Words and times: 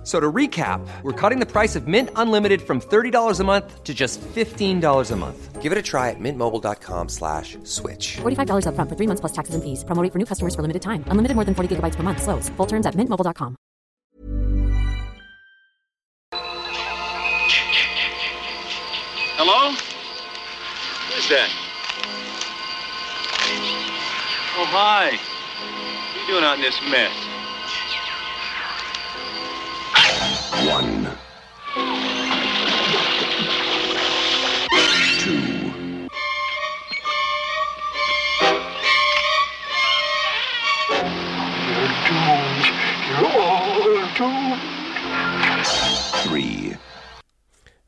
F- 0.00 0.06
So 0.06 0.18
to 0.18 0.32
recap, 0.32 0.80
we're 1.02 1.12
cutting 1.12 1.40
the 1.40 1.46
price 1.46 1.76
of 1.76 1.86
Mint 1.86 2.08
Unlimited 2.16 2.62
from 2.62 2.80
$30 2.80 3.38
a 3.38 3.44
month 3.44 3.84
to 3.84 3.92
just 3.92 4.18
$15 4.34 5.10
a 5.10 5.16
month. 5.16 5.60
Give 5.60 5.72
it 5.72 5.76
a 5.76 5.82
try 5.82 6.08
at 6.08 6.16
mintmobile.com 6.18 7.10
slash 7.10 7.58
switch. 7.64 8.16
$45 8.22 8.64
upfront 8.64 8.88
for 8.88 8.96
three 8.96 9.06
months 9.06 9.20
plus 9.20 9.32
taxes 9.32 9.54
and 9.54 9.62
fees. 9.62 9.84
Promo 9.84 10.02
rate 10.02 10.10
for 10.12 10.18
new 10.18 10.24
customers 10.24 10.54
for 10.54 10.62
limited 10.62 10.80
time. 10.80 11.04
Unlimited 11.08 11.34
more 11.36 11.44
than 11.44 11.54
40 11.54 11.76
gigabytes 11.76 11.96
per 11.96 12.02
month. 12.02 12.22
Slows. 12.22 12.48
Full 12.56 12.66
terms 12.66 12.86
at 12.86 12.94
mintmobile.com. 12.94 13.56
Hello? 19.36 19.70
Who's 21.12 21.28
that? 21.28 21.48
Oh, 24.56 24.66
hi. 24.68 25.10
What 25.12 26.16
are 26.16 26.20
you 26.20 26.26
doing 26.26 26.44
out 26.44 26.56
in 26.56 26.62
this 26.62 26.80
mess? 26.90 27.12
One. 30.52 31.06
Two. 35.18 35.70
Three. 46.24 46.76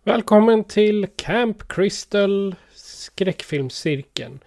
Välkommen 0.05 0.65
till 0.65 1.07
Camp 1.17 1.69
Crystal 1.69 2.55
skräckfilmscirkeln. 2.75 4.41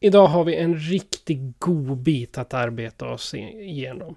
Idag 0.00 0.26
har 0.26 0.44
vi 0.44 0.56
en 0.56 0.76
riktig 0.76 1.52
god 1.58 1.98
bit 1.98 2.38
att 2.38 2.54
arbeta 2.54 3.08
oss 3.08 3.34
igenom. 3.34 4.16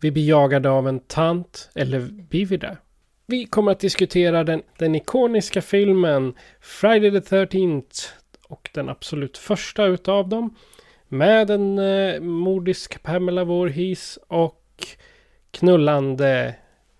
Vi 0.00 0.10
blir 0.10 0.28
jagade 0.28 0.70
av 0.70 0.88
en 0.88 1.00
tant, 1.00 1.70
eller 1.74 2.00
blir 2.00 2.46
vi 2.46 2.56
det? 2.56 2.76
Vi 3.26 3.46
kommer 3.46 3.72
att 3.72 3.80
diskutera 3.80 4.44
den, 4.44 4.62
den 4.78 4.94
ikoniska 4.94 5.62
filmen 5.62 6.34
Friday 6.60 7.10
the 7.10 7.36
13th 7.36 8.06
och 8.48 8.70
den 8.74 8.88
absolut 8.88 9.38
första 9.38 9.84
utav 9.84 10.28
dem. 10.28 10.54
Med 11.08 11.50
en 11.50 11.78
eh, 11.78 12.20
mordisk 12.20 13.02
Pamela 13.02 13.44
Voorhees 13.44 14.18
och 14.26 14.64
knullande 15.50 16.54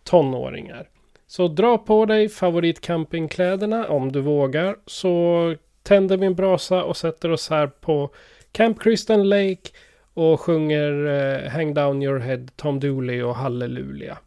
tonåringar. 0.05 0.89
Så 1.27 1.49
dra 1.49 1.79
på 1.79 2.07
dig 2.07 2.29
favoritcampingkläderna 2.29 3.89
om 3.89 4.13
du 4.13 4.21
vågar. 4.21 4.77
Så 4.87 5.55
tänder 5.83 6.17
vi 6.17 6.27
en 6.27 6.35
brasa 6.35 6.85
och 6.85 6.97
sätter 6.97 7.31
oss 7.31 7.51
här 7.51 7.67
på 7.67 8.11
Camp 8.53 8.83
Crystal 8.83 9.29
Lake 9.29 9.71
och 10.19 10.41
sjunger 10.41 11.07
eh, 11.07 11.51
Hang 11.51 11.75
Down 11.75 12.03
Your 12.03 12.19
Head, 12.19 12.47
Tom 12.57 12.81
Dooley 12.81 13.23
och 13.23 13.35
Halleluja. 13.35 14.19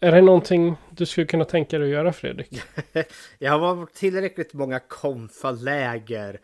Är 0.00 0.12
det 0.12 0.20
någonting 0.20 0.76
du 0.90 1.06
skulle 1.06 1.26
kunna 1.26 1.44
tänka 1.44 1.78
dig 1.78 1.88
att 1.88 1.92
göra 1.92 2.12
Fredrik? 2.12 2.62
Jag 3.38 3.52
har 3.52 3.58
varit 3.58 3.94
tillräckligt 3.94 4.54
många 4.54 4.78
konfaläger 4.78 6.40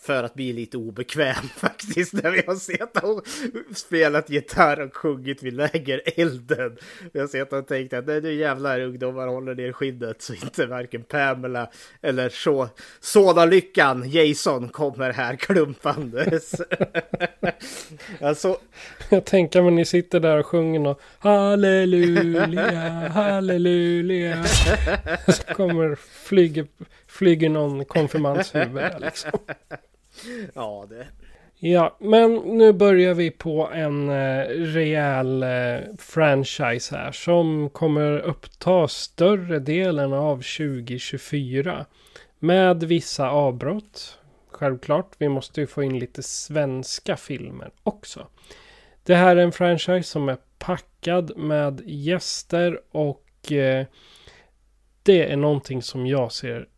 för 0.00 0.22
att 0.22 0.34
bli 0.34 0.52
lite 0.52 0.76
obekväm 0.76 1.34
faktiskt 1.56 2.12
när 2.12 2.30
vi 2.30 2.42
har 2.46 2.54
sett 2.54 3.04
och 3.04 3.26
spelat 3.76 4.30
gitarr 4.30 4.80
och 4.80 4.96
sjungit 4.96 5.42
vid 5.42 5.52
lägerelden. 5.52 6.76
Vi 7.12 7.20
har 7.20 7.26
sett 7.26 7.52
och 7.52 7.66
tänkt 7.66 7.92
att 7.92 8.06
nej, 8.06 8.20
nu 8.20 8.34
jävlar 8.34 8.80
ungdomar 8.80 9.26
håller 9.26 9.54
ner 9.54 9.72
skinnet 9.72 10.22
så 10.22 10.34
inte 10.34 10.66
varken 10.66 11.02
Pamela 11.02 11.70
eller 12.02 12.28
så, 12.28 12.68
Såna-lyckan 13.00 14.10
Jason 14.10 14.68
kommer 14.68 15.12
här 15.12 15.36
klumpandes. 15.36 16.54
alltså, 18.20 18.58
Jag 19.08 19.24
tänker 19.24 19.62
mig 19.62 19.70
ni 19.70 19.84
sitter 19.84 20.20
där 20.20 20.38
och 20.38 20.46
sjunger 20.46 20.86
och 20.86 21.00
Halleluja, 21.18 22.72
halleluja. 23.08 24.44
Så 25.28 25.54
kommer, 25.54 25.96
flyger, 26.24 26.66
flyger 27.18 27.48
någon 27.48 27.84
konfirmandshuvud 27.84 28.74
där 28.74 28.98
liksom. 29.00 29.30
ja 30.54 30.86
det. 30.88 31.06
Ja, 31.60 31.96
men 32.00 32.34
nu 32.34 32.72
börjar 32.72 33.14
vi 33.14 33.30
på 33.30 33.70
en 33.72 34.08
eh, 34.08 34.44
rejäl 34.48 35.42
eh, 35.42 35.78
franchise 35.98 36.96
här 36.96 37.12
som 37.12 37.70
kommer 37.70 38.18
uppta 38.18 38.88
större 38.88 39.58
delen 39.58 40.12
av 40.12 40.36
2024. 40.36 41.86
Med 42.38 42.84
vissa 42.84 43.30
avbrott. 43.30 44.18
Självklart, 44.50 45.12
vi 45.18 45.28
måste 45.28 45.60
ju 45.60 45.66
få 45.66 45.82
in 45.82 45.98
lite 45.98 46.22
svenska 46.22 47.16
filmer 47.16 47.70
också. 47.82 48.26
Det 49.02 49.14
här 49.14 49.36
är 49.36 49.40
en 49.42 49.52
franchise 49.52 50.02
som 50.08 50.28
är 50.28 50.36
packad 50.58 51.36
med 51.36 51.82
gäster 51.86 52.80
och 52.90 53.52
eh, 53.52 53.86
det 55.02 55.32
är 55.32 55.36
någonting 55.36 55.82
som 55.82 56.06
jag 56.06 56.32
ser 56.32 56.68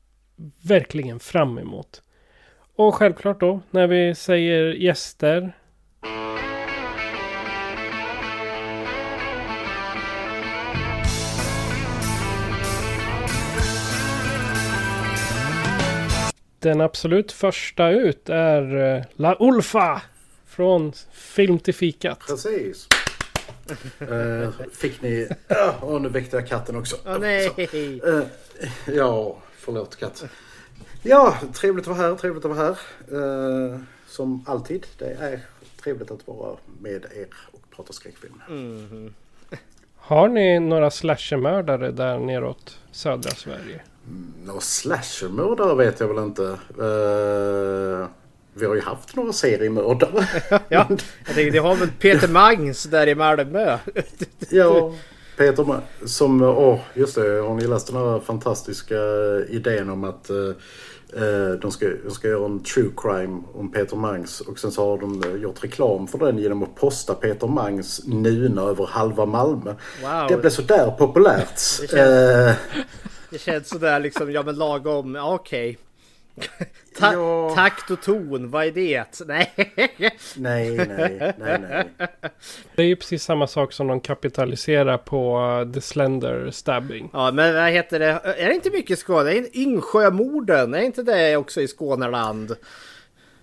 verkligen 0.63 1.21
fram 1.21 1.59
emot. 1.59 2.03
Och 2.77 2.95
självklart 2.95 3.41
då, 3.41 3.61
när 3.71 3.87
vi 3.87 4.15
säger 4.15 4.73
gäster. 4.73 5.53
Den 16.59 16.81
absolut 16.81 17.33
första 17.33 17.91
ut 17.91 18.29
är 18.29 18.97
eh, 18.97 19.05
La 19.17 19.37
Ulfa 19.41 20.03
från 20.47 20.93
Film 21.13 21.59
till 21.59 21.75
fikat. 21.75 22.19
Precis. 22.29 22.89
Eh, 23.99 24.51
fick 24.73 25.03
ni... 25.03 25.29
Ja, 25.49 25.75
och 25.81 26.03
nu 26.03 26.09
väckte 26.09 26.37
jag 26.37 26.49
katten 26.49 26.77
också. 26.77 26.97
Åh 27.07 27.19
nej! 27.19 27.47
Eh, 28.07 28.23
ja, 28.95 29.37
förlåt 29.61 29.97
katt. 29.97 30.25
Ja, 31.03 31.37
trevligt 31.55 31.89
att 31.89 31.97
vara 31.99 32.09
här, 32.09 32.17
trevligt 32.17 32.45
att 32.45 32.57
vara 32.57 32.67
här. 32.67 32.79
Eh, 33.73 33.81
som 34.07 34.45
alltid, 34.47 34.87
det 34.99 35.13
är 35.21 35.41
trevligt 35.83 36.11
att 36.11 36.27
vara 36.27 36.57
med 36.81 37.05
er 37.05 37.27
och 37.53 37.61
prata 37.77 37.93
skräckfilm. 37.93 38.43
Har 39.97 40.29
ni 40.29 40.61
några 40.61 40.91
slashermördare 40.91 41.91
där 41.91 42.19
neråt 42.19 42.79
södra 42.93 43.31
Sverige? 43.31 43.81
Några 44.45 44.61
slashermördare 44.61 45.75
vet 45.75 46.01
jag 46.01 46.09
väl 46.09 46.25
inte. 46.25 46.45
Eh, 46.79 48.09
vi 48.55 48.67
har 48.67 48.75
ju 48.75 48.81
haft 48.81 49.17
några 49.17 49.33
seriemördare. 49.33 50.27
Ja, 50.51 50.87
jag 50.89 50.99
tänkte, 51.35 51.51
det 51.51 51.59
har 51.59 51.77
väl 51.77 51.91
Peter 51.99 52.29
Mangs 52.29 52.85
där 52.85 53.07
i 53.07 53.15
Malmö. 53.15 53.79
Ja, 54.51 54.95
Peter 55.41 55.81
som, 56.05 56.43
åh 56.43 56.79
just 56.95 57.15
det, 57.15 57.41
har 57.41 57.55
ni 57.55 57.67
läst 57.67 57.87
den 57.87 57.97
här 57.97 58.21
fantastiska 58.21 58.95
idén 59.49 59.91
om 59.91 60.05
att 60.05 60.31
eh, 60.31 60.37
eh, 61.23 61.51
de, 61.63 61.71
ska, 61.71 61.87
de 62.05 62.11
ska 62.11 62.29
göra 62.29 62.45
en 62.45 62.63
true 62.63 62.91
crime 62.97 63.43
om 63.55 63.73
Peter 63.73 63.97
Mangs 63.97 64.41
och 64.41 64.59
sen 64.59 64.73
så 64.73 64.91
har 64.91 64.99
de 64.99 65.23
eh, 65.25 65.43
gjort 65.43 65.65
reklam 65.65 66.07
för 66.07 66.19
den 66.19 66.39
genom 66.39 66.63
att 66.63 66.75
posta 66.75 67.15
Peter 67.15 67.47
Mangs 67.47 68.01
nuna 68.07 68.63
över 68.63 68.87
halva 68.87 69.27
Malmö. 69.27 69.75
Wow. 70.03 70.27
Det 70.29 70.37
blev 70.37 70.51
sådär 70.51 70.91
populärt. 70.99 71.61
Det 71.81 71.89
känns- 71.91 71.93
Eh, 71.93 72.53
Det 73.31 73.39
känns 73.39 73.69
sådär 73.69 74.01
liksom, 74.01 74.33
ja 74.33 74.43
men 74.43 74.55
lagom, 74.55 75.15
ja, 75.15 75.35
okej. 75.35 75.79
Ta- 76.99 77.13
Ja. 77.13 77.55
Takt 77.55 77.91
och 77.91 78.03
ton, 78.03 78.51
vad 78.51 78.67
är 78.67 78.71
det? 78.71 79.05
Nej. 79.27 79.53
nej, 80.37 80.77
nej, 80.77 81.35
nej, 81.39 81.59
nej. 81.69 81.89
Det 82.75 82.83
är 82.83 82.87
ju 82.87 82.97
precis 82.97 83.23
samma 83.23 83.47
sak 83.47 83.73
som 83.73 83.87
de 83.87 84.01
kapitaliserar 84.01 84.99
på 84.99 85.39
uh, 85.41 85.73
The 85.73 85.81
Slender 85.81 86.51
Stabbing. 86.51 87.11
Ja 87.13 87.31
men 87.33 87.55
vad 87.55 87.71
heter 87.71 87.99
det? 87.99 88.07
Är 88.25 88.49
det 88.49 88.55
inte 88.55 88.71
mycket 88.71 88.99
Skåne? 88.99 89.31
Är 89.33 89.57
Yngsjömorden, 89.57 90.75
är 90.75 90.81
inte 90.83 91.03
det 91.03 91.37
också 91.37 91.61
i 91.61 91.69
Skåneland? 91.69 92.57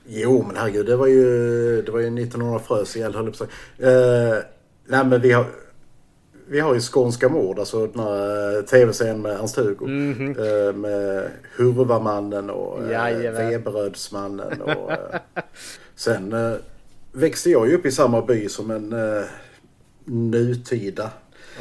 Jo, 0.07 0.43
men 0.47 0.55
herregud, 0.57 0.85
det 0.85 0.95
var 0.95 1.07
ju, 1.07 1.81
det 1.81 1.91
var 1.91 1.99
ju 1.99 2.05
1900 2.07 2.59
frös 2.59 2.95
ihjäl 2.95 3.15
höll 3.15 3.25
jag 3.25 3.37
på 3.37 3.43
att 3.43 3.49
säga. 3.77 4.31
Eh, 4.35 4.43
nej, 4.85 5.05
men 5.05 5.21
vi 5.21 5.31
har, 5.31 5.45
vi 6.49 6.59
har 6.59 6.73
ju 6.73 6.79
Skånska 6.81 7.29
mord, 7.29 7.59
alltså 7.59 7.87
den 7.87 7.99
här 8.03 8.57
eh, 8.57 8.61
tv-serien 8.63 9.21
med 9.21 9.31
Ernst-Hugo. 9.39 9.85
Eh, 9.87 10.73
med 10.75 11.29
Hurvamannen 11.57 12.49
och. 12.49 12.81
Veberödsmannen. 12.89 14.61
Och, 14.61 14.91
eh, 14.91 14.97
sen 15.95 16.35
växte 17.11 17.49
jag 17.49 17.67
ju 17.67 17.75
upp 17.75 17.85
i 17.85 17.91
samma 17.91 18.21
by 18.21 18.49
som 18.49 18.71
en 18.71 18.95
nutida 20.05 21.11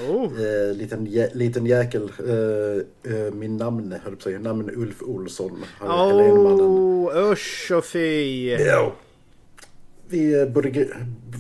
Oh. 0.09 0.25
eh, 0.25 0.75
liten, 0.77 1.06
jä, 1.06 1.31
liten 1.35 1.67
jäkel. 1.67 2.11
Eh, 2.19 3.12
eh, 3.17 3.32
min 3.32 3.56
namn, 3.56 3.93
höll 3.93 4.00
jag 4.05 4.05
på 4.05 4.17
att 4.17 4.23
säga, 4.23 4.39
namn 4.39 4.71
Ulf 4.77 5.03
Olsson. 5.03 5.65
Han 5.79 5.91
är 6.11 6.23
Helenmannen. 6.23 6.61
Oh, 6.61 7.32
usch 7.32 7.73
och 7.77 7.85
fy. 7.85 8.49
Ja. 8.50 8.93
vi, 10.09 10.47
bodde, 10.47 10.87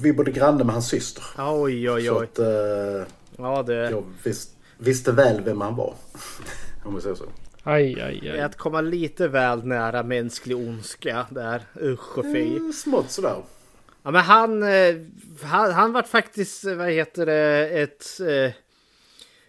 vi 0.02 0.12
bodde 0.12 0.30
granne 0.30 0.64
med 0.64 0.72
hans 0.74 0.88
syster. 0.88 1.24
Oj, 1.38 1.90
oj, 1.90 2.04
Så 2.06 2.18
oj. 2.18 2.24
att 2.24 2.38
eh, 2.38 3.06
Ja, 3.38 3.62
det... 3.62 3.90
jag 3.90 4.04
vis, 4.22 4.50
visste 4.78 5.12
väl 5.12 5.40
vem 5.40 5.60
han 5.60 5.76
var. 5.76 5.94
Om 6.84 6.94
vi 6.94 7.00
säger 7.00 7.14
så. 7.14 7.24
Aj, 7.62 8.00
aj, 8.00 8.30
aj. 8.30 8.40
Att 8.40 8.56
komma 8.56 8.80
lite 8.80 9.28
väl 9.28 9.66
nära 9.66 10.02
mänsklig 10.02 10.56
ondska 10.56 11.26
där. 11.30 11.62
Usch 11.82 12.18
och 12.18 12.24
fy. 12.24 12.56
Mm, 12.56 12.72
smått 12.72 13.10
sådär. 13.10 13.36
Ja, 14.02 14.10
men 14.10 14.22
han, 14.22 14.62
eh, 14.62 14.94
han, 15.42 15.72
han 15.72 15.92
var 15.92 16.02
faktiskt, 16.02 16.64
eh, 16.64 16.74
vad 16.74 16.90
heter 16.90 17.26
det, 17.26 17.68
ett, 17.68 18.20
eh, 18.20 18.52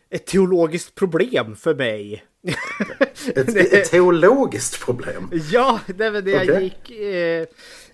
ett 0.09 0.25
teologiskt 0.25 0.95
problem 0.95 1.55
för 1.55 1.75
mig. 1.75 2.23
Ett, 3.35 3.55
ett 3.55 3.91
teologiskt 3.91 4.85
problem. 4.85 5.31
Ja, 5.51 5.79
det 5.97 6.09
var 6.09 6.21
det 6.21 6.31
jag 6.31 6.43
Okej. 6.43 6.63
gick 6.63 6.99
eh, 6.99 7.45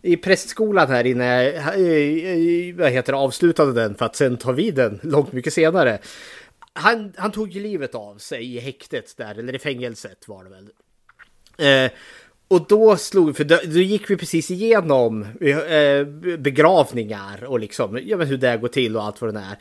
i 0.04 0.18
prästskolan 0.18 0.88
här 0.90 1.06
innan 1.06 1.28
jag 1.28 1.46
eh, 1.46 1.58
eh, 1.58 2.76
vad 2.76 2.92
heter 2.92 3.14
det, 3.14 3.20
avslutade 3.20 3.74
den 3.74 3.96
för 3.96 4.06
att 4.06 4.16
sen 4.16 4.38
ta 4.38 4.52
vid 4.52 4.76
den 4.76 5.00
långt 5.04 5.32
mycket 5.32 5.54
senare. 5.54 6.00
Han, 6.74 7.14
han 7.18 7.32
tog 7.32 7.52
ju 7.52 7.62
livet 7.62 7.96
av 7.96 8.18
sig 8.18 8.56
i 8.56 8.60
häktet 8.60 9.18
där, 9.18 9.40
eller 9.40 9.56
i 9.56 9.60
fängelset 9.60 10.28
var 10.28 10.44
det 10.44 10.50
väl. 10.50 10.70
Eh, 11.58 11.92
och 12.48 12.68
då 12.68 12.98
slog, 12.98 13.38
för 13.38 13.44
då, 13.44 13.60
då 13.66 13.80
gick 13.80 14.10
vi 14.10 14.18
precis 14.18 14.52
igenom 14.52 15.24
eh, 15.24 16.06
begravningar 16.38 17.44
och 17.44 17.60
liksom, 17.60 18.00
ja 18.04 18.18
men 18.18 18.28
hur 18.28 18.38
det 18.38 18.58
går 18.58 18.68
till 18.68 18.98
och 18.98 19.04
allt 19.04 19.22
vad 19.22 19.34
det 19.34 19.40
är. 19.40 19.58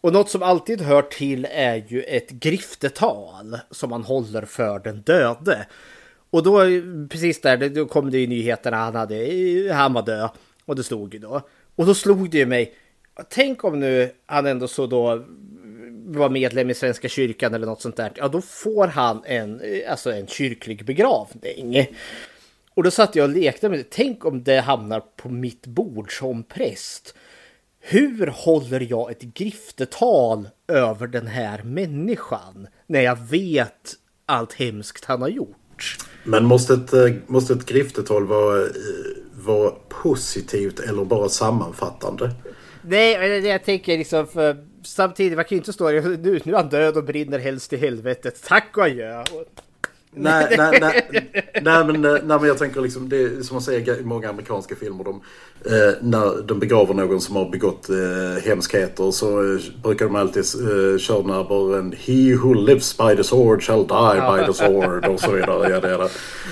Och 0.00 0.12
något 0.12 0.30
som 0.30 0.42
alltid 0.42 0.80
hör 0.80 1.02
till 1.02 1.46
är 1.50 1.84
ju 1.88 2.02
ett 2.02 2.30
griftetal 2.30 3.58
som 3.70 3.90
man 3.90 4.02
håller 4.02 4.42
för 4.42 4.78
den 4.78 5.00
döde. 5.00 5.66
Och 6.30 6.42
då 6.42 6.60
precis 7.08 7.40
där, 7.40 7.68
då 7.68 7.86
kom 7.86 8.10
det 8.10 8.18
ju 8.18 8.26
nyheterna, 8.26 8.76
han, 8.76 8.94
hade, 8.94 9.72
han 9.72 9.92
var 9.92 10.02
död. 10.02 10.30
Och 10.64 10.76
det 10.76 10.84
stod 10.84 11.14
ju 11.14 11.20
då. 11.20 11.40
Och 11.76 11.86
då 11.86 11.94
slog 11.94 12.30
det 12.30 12.38
ju 12.38 12.46
mig, 12.46 12.74
tänk 13.28 13.64
om 13.64 13.80
nu 13.80 14.10
han 14.26 14.46
ändå 14.46 14.68
så 14.68 14.86
då 14.86 15.24
var 16.06 16.28
medlem 16.28 16.70
i 16.70 16.74
Svenska 16.74 17.08
kyrkan 17.08 17.54
eller 17.54 17.66
något 17.66 17.82
sånt 17.82 17.96
där. 17.96 18.12
Ja, 18.14 18.28
då 18.28 18.40
får 18.40 18.86
han 18.86 19.22
en, 19.24 19.62
alltså 19.88 20.12
en 20.12 20.26
kyrklig 20.26 20.84
begravning. 20.84 21.86
Och 22.74 22.82
då 22.82 22.90
satt 22.90 23.16
jag 23.16 23.30
och 23.30 23.36
lekte 23.36 23.68
med 23.68 23.78
det. 23.78 23.90
Tänk 23.90 24.24
om 24.24 24.42
det 24.42 24.60
hamnar 24.60 25.00
på 25.00 25.28
mitt 25.28 25.66
bord 25.66 26.18
som 26.18 26.42
präst. 26.42 27.14
Hur 27.80 28.26
håller 28.26 28.80
jag 28.90 29.10
ett 29.10 29.22
griftetal 29.22 30.48
över 30.68 31.06
den 31.06 31.26
här 31.26 31.62
människan 31.62 32.66
när 32.86 33.00
jag 33.00 33.16
vet 33.16 33.94
allt 34.26 34.52
hemskt 34.52 35.04
han 35.04 35.22
har 35.22 35.28
gjort? 35.28 35.96
Men 36.28 36.44
måste 36.44 36.74
ett, 36.74 36.92
eh, 36.92 37.14
måste 37.26 37.52
ett 37.52 37.66
griftetal 37.66 38.26
vara, 38.26 38.60
eh, 38.60 38.66
vara 39.32 39.70
positivt 39.88 40.80
eller 40.80 41.04
bara 41.04 41.28
sammanfattande? 41.28 42.30
Nej, 42.82 43.46
jag 43.46 43.64
tänker 43.64 43.98
liksom 43.98 44.26
för 44.26 44.56
samtidigt, 44.84 45.36
man 45.36 45.44
kan 45.44 45.56
ju 45.56 45.58
inte 45.58 45.72
stå 45.72 45.90
där, 45.90 46.02
nu, 46.02 46.40
nu 46.44 46.52
är 46.52 46.56
han 46.56 46.68
död 46.68 46.96
och 46.96 47.04
brinner 47.04 47.38
helst 47.38 47.72
i 47.72 47.76
helvetet. 47.76 48.42
Tack 48.42 48.76
och 48.76 48.82
adjö. 48.82 49.24
Nej, 50.10 50.46
nej, 50.58 50.78
nej, 50.80 51.08
nej, 51.62 51.84
men, 51.84 52.04
eh, 52.04 52.12
nej, 52.12 52.38
men 52.38 52.44
jag 52.44 52.58
tänker 52.58 52.80
liksom, 52.80 53.08
det 53.08 53.16
är 53.16 53.42
som 53.42 53.54
man 53.54 53.62
säger 53.62 54.00
i 54.00 54.04
många 54.04 54.28
amerikanska 54.28 54.76
filmer. 54.76 55.04
De, 55.04 55.20
eh, 55.64 55.94
när 56.00 56.42
de 56.42 56.58
begraver 56.58 56.94
någon 56.94 57.20
som 57.20 57.36
har 57.36 57.50
begått 57.50 57.88
eh, 57.88 58.42
hemskheter 58.44 59.10
så 59.10 59.54
eh, 59.54 59.60
brukar 59.82 60.04
de 60.04 60.16
alltid 60.16 60.42
eh, 60.42 60.98
köra 60.98 61.22
den 61.22 61.30
här 61.30 61.44
bara 61.44 61.78
en 61.78 61.94
He 61.98 62.34
who 62.34 62.54
lives 62.54 62.98
by 62.98 63.16
the 63.16 63.24
sword 63.24 63.62
shall 63.62 63.86
die 63.86 64.20
by 64.20 64.46
the 64.46 64.52
sword 64.52 65.06
och 65.06 65.20
så 65.20 65.30
vidare. 65.32 65.70
Ja, 65.70 65.80
det 65.80 65.90
är 65.90 65.98
det. 65.98 66.08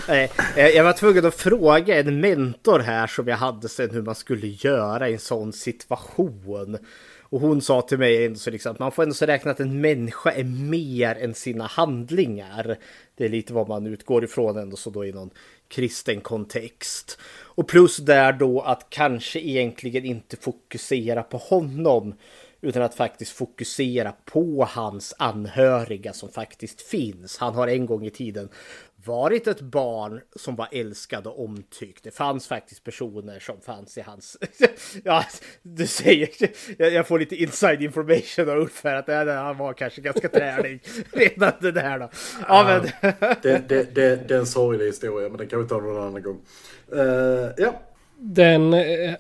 Nej, 0.09 0.31
eh, 0.57 0.69
Jag 0.69 0.85
var 0.85 0.93
tvungen 0.93 1.27
att 1.27 1.35
fråga 1.35 2.01
en 2.01 2.21
mentor 2.21 2.79
här 2.79 3.07
som 3.07 3.29
jag 3.29 3.37
hade 3.37 3.69
sen 3.69 3.91
hur 3.91 4.03
man 4.03 4.15
skulle 4.15 4.47
göra 4.47 5.09
i 5.09 5.13
en 5.13 5.19
sån 5.19 5.53
situation. 5.53 6.79
Och 7.29 7.41
hon 7.41 7.61
sa 7.61 7.83
till 7.83 7.99
mig 7.99 8.27
ändå 8.27 8.39
så 8.39 8.51
liksom 8.51 8.73
att 8.73 8.79
man 8.79 8.93
får 8.93 9.03
ändå 9.03 9.15
så 9.15 9.27
räkna 9.27 9.51
att 9.51 9.61
en 9.61 9.81
människa 9.81 10.31
är 10.31 10.45
mer 10.45 11.17
än 11.21 11.35
sina 11.35 11.67
handlingar. 11.67 12.77
Det 13.17 13.25
är 13.25 13.29
lite 13.29 13.53
vad 13.53 13.69
man 13.69 13.87
utgår 13.87 14.25
ifrån 14.25 14.59
ändå 14.59 14.77
så 14.77 14.91
då 14.91 15.05
i 15.05 15.13
någon 15.13 15.31
kristen 15.69 16.21
kontext. 16.21 17.19
Och 17.29 17.69
plus 17.69 17.97
där 17.97 18.33
då 18.33 18.61
att 18.61 18.87
kanske 18.91 19.41
egentligen 19.41 20.05
inte 20.05 20.37
fokusera 20.37 21.23
på 21.23 21.37
honom 21.37 22.15
utan 22.61 22.83
att 22.83 22.95
faktiskt 22.95 23.33
fokusera 23.33 24.13
på 24.25 24.69
hans 24.71 25.15
anhöriga 25.19 26.13
som 26.13 26.29
faktiskt 26.29 26.81
finns. 26.81 27.39
Han 27.39 27.55
har 27.55 27.69
en 27.69 27.87
gång 27.87 28.07
i 28.07 28.11
tiden 28.11 28.49
varit 29.07 29.47
ett 29.47 29.61
barn 29.61 30.21
som 30.37 30.57
var 30.57 30.69
älskad 30.73 31.27
och 31.27 31.45
omtyckt. 31.45 32.05
Det 32.05 32.11
fanns 32.11 32.49
faktiskt 32.49 32.85
personer 32.85 33.39
som 33.39 33.61
fanns 33.61 33.99
i 33.99 34.01
hans... 34.01 34.37
ja, 35.05 35.25
du 35.63 35.87
säger... 35.87 36.29
Jag, 36.79 37.07
får 37.07 37.19
lite 37.19 37.37
inside 37.37 37.83
information 37.83 38.51
av 38.51 38.59
Ulf 38.59 38.85
här 38.85 38.95
att 38.95 39.29
han 39.29 39.59
var 39.59 39.73
kanske 39.73 40.01
ganska 40.01 40.29
trälig 40.29 40.81
redan 41.13 41.53
det 41.61 41.73
där 41.73 41.99
då. 41.99 42.11
Ja, 42.49 42.65
men... 42.65 43.11
Det, 43.43 43.69
det, 43.69 43.95
det, 43.95 44.29
det 44.29 44.35
är 44.35 44.39
en 44.39 44.47
sorglig 44.47 44.87
historia 44.87 45.29
men 45.29 45.39
det 45.39 45.47
kan 45.47 45.63
vi 45.63 45.69
ta 45.69 45.81
någon 45.81 46.07
annan 46.09 46.23
gång. 46.23 46.41
Eh, 46.93 47.51
ja, 47.57 47.83
Den, 48.19 48.75
eh, 48.75 49.15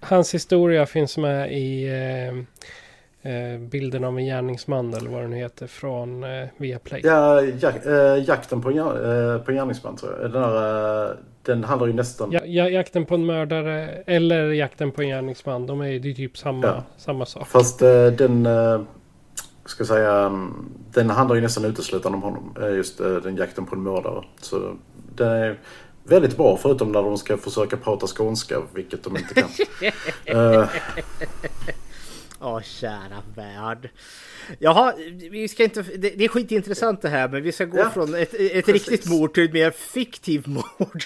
hans 0.00 0.34
historia 0.34 0.86
finns 0.86 1.18
med 1.18 1.52
i 1.52 1.86
eh, 1.86 2.64
eh, 3.26 3.60
bilden 3.60 4.04
av 4.04 4.18
en 4.18 4.24
gärningsman 4.24 4.94
eller 4.94 5.10
vad 5.10 5.22
den 5.22 5.32
heter 5.32 5.66
från 5.66 6.24
eh, 6.24 6.48
Viaplay. 6.56 7.00
ja 7.04 7.42
jak, 7.42 7.86
eh, 7.86 8.24
jakten 8.28 8.62
på, 8.62 8.70
en 8.70 8.78
eh, 8.78 9.38
på 9.42 9.50
en 9.50 9.56
gärningsman 9.56 9.96
tror 9.96 10.12
jag. 10.20 10.32
Den, 10.32 10.42
här, 10.42 11.04
eh, 11.10 11.16
den 11.42 11.64
handlar 11.64 11.86
ju 11.86 11.92
nästan... 11.92 12.32
Ja, 12.32 12.40
ja, 12.44 12.68
jakten 12.68 13.06
på 13.06 13.14
en 13.14 13.26
mördare 13.26 13.88
eller 14.06 14.50
jakten 14.52 14.90
på 14.92 15.02
en 15.02 15.08
gärningsman. 15.08 15.66
De 15.66 15.80
är 15.80 15.86
ju 15.86 16.14
typ 16.14 16.38
samma, 16.38 16.66
Ja. 16.66 16.82
samma 16.96 17.26
sak. 17.26 17.48
Fast 17.48 17.82
eh, 17.82 18.06
den, 18.06 18.46
eh, 18.46 18.80
ska 19.64 19.84
säga, 19.84 20.12
mm, 20.18 20.54
den 20.92 21.10
handlar 21.10 21.36
ju 21.36 21.42
nästan 21.42 21.64
uteslutande 21.64 22.16
om 22.16 22.22
honom. 22.22 22.56
Just 22.76 22.98
den 22.98 23.36
jakten 23.36 23.66
på 23.66 23.74
en 23.74 23.82
mördare. 23.82 24.24
Så 24.40 24.76
den 25.14 25.28
är 25.28 25.58
väldigt 26.04 26.36
bra 26.36 26.56
förutom 26.56 26.92
när 26.92 27.02
de 27.02 27.18
ska 27.18 27.36
försöka 27.36 27.76
prata 27.76 28.06
skånska, 28.06 28.62
vilket 28.74 29.04
de 29.04 29.16
inte 29.16 29.34
kan. 29.34 29.48
Eh, 30.24 30.68
Åh, 32.40 32.62
kära 32.62 33.22
värld. 33.34 33.90
Jaha, 34.58 34.94
vi 35.30 35.48
ska 35.48 35.64
inte... 35.64 35.82
Det, 35.82 36.10
det 36.10 36.24
är 36.24 36.28
skitintressant 36.28 37.02
det 37.02 37.08
här, 37.08 37.28
men 37.28 37.42
vi 37.42 37.52
ska 37.52 37.64
gå 37.64 37.78
Ja, 37.78 37.90
från 37.90 38.14
ett, 38.14 38.34
ett 38.34 38.68
riktigt 38.68 39.06
mord 39.06 39.34
till 39.34 39.44
ett 39.44 39.52
mer 39.52 39.70
fiktivt 39.70 40.46
mord. 40.78 41.04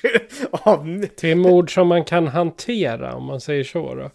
Av, 0.50 1.06
Till 1.17 1.37
mord 1.37 1.75
som 1.75 1.88
man 1.88 2.05
kan 2.05 2.29
hantera 2.29 3.15
om 3.15 3.25
man 3.25 3.41
säger 3.41 3.65
så 3.65 3.94
då. 3.94 4.11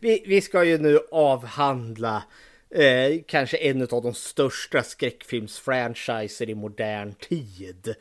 vi, 0.00 0.24
vi 0.26 0.40
ska 0.40 0.64
ju 0.64 0.78
nu 0.78 0.98
avhandla 1.10 2.22
eh, 2.70 3.20
kanske 3.26 3.56
en 3.56 3.82
av 3.82 4.02
de 4.02 4.14
största 4.14 4.82
skräckfilmsfranchiser 4.82 6.50
i 6.50 6.54
modern 6.54 7.14
tid. 7.14 7.94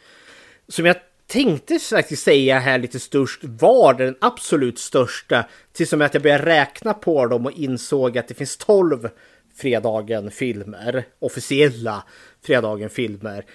Som 0.68 0.86
jag 0.86 0.96
tänkte 1.34 1.80
faktiskt 1.80 2.24
säga 2.24 2.60
här 2.60 2.80
lite 2.80 3.00
störst 3.00 3.44
var 3.44 3.94
den 3.94 4.16
absolut 4.22 4.80
största. 4.80 5.46
Tills 5.72 5.90
som 5.90 6.02
att 6.02 6.13
jag 6.13 6.24
började 6.24 6.46
räkna 6.46 6.94
på 6.94 7.25
dem 7.25 7.46
och 7.46 7.52
insåg 7.52 8.18
att 8.18 8.28
det 8.28 8.34
finns 8.34 8.58
12 8.58 9.10
Fredagen-filmer. 9.56 11.06
Officiella 11.20 12.04
Fredagen-filmer. 12.42 13.46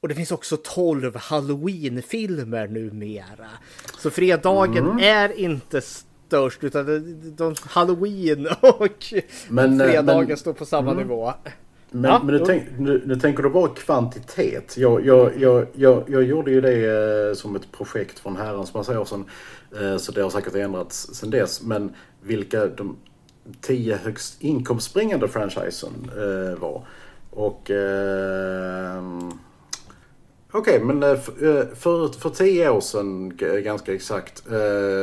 Och 0.00 0.08
det 0.08 0.14
finns 0.14 0.32
också 0.32 0.56
12 0.56 1.16
Halloween-filmer 1.16 2.68
numera. 2.68 3.50
Så 3.98 4.10
Fredagen 4.10 5.00
är 5.00 5.38
inte 5.40 5.80
störst 5.80 6.64
utan 6.64 6.86
de, 6.86 7.30
de, 7.36 7.54
Halloween 7.62 8.46
och 8.60 9.14
Men, 9.48 9.80
eh, 9.80 9.86
Fredagen 9.86 10.26
men- 10.26 10.36
står 10.36 10.52
på 10.52 10.64
samma 10.64 10.94
nivå. 10.94 11.32
Men, 11.92 12.10
Ja, 12.10 12.20
men 12.24 12.34
nu, 12.34 12.44
tänk, 12.46 12.64
nu, 12.78 13.02
nu 13.06 13.16
tänker 13.16 13.42
du 13.42 13.50
bara 13.50 13.68
kvantitet. 13.68 14.76
Jag, 14.76 15.06
jag, 15.06 15.32
jag, 15.38 15.66
jag, 15.72 16.04
jag 16.06 16.22
gjorde 16.22 16.50
ju 16.50 16.60
det 16.60 17.28
eh, 17.28 17.34
som 17.34 17.56
ett 17.56 17.72
projekt 17.72 18.18
från 18.18 18.36
herrans 18.36 18.74
massa 18.74 19.00
år 19.00 19.04
sedan. 19.04 19.24
Eh, 19.80 19.96
så 19.96 20.12
det 20.12 20.22
har 20.22 20.30
säkert 20.30 20.54
ändrats 20.54 21.14
sedan 21.14 21.30
dess. 21.30 21.62
Men 21.62 21.94
vilka 22.22 22.66
de 22.66 22.96
tio 23.60 23.96
högst 23.96 24.42
inkomstbringande 24.42 25.28
franchisen 25.28 26.10
eh, 26.16 26.58
var. 26.60 26.86
Och... 27.30 27.70
Okej, 30.54 30.74
Okej, 30.74 30.84
men 30.84 31.02
eh, 31.02 31.10
eh, 31.10 31.66
för, 31.74 32.20
för 32.20 32.30
tio 32.30 32.70
år 32.70 32.80
sedan 32.80 33.36
ganska 33.64 33.94
exakt 33.94 34.46
eh, 34.46 34.52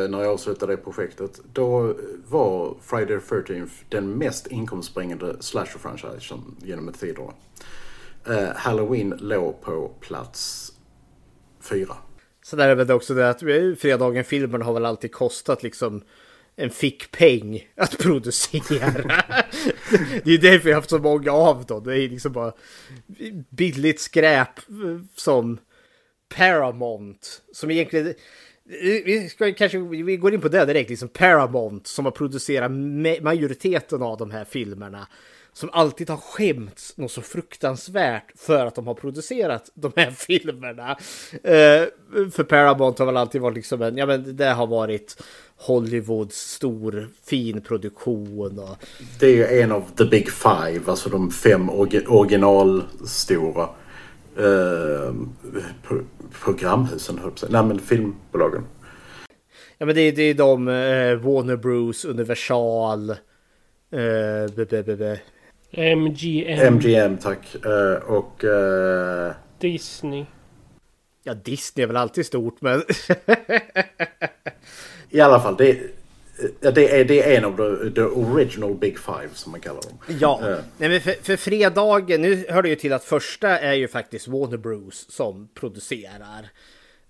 när 0.10 0.22
jag 0.22 0.34
avslutade 0.34 0.74
det 0.74 0.78
projektet. 0.78 1.42
Då 1.54 1.96
var 2.28 2.78
Friday 2.82 3.20
the 3.20 3.36
13th 3.36 3.70
den 3.90 4.18
mest 4.18 4.48
inkomstbringande 4.48 5.36
slasher-franchisen 5.40 6.56
genom 6.60 6.94
tiderna. 6.94 7.34
Halloween 8.56 9.10
låg 9.20 9.62
på 9.62 9.92
plats 10.00 10.72
fyra. 11.62 11.96
Sen 12.46 12.60
är 12.60 12.68
är 12.68 12.76
väl 12.76 12.92
också 12.92 13.14
det 13.14 13.30
att 13.30 13.40
Fredagen-filmerna 13.80 14.66
har 14.66 14.74
väl 14.74 14.86
alltid 14.86 15.12
kostat 15.12 15.64
liksom 15.64 16.02
en 16.60 16.70
fickpeng 16.70 17.68
att 17.76 17.98
producera. 17.98 18.92
det 20.24 20.26
är 20.26 20.32
ju 20.32 20.38
därför 20.38 20.70
jag 20.70 20.76
har 20.76 20.82
haft 20.82 20.90
så 20.90 21.00
många 21.00 21.32
av 21.32 21.66
dem. 21.66 21.84
Det 21.84 22.00
är 22.00 22.10
liksom 22.10 22.32
bara 22.32 22.54
billigt 23.50 24.00
skräp 24.00 24.60
eh, 24.70 25.06
som 25.16 25.58
Paramount. 26.36 27.28
Som 27.54 27.72
egentligen, 27.72 28.14
vi, 29.06 29.30
ska 29.30 29.54
kanske, 29.54 29.80
vi 29.80 30.18
går 30.18 30.34
in 30.34 30.42
på 30.42 30.48
det 30.48 30.66
direkt, 30.66 30.90
liksom 30.90 31.10
Paramount 31.10 31.90
som 31.90 32.06
har 32.06 32.12
producerat 32.12 32.72
majoriteten 33.22 34.02
av 34.02 34.18
de 34.18 34.32
här 34.32 34.46
filmerna. 34.46 35.08
Som 35.60 35.70
alltid 35.74 36.10
har 36.10 36.18
skämts 36.18 36.98
något 36.98 37.12
så 37.12 37.22
fruktansvärt 37.22 38.32
för 38.36 38.66
att 38.66 38.76
de 38.76 38.88
har 38.88 38.94
producerat 38.94 39.72
de 39.74 39.92
här 39.96 40.12
filmerna. 40.18 40.92
Eh, 41.44 41.86
för 42.32 42.44
Paramount 42.44 43.00
har 43.00 43.06
väl 43.06 43.18
alltid 43.18 43.42
varit 43.42 43.56
liksom 43.56 43.82
en, 43.82 43.98
ja 43.98 44.06
men 44.06 44.36
det 44.38 44.46
har 44.46 44.68
varit 44.68 45.24
Hollywoods 45.56 46.52
stor 46.52 47.10
fin 47.24 47.62
produktion. 47.62 48.60
Och... 48.60 48.76
Det 49.20 49.26
är 49.26 49.36
ju 49.36 49.62
en 49.62 49.72
av 49.72 49.84
the 49.98 50.06
big 50.06 50.32
five, 50.32 50.82
alltså 50.86 51.10
de 51.10 51.32
fem 51.32 51.70
originalstora 52.08 53.70
eh, 54.38 55.14
programhusen, 56.44 57.18
höll 57.18 57.32
på 57.32 57.46
Nej 57.50 57.64
men 57.64 57.80
filmbolagen. 57.80 58.64
Ja 59.78 59.86
men 59.86 59.96
det, 59.96 60.02
är, 60.02 60.12
det 60.12 60.24
är 60.24 60.34
de, 60.34 60.68
eh, 60.68 61.16
Warner 61.16 61.56
Bros, 61.56 62.06
Universal, 62.06 63.16
b, 64.56 64.66
MGM. 65.72 66.74
MGM 66.74 67.18
tack. 67.18 67.56
Uh, 67.66 67.94
och... 67.94 68.44
Uh... 68.44 69.32
Disney. 69.60 70.26
Ja, 71.24 71.34
Disney 71.34 71.84
är 71.84 71.88
väl 71.88 71.98
alltid 71.98 72.26
stort 72.26 72.62
men... 72.62 72.84
I 75.10 75.20
alla 75.20 75.40
fall, 75.40 75.56
det, 75.58 75.80
det, 76.60 77.00
är, 77.00 77.06
det 77.06 77.24
är 77.24 77.38
en 77.38 77.46
av 77.46 77.56
de, 77.56 77.94
the 77.94 78.02
original 78.02 78.76
Big 78.76 79.00
Five 79.00 79.30
som 79.34 79.52
man 79.52 79.62
kallar 79.62 79.82
dem. 79.82 79.98
Ja, 80.20 80.40
uh. 80.44 80.58
Nej, 80.78 80.90
men 80.90 81.02
för, 81.02 81.16
för 81.22 81.38
fredagen, 81.38 82.22
nu 82.22 82.46
hör 82.50 82.62
det 82.62 82.70
ju 82.70 82.76
till 82.76 82.94
att 82.94 83.04
första 83.04 83.60
är 83.60 83.74
ju 83.74 83.88
faktiskt 83.88 84.28
Warner 84.28 84.58
Bros 84.58 85.06
som 85.10 85.50
producerar 85.54 86.50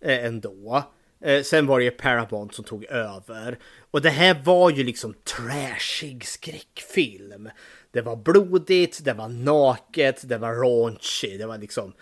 eh, 0.01 0.25
ändå. 0.25 0.84
Eh, 1.22 1.44
sen 1.44 1.68
var 1.68 1.80
det 1.80 1.86
ju 1.86 1.92
Paramount 1.92 2.56
som 2.56 2.66
tog 2.66 2.86
över. 2.86 3.60
Och 3.92 4.01
det 4.01 4.10
här 4.10 4.42
var 4.44 4.70
ju 4.70 4.84
liksom 4.84 5.13
trashig 5.13 6.25
skräckfilm. 6.25 7.50
Det 7.91 8.01
var 8.01 8.15
blodigt, 8.15 9.03
det 9.03 9.13
var 9.13 9.29
naket, 9.29 10.29
det 10.29 10.38
var 10.38 10.53
raunchy, 10.53 11.38
det 11.38 11.46
var 11.46 11.58
liksom... 11.58 11.93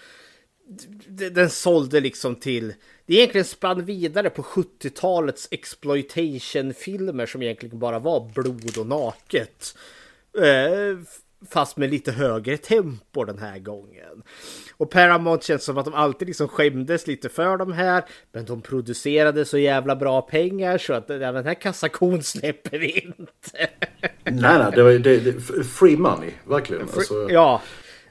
Den 1.34 1.50
sålde 1.50 2.00
liksom 2.00 2.36
till... 2.36 2.74
Det 3.06 3.14
egentligen 3.14 3.46
spann 3.46 3.86
vidare 3.86 4.30
på 4.30 4.42
70-talets 4.42 5.48
exploitation-filmer 5.52 7.26
som 7.26 7.42
egentligen 7.42 7.80
bara 7.80 8.00
var 8.00 8.32
blod 8.34 8.78
och 8.78 8.88
naket. 8.88 9.78
Eh, 10.38 11.00
Fast 11.50 11.78
med 11.78 11.90
lite 11.90 12.12
högre 12.12 12.58
tempo 12.58 13.24
den 13.24 13.40
här 13.40 13.60
gången. 13.60 14.24
Och 14.78 14.92
Paramount 14.92 15.46
känns 15.46 15.64
som 15.64 15.78
att 15.78 15.86
de 15.86 15.94
alltid 15.94 16.28
liksom 16.28 16.48
skämdes 16.48 17.08
lite 17.08 17.30
för 17.30 17.58
de 17.58 17.72
här, 17.72 18.04
men 18.32 18.46
de 18.46 18.62
producerade 18.62 19.46
så 19.46 19.58
jävla 19.58 19.96
bra 19.96 20.22
pengar 20.22 20.78
så 20.78 20.94
att 20.94 21.08
den 21.08 21.46
här 21.46 21.54
kassakon 21.54 22.24
släpper 22.24 22.80
vi 22.80 23.00
inte. 23.00 23.70
nej, 24.24 24.60
nej, 24.60 24.72
det 24.76 24.84
var 24.84 24.92
det, 24.92 25.18
det, 25.18 25.42
free 25.64 25.98
money, 25.98 26.32
verkligen. 26.46 26.88
Free, 26.88 27.00
alltså... 27.00 27.28
Ja, 27.30 27.62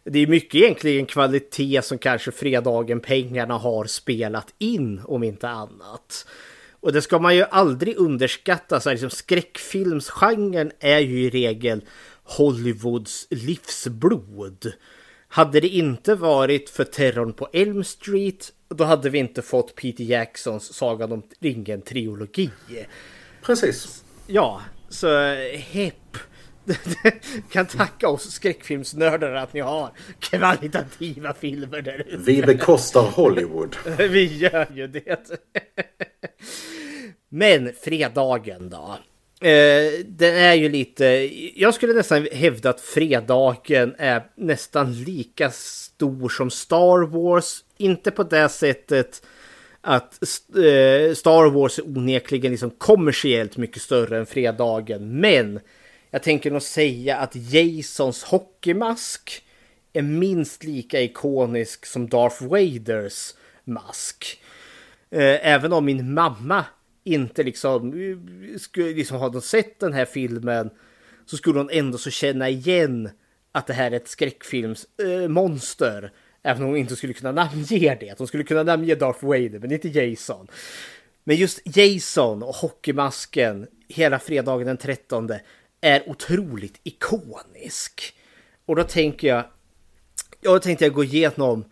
det 0.05 0.19
är 0.19 0.27
mycket 0.27 0.55
egentligen 0.55 1.07
kvalitet 1.07 1.83
som 1.83 1.99
kanske 1.99 2.33
fredagen 2.33 3.01
pengarna 3.01 3.55
har 3.55 3.85
spelat 3.85 4.55
in 4.59 5.01
om 5.05 5.23
inte 5.23 5.49
annat. 5.49 6.27
Och 6.81 6.93
det 6.93 7.03
ska 7.03 7.19
man 7.19 7.37
ju 7.37 7.45
aldrig 7.51 7.97
underskatta. 7.97 8.81
Så 8.81 8.89
här, 8.89 8.95
liksom, 8.95 9.11
skräckfilmsgenren 9.11 10.73
är 10.81 10.99
ju 10.99 11.23
i 11.23 11.31
regel 11.31 11.85
Hollywoods 12.27 13.27
livsblod. 13.31 14.73
Hade 15.29 15.61
det 15.61 15.69
inte 15.69 16.15
varit 16.15 16.71
för 16.71 16.85
terrorn 16.85 17.33
på 17.33 17.49
Elm 17.53 17.85
Street, 17.85 18.53
då 18.69 18.85
hade 18.85 19.11
vi 19.11 19.19
inte 19.19 19.43
fått 19.43 19.75
Peter 19.75 20.05
Jacksons 20.05 20.75
Sagan 20.75 21.13
om 21.13 21.23
ringen-trilogi. 21.41 22.51
Precis. 23.43 24.05
Ja, 24.27 24.61
så 24.89 25.19
hepp. 25.55 26.19
kan 27.53 27.67
tacka 27.67 28.09
oss 28.09 28.31
skräckfilmsnördar 28.31 29.33
att 29.33 29.53
ni 29.53 29.61
har 29.61 29.91
kvalitativa 30.19 31.35
filmer 31.35 31.83
där 31.83 31.99
ute. 32.07 32.17
Vi 32.17 32.43
bekostar 32.43 33.03
Hollywood. 33.03 33.77
vi 33.99 34.37
gör 34.37 34.67
ju 34.75 34.87
det. 34.87 35.31
Men 37.29 37.73
fredagen 37.83 38.71
då. 38.71 38.99
Eh, 39.41 40.05
den 40.07 40.35
är 40.35 40.55
ju 40.55 40.69
lite, 40.69 41.05
jag 41.55 41.75
skulle 41.75 41.93
nästan 41.93 42.29
hävda 42.33 42.71
att 42.71 42.81
fredagen 42.81 43.95
är 43.99 44.23
nästan 44.35 44.93
lika 44.93 45.51
stor 45.51 46.29
som 46.29 46.51
Star 46.51 47.07
Wars. 47.07 47.65
Inte 47.77 48.11
på 48.11 48.23
det 48.23 48.49
sättet 48.49 49.23
att 49.81 50.23
eh, 50.23 51.15
Star 51.15 51.51
Wars 51.51 51.79
är 51.79 51.89
onekligen 51.89 52.51
liksom 52.51 52.71
kommersiellt 52.71 53.57
mycket 53.57 53.83
större 53.83 54.19
än 54.19 54.27
fredagen. 54.27 55.21
Men 55.21 55.61
jag 56.11 56.23
tänker 56.23 56.51
nog 56.51 56.63
säga 56.63 57.17
att 57.17 57.37
Jasons 57.37 58.25
hockeymask 58.25 59.43
är 59.93 60.03
minst 60.03 60.65
lika 60.65 61.01
ikonisk 61.01 61.87
som 61.87 62.09
Darth 62.09 62.43
Vaders 62.43 63.35
mask. 63.65 64.41
Eh, 65.11 65.47
även 65.53 65.73
om 65.73 65.85
min 65.85 66.15
mamma 66.15 66.65
inte 67.07 67.43
liksom, 67.43 67.93
skulle 68.59 68.93
liksom 68.93 69.17
ha 69.17 69.41
sett 69.41 69.81
den 69.81 69.93
här 69.93 70.05
filmen 70.05 70.71
så 71.27 71.37
skulle 71.37 71.59
hon 71.59 71.71
ändå 71.71 71.99
så 71.99 72.11
känna 72.11 72.49
igen 72.49 73.11
att 73.53 73.67
det 73.67 73.73
här 73.73 73.91
är 73.91 73.97
ett 73.97 74.09
skräckfilmsmonster. 74.09 76.03
Eh, 76.03 76.05
äh, 76.05 76.11
även 76.51 76.63
om 76.63 76.69
hon 76.69 76.77
inte 76.77 76.97
skulle 76.97 77.13
kunna 77.13 77.33
namnge 77.33 77.97
det. 78.01 78.19
Hon 78.19 78.27
skulle 78.27 78.45
kunna 78.45 78.63
namnge 78.63 78.95
Darth 78.95 79.25
Vader, 79.25 79.59
men 79.59 79.73
inte 79.73 79.89
Jason. 79.89 80.47
Men 81.25 81.37
just 81.37 81.77
Jason 81.77 82.43
och 82.43 82.55
hockeymasken 82.55 83.67
hela 83.89 84.19
fredagen 84.19 84.67
den 84.67 84.77
13 84.77 85.31
är 85.81 86.11
otroligt 86.11 86.81
ikonisk. 86.85 88.15
Och 88.67 88.77
då 88.77 88.85
tänker 88.85 89.29
jag, 89.29 89.45
jag 90.41 90.63
tänkte 90.63 90.85
jag 90.85 90.95
gå 90.95 91.05
igenom 91.05 91.65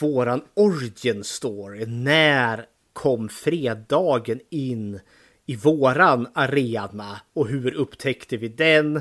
våran 0.00 0.42
origin 0.54 1.24
story. 1.24 1.86
När 1.86 2.66
kom 2.92 3.28
fredagen 3.28 4.40
in 4.50 5.00
i 5.46 5.56
våran 5.56 6.28
arena 6.34 7.20
och 7.32 7.48
hur 7.48 7.74
upptäckte 7.74 8.36
vi 8.36 8.48
den 8.48 9.00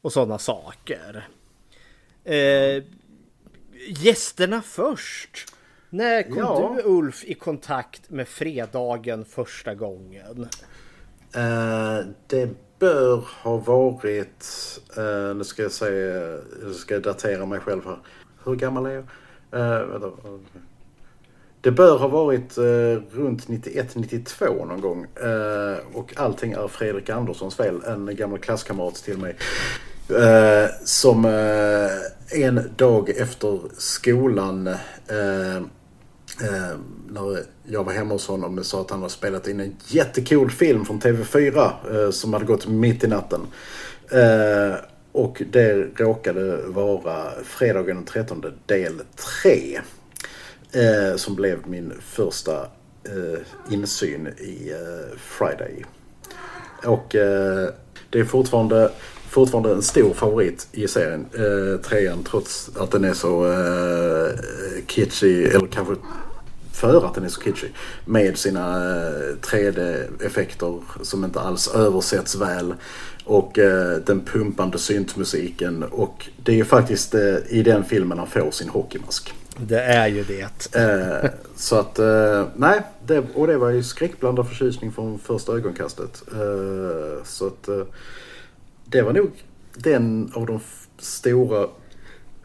och 0.00 0.12
sådana 0.12 0.38
saker. 0.38 1.28
Eh, 2.24 2.82
gästerna 3.88 4.62
först. 4.62 5.52
När 5.90 6.22
kom 6.22 6.38
ja. 6.38 6.74
du 6.76 6.82
Ulf 6.88 7.24
i 7.24 7.34
kontakt 7.34 8.10
med 8.10 8.28
fredagen 8.28 9.24
första 9.24 9.74
gången? 9.74 10.48
Uh, 11.36 12.06
det 12.26 12.50
bör 12.78 13.24
ha 13.42 13.56
varit, 13.56 14.46
uh, 14.98 15.36
nu 15.36 15.44
ska 15.44 15.62
jag 15.62 15.72
säga, 15.72 16.38
nu 16.62 16.74
ska 16.74 16.94
jag 16.94 17.02
datera 17.02 17.46
mig 17.46 17.60
själv 17.60 17.84
här. 17.84 17.98
Hur 18.44 18.54
gammal 18.54 18.86
är 18.86 18.90
jag? 18.90 19.04
Uh, 19.60 20.18
det 21.66 21.72
bör 21.72 21.98
ha 21.98 22.08
varit 22.08 22.58
eh, 22.58 22.64
runt 23.18 23.46
91-92 23.46 24.66
någon 24.66 24.80
gång. 24.80 25.06
Eh, 25.22 25.96
och 25.96 26.12
allting 26.16 26.52
är 26.52 26.68
Fredrik 26.68 27.10
Anderssons 27.10 27.54
fel, 27.54 27.82
en 27.86 28.16
gammal 28.16 28.38
klasskamrat 28.38 28.94
till 28.94 29.18
mig. 29.18 29.36
Eh, 30.08 30.70
som 30.84 31.24
eh, 31.24 32.42
en 32.42 32.70
dag 32.76 33.10
efter 33.10 33.60
skolan 33.78 34.66
eh, 34.66 35.56
eh, 35.56 36.76
när 37.08 37.42
jag 37.64 37.84
var 37.84 37.92
hemma 37.92 38.14
hos 38.14 38.28
honom 38.28 38.64
sa 38.64 38.80
att 38.80 38.90
han 38.90 39.00
hade 39.00 39.12
spelat 39.12 39.48
in 39.48 39.60
en 39.60 39.76
jättecool 39.86 40.50
film 40.50 40.84
från 40.84 41.00
TV4 41.00 41.70
eh, 41.90 42.10
som 42.10 42.32
hade 42.32 42.44
gått 42.44 42.66
mitt 42.66 43.04
i 43.04 43.06
natten. 43.06 43.40
Eh, 44.10 44.78
och 45.12 45.42
det 45.52 46.00
råkade 46.00 46.56
vara 46.66 47.30
fredagen 47.44 47.96
den 47.96 48.04
13 48.04 48.44
del 48.66 49.00
3. 49.42 49.80
Eh, 50.72 51.16
som 51.16 51.34
blev 51.34 51.68
min 51.68 51.92
första 52.00 52.62
eh, 53.04 53.40
insyn 53.70 54.26
i 54.26 54.70
eh, 54.70 55.18
Friday. 55.18 55.84
Och 56.84 57.14
eh, 57.14 57.68
det 58.10 58.20
är 58.20 58.24
fortfarande, 58.24 58.90
fortfarande 59.28 59.72
en 59.72 59.82
stor 59.82 60.14
favorit 60.14 60.68
i 60.72 60.88
serien, 60.88 61.26
eh, 61.34 61.80
trean, 61.80 62.24
trots 62.30 62.70
att 62.76 62.90
den 62.90 63.04
är 63.04 63.14
så 63.14 63.46
eh, 63.46 64.30
eller 65.26 65.66
kanske 65.66 65.94
för 66.72 67.06
att 67.06 67.14
den 67.14 67.24
är 67.24 67.28
så 67.28 67.40
kitschig. 67.40 67.72
Med 68.04 68.38
sina 68.38 68.76
eh, 68.76 69.36
3D-effekter 69.42 70.80
som 71.02 71.24
inte 71.24 71.40
alls 71.40 71.68
översätts 71.68 72.36
väl. 72.36 72.74
Och 73.24 73.58
eh, 73.58 73.96
den 73.96 74.20
pumpande 74.20 74.78
syntmusiken. 74.78 75.82
Och 75.82 76.28
det 76.44 76.52
är 76.52 76.56
ju 76.56 76.64
faktiskt 76.64 77.14
eh, 77.14 77.36
i 77.48 77.62
den 77.62 77.84
filmen 77.84 78.18
han 78.18 78.26
får 78.26 78.50
sin 78.50 78.68
hockeymask. 78.68 79.34
Det 79.58 79.80
är 79.80 80.08
ju 80.08 80.24
det. 80.24 80.76
Eh, 80.76 81.30
så 81.56 81.76
att, 81.76 81.98
eh, 81.98 82.46
nej. 82.56 82.80
Det, 83.06 83.24
och 83.34 83.46
det 83.46 83.58
var 83.58 83.70
ju 83.70 83.82
skräckblandad 83.82 84.48
förtjusning 84.48 84.92
från 84.92 85.18
första 85.18 85.52
ögonkastet. 85.52 86.22
Eh, 86.32 87.24
så 87.24 87.46
att 87.46 87.68
eh, 87.68 87.82
det 88.84 89.02
var 89.02 89.12
nog 89.12 89.30
den 89.74 90.32
av 90.34 90.46
de 90.46 90.60
stora 90.98 91.68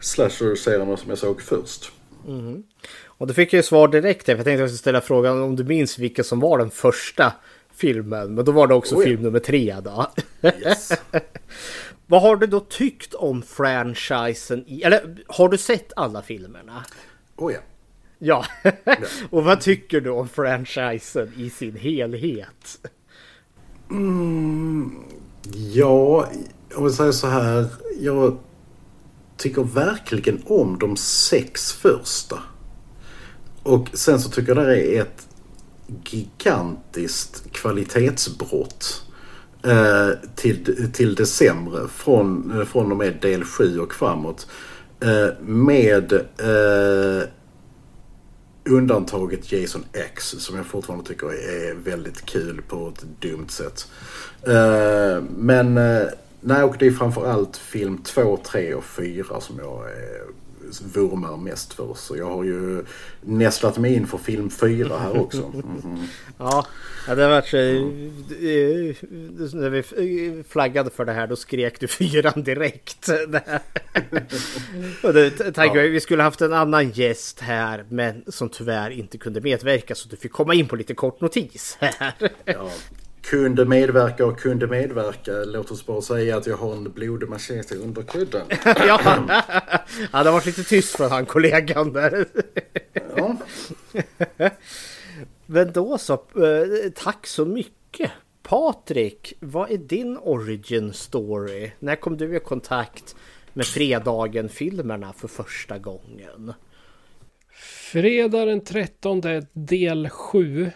slasher-serierna 0.00 0.96
som 0.96 1.08
jag 1.08 1.18
såg 1.18 1.42
först. 1.42 1.92
Mm. 2.28 2.62
Och 3.04 3.26
då 3.26 3.34
fick 3.34 3.52
jag 3.52 3.58
ju 3.58 3.62
svar 3.62 3.88
direkt. 3.88 4.26
För 4.26 4.32
jag 4.32 4.44
tänkte 4.44 4.52
att 4.52 4.60
jag 4.60 4.68
skulle 4.68 4.78
ställa 4.78 5.00
frågan 5.00 5.42
om 5.42 5.56
du 5.56 5.64
minns 5.64 5.98
vilken 5.98 6.24
som 6.24 6.40
var 6.40 6.58
den 6.58 6.70
första 6.70 7.32
filmen. 7.74 8.34
Men 8.34 8.44
då 8.44 8.52
var 8.52 8.66
det 8.66 8.74
också 8.74 8.94
Oh 8.94 9.00
ja. 9.00 9.04
film 9.04 9.22
nummer 9.22 9.38
tre 9.38 9.76
då. 9.84 10.10
Yes. 10.42 10.92
Vad 12.12 12.22
har 12.22 12.36
du 12.36 12.46
då 12.46 12.60
tyckt 12.60 13.14
om 13.14 13.42
franchisen? 13.42 14.64
I, 14.66 14.82
eller 14.82 15.16
har 15.26 15.48
du 15.48 15.58
sett 15.58 15.92
alla 15.96 16.22
filmerna? 16.22 16.84
Oh 17.36 17.52
ja. 17.52 17.58
Ja. 18.18 18.46
och 19.30 19.44
vad 19.44 19.60
tycker 19.60 20.00
du 20.00 20.10
om 20.10 20.28
franchisen 20.28 21.32
i 21.36 21.50
sin 21.50 21.76
helhet? 21.76 22.88
Ja, 25.72 26.28
om 26.74 26.84
vi 26.84 26.92
säger 26.92 27.12
så 27.12 27.26
här. 27.26 27.66
Jag 28.00 28.38
tycker 29.36 29.62
verkligen 29.62 30.42
om 30.46 30.78
de 30.78 30.96
sex 30.96 31.72
första. 31.72 32.38
Och 33.62 33.88
sen 33.92 34.20
så 34.20 34.30
tycker 34.30 34.56
jag 34.56 34.66
det 34.66 34.96
är 34.96 35.02
ett 35.02 35.28
gigantiskt 36.04 37.52
kvalitetsbrott 37.52 39.11
Eh, 39.64 40.10
till, 40.34 40.92
till 40.92 41.14
det 41.14 41.26
sämre 41.26 41.88
från, 41.88 42.58
eh, 42.60 42.64
från 42.64 42.92
och 42.92 42.98
med 42.98 43.18
del 43.20 43.44
7 43.44 43.80
och 43.80 43.94
framåt. 43.94 44.46
Eh, 45.00 45.28
med 45.40 46.26
undantaget 48.64 49.52
Jason 49.52 49.84
X 49.92 50.34
som 50.38 50.56
jag 50.56 50.66
fortfarande 50.66 51.04
tycker 51.04 51.26
är 51.26 51.74
väldigt 51.74 52.26
kul 52.26 52.62
på 52.68 52.88
ett 52.88 53.04
dumt 53.20 53.48
sätt. 53.48 53.88
Men 55.36 55.74
nej, 56.40 56.62
och 56.62 56.76
det 56.78 56.86
är 56.86 56.90
framförallt 56.90 57.56
film 57.56 57.98
2, 57.98 58.38
3 58.44 58.74
och 58.74 58.84
4 58.84 59.40
som 59.40 59.58
jag 59.58 59.90
är 59.90 60.22
vurmar 60.94 61.36
mest 61.36 61.72
för. 61.72 61.94
Så 61.94 62.16
jag 62.16 62.30
har 62.30 62.44
ju 62.44 62.84
nästlat 63.20 63.78
mig 63.78 63.94
in 63.94 64.06
för 64.06 64.18
film 64.18 64.50
4 64.50 64.98
här 64.98 65.20
också. 65.20 65.52
Mhm. 65.54 65.98
Ja, 66.38 66.66
ja 67.08 67.14
det 67.14 67.22
har 67.22 67.30
varit 67.30 67.48
så, 67.48 67.56
eh, 67.56 67.72
När 69.60 69.70
vi 69.70 70.44
flaggade 70.48 70.90
för 70.90 71.04
det 71.04 71.12
här 71.12 71.26
då 71.26 71.36
skrek 71.36 71.80
du 71.80 71.88
fyran 71.88 72.42
direkt. 72.42 73.08
Och 75.02 75.14
det, 75.14 75.30
tack, 75.52 75.76
Vi 75.76 76.00
skulle 76.00 76.22
haft 76.22 76.40
en 76.40 76.52
annan 76.52 76.90
gäst 76.90 77.40
här 77.40 77.84
men 77.88 78.24
som 78.28 78.48
tyvärr 78.48 78.90
inte 78.90 79.18
kunde 79.18 79.40
medverka 79.40 79.94
så 79.94 80.08
du 80.08 80.16
fick 80.16 80.32
komma 80.32 80.54
in 80.54 80.68
på 80.68 80.76
lite 80.76 80.94
kort 80.94 81.20
notis 81.20 81.76
här. 81.80 82.14
Ja, 82.44 82.70
kunde 83.22 83.64
medverka 83.64 84.26
och 84.26 84.38
kunde 84.38 84.66
medverka. 84.66 85.32
Låt 85.32 85.70
oss 85.70 85.86
bara 85.86 86.02
säga 86.02 86.36
att 86.36 86.46
jag 86.46 86.56
har 86.56 86.72
en 86.72 86.92
blodig 86.92 87.28
machete 87.28 87.74
under 87.74 88.02
kudden. 88.02 88.46
ja, 88.64 89.00
ja, 90.12 90.22
det 90.22 90.28
har 90.28 90.32
varit 90.32 90.46
lite 90.46 90.64
tyst 90.64 90.96
från 90.96 91.10
han 91.10 91.26
kollegan 91.26 91.92
där. 91.92 92.26
Ja. 93.16 93.36
Men 95.46 95.72
då 95.72 95.98
så, 95.98 96.12
eh, 96.12 96.90
tack 96.94 97.26
så 97.26 97.44
mycket. 97.44 98.10
Patrik, 98.42 99.34
vad 99.40 99.70
är 99.70 99.78
din 99.78 100.16
origin 100.16 100.92
story? 100.92 101.70
När 101.78 101.96
kom 101.96 102.16
du 102.16 102.36
i 102.36 102.40
kontakt 102.40 103.16
med 103.52 103.66
Fredagen-filmerna 103.66 105.12
för 105.12 105.28
första 105.28 105.78
gången? 105.78 106.52
Fredag 107.92 108.44
den 108.44 108.64
13 108.64 109.22
del 109.52 110.08
7. 110.08 110.70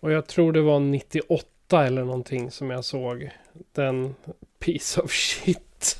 Och 0.00 0.12
jag 0.12 0.26
tror 0.26 0.52
det 0.52 0.60
var 0.60 0.80
98 0.80 1.51
eller 1.80 2.04
någonting 2.04 2.50
som 2.50 2.70
jag 2.70 2.84
såg. 2.84 3.30
Den 3.72 4.14
piece 4.58 5.00
of 5.00 5.10
shit. 5.10 5.98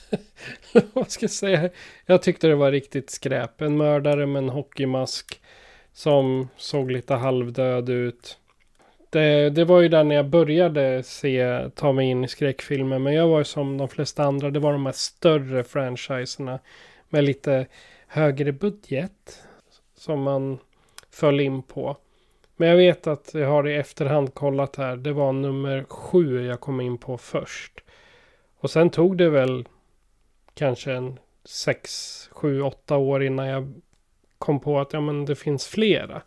Vad 0.93 1.11
ska 1.11 1.25
jag 1.25 1.31
säga? 1.31 1.71
Jag 2.07 2.23
tyckte 2.23 2.47
det 2.47 2.55
var 2.55 2.71
riktigt 2.71 3.11
skräp. 3.11 3.61
En 3.61 3.76
mördare 3.76 4.26
med 4.26 4.43
en 4.43 4.49
hockeymask. 4.49 5.41
Som 5.93 6.49
såg 6.57 6.91
lite 6.91 7.14
halvdöd 7.14 7.88
ut. 7.88 8.38
Det, 9.11 9.50
det 9.50 9.64
var 9.64 9.81
ju 9.81 9.88
där 9.88 10.05
när 10.05 10.14
jag 10.14 10.29
började 10.29 11.02
se, 11.02 11.71
ta 11.75 11.93
mig 11.93 12.07
in 12.07 12.25
i 12.25 12.29
skräckfilmer. 12.29 12.99
Men 12.99 13.14
jag 13.14 13.29
var 13.29 13.38
ju 13.38 13.45
som 13.45 13.79
de 13.79 13.88
flesta 13.88 14.25
andra. 14.25 14.50
Det 14.50 14.61
var 14.61 14.73
de 14.73 14.87
här 14.87 14.93
större 14.93 15.64
franchiserna. 15.64 16.59
Med 17.09 17.25
lite 17.25 17.67
högre 18.07 18.52
budget. 18.52 19.43
Som 19.95 20.23
man 20.23 20.58
föll 21.11 21.41
in 21.41 21.63
på. 21.63 21.97
Men 22.56 22.69
jag 22.69 22.76
vet 22.76 23.06
att 23.06 23.34
jag 23.34 23.49
har 23.49 23.69
i 23.69 23.76
efterhand 23.76 24.34
kollat 24.34 24.76
här. 24.76 24.97
Det 24.97 25.12
var 25.12 25.32
nummer 25.32 25.84
sju 25.88 26.47
jag 26.47 26.60
kom 26.60 26.80
in 26.80 26.99
på 26.99 27.19
först. 27.19 27.80
Och 28.58 28.71
sen 28.71 28.91
tog 28.91 29.19
det 29.19 29.30
väl 29.30 29.69
kanske 30.54 30.93
en 30.93 31.19
sex, 31.45 31.91
sju, 32.32 32.62
åtta 32.62 32.97
år 32.97 33.23
innan 33.23 33.47
jag 33.47 33.73
kom 34.38 34.60
på 34.60 34.80
att 34.80 34.93
ja, 34.93 35.00
men 35.00 35.25
det 35.25 35.36
finns 35.36 35.67
flera. 35.67 36.23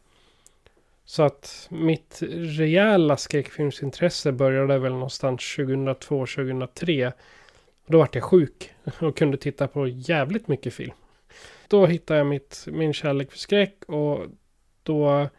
Så 1.05 1.23
att 1.23 1.67
mitt 1.71 2.19
rejäla 2.31 3.17
skräckfilmsintresse 3.17 4.31
började 4.31 4.79
väl 4.79 4.91
någonstans 4.91 5.55
2002, 5.55 6.25
2003. 6.25 7.11
Då 7.85 7.97
vart 7.97 8.15
jag 8.15 8.23
sjuk 8.23 8.73
och 8.99 9.17
kunde 9.17 9.37
titta 9.37 9.67
på 9.67 9.87
jävligt 9.87 10.47
mycket 10.47 10.73
film. 10.73 10.93
Då 11.67 11.85
hittade 11.85 12.17
jag 12.17 12.27
mitt, 12.27 12.65
min 12.67 12.93
kärlek 12.93 13.31
för 13.31 13.37
skräck 13.37 13.83
och 13.87 14.25
då 14.83 15.29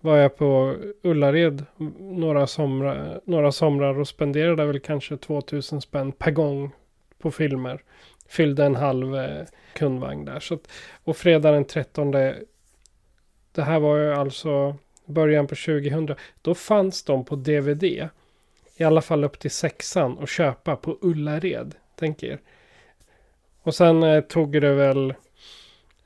var 0.00 0.16
jag 0.16 0.36
på 0.36 0.76
Ullared 1.02 1.64
några 1.98 2.46
somrar, 2.46 3.20
några 3.24 3.52
somrar 3.52 3.98
och 3.98 4.08
spenderade 4.08 4.66
väl 4.66 4.80
kanske 4.80 5.16
2000 5.16 5.80
spänn 5.80 6.12
per 6.12 6.30
gång 6.30 6.70
på 7.18 7.30
filmer. 7.30 7.82
Fyllde 8.28 8.64
en 8.64 8.76
halv 8.76 9.16
eh, 9.16 9.46
kundvagn 9.72 10.24
där. 10.24 10.40
Så 10.40 10.54
att, 10.54 10.68
och 11.04 11.16
fredag 11.16 11.50
den 11.50 11.64
13. 11.64 12.10
Det 12.10 13.62
här 13.62 13.80
var 13.80 13.96
ju 13.96 14.12
alltså 14.12 14.76
början 15.04 15.46
på 15.46 15.54
2000. 15.54 16.14
Då 16.42 16.54
fanns 16.54 17.02
de 17.02 17.24
på 17.24 17.36
DVD. 17.36 17.84
I 18.76 18.84
alla 18.84 19.02
fall 19.02 19.24
upp 19.24 19.38
till 19.38 19.50
sexan 19.50 20.18
och 20.18 20.28
köpa 20.28 20.76
på 20.76 20.98
Ullared. 21.00 21.74
Tänker. 21.96 22.40
Och 23.62 23.74
sen 23.74 24.02
eh, 24.02 24.20
tog 24.20 24.60
det 24.60 24.74
väl 24.74 25.14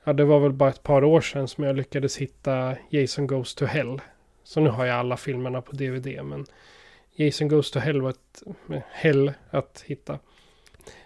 Ja, 0.07 0.13
det 0.13 0.25
var 0.25 0.39
väl 0.39 0.53
bara 0.53 0.69
ett 0.69 0.83
par 0.83 1.03
år 1.03 1.21
sedan 1.21 1.47
som 1.47 1.63
jag 1.63 1.75
lyckades 1.75 2.17
hitta 2.17 2.75
Jason 2.89 3.27
Goes 3.27 3.55
to 3.55 3.65
Hell. 3.65 4.01
Så 4.43 4.59
nu 4.59 4.69
har 4.69 4.85
jag 4.85 4.95
alla 4.95 5.17
filmerna 5.17 5.61
på 5.61 5.71
DVD, 5.71 6.23
men 6.23 6.45
Jason 7.11 7.47
Goes 7.47 7.71
to 7.71 7.79
Hell 7.79 8.01
var 8.01 8.09
ett 8.09 8.43
hell 8.91 9.33
att 9.49 9.83
hitta. 9.85 10.19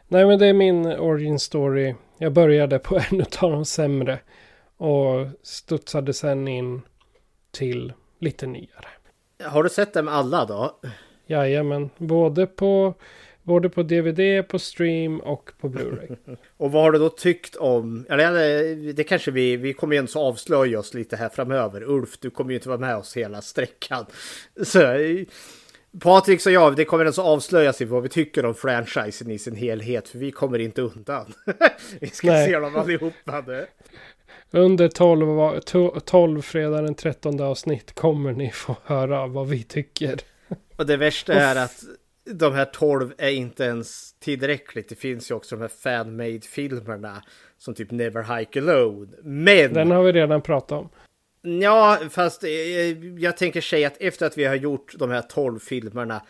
Nej, 0.08 0.26
men 0.26 0.40
det 0.40 0.48
är 0.48 0.54
min 0.54 0.86
origin 0.86 1.40
story. 1.40 1.96
Jag 2.18 2.34
började 2.34 2.80
på 2.80 2.96
en 3.12 3.22
av 3.42 3.52
de 3.52 3.66
sämre 3.66 4.20
och 4.78 5.28
studsade 5.44 6.14
sen 6.14 6.48
in 6.48 6.82
till 7.52 7.94
lite 8.20 8.48
nyare. 8.48 8.88
Har 9.44 9.64
du 9.64 9.70
sett 9.70 9.94
dem 9.94 10.08
alla 10.08 10.46
då? 10.46 10.80
Jajamän, 11.26 11.90
både 11.98 12.48
på, 12.48 12.94
både 13.44 13.70
på 13.70 13.84
DVD, 13.84 14.48
på 14.48 14.60
stream 14.60 15.20
och 15.20 15.52
på 15.60 15.70
Blu-ray. 15.70 16.18
Och 16.58 16.72
vad 16.72 16.84
har 16.84 16.92
du 16.92 17.00
då 17.00 17.10
tyckt 17.10 17.56
om, 17.56 18.06
eller 18.10 18.94
det 18.94 19.04
kanske 19.04 19.32
vi, 19.32 19.58
vi 19.58 19.74
kommer 19.74 19.96
ju 19.96 20.00
ändå 20.00 20.20
avslöja 20.20 20.80
oss 20.80 20.94
lite 20.94 21.16
här 21.16 21.30
framöver. 21.30 21.84
Ulf, 21.84 22.20
du 22.20 22.30
kommer 22.30 22.52
ju 22.52 22.56
inte 22.58 22.70
vara 22.70 22.80
med 22.80 22.96
oss 22.96 23.18
hela 23.18 23.42
sträckan. 23.42 24.06
Så 24.64 24.80
Patrik 26.00 26.46
och 26.46 26.52
jag, 26.52 26.76
det 26.76 26.86
kommer 26.86 27.06
alltså 27.06 27.22
avslöjas 27.22 27.82
i 27.82 27.86
vad 27.86 28.04
vi 28.04 28.10
tycker 28.10 28.46
om 28.46 28.56
franchisen 28.56 29.32
i 29.32 29.40
sin 29.40 29.56
helhet, 29.56 30.08
för 30.10 30.18
vi 30.18 30.32
kommer 30.32 30.60
inte 30.60 30.82
undan. 30.82 31.34
vi 32.00 32.08
ska 32.08 32.28
Nej. 32.28 32.48
se 32.48 32.60
dem 32.60 32.76
allihopa 32.76 33.44
nu. 33.48 33.66
Under 34.52 34.88
12, 34.88 35.28
va- 35.28 35.60
to- 35.60 36.00
12 36.00 36.42
fredag 36.42 36.82
den 36.82 36.96
13 36.96 37.42
avsnitt 37.42 37.96
kommer 37.96 38.34
ni 38.34 38.52
få 38.52 38.76
höra 38.84 39.28
vad 39.28 39.48
vi 39.48 39.64
tycker. 39.64 40.20
Och 40.76 40.86
det 40.86 40.98
värsta 40.98 41.34
är 41.34 41.56
att 41.56 41.84
de 42.34 42.54
här 42.54 42.66
12 42.66 43.14
är 43.18 43.30
inte 43.30 43.64
ens 43.64 44.14
tillräckligt. 44.14 44.90
Det 44.90 44.96
finns 44.96 45.32
ju 45.32 45.36
också 45.36 45.56
de 45.56 45.62
här 45.62 45.68
fan-made 45.68 46.42
filmerna 46.42 47.24
som 47.58 47.74
typ 47.74 47.92
Never 47.92 48.38
Hike 48.38 48.60
Alone. 48.60 49.08
Men 49.24 49.74
Den 49.74 49.92
har 49.92 50.04
vi 50.04 50.12
redan 50.12 50.42
pratat 50.42 50.72
om. 50.72 50.90
Ja, 51.62 52.00
fast 52.10 52.44
eh, 52.44 52.50
jag 53.18 53.38
tänker 53.38 53.62
säga 53.62 53.88
att 53.88 53.98
efter 54.00 54.26
att 54.26 54.38
vi 54.38 54.46
har 54.46 54.56
gjort 54.56 54.94
de 55.00 55.10
här 55.10 55.22
12 55.22 55.60
filmerna 55.60 56.22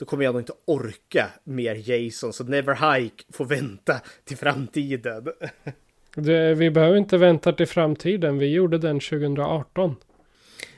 då 0.00 0.06
kommer 0.06 0.24
jag 0.24 0.32
nog 0.32 0.42
inte 0.42 0.52
orka 0.64 1.26
mer 1.44 1.90
Jason. 1.90 2.32
Så 2.32 2.44
Never 2.44 2.94
Hike 2.94 3.24
får 3.32 3.44
vänta 3.44 4.00
till 4.24 4.36
framtiden. 4.36 5.28
Det, 6.14 6.54
vi 6.54 6.70
behöver 6.70 6.96
inte 6.96 7.18
vänta 7.18 7.52
till 7.52 7.66
framtiden. 7.66 8.38
Vi 8.38 8.52
gjorde 8.52 8.78
den 8.78 9.00
2018. 9.00 9.96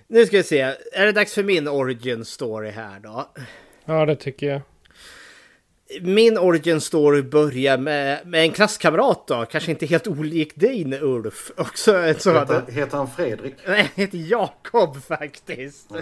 Nu 0.07 0.27
ska 0.27 0.37
vi 0.37 0.43
se. 0.43 0.61
Är 0.93 1.07
det 1.07 1.13
dags 1.13 1.35
för 1.35 1.43
min 1.43 1.69
origin 1.69 2.25
story 2.25 2.71
här 2.71 3.01
då? 3.01 3.33
Ja, 3.85 4.07
det 4.07 4.17
tycker 4.17 4.47
jag. 4.47 4.61
Min 6.01 6.39
origin 6.39 6.81
story 6.81 7.23
börjar 7.23 7.79
med, 7.79 8.27
med 8.27 8.43
en 8.43 8.53
klasskamrat 8.53 9.27
då. 9.27 9.45
Kanske 9.45 9.71
inte 9.71 9.87
helt 9.87 10.07
olik 10.07 10.57
dig 10.57 10.99
Ulf. 11.01 11.51
Också 11.57 11.97
en 11.97 12.19
sådan. 12.19 12.57
Heter, 12.57 12.73
heter 12.73 12.97
han 12.97 13.11
Fredrik? 13.11 13.55
Nej, 13.67 13.81
han 13.83 13.89
heter 13.95 14.19
Jakob 14.19 15.03
faktiskt. 15.03 15.93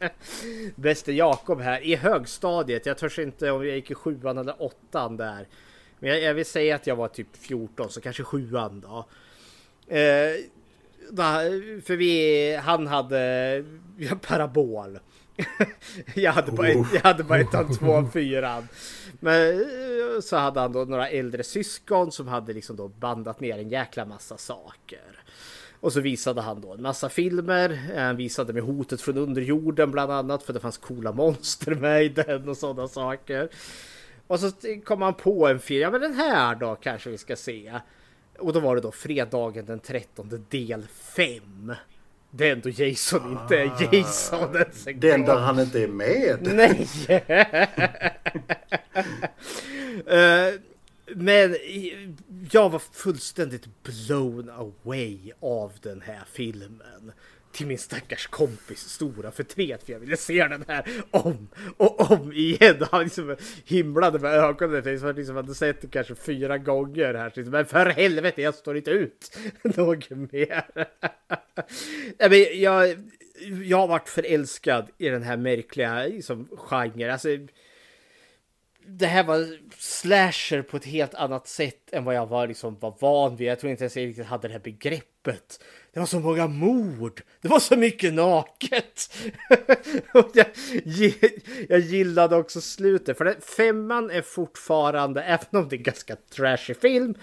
Bäste 0.74 1.12
Jakob 1.12 1.60
här 1.60 1.80
i 1.80 1.96
högstadiet. 1.96 2.86
Jag 2.86 2.98
törs 2.98 3.18
inte 3.18 3.50
om 3.50 3.66
jag 3.66 3.76
gick 3.76 3.90
i 3.90 3.94
sjuan 3.94 4.38
eller 4.38 4.62
åttan 4.62 5.16
där. 5.16 5.46
Men 5.98 6.10
jag, 6.10 6.22
jag 6.22 6.34
vill 6.34 6.46
säga 6.46 6.74
att 6.74 6.86
jag 6.86 6.96
var 6.96 7.08
typ 7.08 7.28
14 7.32 7.90
så 7.90 8.00
kanske 8.00 8.22
sjuan 8.22 8.80
då. 8.80 9.06
Eh, 9.94 10.34
för 11.84 11.96
vi, 11.96 12.56
han 12.56 12.86
hade 12.86 13.64
ja, 13.98 14.16
parabol. 14.22 14.98
jag, 16.14 16.32
hade 16.32 16.52
bara 16.52 16.68
ett, 16.68 16.86
jag 16.94 17.00
hade 17.00 17.24
bara 17.24 17.40
ettan, 17.40 17.76
tvåan, 17.76 18.10
fyran. 18.12 18.68
Men 19.20 19.60
eh, 19.60 20.20
så 20.22 20.36
hade 20.36 20.60
han 20.60 20.72
då 20.72 20.84
några 20.84 21.08
äldre 21.08 21.42
syskon 21.42 22.12
som 22.12 22.28
hade 22.28 22.52
liksom 22.52 22.76
då 22.76 22.88
bandat 22.88 23.40
ner 23.40 23.58
en 23.58 23.68
jäkla 23.68 24.04
massa 24.04 24.36
saker. 24.36 25.20
Och 25.80 25.92
så 25.92 26.00
visade 26.00 26.40
han 26.40 26.60
då 26.60 26.74
en 26.74 26.82
massa 26.82 27.08
filmer. 27.08 27.80
Han 27.96 28.16
visade 28.16 28.52
med 28.52 28.62
hotet 28.62 29.00
från 29.00 29.18
underjorden 29.18 29.90
bland 29.90 30.12
annat 30.12 30.42
för 30.42 30.52
det 30.52 30.60
fanns 30.60 30.78
coola 30.78 31.12
monster 31.12 31.74
med 31.80 32.04
i 32.04 32.08
den 32.08 32.48
och 32.48 32.56
sådana 32.56 32.88
saker. 32.88 33.48
Och 34.26 34.40
så 34.40 34.50
kom 34.84 35.02
han 35.02 35.14
på 35.14 35.48
en 35.48 35.60
film, 35.60 35.82
ja 35.82 35.90
men 35.90 36.00
den 36.00 36.14
här 36.14 36.54
då 36.54 36.74
kanske 36.74 37.10
vi 37.10 37.18
ska 37.18 37.36
se. 37.36 37.80
Och 38.38 38.52
då 38.52 38.60
var 38.60 38.74
det 38.74 38.80
då 38.80 38.92
fredagen 38.92 39.66
den 39.66 39.78
13 39.78 40.46
del 40.50 40.82
5. 40.82 41.74
Den 42.36 42.60
då 42.60 42.70
Jason 42.70 43.32
inte 43.32 43.58
är 43.58 43.66
ah. 43.66 43.88
Jason 43.92 44.56
ens 44.56 44.86
en 44.86 45.00
Den 45.00 45.24
där 45.24 45.36
han 45.36 45.58
inte 45.58 45.82
är 45.82 45.88
med? 45.88 46.38
Nej! 46.42 46.88
uh, 50.06 50.60
men 51.14 51.56
jag 52.50 52.70
var 52.70 52.82
fullständigt 52.92 53.82
blown 53.82 54.50
away 54.50 55.32
av 55.40 55.72
den 55.82 56.00
här 56.00 56.24
filmen 56.32 57.12
till 57.56 57.66
min 57.66 57.78
stackars 57.78 58.26
kompis 58.26 58.80
stora 58.80 59.30
förtret 59.30 59.82
för 59.82 59.92
jag 59.92 60.00
ville 60.00 60.16
se 60.16 60.48
den 60.48 60.64
här 60.68 60.88
om 61.10 61.48
och 61.76 62.10
om 62.10 62.32
igen. 62.32 62.86
Han 62.90 63.02
liksom 63.04 63.36
himlade 63.64 64.18
med 64.18 64.34
ögonen 64.34 64.82
för 64.82 65.06
jag 65.06 65.16
liksom 65.16 65.36
hade 65.36 65.54
sett 65.54 65.80
det 65.80 65.88
kanske 65.88 66.14
fyra 66.14 66.58
gånger 66.58 67.14
här. 67.14 67.32
Liksom, 67.34 67.52
men 67.52 67.66
för 67.66 67.86
helvete, 67.86 68.42
jag 68.42 68.54
står 68.54 68.76
inte 68.76 68.90
ut 68.90 69.38
något 69.62 70.10
mer. 70.10 70.64
jag, 72.54 72.96
jag 73.64 73.78
har 73.78 73.88
varit 73.88 74.08
förälskad 74.08 74.88
i 74.98 75.08
den 75.08 75.22
här 75.22 75.36
märkliga 75.36 76.06
liksom, 76.06 76.48
genren. 76.56 77.10
Alltså, 77.10 77.28
det 78.86 79.06
här 79.06 79.24
var 79.24 79.58
slasher 79.78 80.62
på 80.62 80.76
ett 80.76 80.84
helt 80.84 81.14
annat 81.14 81.48
sätt 81.48 81.92
än 81.92 82.04
vad 82.04 82.14
jag 82.14 82.26
var, 82.26 82.46
liksom, 82.46 82.78
var 82.80 82.96
van 83.00 83.36
vid. 83.36 83.48
Jag 83.48 83.60
tror 83.60 83.70
inte 83.70 83.84
ens 83.84 83.96
jag 83.96 84.06
riktigt 84.06 84.26
hade 84.26 84.48
det 84.48 84.52
här 84.52 84.60
begreppet. 84.60 85.15
Det 85.92 86.00
var 86.00 86.06
så 86.06 86.20
många 86.20 86.46
mord. 86.46 87.22
Det 87.40 87.48
var 87.48 87.60
så 87.60 87.76
mycket 87.76 88.14
naket. 88.14 89.14
jag, 90.34 90.46
jag 91.68 91.80
gillade 91.80 92.36
också 92.36 92.60
slutet. 92.60 93.18
För 93.18 93.24
det, 93.24 93.36
femman 93.56 94.10
är 94.10 94.22
fortfarande, 94.22 95.22
även 95.22 95.62
om 95.62 95.68
det 95.68 95.76
är 95.76 95.78
en 95.78 95.82
ganska 95.82 96.16
trashy 96.16 96.74
film, 96.74 97.14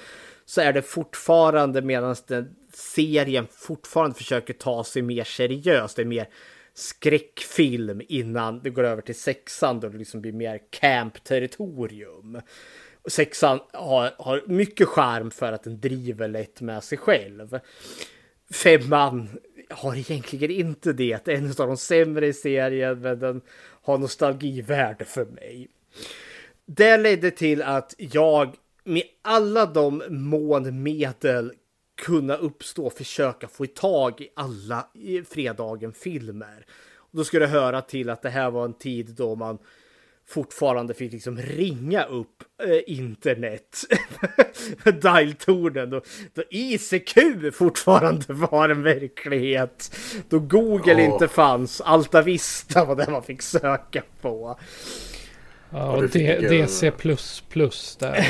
så 0.46 0.62
är 0.62 0.74
det 0.74 0.82
fortfarande 0.82 1.82
medan 1.82 2.16
den 2.28 2.56
serien 2.74 3.48
fortfarande 3.52 4.18
försöker 4.18 4.54
ta 4.54 4.84
sig 4.84 5.02
mer 5.02 5.24
seriöst. 5.24 5.96
Det 5.96 6.02
är 6.02 6.06
mer 6.06 6.28
skräckfilm 6.74 8.02
innan 8.08 8.60
det 8.64 8.70
går 8.70 8.84
över 8.84 9.02
till 9.02 9.20
sexan 9.20 9.80
då 9.80 9.90
det 9.90 9.98
liksom 9.98 10.22
blir 10.22 10.34
mer 10.34 10.60
camp-territorium. 10.70 12.42
Sexan 13.08 13.60
har, 13.74 14.14
har 14.18 14.44
mycket 14.48 14.88
charm 14.88 15.32
för 15.32 15.52
att 15.52 15.64
den 15.64 15.80
driver 15.80 16.28
lätt 16.28 16.62
med 16.62 16.84
sig 16.84 16.98
själv. 16.98 17.60
Femman 18.52 19.30
har 19.70 19.96
egentligen 19.96 20.52
inte 20.52 20.94
det. 20.94 21.28
En 21.28 21.48
av 21.50 21.68
de 21.68 21.78
sämre 21.78 22.28
i 22.28 22.34
serien, 22.34 23.02
men 23.02 23.20
den 23.20 23.42
har 23.82 23.98
nostalgivärde 23.98 25.06
för 25.06 25.26
mig. 25.26 25.68
Det 26.66 26.98
ledde 26.98 27.32
till 27.32 27.62
att 27.62 27.96
jag 27.98 28.56
med 28.84 29.04
alla 29.22 29.66
de 29.66 30.04
månmedel 30.10 31.54
kunna 31.96 32.36
uppstå 32.36 32.86
och 32.86 32.94
försöka 32.94 33.48
få 33.48 33.66
tag 33.66 34.22
i 34.22 34.30
alla 34.34 34.88
eh, 34.94 35.24
Fredagen-filmer. 35.24 36.66
Då 37.12 37.24
skulle 37.24 37.46
det 37.46 37.52
höra 37.52 37.82
till 37.82 38.10
att 38.10 38.22
det 38.22 38.30
här 38.30 38.52
var 38.52 38.66
en 38.66 38.74
tid 38.74 39.10
då 39.10 39.36
man 39.36 39.58
fortfarande 40.30 40.94
fick 40.94 41.12
liksom 41.12 41.38
ringa 41.38 42.04
upp 42.04 42.44
eh, 42.64 42.96
internet. 42.98 43.84
Dialtornen 45.02 45.90
då, 45.90 46.02
då 46.34 46.44
ICQ 46.50 47.18
fortfarande 47.54 48.34
var 48.34 48.70
en 48.70 48.84
verklighet. 48.84 49.96
Då 50.30 50.40
Google 50.40 50.94
oh. 50.94 51.14
inte 51.14 51.28
fanns, 51.28 51.82
Alta 51.82 52.22
Vista 52.22 52.86
var 52.86 52.96
det 52.96 53.12
man 53.12 53.24
fick 53.24 53.42
söka 53.42 54.04
på. 54.22 54.60
Ja, 55.70 55.92
och 55.92 56.10
D 56.10 56.38
DC++ 56.50 56.92
där 58.00 58.28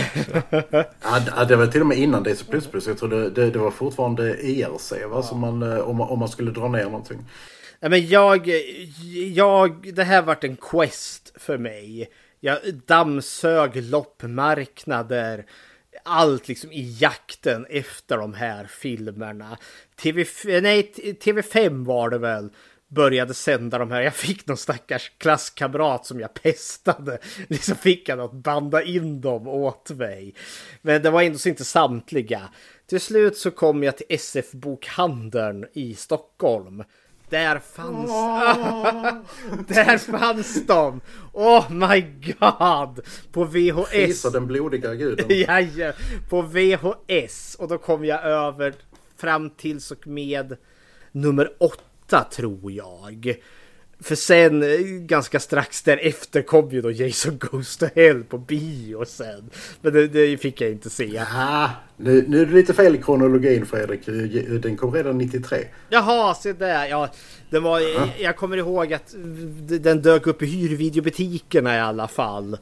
ja, 1.35 1.45
det 1.47 1.55
var 1.55 1.67
till 1.67 1.81
och 1.81 1.87
med 1.87 1.97
innan 1.97 2.23
DC++. 2.23 2.43
Jag 2.87 2.97
tror 2.97 3.09
det, 3.09 3.29
det, 3.29 3.49
det 3.49 3.59
var 3.59 3.71
fortfarande 3.71 4.23
ERC 4.29 4.91
va? 4.91 4.97
Ja. 5.01 5.23
Som 5.23 5.39
man, 5.39 5.63
eh, 5.63 5.79
om, 5.79 5.97
man, 5.97 6.09
om 6.09 6.19
man 6.19 6.29
skulle 6.29 6.51
dra 6.51 6.67
ner 6.67 6.83
någonting. 6.83 7.19
Nej, 7.83 7.89
men 7.89 8.07
jag, 8.07 8.49
jag, 9.33 9.93
det 9.93 10.03
här 10.03 10.21
vart 10.21 10.43
en 10.43 10.55
quest 10.55 11.33
för 11.35 11.57
mig. 11.57 12.09
Jag 12.39 12.59
dammsög 12.85 13.75
loppmarknader. 13.75 15.45
Allt 16.03 16.47
liksom 16.47 16.71
i 16.71 16.97
jakten 16.99 17.65
efter 17.69 18.17
de 18.17 18.33
här 18.33 18.65
filmerna. 18.65 19.57
TV, 20.01 20.25
nej, 20.61 20.91
TV5 20.97 21.85
var 21.85 22.09
det 22.09 22.17
väl 22.17 22.49
började 22.87 23.33
sända 23.33 23.77
de 23.77 23.91
här. 23.91 24.01
Jag 24.01 24.15
fick 24.15 24.47
någon 24.47 24.57
stackars 24.57 25.11
klasskamrat 25.17 26.05
som 26.05 26.19
jag 26.19 26.33
pestade. 26.33 27.17
Liksom 27.47 27.75
fick 27.75 28.09
han 28.09 28.19
att 28.19 28.33
banda 28.33 28.83
in 28.83 29.21
dem 29.21 29.47
åt 29.47 29.91
mig. 29.91 30.35
Men 30.81 31.01
det 31.01 31.09
var 31.09 31.21
ändå 31.21 31.39
inte 31.45 31.65
samtliga. 31.65 32.49
Till 32.87 33.01
slut 33.01 33.37
så 33.37 33.51
kom 33.51 33.83
jag 33.83 33.97
till 33.97 34.05
SF-bokhandeln 34.09 35.65
i 35.73 35.95
Stockholm. 35.95 36.83
Där 37.33 37.59
fanns... 37.59 38.09
Oh. 38.09 39.03
där 39.67 39.97
fanns 39.97 40.65
de! 40.65 41.01
Oh 41.31 41.71
my 41.71 42.01
god! 42.25 42.99
På 43.31 43.43
VHS. 43.43 43.89
Fisa 43.89 44.29
den 44.29 44.47
blodiga 44.47 44.95
guden. 44.95 45.25
ja, 45.77 45.91
på 46.29 46.41
VHS. 46.41 47.55
Och 47.59 47.67
då 47.67 47.77
kom 47.77 48.05
jag 48.05 48.23
över 48.23 48.73
fram 49.17 49.49
tills 49.49 49.91
och 49.91 50.07
med 50.07 50.57
nummer 51.11 51.53
åtta 51.59 52.23
tror 52.23 52.71
jag. 52.71 53.35
För 54.03 54.15
sen 54.15 54.63
ganska 55.07 55.39
strax 55.39 55.81
därefter 55.81 56.41
kom 56.41 56.69
ju 56.71 56.81
då 56.81 56.91
Jason 56.91 57.37
Goes 57.37 57.77
to 57.77 57.85
Hell 57.95 58.23
på 58.23 58.37
bio 58.37 59.05
sen. 59.05 59.49
Men 59.81 59.93
det, 59.93 60.07
det 60.07 60.37
fick 60.37 60.61
jag 60.61 60.71
inte 60.71 60.89
se. 60.89 61.17
Aha, 61.17 61.69
nu, 61.97 62.25
nu 62.27 62.41
är 62.41 62.45
det 62.45 62.53
lite 62.53 62.73
fel 62.73 62.95
i 62.95 62.97
kronologin 62.97 63.65
Fredrik. 63.65 64.05
Den 64.61 64.77
kom 64.77 64.93
redan 64.93 65.17
93. 65.17 65.57
Jaha, 65.89 66.35
se 66.35 66.53
där. 66.53 66.87
Ja, 66.87 67.09
den 67.49 67.63
var, 67.63 67.81
jag 68.19 68.35
kommer 68.35 68.57
ihåg 68.57 68.93
att 68.93 69.15
den 69.79 70.01
dök 70.01 70.27
upp 70.27 70.41
i 70.41 70.45
hyrvideobutikerna 70.45 71.75
i 71.75 71.79
alla 71.79 72.07
fall. 72.07 72.57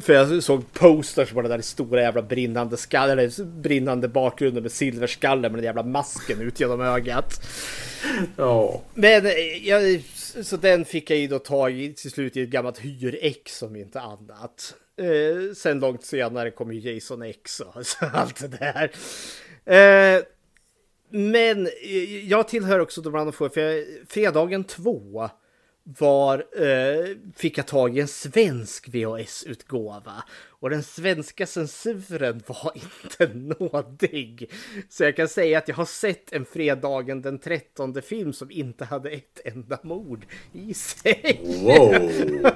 För 0.00 0.12
jag 0.12 0.42
såg 0.42 0.72
posters 0.72 1.30
på 1.30 1.42
den 1.42 1.50
där 1.50 1.60
stora 1.60 2.00
jävla 2.00 2.22
brinnande 2.22 2.76
skallen, 2.76 3.18
eller 3.18 3.44
brinnande 3.44 4.08
bakgrunden 4.08 4.62
med 4.62 4.72
silverskallen 4.72 5.52
med 5.52 5.58
den 5.58 5.64
jävla 5.64 5.82
masken 5.82 6.40
ut 6.40 6.60
genom 6.60 6.80
ögat. 6.80 7.46
Ja. 8.36 8.82
Men 8.94 9.26
eh, 9.26 9.32
jag, 9.68 10.02
så 10.40 10.56
den 10.56 10.84
fick 10.84 11.10
jag 11.10 11.18
ju 11.18 11.26
då 11.26 11.38
tag 11.38 11.72
i 11.72 11.94
till 11.94 12.10
slut 12.10 12.36
i 12.36 12.42
ett 12.42 12.48
gammalt 12.48 12.78
hyrex 12.78 13.62
om 13.62 13.76
inte 13.76 14.00
annat. 14.00 14.74
Eh, 14.96 15.54
sen 15.54 15.80
långt 15.80 16.04
senare 16.04 16.50
kom 16.50 16.72
ju 16.72 16.92
Jason 16.92 17.22
X 17.22 17.60
och 17.60 17.86
så 17.86 18.06
allt 18.12 18.40
det 18.40 18.48
där. 18.48 18.90
Eh, 19.64 20.22
men 21.10 21.66
eh, 21.66 22.28
jag 22.28 22.48
tillhör 22.48 22.78
också 22.78 23.00
de 23.00 23.14
andra 23.14 23.32
få, 23.32 23.48
för 23.48 23.60
jag, 23.60 23.84
fredagen 24.08 24.64
2 24.64 25.30
var, 25.84 26.44
eh, 26.66 27.16
fick 27.36 27.58
jag 27.58 27.66
tag 27.66 27.96
i 27.96 28.00
en 28.00 28.08
svensk 28.08 28.88
VHS-utgåva. 28.88 30.24
Och 30.62 30.70
den 30.70 30.82
svenska 30.82 31.46
censuren 31.46 32.42
var 32.46 32.72
inte 33.02 33.34
nådig. 33.34 34.50
Så 34.88 35.04
jag 35.04 35.16
kan 35.16 35.28
säga 35.28 35.58
att 35.58 35.68
jag 35.68 35.74
har 35.74 35.84
sett 35.84 36.32
en 36.32 36.44
fredagen 36.44 37.22
den 37.22 37.38
13 37.38 38.02
film 38.02 38.32
som 38.32 38.50
inte 38.50 38.84
hade 38.84 39.10
ett 39.10 39.40
enda 39.44 39.78
mord 39.82 40.26
i 40.52 40.74
sig. 40.74 41.40
Wow. 41.62 41.92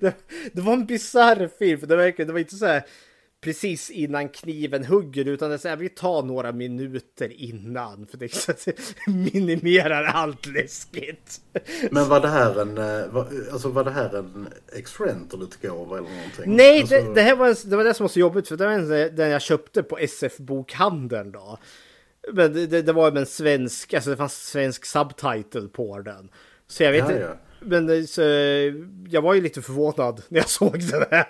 det, 0.00 0.14
det, 0.52 0.60
var 0.60 0.72
en 0.72 0.86
bizarr 0.86 1.50
film, 1.58 1.80
för 1.80 1.86
det, 1.86 1.96
verkade, 1.96 2.24
det 2.24 2.32
var 2.32 2.40
inte 2.40 2.56
så 2.56 2.66
här 2.66 2.82
precis 3.40 3.90
innan 3.90 4.28
kniven 4.28 4.84
hugger 4.84 5.24
utan 5.24 5.48
det 5.48 5.54
är 5.54 5.58
så 5.58 5.68
här, 5.68 5.76
vi 5.76 5.88
tar 5.88 6.22
några 6.22 6.52
minuter 6.52 7.32
innan 7.32 8.06
för 8.06 8.18
det, 8.18 8.34
så 8.34 8.52
det 8.64 8.74
minimerar 9.32 10.04
allt 10.04 10.46
läskigt. 10.46 11.40
Men 11.90 12.08
var 12.08 12.20
det 12.20 12.28
här 12.28 12.60
en, 12.60 12.78
eh, 12.78 13.08
var, 13.08 13.28
alltså 13.52 13.68
var 13.68 13.84
det 13.84 13.90
här 13.90 14.16
en 14.16 14.48
X-Rental-utgåva 14.72 15.98
eller 15.98 16.08
någonting? 16.08 16.56
Nej, 16.56 16.80
alltså... 16.80 16.94
det, 16.94 17.14
det, 17.14 17.22
här 17.22 17.36
var, 17.36 17.70
det 17.70 17.76
var 17.76 17.84
det 17.84 17.94
som 17.94 18.04
var 18.04 18.08
så 18.08 18.20
jobbigt 18.20 18.48
för 18.48 18.56
det 18.56 18.66
var 18.66 19.08
den 19.10 19.30
jag 19.30 19.42
köpte 19.42 19.82
på 19.82 19.98
SF-bokhandeln 19.98 21.32
då. 21.32 21.58
Men 22.32 22.52
det, 22.52 22.66
det, 22.66 22.82
det 22.82 22.92
var 22.92 23.16
en 23.16 23.26
svensk, 23.26 23.94
alltså 23.94 24.10
det 24.10 24.16
fanns 24.16 24.48
svensk 24.48 24.84
subtitle 24.84 25.68
på 25.72 25.98
den. 26.00 26.30
Så 26.66 26.82
jag 26.82 26.92
vet 26.92 27.02
inte. 27.02 27.20
Ja, 27.20 27.26
ja. 27.26 27.36
Men 27.60 27.90
eh, 27.90 28.04
så, 28.04 28.22
jag 29.08 29.22
var 29.22 29.34
ju 29.34 29.40
lite 29.40 29.62
förvånad 29.62 30.22
när 30.28 30.38
jag 30.40 30.48
såg 30.48 30.80
det 30.80 31.06
där. 31.10 31.28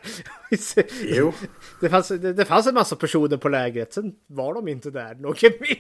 Jo. 1.03 1.33
Det 1.81 1.89
fanns, 1.89 2.09
det, 2.09 2.33
det 2.33 2.45
fanns 2.45 2.67
en 2.67 2.75
massa 2.75 2.97
personer 2.97 3.37
på 3.37 3.49
lägret, 3.49 3.93
sen 3.93 4.13
var 4.27 4.55
de 4.55 4.69
inte 4.69 4.91
där 4.91 5.15
något 5.15 5.43
mer. 5.43 5.79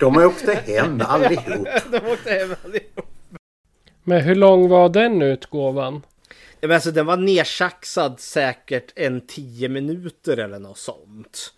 De 0.00 0.16
åkte 0.16 0.54
hem 0.54 1.00
allihop. 1.00 1.68
De 1.90 1.96
åkte 1.96 2.30
hem 2.30 2.54
allihop. 2.64 3.06
Men 4.04 4.20
hur 4.20 4.34
lång 4.34 4.68
var 4.68 4.88
den 4.88 5.22
utgåvan? 5.22 6.02
Ja, 6.60 6.68
men 6.68 6.74
alltså, 6.74 6.90
den 6.90 7.06
var 7.06 7.16
nersaxad 7.16 8.20
säkert 8.20 8.92
en 8.96 9.26
tio 9.26 9.68
minuter 9.68 10.36
eller 10.36 10.58
något 10.58 10.78
sånt. 10.78 11.54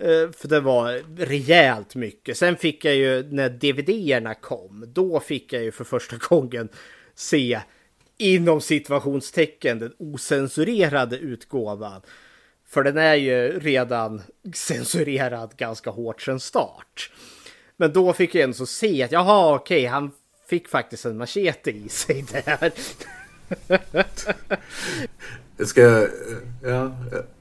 Eh, 0.00 0.30
för 0.30 0.48
det 0.48 0.60
var 0.60 1.02
rejält 1.16 1.94
mycket. 1.94 2.38
Sen 2.38 2.56
fick 2.56 2.84
jag 2.84 2.94
ju 2.94 3.22
när 3.32 3.48
DVD-erna 3.48 4.34
kom. 4.34 4.84
Då 4.86 5.20
fick 5.20 5.52
jag 5.52 5.62
ju 5.62 5.72
för 5.72 5.84
första 5.84 6.16
gången 6.28 6.68
se 7.14 7.60
inom 8.18 8.60
situationstecken 8.60 9.78
den 9.78 9.92
osensurerade 9.98 11.16
utgåvan. 11.16 12.02
För 12.66 12.84
den 12.84 12.96
är 12.96 13.14
ju 13.14 13.58
redan 13.58 14.22
censurerad 14.54 15.56
ganska 15.56 15.90
hårt 15.90 16.22
sedan 16.22 16.40
start. 16.40 17.10
Men 17.76 17.92
då 17.92 18.12
fick 18.12 18.34
jag 18.34 18.44
ändå 18.44 18.66
se 18.66 19.02
att 19.02 19.12
jaha 19.12 19.54
okej 19.54 19.86
han 19.86 20.10
fick 20.48 20.68
faktiskt 20.68 21.04
en 21.04 21.18
machete 21.18 21.70
i 21.70 21.88
sig 21.88 22.24
där. 22.32 22.72
Jag 25.58 25.68
ska, 25.68 26.08
ja, 26.62 26.92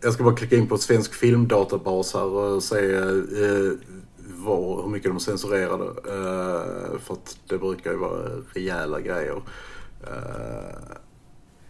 jag 0.02 0.14
ska 0.14 0.24
bara 0.24 0.36
klicka 0.36 0.56
in 0.56 0.68
på 0.68 0.78
svensk 0.78 1.14
filmdatabas 1.14 2.14
här 2.14 2.24
och 2.24 2.64
se 2.64 2.96
eh, 2.96 3.72
var, 4.18 4.84
hur 4.84 4.90
mycket 4.90 5.12
de 5.12 5.20
censurerade. 5.20 5.86
Eh, 5.86 7.00
för 7.00 7.14
att 7.14 7.38
det 7.48 7.58
brukar 7.58 7.92
ju 7.92 7.98
vara 7.98 8.30
rejäla 8.54 9.02
grejer. 9.02 9.42
Eh, 10.04 10.98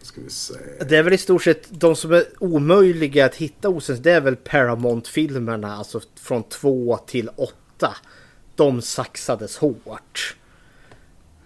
ska 0.01 0.21
vi 0.21 0.29
se. 0.29 0.53
Det 0.89 0.97
är 0.97 1.03
väl 1.03 1.13
i 1.13 1.17
stort 1.17 1.43
sett 1.43 1.67
de 1.69 1.95
som 1.95 2.11
är 2.11 2.25
omöjliga 2.39 3.25
att 3.25 3.35
hitta 3.35 3.69
osens. 3.69 3.99
Det 3.99 4.11
är 4.11 4.21
väl 4.21 4.35
Paramount-filmerna, 4.35 5.75
alltså 5.75 6.01
från 6.15 6.43
två 6.43 6.97
till 6.97 7.29
åtta. 7.35 7.95
De 8.55 8.81
saxades 8.81 9.57
hårt. 9.57 10.35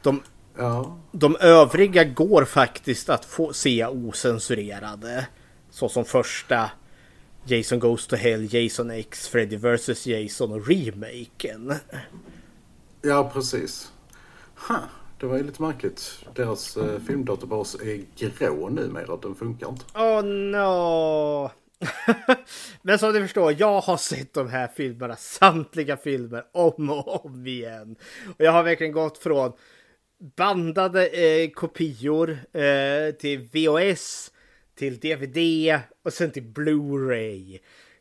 De, 0.02 0.22
Ja, 0.62 0.98
de 1.12 1.36
övriga 1.40 2.04
går 2.04 2.46
faktiskt 2.46 3.10
att 3.10 3.26
få 3.26 3.54
se 3.54 3.86
osensurerade. 3.86 5.28
Så 5.70 5.90
som 5.90 6.06
första 6.06 6.72
Jason 7.46 7.80
Goes 7.80 8.08
to 8.08 8.16
Hell, 8.16 8.54
Jason 8.54 8.92
X, 8.92 9.28
Freddy 9.28 9.58
vs 9.58 10.08
Jason 10.08 10.52
och 10.52 10.68
remaken. 10.68 11.74
ja 13.02 13.32
precis. 13.34 13.92
Ha, 14.56 14.80
det 15.20 15.26
var 15.26 15.38
ju 15.38 15.44
lite 15.44 15.62
märkligt. 15.62 16.26
Deras 16.36 16.78
eh, 16.78 17.00
filmdatabas 17.08 17.76
är 17.76 18.02
grå 18.16 18.70
numera. 18.70 19.18
Den 19.18 19.36
funkar 19.36 19.70
inte. 19.70 19.86
Oh 19.94 20.24
no! 20.24 21.52
Men 22.82 23.00
som 23.00 23.14
du 23.14 23.22
förstår, 23.22 23.56
jag 23.58 23.82
har 23.82 23.98
sett 23.98 24.34
de 24.34 24.50
här 24.50 24.68
filmerna, 24.68 25.16
samtliga 25.16 25.98
filmer, 25.98 26.44
om 26.52 26.90
och 26.90 27.26
om 27.26 27.48
igen. 27.48 27.96
Och 28.28 28.46
jag 28.46 28.52
har 28.52 28.64
verkligen 28.64 28.94
gått 28.94 29.18
från 29.18 29.54
bandade 30.22 31.08
eh, 31.08 31.50
kopior 31.50 32.30
eh, 32.54 33.12
till 33.20 33.40
VHS, 33.40 34.32
till 34.76 35.00
DVD 35.00 35.80
och 36.04 36.14
sen 36.14 36.32
till 36.32 36.44
Blu-ray. 36.44 37.60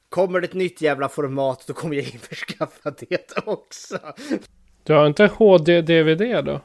Kommer 0.09 0.41
det 0.41 0.47
ett 0.47 0.55
nytt 0.55 0.81
jävla 0.81 1.09
format 1.09 1.65
då 1.67 1.73
kommer 1.73 1.97
jag 1.97 2.05
införskaffa 2.05 2.91
det 2.91 3.39
också. 3.47 3.99
Du 4.83 4.93
har 4.93 5.07
inte 5.07 5.27
HD-DVD 5.27 6.45
då? 6.45 6.61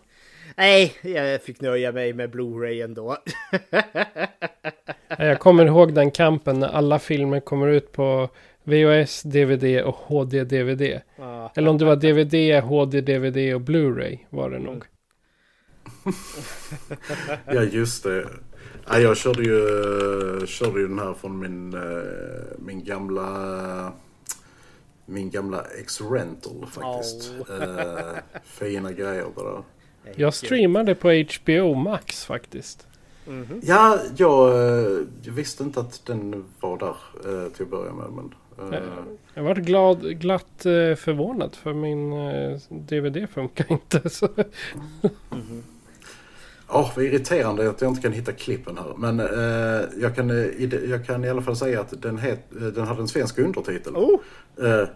Nej, 0.57 0.93
jag 1.01 1.41
fick 1.41 1.61
nöja 1.61 1.91
mig 1.91 2.13
med 2.13 2.29
Blu-ray 2.29 2.83
ändå. 2.83 3.17
Jag 5.17 5.39
kommer 5.39 5.65
ihåg 5.65 5.93
den 5.93 6.11
kampen 6.11 6.59
när 6.59 6.67
alla 6.67 6.99
filmer 6.99 7.39
kommer 7.39 7.67
ut 7.67 7.91
på 7.91 8.29
VHS, 8.63 9.23
DVD 9.23 9.81
och 9.81 9.95
HD-DVD. 9.95 11.01
Ja. 11.17 11.51
Eller 11.55 11.69
om 11.69 11.77
det 11.77 11.85
var 11.85 11.95
DVD, 11.95 12.63
HD-DVD 12.63 13.55
och 13.55 13.61
Blu-ray 13.61 14.17
var 14.29 14.49
det 14.49 14.59
nog. 14.59 14.85
Ja 17.45 17.61
just 17.63 18.03
det. 18.03 18.27
Ja, 18.87 18.99
jag 18.99 19.17
körde 19.17 19.43
ju, 19.43 20.47
körde 20.47 20.79
ju 20.79 20.87
den 20.87 20.99
här 20.99 21.13
från 21.13 21.39
min, 21.39 21.73
eh, 21.73 21.81
min 22.59 22.83
gamla 22.83 23.91
min 25.05 25.29
gamla 25.29 25.63
X-Rental 25.79 26.65
faktiskt. 26.71 27.33
Eh, 27.49 28.17
fina 28.43 28.91
grejer 28.91 29.25
det 29.35 29.43
där. 29.43 29.63
Jag 30.15 30.33
streamade 30.33 30.95
på 30.95 31.09
HBO 31.09 31.73
Max 31.75 32.25
faktiskt. 32.25 32.87
Ja, 33.61 33.99
jag, 34.17 34.49
eh, 34.55 34.97
jag 35.21 35.33
visste 35.33 35.63
inte 35.63 35.79
att 35.79 36.05
den 36.05 36.45
var 36.59 36.77
där 36.77 36.95
eh, 37.25 37.51
till 37.51 37.63
att 37.63 37.71
börja 37.71 37.93
med. 37.93 38.11
Men, 38.11 38.73
eh, 38.73 38.79
Jag 39.33 39.43
var 39.43 39.55
glad, 39.55 40.19
glatt 40.19 40.65
eh, 40.65 40.95
förvånad 40.95 41.55
för 41.55 41.73
min 41.73 42.13
eh, 42.13 42.59
DVD 42.69 43.29
funkar 43.29 43.65
inte. 43.71 44.09
Så. 44.09 44.29
Ja, 46.67 46.91
vad 46.95 47.05
irriterande 47.05 47.69
att 47.69 47.81
jag 47.81 47.91
inte 47.91 48.01
kan 48.01 48.11
hitta 48.13 48.31
klippen 48.31 48.77
här. 48.77 48.93
Men 48.97 49.19
eh, 49.19 49.85
jag, 50.01 50.15
kan, 50.15 50.29
eh, 50.29 50.73
jag 50.89 51.05
kan 51.05 51.23
i 51.23 51.29
alla 51.29 51.41
fall 51.41 51.55
säga 51.55 51.81
att 51.81 52.01
den, 52.01 52.17
het, 52.17 52.39
eh, 52.55 52.61
den 52.67 52.87
hade 52.87 53.01
en 53.01 53.07
svensk 53.07 53.37
undertitel. 53.39 53.95
Oh. 53.95 54.19
Eh, 54.65 54.87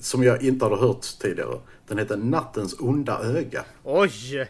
som 0.00 0.22
jag 0.24 0.42
inte 0.42 0.64
hade 0.64 0.76
hört 0.76 1.18
tidigare. 1.20 1.58
Den 1.88 1.98
heter 1.98 2.16
Nattens 2.16 2.76
onda 2.80 3.20
öga. 3.22 3.64
Oj! 3.82 4.40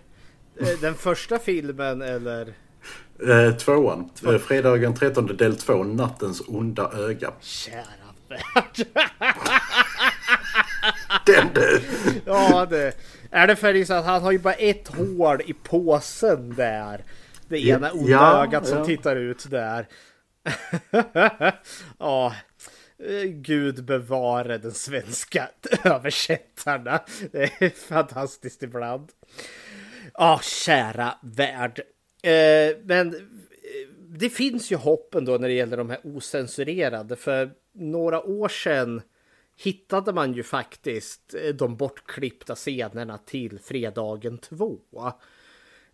Eh, 0.61 0.69
Den 0.81 0.95
första 0.95 1.39
filmen 1.39 2.03
eller? 2.03 2.55
Eh, 3.29 3.57
tvåan. 3.57 4.11
Eh, 4.27 4.39
fredagen 4.39 4.95
13 4.95 5.27
del 5.27 5.57
2. 5.57 5.85
Nattens 5.85 6.43
onda 6.47 6.91
öga. 6.93 7.33
Kära 7.41 7.83
värld. 8.29 8.87
Den 11.27 11.49
du! 11.55 11.81
Ja, 12.25 12.67
det 12.71 12.93
är 13.31 13.47
det 13.47 13.57
för 13.57 13.85
så 13.85 13.95
att 13.95 14.05
han 14.05 14.23
har 14.23 14.33
ju 14.33 14.39
bara 14.39 14.55
ett 14.55 14.89
hål 14.89 15.41
i 15.47 15.53
påsen 15.53 16.55
där. 16.55 17.05
Det 17.49 17.67
ena 17.67 17.91
onda 17.91 18.11
Ja, 18.11 18.45
ögat 18.45 18.67
som 18.67 18.79
ja. 18.79 18.85
tittar 18.85 19.17
ut 19.17 19.51
där. 19.51 19.87
ja, 21.99 22.35
eh, 22.99 23.23
Gud 23.25 23.85
bevare 23.85 24.59
den 24.59 24.73
svenska 24.73 25.49
översättarna. 25.85 27.01
Det 27.33 27.63
är 27.63 27.71
fantastiskt 27.71 28.63
ibland. 28.63 29.13
Ja, 30.15 30.41
kära 30.43 31.15
värld. 31.23 31.81
Eh, 32.23 32.77
men 32.85 33.15
eh, 33.15 33.21
det 34.09 34.31
finns 34.31 34.73
ju 34.73 34.77
hopp 34.77 35.15
ändå 35.15 35.39
när 35.39 35.49
det 35.49 35.55
gäller 35.55 35.77
de 35.77 35.91
här 35.91 36.01
osensurerade. 36.05 37.17
För 37.17 37.51
några 37.75 38.23
år 38.23 38.49
sedan 38.49 39.03
hittade 39.57 40.13
man 40.13 40.33
ju 40.33 40.43
faktiskt 40.43 41.35
eh, 41.35 41.55
de 41.55 41.77
bortklippta 41.77 42.55
scenerna 42.55 43.19
till 43.19 43.59
Fredagen 43.59 44.39
2. 44.39 44.79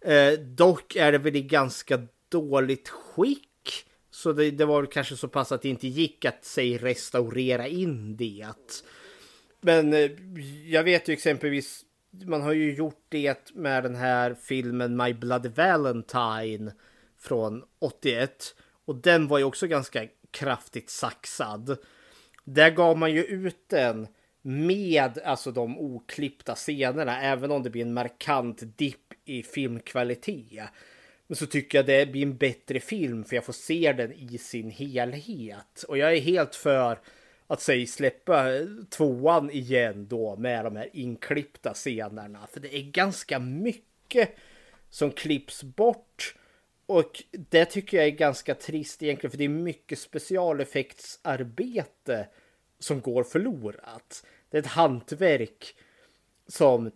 Eh, 0.00 0.32
dock 0.32 0.96
är 0.96 1.12
det 1.12 1.18
väl 1.18 1.36
i 1.36 1.42
ganska 1.42 2.06
dåligt 2.28 2.88
skick. 2.88 3.48
Så 4.10 4.32
det, 4.32 4.50
det 4.50 4.64
var 4.64 4.80
väl 4.80 4.90
kanske 4.90 5.16
så 5.16 5.28
pass 5.28 5.52
att 5.52 5.62
det 5.62 5.68
inte 5.68 5.88
gick 5.88 6.24
att 6.24 6.44
säg 6.44 6.78
restaurera 6.78 7.68
in 7.68 8.16
det. 8.16 8.46
Men 9.60 9.92
eh, 9.92 10.10
jag 10.66 10.84
vet 10.84 11.08
ju 11.08 11.12
exempelvis, 11.12 11.84
man 12.10 12.42
har 12.42 12.52
ju 12.52 12.74
gjort 12.74 13.04
det 13.08 13.54
med 13.54 13.82
den 13.82 13.94
här 13.94 14.34
filmen 14.34 14.96
My 14.96 15.14
Bloody 15.14 15.48
Valentine 15.48 16.72
från 17.18 17.62
81. 17.78 18.54
Och 18.84 18.96
den 18.96 19.28
var 19.28 19.38
ju 19.38 19.44
också 19.44 19.66
ganska 19.66 20.06
kraftigt 20.30 20.90
saxad. 20.90 21.78
Där 22.44 22.70
gav 22.70 22.98
man 22.98 23.12
ju 23.12 23.24
ut 23.24 23.68
den 23.68 24.06
med 24.42 25.18
alltså 25.24 25.52
de 25.52 25.78
oklippta 25.78 26.54
scenerna, 26.54 27.22
även 27.22 27.50
om 27.50 27.62
det 27.62 27.70
blir 27.70 27.82
en 27.82 27.94
markant 27.94 28.62
dipp 28.76 29.12
i 29.24 29.42
filmkvalitet. 29.42 30.64
Men 31.26 31.36
så 31.36 31.46
tycker 31.46 31.78
jag 31.78 31.86
det 31.86 32.12
blir 32.12 32.22
en 32.22 32.36
bättre 32.36 32.80
film 32.80 33.24
för 33.24 33.36
jag 33.36 33.44
får 33.44 33.52
se 33.52 33.92
den 33.92 34.12
i 34.12 34.38
sin 34.38 34.70
helhet. 34.70 35.84
Och 35.88 35.98
jag 35.98 36.16
är 36.16 36.20
helt 36.20 36.54
för 36.54 36.98
att 37.46 37.60
säg 37.60 37.86
släppa 37.86 38.44
tvåan 38.90 39.50
igen 39.50 40.06
då 40.08 40.36
med 40.36 40.64
de 40.64 40.76
här 40.76 40.88
inklippta 40.92 41.74
scenerna. 41.74 42.46
För 42.52 42.60
det 42.60 42.76
är 42.76 42.82
ganska 42.82 43.38
mycket 43.38 44.36
som 44.90 45.10
klipps 45.10 45.62
bort. 45.62 46.34
Och 46.92 47.22
det 47.50 47.64
tycker 47.64 47.96
jag 47.96 48.06
är 48.06 48.10
ganska 48.10 48.54
trist 48.54 49.02
egentligen 49.02 49.30
för 49.30 49.38
det 49.38 49.44
är 49.44 49.48
mycket 49.48 49.98
specialeffektsarbete 49.98 52.26
som 52.78 53.00
går 53.00 53.24
förlorat. 53.24 54.26
Det 54.50 54.56
är 54.56 54.62
ett 54.62 54.66
hantverk 54.66 55.74
som... 56.48 56.90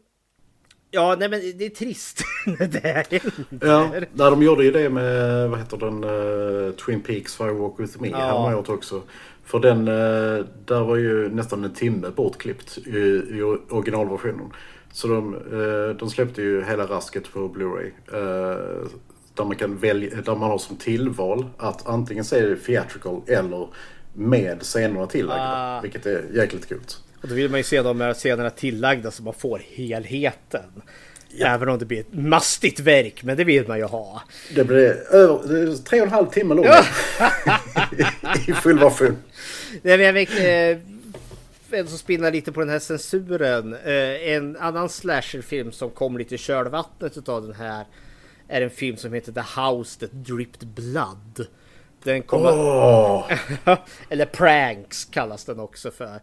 Ja, 0.90 1.16
nej 1.18 1.28
men 1.28 1.40
det 1.40 1.66
är 1.66 1.70
trist 1.70 2.22
när 2.46 2.66
det 2.68 3.10
händer. 3.10 3.66
Ja, 3.66 3.92
där 4.12 4.30
de 4.30 4.42
gjorde 4.42 4.64
ju 4.64 4.70
det 4.70 4.90
med, 4.90 5.50
vad 5.50 5.58
heter 5.58 5.76
den, 5.76 6.04
eh, 6.04 6.70
Twin 6.72 7.00
Peaks 7.00 7.36
Firewalk 7.36 7.80
With 7.80 8.00
Me. 8.00 8.08
Ja. 8.08 8.52
Gjort 8.52 8.68
också. 8.68 9.02
För 9.44 9.60
den, 9.60 9.88
eh, 9.88 10.44
där 10.64 10.84
var 10.84 10.96
ju 10.96 11.28
nästan 11.28 11.64
en 11.64 11.74
timme 11.74 12.10
bortklippt 12.10 12.78
i, 12.78 12.98
i 13.30 13.42
originalversionen. 13.70 14.52
Så 14.92 15.08
de, 15.08 15.34
eh, 15.34 15.88
de 15.96 16.10
släppte 16.10 16.42
ju 16.42 16.64
hela 16.64 16.86
rasket 16.86 17.32
på 17.32 17.48
Blu-ray. 17.48 17.92
Där 19.36 19.44
man, 19.44 19.56
kan 19.56 19.78
välja, 19.78 20.20
där 20.20 20.34
man 20.34 20.50
har 20.50 20.58
som 20.58 20.76
tillval 20.76 21.46
att 21.56 21.86
antingen 21.86 22.24
se 22.24 22.40
det 22.40 22.56
theatrical 22.56 23.20
eller 23.26 23.68
med 24.14 24.62
scenerna 24.62 25.06
tillagda. 25.06 25.42
Ah. 25.42 25.80
Vilket 25.80 26.06
är 26.06 26.24
jäkligt 26.34 26.68
coolt. 26.68 27.00
Och 27.22 27.28
då 27.28 27.34
vill 27.34 27.50
man 27.50 27.60
ju 27.60 27.64
se 27.64 27.82
de 27.82 28.00
här 28.00 28.14
scenerna 28.14 28.50
tillagda 28.50 29.10
så 29.10 29.22
man 29.22 29.34
får 29.34 29.62
helheten. 29.74 30.82
Även 31.40 31.68
om 31.68 31.78
det 31.78 31.84
blir 31.84 32.00
ett 32.00 32.14
mastigt 32.14 32.80
verk, 32.80 33.22
men 33.22 33.36
det 33.36 33.44
vill 33.44 33.68
man 33.68 33.78
ju 33.78 33.84
ha. 33.84 34.22
Det 34.54 34.64
blir 34.64 35.14
över, 35.14 35.48
det 35.48 35.72
är 35.72 35.76
tre 35.76 36.00
och 36.00 36.06
en 36.06 36.12
halv 36.12 36.26
timme 36.26 36.54
långt. 36.54 36.68
I 38.48 38.52
full 38.52 38.78
version. 38.78 39.16
Nej, 39.82 39.96
men 39.96 40.06
jag 40.06 40.12
vet, 40.12 40.38
eh, 40.38 40.82
en 41.70 41.88
som 41.88 41.98
spinnar 41.98 42.32
lite 42.32 42.52
på 42.52 42.60
den 42.60 42.68
här 42.68 42.78
censuren. 42.78 43.74
Eh, 43.74 44.28
en 44.32 44.56
annan 44.56 44.88
slasherfilm 44.88 45.72
som 45.72 45.90
kom 45.90 46.18
lite 46.18 46.34
i 46.34 46.38
kölvattnet 46.38 47.16
utav 47.16 47.42
den 47.42 47.54
här 47.54 47.84
är 48.48 48.62
en 48.62 48.70
film 48.70 48.96
som 48.96 49.12
heter 49.12 49.32
The 49.32 49.60
House 49.60 50.00
That 50.00 50.10
Dripped 50.12 50.68
Blood. 50.68 51.46
Den 52.02 52.22
kommer... 52.22 52.50
Åh, 52.52 53.32
Eller 54.08 54.26
Pranks 54.26 55.04
kallas 55.04 55.44
den 55.44 55.60
också 55.60 55.90
för. 55.90 56.20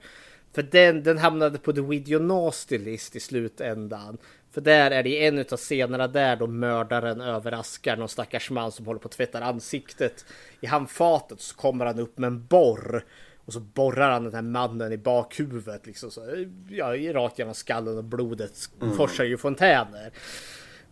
För 0.54 0.64
den, 0.64 1.04
den 1.04 1.18
hamnade 1.18 1.58
på 1.58 1.74
The 1.74 1.82
Video 1.82 2.20
Nasty 2.20 2.78
List 2.78 3.16
i 3.16 3.20
slutändan. 3.20 4.18
För 4.52 4.62
där 4.62 4.92
är 4.92 5.04
det 5.04 5.28
en 5.28 5.38
utav 5.38 5.58
scenerna 5.58 6.08
där 6.08 6.36
då 6.36 6.48
mördaren 6.48 7.22
överraskar 7.22 7.98
någon 7.98 8.10
stackars 8.10 8.52
man 8.52 8.72
som 8.72 8.86
håller 8.86 9.00
på 9.00 9.08
att 9.08 9.12
tvätta 9.12 9.44
ansiktet 9.44 10.26
i 10.62 10.66
handfatet. 10.66 11.42
Så 11.42 11.56
kommer 11.56 11.86
han 11.86 12.00
upp 12.00 12.18
med 12.18 12.28
en 12.28 12.46
borr. 12.46 13.06
Och 13.46 13.54
så 13.54 13.60
borrar 13.60 14.12
han 14.12 14.24
den 14.24 14.34
här 14.34 14.42
mannen 14.42 14.92
i 14.92 14.98
bakhuvudet. 14.98 15.86
Liksom 15.86 16.12
så, 16.12 16.46
ja, 16.70 17.14
rakt 17.14 17.40
genom 17.40 17.54
skallen 17.54 17.98
och 17.98 18.04
blodet 18.04 18.52
forsar 18.98 19.24
ju 19.24 19.38
fontäner. 19.38 20.12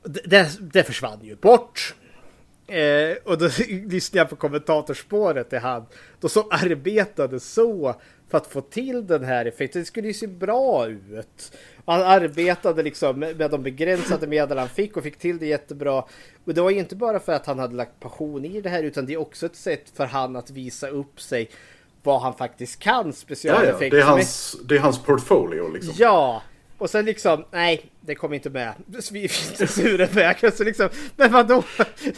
Det, 0.03 0.59
det, 0.73 0.83
försvann 0.83 1.19
ju 1.23 1.35
bort. 1.35 1.95
Eh, 2.67 3.17
och 3.23 3.37
då 3.37 3.49
lyssnade 3.67 4.19
jag 4.19 4.29
på 4.29 4.35
kommentatorspåret 4.35 5.49
till 5.49 5.59
han. 5.59 5.85
Då 6.19 6.29
som 6.29 6.43
arbetade 6.51 7.39
så 7.39 7.95
för 8.29 8.37
att 8.37 8.47
få 8.47 8.61
till 8.61 9.07
den 9.07 9.23
här 9.23 9.45
effekten. 9.45 9.81
Det 9.81 9.85
skulle 9.85 10.07
ju 10.07 10.13
se 10.13 10.27
bra 10.27 10.87
ut. 10.87 11.57
Han 11.85 12.01
arbetade 12.01 12.83
liksom 12.83 13.19
med 13.19 13.51
de 13.51 13.63
begränsade 13.63 14.27
medel 14.27 14.57
han 14.57 14.69
fick 14.69 14.97
och 14.97 15.03
fick 15.03 15.19
till 15.19 15.37
det 15.37 15.45
jättebra. 15.45 16.03
Och 16.45 16.53
det 16.53 16.61
var 16.61 16.69
ju 16.69 16.79
inte 16.79 16.95
bara 16.95 17.19
för 17.19 17.33
att 17.33 17.45
han 17.45 17.59
hade 17.59 17.75
lagt 17.75 17.99
passion 17.99 18.45
i 18.45 18.61
det 18.61 18.69
här 18.69 18.83
utan 18.83 19.05
det 19.05 19.13
är 19.13 19.17
också 19.17 19.45
ett 19.45 19.55
sätt 19.55 19.91
för 19.93 20.05
han 20.05 20.35
att 20.35 20.51
visa 20.51 20.87
upp 20.87 21.21
sig 21.21 21.49
vad 22.03 22.21
han 22.21 22.33
faktiskt 22.33 22.79
kan 22.79 22.93
ja, 22.93 23.05
ja. 23.05 23.11
specialeffekter. 23.13 23.97
Det, 23.97 24.03
är 24.03 24.07
hans, 24.07 24.57
det 24.63 24.75
är 24.75 24.79
hans 24.79 24.99
portfolio 25.03 25.73
liksom. 25.73 25.93
Ja! 25.97 26.41
Och 26.81 26.89
sen 26.89 27.05
liksom, 27.05 27.45
nej, 27.51 27.85
det 28.01 28.15
kom 28.15 28.33
inte 28.33 28.49
med. 28.49 28.73
Censuren 29.29 30.09
med. 30.15 30.53
Så 30.53 30.63
liksom, 30.63 30.89
men 31.15 31.31
vadå? 31.31 31.63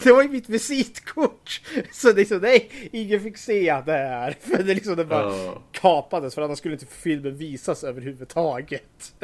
Det 0.04 0.12
var 0.12 0.24
ju 0.24 0.30
mitt 0.30 0.50
visitkort. 0.50 1.62
Så 1.92 2.14
liksom, 2.14 2.38
nej, 2.38 2.70
ingen 2.92 3.20
fick 3.20 3.38
se 3.38 3.82
det 3.86 3.92
här. 3.92 4.36
För 4.42 4.64
det 4.64 4.74
liksom, 4.74 4.96
det 4.96 5.06
bara 5.06 5.38
Ja. 5.38 5.62
kapades. 5.72 6.36
För 6.36 6.42
annars 6.42 6.58
skulle 6.58 6.74
inte 6.74 6.86
filmen 6.86 7.38
visas 7.38 7.84
överhuvudtaget. 7.84 9.14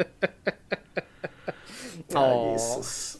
Ja, 2.12 2.12
Ja, 2.12 2.52
Jesus. 2.52 3.16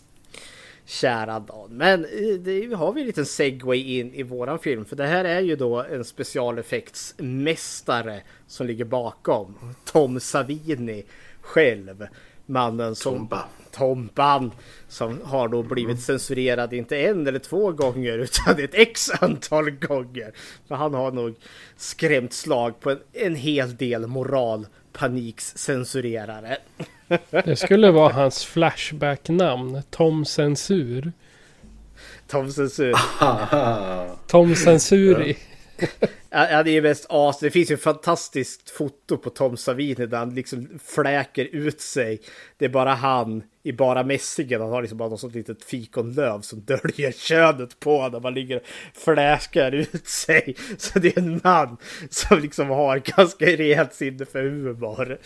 kära 0.84 1.40
Dan. 1.40 1.68
Men 1.76 2.04
eh, 2.04 2.10
det 2.40 2.74
har 2.74 2.92
vi 2.92 3.00
en 3.00 3.06
liten 3.06 3.26
segway 3.26 3.98
in 3.98 4.14
i 4.14 4.22
våran 4.22 4.58
film. 4.58 4.84
För 4.84 4.96
det 4.96 5.06
här 5.06 5.24
är 5.24 5.40
ju 5.40 5.56
då 5.56 5.82
en 5.82 6.04
specialeffektsmästare 6.04 8.22
som 8.46 8.66
ligger 8.66 8.84
bakom. 8.84 9.74
Tom 9.84 10.20
Savini 10.20 11.04
själv. 11.50 12.06
Mannen 12.46 12.94
som... 12.94 13.14
Tompa. 13.14 13.44
Tompan. 13.70 14.52
Som 14.88 15.20
har 15.24 15.48
då 15.48 15.62
blivit 15.62 16.00
censurerad 16.00 16.72
inte 16.72 16.96
en 16.96 17.26
eller 17.26 17.38
två 17.38 17.72
gånger 17.72 18.18
utan 18.18 18.64
ett 18.64 18.74
x 18.74 19.10
antal 19.20 19.70
gånger. 19.70 20.32
För 20.68 20.74
han 20.74 20.94
har 20.94 21.12
nog 21.12 21.34
skrämt 21.76 22.32
slag 22.32 22.80
på 22.80 22.90
en, 22.90 22.98
en 23.12 23.34
hel 23.34 23.76
del 23.76 24.06
moralpanikscensurerare. 24.06 26.56
Det 27.30 27.56
skulle 27.56 27.90
vara 27.90 28.12
hans 28.12 28.44
Flashback-namn. 28.44 29.82
Tom 29.90 30.24
Censur. 30.24 31.12
Tom 32.26 32.52
censur. 32.52 32.94
Tom 34.26 34.54
Censuri. 34.54 35.36
Ja, 36.32 36.62
det 36.62 36.70
är 36.70 36.82
mest 36.82 37.06
as. 37.08 37.38
Det 37.38 37.50
finns 37.50 37.70
ju 37.70 37.74
ett 37.74 37.82
fantastiskt 37.82 38.70
foto 38.70 39.16
på 39.16 39.30
Tom 39.30 39.56
Savini 39.56 40.06
där 40.06 40.18
han 40.18 40.34
liksom 40.34 40.68
fläker 40.84 41.44
ut 41.52 41.80
sig. 41.80 42.20
Det 42.58 42.64
är 42.64 42.68
bara 42.68 42.94
han 42.94 43.42
i 43.62 43.72
bara 43.72 44.02
mässingen. 44.04 44.60
Han 44.60 44.70
har 44.70 44.82
liksom 44.82 44.98
bara 44.98 45.08
något 45.08 45.20
sånt 45.20 45.34
litet 45.34 45.64
fikonlöv 45.64 46.40
som 46.40 46.60
döljer 46.64 47.12
könet 47.12 47.80
på 47.80 48.08
när 48.08 48.20
man 48.20 48.34
ligger 48.34 48.56
och 48.56 48.62
fläskar 48.94 49.72
ut 49.72 50.06
sig. 50.08 50.56
Så 50.78 50.98
det 50.98 51.16
är 51.16 51.18
en 51.18 51.40
man 51.44 51.76
som 52.10 52.38
liksom 52.38 52.68
har 52.68 52.98
ganska 52.98 53.46
rejält 53.46 53.94
sinne 53.94 54.24
för 54.26 54.42
humor. 54.42 55.18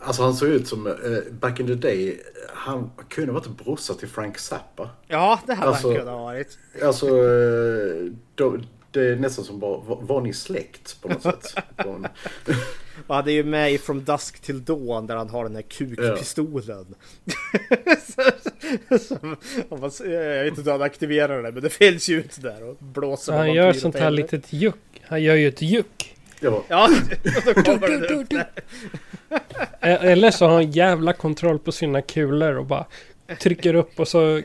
Alltså 0.00 0.22
han 0.22 0.34
såg 0.34 0.48
ut 0.48 0.68
som, 0.68 0.86
eh, 0.86 0.94
back 1.40 1.60
in 1.60 1.66
the 1.66 1.74
day, 1.74 2.20
han 2.54 2.90
kunde 3.08 3.32
varit 3.32 3.48
brorsa 3.64 3.94
till 3.94 4.08
Frank 4.08 4.38
Zappa. 4.38 4.90
Ja, 5.06 5.40
det 5.46 5.54
hade 5.54 5.68
Alltså- 5.68 5.88
han 5.88 5.96
kunnat 5.98 6.14
varit. 6.14 6.58
Alltså, 6.82 7.06
eh, 7.06 8.12
då, 8.34 8.58
det 8.98 9.12
är 9.12 9.16
nästan 9.16 9.44
som 9.44 9.58
bara, 9.58 9.78
var, 9.78 9.98
var 10.00 10.20
ni 10.20 10.32
släkt 10.32 11.02
på 11.02 11.08
något 11.08 11.22
sätt? 11.22 11.54
Och 13.06 13.14
han 13.14 13.28
är 13.28 13.32
ju 13.32 13.44
med 13.44 13.72
i 13.72 13.78
From 13.78 14.04
Dusk 14.04 14.40
Till 14.40 14.64
Dawn 14.64 15.06
där 15.06 15.16
han 15.16 15.30
har 15.30 15.44
den 15.44 15.54
här 15.54 15.62
kukpistolen. 15.62 16.86
Som, 19.00 19.36
om 19.68 19.80
man, 19.80 19.90
jag 19.98 20.44
vet 20.44 20.58
inte 20.58 20.62
hur 20.62 20.72
han 20.72 20.82
aktiverar 20.82 21.42
den 21.42 21.54
men 21.54 21.62
det 21.62 21.70
fälls 21.70 22.08
ju 22.08 22.18
ut 22.18 22.42
där 22.42 22.68
och 22.68 22.76
blåser. 22.80 23.32
Han 23.32 23.52
gör 23.52 23.72
sånt 23.72 23.96
här 23.96 24.10
litet 24.10 24.52
juck. 24.52 25.02
Han 25.02 25.22
gör 25.22 25.34
ju 25.34 25.48
ett 25.48 25.62
juck. 25.62 26.14
Ja, 26.40 26.64
Ja, 26.68 26.90
och 27.36 27.42
så 27.42 27.54
kommer 27.54 27.88
den 27.88 28.04
upp 28.04 28.30
där. 28.30 28.50
Eller 29.80 30.30
så 30.30 30.46
har 30.46 30.54
han 30.54 30.70
jävla 30.70 31.12
kontroll 31.12 31.58
på 31.58 31.72
sina 31.72 32.02
kulor 32.02 32.56
och 32.56 32.66
bara 32.66 32.86
trycker 33.40 33.74
upp 33.74 34.00
och 34.00 34.08
så 34.08 34.42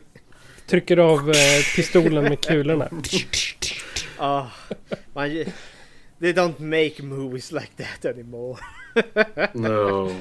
trycker 0.67 0.97
av 0.97 1.29
eh, 1.29 1.35
pistolen 1.75 2.23
med 2.23 2.41
kulorna. 2.41 2.89
Ah, 4.19 4.51
man, 5.13 5.45
they 6.19 6.33
don't 6.33 6.59
make 6.59 7.03
movies 7.03 7.51
like 7.51 7.71
that 7.77 8.05
anymore. 8.05 8.57
no. 9.53 10.11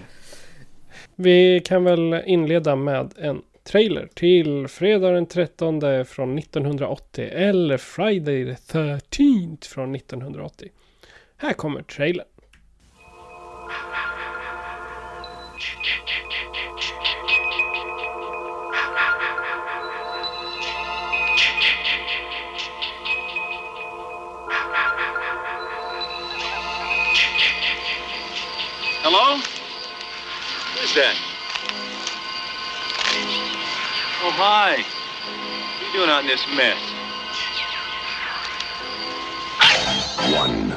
Vi 1.16 1.60
kan 1.64 1.84
väl 1.84 2.22
inleda 2.26 2.76
med 2.76 3.14
en 3.18 3.42
trailer 3.64 4.08
till 4.14 4.68
fredag 4.68 5.10
den 5.10 5.26
13 5.26 5.80
från 6.04 6.38
1980 6.38 7.28
eller 7.32 7.76
Friday 7.78 8.44
the 8.44 8.78
13th 8.78 9.64
från 9.68 9.94
1980. 9.94 10.68
Här 11.36 11.52
kommer 11.52 11.82
trailern. 11.82 12.26
Hello? 29.04 29.34
Who's 30.78 30.94
that? 30.94 31.16
Oh, 34.22 34.30
hi. 34.30 34.76
What 34.76 35.82
are 35.82 35.86
you 35.86 35.92
doing 35.92 36.08
out 36.08 36.22
in 36.22 36.28
this 36.28 36.46
mess? 36.54 36.78
One. 40.32 40.70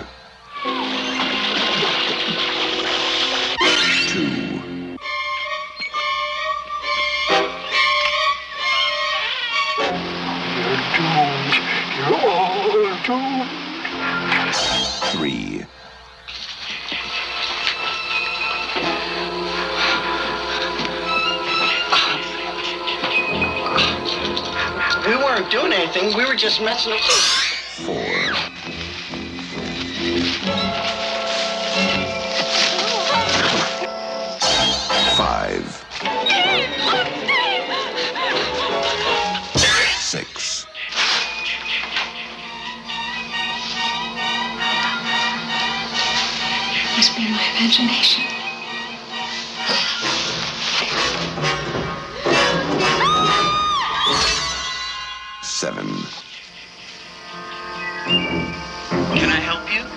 Two. 4.07 4.45
Three. 13.05 13.64
Weren't 25.45 25.51
doing 25.51 25.73
anything. 25.73 26.15
We 26.17 26.25
were 26.25 26.35
just 26.35 26.61
messing 26.61 26.93
up. 26.93 26.99
Four. 26.99 28.54
Seven. 55.65 55.87
Can 59.17 59.29
I 59.31 59.39
help 59.39 59.73
you? 59.73 59.94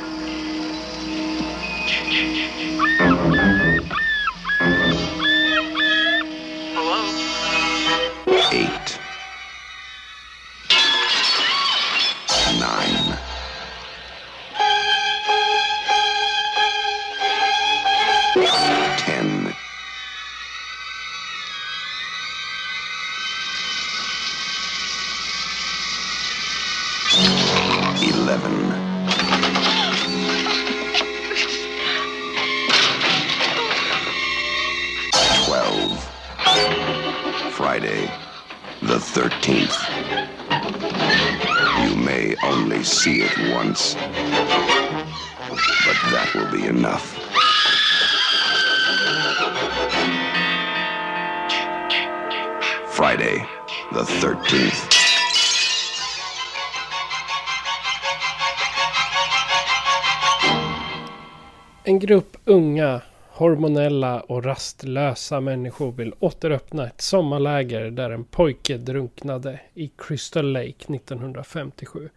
Hormonella 63.39 64.21
och 64.21 64.45
rastlösa 64.45 65.41
människor 65.41 65.93
vill 65.93 66.15
återöppna 66.19 66.87
ett 66.87 67.01
sommarläger 67.01 67.91
där 67.91 68.11
en 68.11 68.25
pojke 68.25 68.77
drunknade 68.77 69.61
i 69.75 69.91
Crystal 69.99 70.53
Lake 70.53 70.95
1957. 70.95 72.11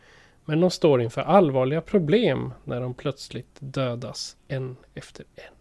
Men 0.45 0.61
de 0.61 0.72
står 0.72 1.01
inför 1.01 1.22
allvarliga 1.22 1.82
problem 1.82 2.53
när 2.63 2.82
de 2.82 2.93
plötsligt 2.93 3.55
dödas 3.59 4.38
en 4.47 4.78
efter 4.93 5.26
en. 5.36 5.53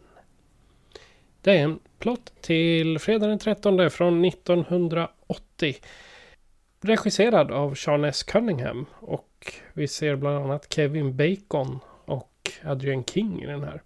Det 1.42 1.50
är 1.50 1.62
en 1.62 1.78
plott 1.98 2.32
till 2.40 2.98
fredag 2.98 3.26
den 3.26 3.38
13 3.38 3.90
från 3.90 4.24
1980. 4.24 5.76
Regisserad 6.80 7.50
av 7.50 7.74
Sean 7.74 8.04
S. 8.04 8.22
Cunningham 8.22 8.86
och 9.00 9.52
vi 9.72 9.88
ser 9.88 10.16
bland 10.16 10.44
annat 10.44 10.74
Kevin 10.74 11.16
Bacon 11.16 11.78
och 12.04 12.50
Adrian 12.64 13.04
King 13.04 13.42
i 13.42 13.46
den 13.46 13.64
här. 13.64 13.82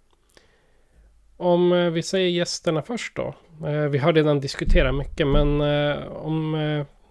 Om 1.37 1.71
eh, 1.71 1.89
vi 1.89 2.03
säger 2.03 2.29
gästerna 2.29 2.81
först 2.81 3.15
då. 3.15 3.35
Eh, 3.67 3.89
vi 3.89 3.97
har 3.97 4.13
redan 4.13 4.39
diskuterat 4.39 4.95
mycket 4.95 5.27
men 5.27 5.61
eh, 5.61 6.07
om 6.07 6.51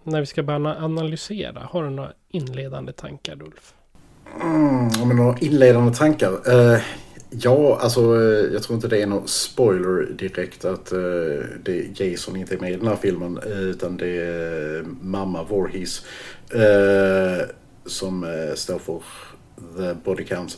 när 0.03 0.19
vi 0.19 0.25
ska 0.25 0.43
börja 0.43 0.75
analysera. 0.75 1.61
Har 1.71 1.83
du 1.83 1.89
några 1.89 2.11
inledande 2.29 2.91
tankar 2.91 3.41
Ulf? 3.41 3.73
Mm, 4.41 5.07
men 5.07 5.17
några 5.17 5.37
inledande 5.37 5.93
tankar. 5.93 6.31
Uh, 6.31 6.79
ja, 7.29 7.79
alltså 7.81 8.01
jag 8.53 8.63
tror 8.63 8.75
inte 8.75 8.87
det 8.87 9.01
är 9.01 9.07
någon 9.07 9.27
spoiler 9.27 10.13
direkt 10.13 10.65
att 10.65 10.93
uh, 10.93 11.43
det 11.63 11.99
Jason 11.99 12.35
inte 12.35 12.55
är 12.55 12.59
med 12.59 12.71
i 12.71 12.75
den 12.75 12.87
här 12.87 12.95
filmen. 12.95 13.39
Utan 13.45 13.97
det 13.97 14.17
är 14.17 14.85
mamma 15.01 15.43
Voorhees 15.43 16.05
uh, 16.55 17.45
som 17.85 18.25
står 18.55 18.79
för 18.79 19.01
The 19.77 19.93
Body 20.03 20.23
Count. 20.23 20.57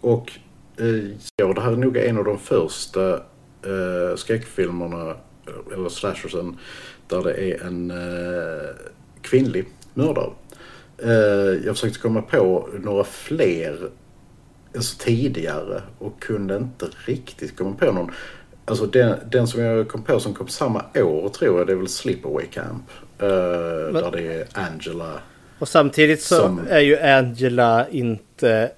Och 0.00 0.32
ja, 1.36 1.52
det 1.52 1.60
här 1.60 1.72
är 1.72 1.76
nog 1.76 1.96
en 1.96 2.18
av 2.18 2.24
de 2.24 2.38
första 2.38 3.12
eh, 3.62 4.16
skräckfilmerna, 4.16 5.14
eller 5.74 5.88
slashersen, 5.88 6.56
där 7.08 7.22
det 7.22 7.32
är 7.34 7.62
en 7.66 7.90
eh, 7.90 8.68
kvinnlig 9.22 9.68
mördare. 9.94 10.30
Eh, 10.98 11.64
jag 11.66 11.74
försökte 11.74 11.98
komma 11.98 12.22
på 12.22 12.68
några 12.82 13.04
fler 13.04 13.90
alltså 14.76 14.96
tidigare 14.98 15.82
och 15.98 16.20
kunde 16.22 16.56
inte 16.56 16.86
riktigt 17.06 17.56
komma 17.56 17.76
på 17.76 17.92
någon. 17.92 18.10
Alltså 18.64 18.86
den, 18.86 19.18
den 19.30 19.46
som 19.46 19.62
jag 19.62 19.88
kom 19.88 20.02
på 20.02 20.20
som 20.20 20.34
kom 20.34 20.48
samma 20.48 20.84
år 20.94 21.28
tror 21.28 21.58
jag 21.58 21.66
det 21.66 21.72
är 21.72 21.76
väl 21.76 21.88
Sleepaway 21.88 22.46
Camp. 22.46 22.90
Eh, 23.18 23.28
där 23.92 24.10
det 24.12 24.34
är 24.34 24.46
Angela. 24.52 25.12
Och 25.58 25.68
samtidigt 25.68 26.22
så 26.22 26.34
Som- 26.36 26.60
är 26.68 26.80
ju 26.80 26.98
Angela 26.98 27.88
inte 27.88 28.70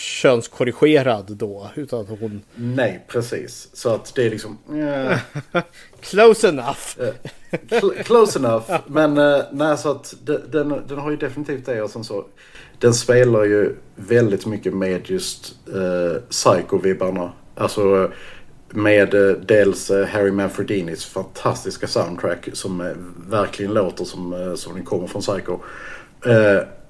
könskorrigerad 0.00 1.26
då. 1.36 1.70
Utan 1.74 2.06
hon... 2.06 2.42
Nej, 2.54 3.04
precis. 3.08 3.68
Så 3.72 3.94
att 3.94 4.14
det 4.14 4.26
är 4.26 4.30
liksom... 4.30 4.58
Close 6.00 6.48
enough! 6.48 6.96
Cl- 7.50 8.02
Close 8.02 8.38
enough. 8.38 8.70
Men 8.86 9.18
eh, 9.18 9.40
nej, 9.52 9.78
så 9.78 9.90
att 9.90 10.14
de- 10.24 10.38
den, 10.50 10.74
den 10.88 10.98
har 10.98 11.10
ju 11.10 11.16
definitivt 11.16 11.66
det. 11.66 11.82
Och 11.82 11.90
sen 11.90 12.04
så, 12.04 12.24
den 12.78 12.94
spelar 12.94 13.44
ju 13.44 13.76
väldigt 13.96 14.46
mycket 14.46 14.74
med 14.74 15.10
just 15.10 15.54
eh, 15.74 16.22
Psycho-vibbarna. 16.30 17.32
Alltså 17.54 18.10
med 18.68 19.14
eh, 19.14 19.36
dels 19.36 19.90
eh, 19.90 20.06
Harry 20.06 20.30
Manfredinis 20.30 21.04
fantastiska 21.04 21.86
soundtrack 21.86 22.48
som 22.52 22.94
verkligen 23.28 23.74
låter 23.74 24.04
som, 24.04 24.54
som 24.58 24.74
den 24.74 24.84
kommer 24.84 25.06
från 25.06 25.22
Psycho. 25.22 25.58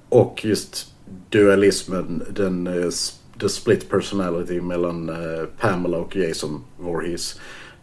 Och 0.09 0.45
just 0.45 0.87
dualismen, 1.29 2.23
den 2.29 2.67
eh, 2.67 2.89
the 3.39 3.49
split 3.49 3.89
personality 3.89 4.61
mellan 4.61 5.09
eh, 5.09 5.45
Pamela 5.59 5.97
och 5.97 6.15
Jason 6.15 6.63
Voorhees. 6.77 7.39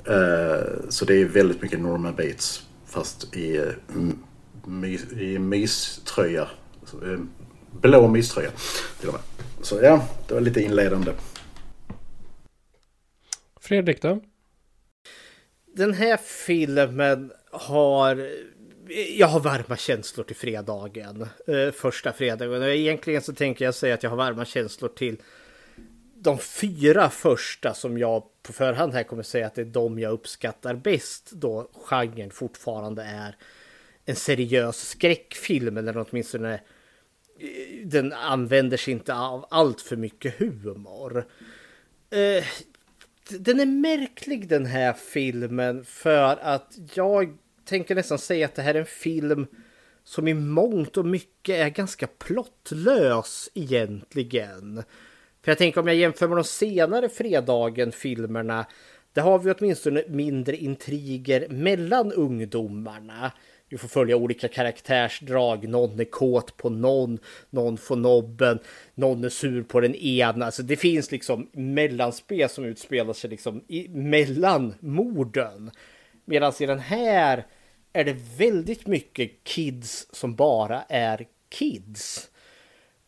Eh, 0.07 0.89
så 0.89 1.05
det 1.05 1.15
är 1.15 1.25
väldigt 1.25 1.63
mycket 1.63 1.81
Norman 1.81 2.15
Bates 2.17 2.63
fast 2.87 3.37
i, 3.37 3.73
my, 4.67 4.99
i 5.19 5.39
myströja. 5.39 6.49
Blå 7.71 8.09
myströja 8.09 8.51
till 9.01 9.09
och 9.09 9.15
med. 9.15 9.23
Så 9.63 9.79
ja, 9.83 10.09
det 10.29 10.35
var 10.35 10.41
lite 10.41 10.61
inledande. 10.61 11.13
Fredrik 13.61 14.03
då? 14.03 14.21
Den 15.77 15.95
här 15.95 16.17
filmen 16.17 17.33
har... 17.53 18.29
Jag 19.17 19.27
har 19.27 19.41
varma 19.41 19.77
känslor 19.77 20.25
till 20.25 20.37
fredagen. 20.37 21.27
Eh, 21.47 21.71
första 21.73 22.13
fredagen. 22.13 22.63
Egentligen 22.63 23.23
så 23.23 23.33
tänker 23.33 23.65
jag 23.65 23.75
säga 23.75 23.95
att 23.95 24.03
jag 24.03 24.11
har 24.11 24.17
varma 24.17 24.45
känslor 24.45 24.89
till 24.89 25.17
de 26.15 26.39
fyra 26.39 27.11
första 27.11 27.75
som 27.75 27.99
jag 27.99 28.23
på 28.43 28.53
förhand 28.53 28.93
här 28.95 29.03
kommer 29.03 29.23
säga 29.23 29.47
att 29.47 29.55
det 29.55 29.61
är 29.61 29.65
de 29.65 29.99
jag 29.99 30.13
uppskattar 30.13 30.75
bäst 30.75 31.31
då 31.31 31.71
genren 31.73 32.31
fortfarande 32.31 33.03
är 33.03 33.37
en 34.05 34.17
seriös 34.17 34.89
skräckfilm 34.89 35.77
eller 35.77 36.07
åtminstone 36.11 36.55
eh, 36.55 37.85
den 37.85 38.13
använder 38.13 38.77
sig 38.77 38.93
inte 38.93 39.15
av 39.15 39.47
allt 39.51 39.81
för 39.81 39.97
mycket 39.97 40.39
humor. 40.39 41.25
Eh, 42.11 42.45
den 43.31 43.61
är 43.61 43.67
märklig 43.67 44.49
den 44.49 44.67
här 44.67 44.93
filmen 44.93 45.85
för 45.85 46.37
att 46.43 46.79
jag 46.95 47.37
tänker 47.69 47.95
nästan 47.95 48.19
säga 48.19 48.47
att 48.47 48.55
det 48.55 48.63
här 48.63 48.75
är 48.75 48.81
en 48.81 48.87
film 48.87 49.47
som 50.05 50.29
i 50.29 50.35
mångt 50.35 50.97
och 50.97 51.07
mycket 51.07 51.57
är 51.57 51.69
ganska 51.69 52.07
plottlös 52.07 53.51
egentligen. 53.55 54.83
För 55.43 55.51
jag 55.51 55.59
tänker 55.59 55.81
om 55.81 55.87
jag 55.87 55.97
jämför 55.97 56.29
med 56.29 56.37
de 56.37 56.45
senare 56.45 57.09
fredagen-filmerna 57.09 58.67
där 59.13 59.23
har 59.23 59.39
vi 59.39 59.51
åtminstone 59.51 60.05
mindre 60.09 60.57
intriger 60.57 61.49
mellan 61.49 62.13
ungdomarna. 62.13 63.33
Vi 63.69 63.79
får 63.79 63.89
följa 63.89 64.17
olika 64.17 64.49
karaktärsdrag. 64.49 65.69
Någon 65.69 66.01
är 66.01 66.05
kåt 66.05 66.57
på 66.57 66.71
någon, 66.71 67.19
någon 67.51 67.79
får 67.79 67.97
nobben, 67.97 68.59
någon 68.95 69.25
är 69.25 69.29
sur 69.29 69.63
på 69.63 69.81
den 69.81 69.95
ena. 69.95 70.45
Alltså 70.45 70.63
det 70.63 70.77
finns 70.77 71.11
liksom 71.11 71.51
mellanspel 71.53 72.49
som 72.49 72.65
utspelar 72.65 73.13
sig 73.13 73.31
liksom 73.31 73.65
i, 73.69 73.89
mellan 73.89 74.75
morden. 74.81 75.71
Medan 76.25 76.53
i 76.61 76.67
den 76.67 76.79
här 76.79 77.47
är 77.99 78.05
det 78.05 78.17
väldigt 78.39 78.87
mycket 78.87 79.45
kids 79.45 80.07
som 80.13 80.35
bara 80.35 80.83
är 80.89 81.27
kids. 81.49 82.31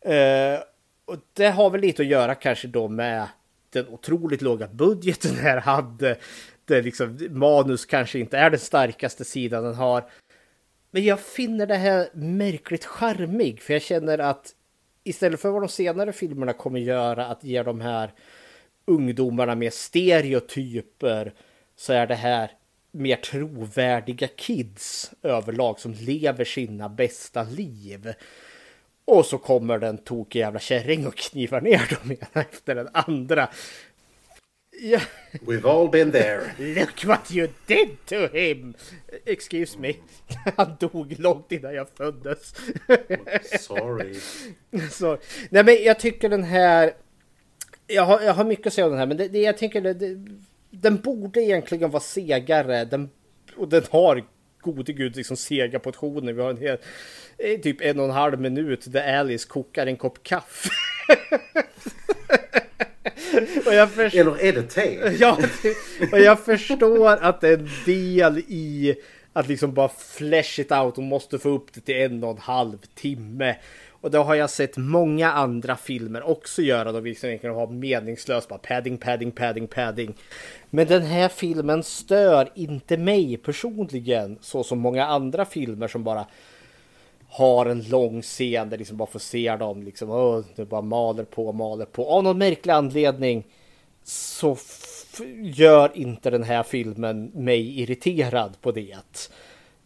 Eh, 0.01 0.59
och 1.05 1.17
det 1.33 1.47
har 1.47 1.69
väl 1.69 1.81
lite 1.81 2.01
att 2.01 2.07
göra 2.07 2.35
kanske 2.35 2.67
då 2.67 2.87
med 2.87 3.27
den 3.69 3.87
otroligt 3.87 4.41
låga 4.41 4.67
budgeten 4.67 5.35
här 5.35 5.57
hade. 5.57 6.17
Det 6.65 6.81
liksom, 6.81 7.27
manus 7.29 7.85
kanske 7.85 8.19
inte 8.19 8.37
är 8.37 8.49
den 8.49 8.59
starkaste 8.59 9.25
sidan 9.25 9.63
den 9.63 9.75
har. 9.75 10.09
Men 10.91 11.03
jag 11.03 11.19
finner 11.19 11.65
det 11.65 11.75
här 11.75 12.09
märkligt 12.13 12.85
charmig 12.85 13.61
för 13.61 13.73
jag 13.73 13.81
känner 13.81 14.17
att 14.17 14.55
istället 15.03 15.39
för 15.39 15.49
vad 15.49 15.61
de 15.61 15.69
senare 15.69 16.13
filmerna 16.13 16.53
kommer 16.53 16.79
göra 16.79 17.25
att 17.25 17.43
ge 17.43 17.63
de 17.63 17.81
här 17.81 18.13
ungdomarna 18.85 19.55
mer 19.55 19.69
stereotyper 19.69 21.33
så 21.75 21.93
är 21.93 22.07
det 22.07 22.15
här 22.15 22.51
mer 22.91 23.15
trovärdiga 23.15 24.27
kids 24.27 25.11
överlag 25.23 25.79
som 25.79 25.93
lever 25.93 26.45
sina 26.45 26.89
bästa 26.89 27.43
liv. 27.43 28.13
Och 29.05 29.25
så 29.25 29.37
kommer 29.37 29.77
den 29.77 29.97
tokig 29.97 30.39
jävla 30.39 30.59
kärring 30.59 31.07
och 31.07 31.15
knivar 31.15 31.61
ner 31.61 31.99
dem 31.99 32.11
ena 32.11 32.45
efter 32.49 32.75
den 32.75 32.89
andra. 32.93 33.49
Ja, 34.83 34.99
We've 35.31 35.69
all 35.69 35.89
been 35.89 36.11
there. 36.11 36.41
look 36.57 37.05
what 37.05 37.31
you 37.31 37.47
did 37.67 38.05
to 38.05 38.27
him! 38.37 38.73
Excuse 39.25 39.79
me. 39.79 39.93
Han 40.57 40.75
dog 40.79 41.19
långt 41.19 41.51
innan 41.51 41.73
jag 41.73 41.89
föddes. 41.89 42.55
Sorry. 43.59 44.19
Så, 44.91 45.17
nej 45.49 45.63
men 45.63 45.83
jag 45.83 45.99
tycker 45.99 46.29
den 46.29 46.43
här... 46.43 46.93
Jag 47.87 48.03
har, 48.03 48.21
jag 48.21 48.33
har 48.33 48.43
mycket 48.43 48.67
att 48.67 48.73
säga 48.73 48.85
om 48.85 48.91
den 48.91 48.99
här 48.99 49.05
men 49.05 49.17
det, 49.17 49.27
det, 49.27 49.41
jag 49.41 49.59
det, 49.83 49.93
det, 49.93 50.17
den 50.71 51.01
borde 51.01 51.41
egentligen 51.41 51.91
vara 51.91 52.03
segare. 52.03 52.85
Den, 52.85 53.09
och 53.55 53.67
den 53.67 53.83
har 53.89 54.23
gode 54.61 54.93
gud 54.93 55.15
liksom 55.15 55.37
sega 55.37 55.79
portioner. 55.79 56.33
Vi 56.33 56.41
har 56.41 56.49
en 56.49 56.57
hel, 56.57 56.77
eh, 57.37 57.59
typ 57.59 57.81
en 57.81 57.99
och 57.99 58.05
en 58.05 58.11
halv 58.11 58.41
minut 58.41 58.85
där 58.87 59.19
Alice 59.19 59.47
kokar 59.47 59.87
en 59.87 59.97
kopp 59.97 60.23
kaffe. 60.23 60.69
och 63.65 63.73
jag 63.73 63.91
förstår... 63.91 64.19
Eller 64.19 64.43
är 64.43 64.53
det 64.53 64.63
te? 64.63 64.99
Ja, 65.19 65.37
och 66.11 66.19
jag 66.19 66.39
förstår 66.39 67.09
att 67.09 67.41
det 67.41 67.49
är 67.49 67.57
en 67.57 67.69
del 67.85 68.37
i 68.37 68.95
att 69.33 69.47
liksom 69.47 69.73
bara 69.73 69.89
flash 69.89 70.59
it 70.59 70.71
out 70.71 70.97
och 70.97 71.03
måste 71.03 71.39
få 71.39 71.49
upp 71.49 71.73
det 71.73 71.81
till 71.81 71.95
en 71.95 72.23
och 72.23 72.31
en 72.31 72.37
halv 72.37 72.77
timme. 72.95 73.55
Och 74.01 74.11
det 74.11 74.17
har 74.17 74.35
jag 74.35 74.49
sett 74.49 74.77
många 74.77 75.31
andra 75.31 75.77
filmer 75.77 76.23
också 76.29 76.61
göra. 76.61 76.91
Då 76.91 76.99
vi 76.99 77.09
liksom 77.09 77.49
ha 77.49 77.69
meningslöst 77.69 78.49
bara 78.49 78.59
padding, 78.59 78.97
padding, 78.97 79.31
padding, 79.31 79.67
padding. 79.67 80.13
Men 80.69 80.87
den 80.87 81.01
här 81.01 81.29
filmen 81.29 81.83
stör 81.83 82.49
inte 82.55 82.97
mig 82.97 83.37
personligen 83.37 84.37
så 84.41 84.63
som 84.63 84.79
många 84.79 85.05
andra 85.05 85.45
filmer 85.45 85.87
som 85.87 86.03
bara 86.03 86.25
har 87.29 87.65
en 87.65 87.83
lång 87.83 88.21
scen 88.21 88.69
där 88.69 88.77
liksom 88.77 88.97
bara 88.97 89.09
får 89.09 89.19
se 89.19 89.55
dem 89.55 89.83
liksom. 89.83 90.09
Oh, 90.09 90.43
det 90.55 90.65
bara 90.65 90.81
maler 90.81 91.23
på, 91.23 91.51
maler 91.51 91.85
på. 91.85 92.09
Av 92.09 92.23
någon 92.23 92.37
märklig 92.37 92.73
anledning 92.73 93.43
så 94.03 94.57
gör 95.41 95.91
inte 95.93 96.29
den 96.29 96.43
här 96.43 96.63
filmen 96.63 97.25
mig 97.25 97.79
irriterad 97.81 98.61
på 98.61 98.71
det. 98.71 99.29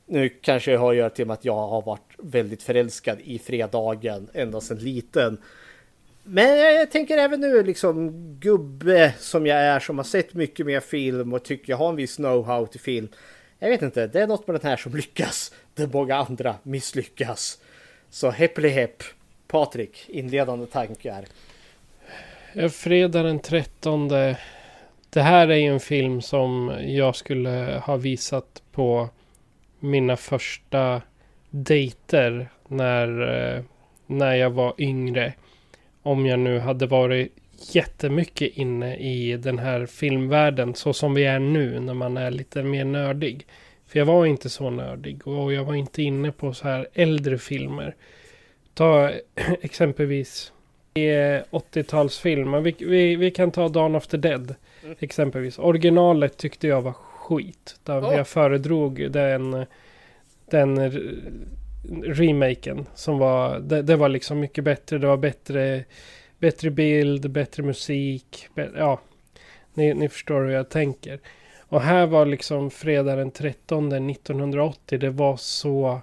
Nu 0.06 0.30
kanske 0.30 0.72
jag 0.72 0.80
har 0.80 0.92
att 0.92 0.98
göra 0.98 1.10
till 1.10 1.28
med 1.28 1.34
att 1.34 1.46
jag 1.46 1.68
har 1.68 1.82
varit 1.82 2.14
väldigt 2.18 2.64
förälskad 2.64 3.18
i 3.24 3.40
fredagen 3.40 4.30
ända 4.34 4.62
sedan 4.62 4.78
liten. 4.78 5.38
Men 6.24 6.60
jag 6.60 6.92
tänker 6.92 7.18
även 7.18 7.40
nu 7.40 7.64
liksom 7.64 8.12
gubbe 8.40 9.14
som 9.20 9.48
jag 9.48 9.58
är 9.58 9.80
som 9.80 9.98
har 9.98 10.06
sett 10.06 10.34
mycket 10.34 10.66
mer 10.66 10.80
film 10.80 11.34
och 11.34 11.44
tycker 11.44 11.74
jag 11.74 11.78
har 11.78 11.90
en 11.90 11.96
viss 11.96 12.20
know-how 12.20 12.66
till 12.66 12.80
film. 12.80 13.08
Jag 13.60 13.70
vet 13.70 13.82
inte, 13.82 14.08
det 14.08 14.22
är 14.22 14.28
något 14.28 14.48
med 14.48 14.56
den 14.62 14.70
här 14.70 14.78
som 14.78 14.96
lyckas. 14.96 15.54
där 15.74 15.88
många 15.94 16.16
andra 16.16 16.56
misslyckas. 16.64 17.62
Så 18.10 18.30
heppli 18.30 18.70
hepp. 18.70 19.04
Patrik, 19.48 20.06
inledande 20.08 20.66
tankar. 20.66 21.26
Fredag 22.72 23.24
den 23.24 23.40
13. 23.40 24.08
Det 25.10 25.22
här 25.22 25.48
är 25.48 25.56
ju 25.56 25.74
en 25.74 25.80
film 25.80 26.22
som 26.22 26.78
jag 26.82 27.16
skulle 27.16 27.82
ha 27.86 27.98
visat 27.98 28.62
på 28.72 29.10
mina 29.80 30.18
första 30.18 31.02
dejter 31.50 32.50
när, 32.68 33.08
eh, 33.56 33.64
när 34.08 34.36
jag 34.36 34.50
var 34.50 34.74
yngre. 34.78 35.34
Om 36.04 36.26
jag 36.26 36.40
nu 36.40 36.60
hade 36.60 36.88
varit 36.88 37.34
jättemycket 37.72 38.58
inne 38.58 38.98
i 38.98 39.38
den 39.38 39.60
här 39.60 39.86
filmvärlden 39.86 40.76
så 40.76 40.94
som 40.94 41.14
vi 41.14 41.24
är 41.24 41.40
nu 41.40 41.80
när 41.80 41.94
man 41.94 42.18
är 42.18 42.32
lite 42.32 42.64
mer 42.64 42.86
nördig. 42.86 43.48
För 43.88 44.00
jag 44.00 44.06
var 44.06 44.26
inte 44.26 44.50
så 44.50 44.70
nördig 44.70 45.28
och 45.28 45.54
jag 45.54 45.64
var 45.64 45.74
inte 45.74 46.02
inne 46.02 46.32
på 46.32 46.54
så 46.54 46.68
här 46.68 46.88
äldre 46.94 47.38
filmer. 47.38 47.96
Ta 48.74 49.12
exempelvis 49.62 50.52
80-talsfilmer. 50.96 52.62
Vi, 52.62 52.76
vi, 52.80 53.16
vi 53.16 53.32
kan 53.32 53.52
ta 53.52 53.70
Dawn 53.70 53.96
of 53.96 54.08
the 54.08 54.18
Dead. 54.18 54.56
Mm. 54.84 54.96
Exempelvis. 55.00 55.60
Originalet 55.60 56.38
tyckte 56.38 56.68
jag 56.68 56.82
var 56.82 56.96
skit. 57.26 57.80
Där 57.84 58.02
oh. 58.02 58.16
jag 58.16 58.28
föredrog 58.28 59.12
den, 59.12 59.66
den 60.50 60.92
remaken. 62.04 62.86
Som 62.96 63.18
var, 63.18 63.60
det, 63.60 63.82
det, 63.82 63.96
var 63.96 64.10
liksom 64.10 64.40
mycket 64.40 64.64
bättre. 64.64 64.98
Det 64.98 65.08
var 65.08 65.18
bättre, 65.18 65.84
bättre 66.40 66.70
bild, 66.70 67.32
bättre 67.32 67.64
musik. 67.64 68.48
ja, 68.76 69.00
ni, 69.74 69.94
ni 69.94 70.10
förstår 70.10 70.46
hur 70.46 70.52
jag 70.52 70.70
tänker. 70.70 71.20
Och 71.68 71.82
här 71.82 72.08
var 72.08 72.26
liksom 72.26 72.72
fredag 72.72 73.16
den 73.16 73.32
13 73.32 74.10
1980. 74.10 75.00
Det 75.00 75.10
var 75.10 75.38
så, 75.38 76.02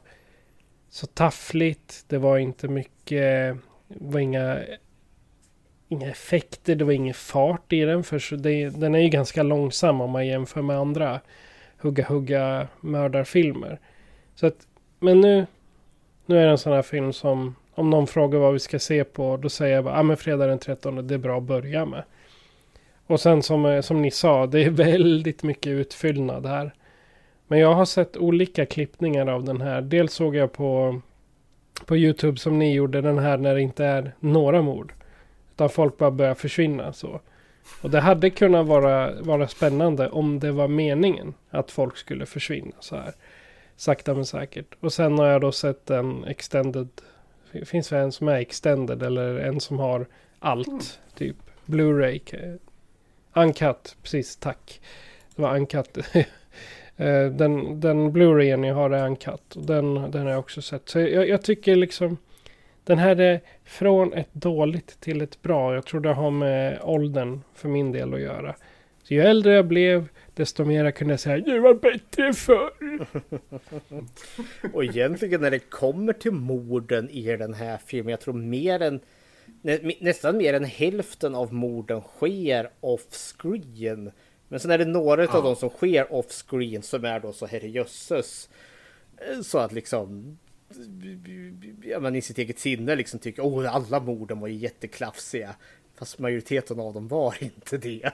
så 0.90 1.06
taffligt. 1.06 2.04
Det 2.08 2.18
var 2.18 2.38
inte 2.38 2.68
mycket. 2.68 3.56
Var 3.88 4.20
inga, 4.20 4.58
inga 5.92 6.10
effekter. 6.10 6.74
Det 6.74 6.84
var 6.84 6.92
ingen 6.92 7.14
fart 7.14 7.72
i 7.72 7.80
den. 7.80 8.04
För 8.04 8.36
det, 8.36 8.68
den 8.68 8.94
är 8.94 8.98
ju 8.98 9.08
ganska 9.08 9.42
långsam 9.42 10.00
om 10.00 10.10
man 10.10 10.26
jämför 10.26 10.62
med 10.62 10.76
andra 10.78 11.20
hugga 11.78 12.04
hugga 12.04 12.68
mördarfilmer. 12.80 13.78
Så 14.34 14.46
att, 14.46 14.66
men 14.98 15.20
nu, 15.20 15.46
nu 16.26 16.38
är 16.38 16.44
det 16.44 16.50
en 16.50 16.58
sån 16.58 16.72
här 16.72 16.82
film 16.82 17.12
som 17.12 17.54
om 17.74 17.90
någon 17.90 18.06
frågar 18.06 18.38
vad 18.38 18.52
vi 18.52 18.58
ska 18.58 18.78
se 18.78 19.04
på. 19.04 19.36
Då 19.36 19.48
säger 19.48 19.74
jag 19.74 19.84
bara, 19.84 19.98
ah, 19.98 20.02
men 20.02 20.16
fredag 20.16 20.46
den 20.46 20.58
13 20.58 21.06
det 21.06 21.14
är 21.14 21.18
bra 21.18 21.38
att 21.38 21.42
börja 21.42 21.84
med. 21.86 22.02
Och 23.06 23.20
sen 23.20 23.42
som, 23.42 23.64
eh, 23.66 23.80
som 23.80 24.02
ni 24.02 24.10
sa, 24.10 24.46
det 24.46 24.64
är 24.64 24.70
väldigt 24.94 25.42
mycket 25.42 25.70
utfyllnad 25.70 26.46
här. 26.46 26.74
Men 27.46 27.58
jag 27.58 27.74
har 27.74 27.84
sett 27.84 28.16
olika 28.16 28.66
klippningar 28.66 29.26
av 29.26 29.44
den 29.44 29.60
här. 29.60 29.80
Dels 29.80 30.12
såg 30.12 30.36
jag 30.36 30.52
på, 30.52 31.00
på 31.86 31.96
YouTube 31.96 32.38
som 32.38 32.58
ni 32.58 32.74
gjorde 32.74 33.00
den 33.00 33.18
här 33.18 33.36
när 33.36 33.54
det 33.54 33.60
inte 33.60 33.84
är 33.84 34.12
några 34.20 34.62
mord. 34.62 34.92
Utan 35.54 35.68
folk 35.68 35.98
bara 35.98 36.10
börjar 36.10 36.34
försvinna 36.34 36.92
så. 36.92 37.20
Och 37.82 37.90
det 37.90 38.00
hade 38.00 38.30
kunnat 38.30 38.66
vara, 38.66 39.22
vara 39.22 39.48
spännande 39.48 40.08
om 40.08 40.40
det 40.40 40.52
var 40.52 40.68
meningen 40.68 41.34
att 41.50 41.70
folk 41.70 41.96
skulle 41.96 42.26
försvinna 42.26 42.76
så 42.80 42.96
här. 42.96 43.12
Sakta 43.76 44.14
men 44.14 44.26
säkert. 44.26 44.74
Och 44.80 44.92
sen 44.92 45.18
har 45.18 45.26
jag 45.26 45.40
då 45.40 45.52
sett 45.52 45.90
en 45.90 46.24
extended. 46.24 46.88
Finns 47.64 47.88
det 47.88 47.98
en 47.98 48.12
som 48.12 48.28
är 48.28 48.36
extended 48.36 49.02
eller 49.02 49.38
en 49.38 49.60
som 49.60 49.78
har 49.78 50.06
allt. 50.38 50.68
Mm. 50.68 50.80
Typ 51.14 51.36
Blu-ray 51.66 52.58
Uncut, 53.34 53.96
precis 54.02 54.36
tack. 54.36 54.80
Det 55.36 55.42
var 55.42 55.56
Uncut. 55.56 55.98
Eh, 56.96 57.26
den 57.26 57.80
den 57.80 58.12
Blu-rayen 58.12 58.64
jag 58.64 58.74
har 58.74 58.90
är 58.90 59.06
Uncut. 59.06 59.56
Och 59.56 59.66
den, 59.66 60.10
den 60.10 60.22
har 60.22 60.30
jag 60.30 60.38
också 60.38 60.62
sett. 60.62 60.88
Så 60.88 61.00
jag, 61.00 61.28
jag, 61.28 61.42
tycker 61.42 61.76
liksom. 61.76 62.16
Den 62.84 62.98
här 62.98 63.20
är 63.20 63.40
från 63.64 64.12
ett 64.12 64.34
dåligt 64.34 65.00
till 65.00 65.20
ett 65.20 65.42
bra. 65.42 65.74
Jag 65.74 65.86
tror 65.86 66.00
det 66.00 66.12
har 66.12 66.30
med 66.30 66.80
åldern 66.82 67.40
för 67.54 67.68
min 67.68 67.92
del 67.92 68.14
att 68.14 68.20
göra. 68.20 68.54
Så 69.02 69.14
ju 69.14 69.20
äldre 69.20 69.52
jag 69.52 69.66
blev 69.66 70.08
desto 70.34 70.64
mer 70.64 70.90
kunde 70.90 71.12
jag 71.12 71.20
säga 71.20 71.38
det 71.38 71.60
var 71.60 71.74
bättre 71.74 72.32
förr. 72.32 73.06
och 74.72 74.84
egentligen 74.84 75.40
när 75.40 75.50
det 75.50 75.58
kommer 75.58 76.12
till 76.12 76.32
morden 76.32 77.10
i 77.10 77.36
den 77.36 77.54
här 77.54 77.78
filmen. 77.86 78.10
Jag 78.10 78.20
tror 78.20 78.34
mer 78.34 78.82
än 78.82 79.00
nä, 79.62 79.78
nästan 80.00 80.36
mer 80.36 80.54
än 80.54 80.64
hälften 80.64 81.34
av 81.34 81.52
morden 81.52 82.00
sker 82.00 82.70
off-screen. 82.80 84.12
Men 84.48 84.60
sen 84.60 84.70
är 84.70 84.78
det 84.78 84.84
några 84.84 85.24
ja. 85.24 85.36
av 85.36 85.44
dem 85.44 85.56
som 85.56 85.68
sker 85.68 86.12
off-screen 86.12 86.82
som 86.82 87.04
är 87.04 87.20
då 87.20 87.32
så 87.32 87.46
herrejösses. 87.46 88.48
Så 89.42 89.58
att 89.58 89.72
liksom 89.72 90.38
ja, 91.82 92.00
man 92.00 92.16
i 92.16 92.22
sitt 92.22 92.38
eget 92.38 92.58
sinne 92.58 92.96
liksom 92.96 93.20
tycker 93.20 93.42
att 93.42 93.48
oh, 93.48 93.74
alla 93.74 94.00
morden 94.00 94.40
var 94.40 94.48
ju 94.48 94.54
jätteklafsiga. 94.54 95.54
Fast 95.98 96.18
majoriteten 96.18 96.80
av 96.80 96.94
dem 96.94 97.08
var 97.08 97.34
inte 97.40 97.78
det. 97.78 98.12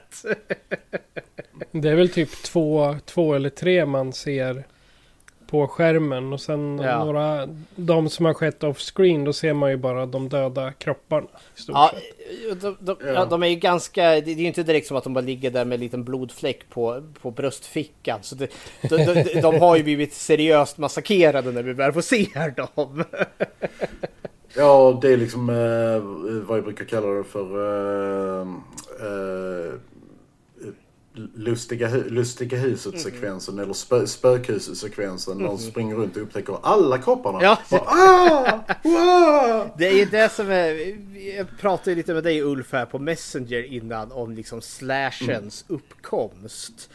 det 1.73 1.89
är 1.89 1.97
väl 1.97 2.09
typ 2.09 2.31
två, 2.31 2.97
två 3.05 3.35
eller 3.35 3.51
tre 3.51 3.87
man 3.87 4.13
ser 4.13 4.65
på 5.51 5.69
skärmen. 5.69 6.33
Och 6.33 6.41
sen 6.41 6.79
ja. 6.79 7.05
några, 7.05 7.49
de 7.77 8.09
som 8.09 8.27
har 8.27 8.35
skett 8.35 8.65
off-screen, 8.65 9.25
då 9.25 9.33
ser 9.33 9.53
man 9.53 9.71
ju 9.71 9.77
bara 9.77 10.07
de 10.07 10.29
döda 10.29 10.73
kropparna. 10.73 11.27
Ja, 11.67 11.93
de, 12.61 12.77
de, 12.81 12.97
ja. 13.05 13.25
de, 13.25 13.43
är 13.43 13.47
ju 13.47 13.55
ganska, 13.55 14.03
det 14.03 14.31
är 14.31 14.35
ju 14.35 14.47
inte 14.47 14.63
direkt 14.63 14.87
som 14.87 14.97
att 14.97 15.05
de 15.05 15.15
bara 15.15 15.21
ligger 15.21 15.51
där 15.51 15.65
med 15.65 15.77
en 15.77 15.81
liten 15.81 16.05
blodfläck 16.05 16.71
på, 16.71 17.03
på 17.23 17.31
bröstfickan. 17.31 18.19
Så 18.23 18.35
det, 18.35 18.49
de, 18.83 18.97
de, 18.97 19.41
de, 19.41 19.61
har 19.61 19.77
ju 19.77 19.83
blivit 19.83 20.15
seriöst 20.15 20.79
massakrerade 20.79 21.53
när 21.53 21.63
vi 21.63 21.73
väl 21.73 21.93
får 21.93 22.01
se 22.01 22.27
dem. 22.57 23.05
Ja, 24.57 24.99
det 25.03 25.13
är 25.13 25.17
liksom 25.17 25.51
eh, 25.51 26.45
vad 26.49 26.59
jag 26.59 26.65
brukar 26.65 26.85
kalla 26.85 27.07
det 27.07 27.25
för 27.25 27.47
eh, 28.41 28.49
eh, 29.01 29.73
lustiga, 31.35 31.89
lustiga 31.89 32.59
huset-sekvensen 32.59 33.55
mm. 33.55 33.65
eller 33.65 33.75
spö, 33.75 34.07
spökhuset-sekvensen. 34.07 35.33
Mm. 35.33 35.47
De 35.47 35.59
springer 35.59 35.97
runt 35.97 36.17
och 36.17 36.23
upptäcker 36.23 36.59
alla 36.63 36.99
kropparna. 36.99 37.39
Ja. 37.43 37.59
Bara, 37.71 37.81
ah, 37.81 39.67
Det 39.79 39.87
är 39.87 39.97
ju 39.97 40.05
det 40.05 40.33
som 40.33 40.51
är... 40.51 40.97
Jag 41.37 41.59
pratade 41.61 41.97
lite 41.97 42.15
med 42.15 42.25
dig 42.25 42.43
Ulf 42.43 42.73
här 42.73 42.87
på 42.87 42.99
Messenger 42.99 43.63
innan 43.63 44.13
om 44.13 44.33
liksom 44.33 44.61
slashens 44.61 45.65
mm. 45.69 45.81
uppkomst. 45.81 46.91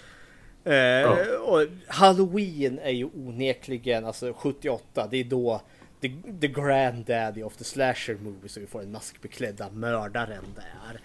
Uh, 0.67 0.73
ja. 0.73 1.17
och 1.39 1.65
Halloween 1.87 2.79
är 2.79 2.91
ju 2.91 3.05
onekligen, 3.05 4.05
alltså 4.05 4.33
78, 4.33 5.07
det 5.11 5.17
är 5.17 5.23
då 5.23 5.61
the, 6.01 6.11
the 6.41 6.47
granddaddy 6.47 7.43
of 7.43 7.57
the 7.57 7.63
slasher 7.63 8.17
movie 8.21 8.49
så 8.49 8.59
vi 8.59 8.67
får 8.67 8.79
den 8.79 8.91
maskbeklädda 8.91 9.69
mördaren 9.69 10.43
där. 10.55 10.99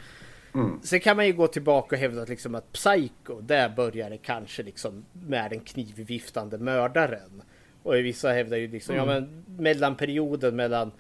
Mm. 0.59 0.81
Sen 0.83 1.01
kan 1.01 1.17
man 1.17 1.27
ju 1.27 1.33
gå 1.33 1.47
tillbaka 1.47 1.97
och 1.97 2.01
hävda 2.01 2.23
att, 2.23 2.29
liksom 2.29 2.55
att 2.55 2.73
Psycho, 2.73 3.41
där 3.41 3.69
börjar 3.69 4.11
det 4.11 4.19
kanske 4.19 4.63
liksom 4.63 5.05
med 5.13 5.51
den 5.51 5.61
knivviftande 5.61 6.59
mördaren. 6.59 7.43
Och 7.83 7.95
vissa 7.95 8.33
hävdar 8.33 8.57
ju 8.57 8.69
liksom, 8.69 8.95
mm. 8.95 9.09
ja 9.09 9.15
men 9.15 9.45
mellanperioden 9.59 10.57
mellan 10.57 10.93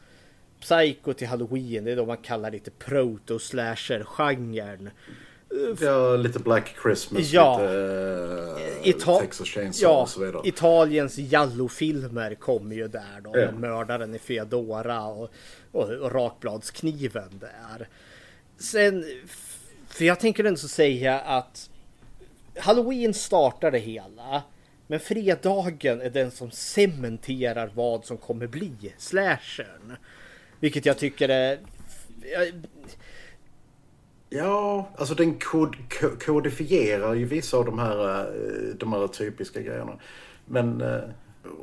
Psycho 0.61 1.13
till 1.13 1.29
Halloween, 1.29 1.85
det 1.85 1.93
är 1.93 1.97
då 1.97 2.07
man 2.07 2.17
kallar 2.17 2.51
lite 2.51 2.71
proto-slasher-genren. 2.71 4.91
Ja, 5.81 6.17
lite 6.17 6.39
Black 6.39 6.77
Christmas, 6.83 7.33
ja. 7.33 7.61
lite 7.61 7.75
uh, 7.75 8.89
Ita 8.89 9.21
Texas 9.21 9.49
Chainsaw 9.49 9.93
ja, 9.93 10.03
och 10.03 10.09
så 10.09 10.21
vidare. 10.21 10.49
Italiens 10.49 11.19
Jallo-filmer 11.19 12.35
kommer 12.35 12.77
ju 12.77 12.89
där 12.89 13.21
då. 13.25 13.39
Ja. 13.39 13.53
Mördaren 13.53 14.15
i 14.15 14.19
Fedora 14.19 15.07
och, 15.07 15.31
och, 15.73 15.91
och 15.91 16.13
rakbladskniven 16.13 17.41
där. 17.41 17.89
Sen, 18.59 19.05
för 19.99 20.05
jag 20.05 20.21
tänker 20.21 20.45
ändå 20.45 20.59
säga 20.59 21.21
att 21.21 21.71
Halloween 22.59 23.15
startar 23.15 23.71
det 23.71 23.79
hela. 23.79 24.43
Men 24.87 25.01
fredagen 25.01 26.01
är 26.01 26.11
den 26.11 26.31
som 26.31 26.51
cementerar 26.51 27.71
vad 27.75 28.05
som 28.05 28.17
kommer 28.17 28.47
bli 28.47 28.95
slashern. 28.99 29.97
Vilket 30.61 30.87
jag 30.87 30.99
tycker 30.99 31.29
är... 31.29 31.59
Ja, 34.29 34.89
alltså 34.97 35.15
den 35.15 35.39
kod, 35.39 35.77
kodifierar 36.27 37.15
ju 37.15 37.25
vissa 37.25 37.57
av 37.57 37.65
de 37.65 37.79
här, 37.79 38.21
eh, 38.21 38.75
de 38.77 38.93
här 38.93 39.07
typiska 39.07 39.61
grejerna. 39.61 39.99
Men 40.47 40.81
eh, 40.81 41.01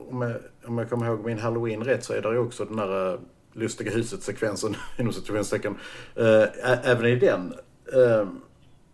om 0.10 0.22
jag, 0.22 0.36
om 0.66 0.78
jag 0.78 0.90
kommer 0.90 1.06
ihåg 1.06 1.26
min 1.26 1.40
halloween 1.40 1.84
rätt 1.84 2.04
så 2.04 2.14
är 2.14 2.22
det 2.22 2.30
ju 2.30 2.38
också 2.38 2.66
den 2.66 2.78
där 2.78 3.14
eh, 3.14 3.20
lustiga 3.54 3.92
huset-sekvensen 3.92 4.76
inom 5.00 5.14
situationstecken. 5.14 5.78
Även 6.84 7.06
i 7.06 7.16
den. 7.16 7.54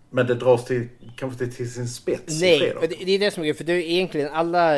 Men 0.10 0.28
det 0.28 0.36
dras 0.36 0.66
till, 0.66 0.88
kanske 1.16 1.40
till, 1.40 1.56
till 1.56 1.74
sin 1.74 1.88
spets 1.88 2.42
Nej, 2.42 2.74
det 3.06 3.16
är 3.16 3.20
det 3.20 3.32
som 3.32 3.44
är 3.44 3.54
för 3.54 3.64
det 3.64 3.74
är 3.74 3.78
egentligen 3.78 4.30
alla 4.34 4.78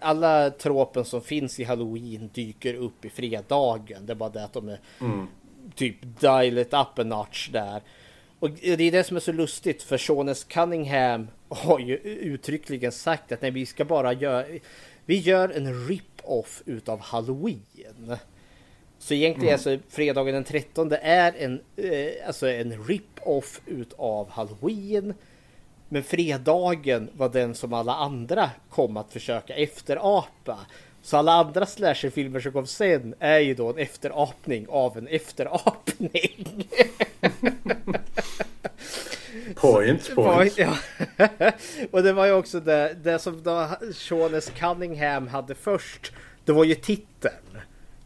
alla 0.00 0.50
tropen 0.50 1.04
som 1.04 1.22
finns 1.22 1.60
i 1.60 1.64
Halloween 1.64 2.30
dyker 2.34 2.74
upp 2.74 3.04
i 3.04 3.10
fredagen. 3.10 4.06
Det 4.06 4.12
är 4.12 4.14
bara 4.14 4.30
det 4.30 4.44
att 4.44 4.52
de 4.52 4.68
är 4.68 4.80
mm. 5.00 5.26
typ 5.74 5.96
dial 6.20 6.58
it 6.58 6.74
up 6.74 6.98
a 6.98 7.04
notch 7.04 7.48
där. 7.48 7.82
Och 8.38 8.50
det 8.50 8.82
är 8.82 8.92
det 8.92 9.04
som 9.04 9.16
är 9.16 9.20
så 9.20 9.32
lustigt 9.32 9.82
för 9.82 9.98
Seanes 9.98 10.44
Cunningham 10.44 11.28
har 11.48 11.78
ju 11.78 11.96
uttryckligen 11.96 12.92
sagt 12.92 13.32
att 13.32 13.42
nej, 13.42 13.50
vi 13.50 13.66
ska 13.66 13.84
bara 13.84 14.12
göra, 14.12 14.44
vi 15.04 15.16
gör 15.16 15.48
en 15.48 15.88
rip-off 15.88 16.62
utav 16.66 17.00
Halloween. 17.00 18.16
Så 19.02 19.14
egentligen 19.14 19.54
mm. 19.54 19.54
alltså 19.54 19.78
fredagen 19.88 20.34
den 20.34 20.44
13 20.44 20.92
är 20.92 21.34
en, 21.38 21.60
eh, 21.76 22.26
alltså 22.26 22.48
en 22.48 22.84
rip-off 22.84 23.60
utav 23.66 24.30
Halloween. 24.30 25.14
Men 25.88 26.02
fredagen 26.02 27.10
var 27.16 27.28
den 27.28 27.54
som 27.54 27.72
alla 27.72 27.94
andra 27.94 28.50
kom 28.70 28.96
att 28.96 29.12
försöka 29.12 29.54
efterapa. 29.54 30.58
Så 31.02 31.16
alla 31.16 31.32
andra 31.32 31.66
slasherfilmer 31.66 32.40
som 32.40 32.52
kom 32.52 32.66
sen 32.66 33.14
är 33.18 33.38
ju 33.38 33.54
då 33.54 33.70
en 33.70 33.78
efterapning 33.78 34.66
av 34.68 34.98
en 34.98 35.06
efterapning. 35.08 36.46
point, 39.54 40.14
point. 40.14 40.58
ja. 40.58 40.76
och 41.90 42.02
det 42.02 42.12
var 42.12 42.26
ju 42.26 42.32
också 42.32 42.60
det, 42.60 42.96
det 43.02 43.18
som 43.18 43.42
då 43.42 43.68
Seanes 43.94 44.50
Cunningham 44.50 45.28
hade 45.28 45.54
först. 45.54 46.12
Det 46.44 46.52
var 46.52 46.64
ju 46.64 46.74
titeln. 46.74 47.62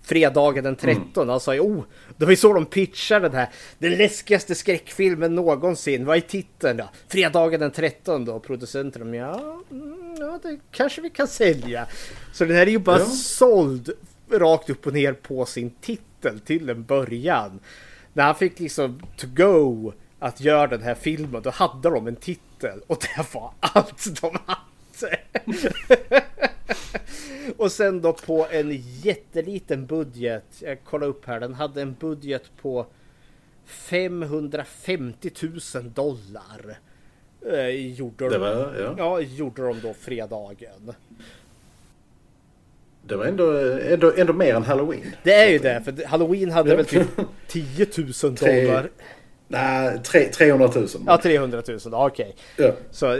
Fredagen 0.07 0.64
den 0.64 0.76
13. 0.76 1.04
Mm. 1.16 1.28
Han 1.28 1.40
sa 1.40 1.54
ju 1.54 1.61
oh, 1.61 1.84
det 2.16 2.24
var 2.24 2.32
ju 2.32 2.36
så 2.36 2.52
de 2.52 2.66
pitchade 2.66 3.28
den 3.28 3.38
här. 3.38 3.48
Den 3.78 3.96
läskigaste 3.96 4.54
skräckfilmen 4.54 5.34
någonsin. 5.34 6.04
Vad 6.04 6.16
är 6.16 6.20
titeln 6.20 6.76
då? 6.76 6.88
Fredagen 7.09 7.61
den 7.61 7.70
13 7.70 8.24
då. 8.24 8.40
Producenten 8.40 9.14
ja, 9.14 9.62
mm, 9.70 10.16
ja, 10.18 10.38
det 10.42 10.59
kanske 10.70 11.00
vi 11.00 11.11
kan 11.11 11.28
sälja. 11.28 11.86
Så 12.32 12.44
den 12.44 12.57
här 12.57 12.66
är 12.66 12.70
ju 12.70 12.78
bara 12.78 12.98
ja. 12.98 13.04
såld 13.04 13.90
rakt 14.30 14.70
upp 14.70 14.86
och 14.86 14.92
ner 14.92 15.12
på 15.12 15.46
sin 15.46 15.70
titel 15.70 16.40
till 16.40 16.70
en 16.70 16.84
början. 16.84 17.61
När 18.12 18.24
han 18.24 18.34
fick 18.34 18.61
liksom 18.61 19.00
to 19.16 19.26
go 19.36 19.92
att 20.18 20.40
göra 20.40 20.66
den 20.66 20.82
här 20.82 20.94
filmen, 20.94 21.42
då 21.42 21.50
hade 21.50 21.90
de 21.90 22.07
en 22.07 22.16
titel 22.16 22.80
och 22.86 22.98
det 23.00 23.34
var 23.34 23.52
allt 23.61 24.20
de 24.20 24.38
hade. 24.46 25.18
och 27.56 27.72
sen 27.72 28.00
då 28.00 28.12
på 28.12 28.46
en 28.50 28.82
jätteliten 29.02 29.86
budget, 29.86 30.44
jag 30.60 30.84
kollar 30.84 31.06
upp 31.06 31.26
här, 31.26 31.40
den 31.40 31.54
hade 31.54 31.82
en 31.82 31.96
budget 32.00 32.42
på 32.62 32.86
550 33.66 35.30
000 35.74 35.92
dollar. 35.92 36.78
Eh, 37.52 37.68
gjorde, 37.68 38.28
de, 38.28 38.38
var, 38.38 38.76
ja. 38.80 38.94
ja. 38.98 39.20
gjorde 39.20 39.62
de 39.62 39.80
då 39.80 39.94
fredagen. 39.94 40.92
Det 43.06 43.16
var 43.16 43.24
ändå, 43.24 43.50
ändå, 43.78 44.12
ändå 44.16 44.32
mer 44.32 44.54
än 44.54 44.62
Halloween. 44.62 45.12
Det 45.22 45.34
är 45.34 45.50
ju 45.50 45.58
det, 45.58 45.82
för 45.84 46.06
Halloween 46.06 46.50
hade 46.50 46.76
väl 46.76 46.84
typ 46.84 47.08
10 47.46 47.86
000 48.22 48.34
dollar. 48.34 48.90
Nej, 49.49 49.99
300 50.32 50.70
000. 50.74 50.86
Ja, 51.07 51.20
300 51.22 51.62
000. 51.68 51.78
Okej. 51.92 52.34
Okay. 52.55 52.66
Ja. 52.66 52.72
Så 52.90 53.16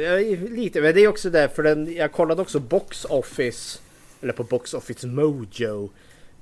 lite, 0.51 0.81
men 0.81 0.95
det 0.95 1.01
är 1.01 1.09
också 1.09 1.31
det 1.31 1.49
för 1.49 1.63
den. 1.63 1.95
Jag 1.95 2.13
kollade 2.13 2.43
också 2.43 2.61
Box 2.61 3.05
Office 3.05 3.79
eller 4.23 4.33
på 4.33 4.45
Box 4.45 4.75
Office 4.75 5.07
Mojo. 5.07 5.91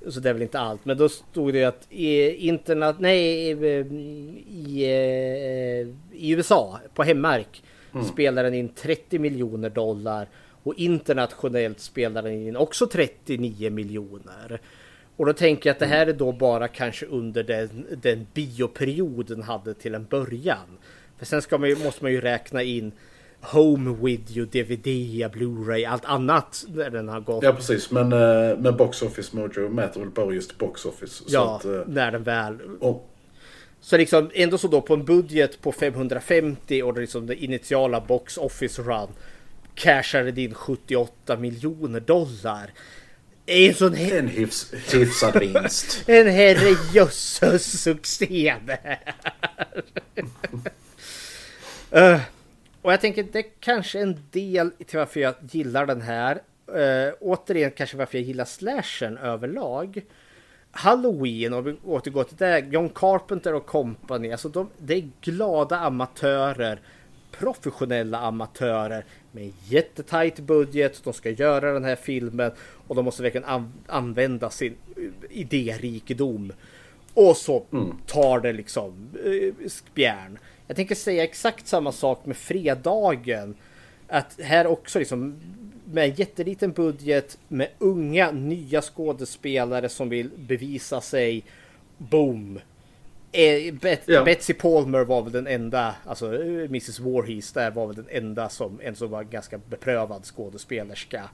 Så 0.07 0.19
det 0.19 0.29
är 0.29 0.33
väl 0.33 0.41
inte 0.41 0.59
allt, 0.59 0.85
men 0.85 0.97
då 0.97 1.09
stod 1.09 1.53
det 1.53 1.63
att 1.63 1.87
i 1.89 2.29
internet, 2.47 2.95
nej, 2.99 3.49
i, 3.49 3.51
i, 4.49 4.85
i 6.13 6.31
USA 6.31 6.79
på 6.93 7.03
hemmark 7.03 7.63
mm. 7.93 8.05
spelar 8.05 8.43
den 8.43 8.53
in 8.53 8.69
30 8.69 9.19
miljoner 9.19 9.69
dollar 9.69 10.27
och 10.63 10.73
internationellt 10.77 11.79
spelar 11.79 12.21
den 12.21 12.33
in 12.33 12.55
också 12.55 12.87
39 12.87 13.71
miljoner. 13.71 14.61
Och 15.17 15.25
då 15.25 15.33
tänker 15.33 15.69
jag 15.69 15.73
att 15.73 15.79
det 15.79 15.85
här 15.85 16.07
är 16.07 16.13
då 16.13 16.31
bara 16.31 16.67
kanske 16.67 17.05
under 17.05 17.43
den, 17.43 17.85
den 18.01 18.27
bioperioden 18.33 19.43
hade 19.43 19.73
till 19.73 19.95
en 19.95 20.05
början. 20.05 20.77
För 21.17 21.25
sen 21.25 21.41
ska 21.41 21.57
man 21.57 21.69
ju, 21.69 21.75
måste 21.75 22.03
man 22.03 22.11
ju 22.11 22.21
räkna 22.21 22.63
in 22.63 22.91
Home 23.41 23.95
Video, 24.01 24.45
DVD, 24.45 24.87
Blu-ray, 25.35 25.89
allt 25.89 26.05
annat 26.05 26.65
när 26.67 26.89
den 26.89 27.09
har 27.09 27.19
gått. 27.19 27.43
Ja 27.43 27.53
precis, 27.53 27.91
men, 27.91 28.13
uh, 28.13 28.57
men 28.59 28.77
Box 28.77 29.01
Office 29.01 29.35
Mojo 29.35 29.69
mäter 29.69 29.99
väl 29.99 30.09
bara 30.09 30.33
just 30.33 30.57
Box 30.57 30.85
Office. 30.85 31.23
Ja, 31.27 31.55
att, 31.55 31.65
uh, 31.65 31.81
när 31.87 32.11
den 32.11 32.23
väl... 32.23 32.59
Och... 32.79 33.09
Så 33.81 33.97
liksom 33.97 34.29
ändå 34.33 34.57
så 34.57 34.67
då 34.67 34.81
på 34.81 34.93
en 34.93 35.05
budget 35.05 35.61
på 35.61 35.71
550 35.71 36.83
och 36.83 36.97
liksom 36.97 37.27
det 37.27 37.35
initiala 37.35 38.01
Box 38.01 38.37
Office 38.37 38.81
Run 38.81 39.07
cashade 39.75 40.41
in 40.41 40.53
78 40.53 41.37
miljoner 41.37 41.99
dollar. 41.99 42.71
En 43.45 43.73
sån 43.73 43.93
här... 43.93 44.17
En 44.17 44.27
hyfs, 44.27 44.73
hyfsad 44.93 45.39
vinst. 45.39 46.03
en 46.09 46.27
herrejösses 46.27 47.81
succé 47.81 48.55
där. 48.65 48.99
uh, 52.13 52.21
och 52.81 52.93
jag 52.93 53.01
tänker 53.01 53.23
det 53.23 53.39
är 53.39 53.45
kanske 53.59 53.99
en 53.99 54.19
del 54.31 54.71
till 54.71 54.99
varför 54.99 55.19
jag 55.19 55.35
gillar 55.51 55.85
den 55.85 56.01
här. 56.01 56.41
Uh, 56.75 57.13
återigen 57.19 57.71
kanske 57.71 57.97
varför 57.97 58.17
jag 58.17 58.27
gillar 58.27 58.45
slashern 58.45 59.17
överlag. 59.17 60.01
Halloween, 60.71 61.53
om 61.53 61.63
vi 61.63 61.75
återgår 61.83 62.23
till 62.23 62.37
det, 62.37 62.59
John 62.59 62.89
Carpenter 62.89 63.53
och 63.53 63.65
company, 63.65 64.31
alltså 64.31 64.49
de, 64.49 64.69
det 64.77 64.93
är 64.95 65.09
glada 65.21 65.79
amatörer, 65.79 66.79
professionella 67.31 68.19
amatörer 68.19 69.05
med 69.35 69.51
jättetajt 69.67 70.39
budget. 70.39 71.01
De 71.03 71.13
ska 71.13 71.29
göra 71.29 71.73
den 71.73 71.83
här 71.83 71.95
filmen 71.95 72.51
och 72.87 72.95
de 72.95 73.05
måste 73.05 73.23
verkligen 73.23 73.45
an 73.45 73.73
använda 73.87 74.49
sin 74.49 74.75
eh, 74.97 75.03
idérikedom. 75.29 76.53
Och 77.13 77.37
så 77.37 77.65
mm. 77.71 77.97
tar 78.05 78.39
det 78.39 78.53
liksom 78.53 79.09
eh, 79.25 79.69
spjärn. 79.69 80.39
Jag 80.67 80.75
tänker 80.75 80.95
säga 80.95 81.23
exakt 81.23 81.67
samma 81.67 81.91
sak 81.91 82.25
med 82.25 82.37
fredagen. 82.37 83.55
Att 84.07 84.39
här 84.41 84.67
också 84.67 84.99
liksom 84.99 85.39
med 85.85 86.19
jätteliten 86.19 86.71
budget 86.71 87.37
med 87.47 87.69
unga 87.79 88.31
nya 88.31 88.81
skådespelare 88.81 89.89
som 89.89 90.09
vill 90.09 90.29
bevisa 90.37 91.01
sig. 91.01 91.43
Boom! 91.97 92.59
Eh, 93.35 93.73
Bet 93.73 94.01
ja. 94.05 94.23
Betsy 94.23 94.53
Palmer 94.53 95.03
var 95.03 95.21
väl 95.21 95.31
den 95.31 95.47
enda, 95.47 95.95
alltså 96.05 96.33
Mrs 96.65 96.99
Warhees 96.99 97.51
där 97.51 97.71
var 97.71 97.87
väl 97.87 97.95
den 97.95 98.07
enda 98.09 98.49
som, 98.49 98.79
en 98.83 98.95
som 98.95 99.09
var 99.09 99.23
ganska 99.23 99.57
beprövad 99.57 100.25
skådespelerska. 100.25 101.29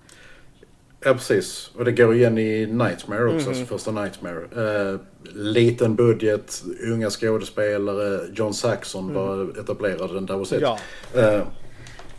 Ja 1.03 1.13
precis, 1.13 1.71
och 1.75 1.85
det 1.85 1.91
går 1.91 2.15
igen 2.15 2.37
i 2.37 2.65
Nightmare 2.65 3.25
också, 3.25 3.47
mm. 3.47 3.49
alltså 3.49 3.65
första 3.65 3.91
Nightmare. 3.91 4.41
Eh, 4.55 4.99
liten 5.33 5.95
budget, 5.95 6.63
unga 6.83 7.09
skådespelare, 7.09 8.19
John 8.33 8.53
Saxon 8.53 9.03
mm. 9.03 9.15
var 9.15 9.59
etablerad, 9.59 10.13
den 10.13 10.25
där 10.25 10.35
was 10.37 10.53
it. 10.53 10.61
Ja. 10.61 10.79
Eh. 11.15 11.43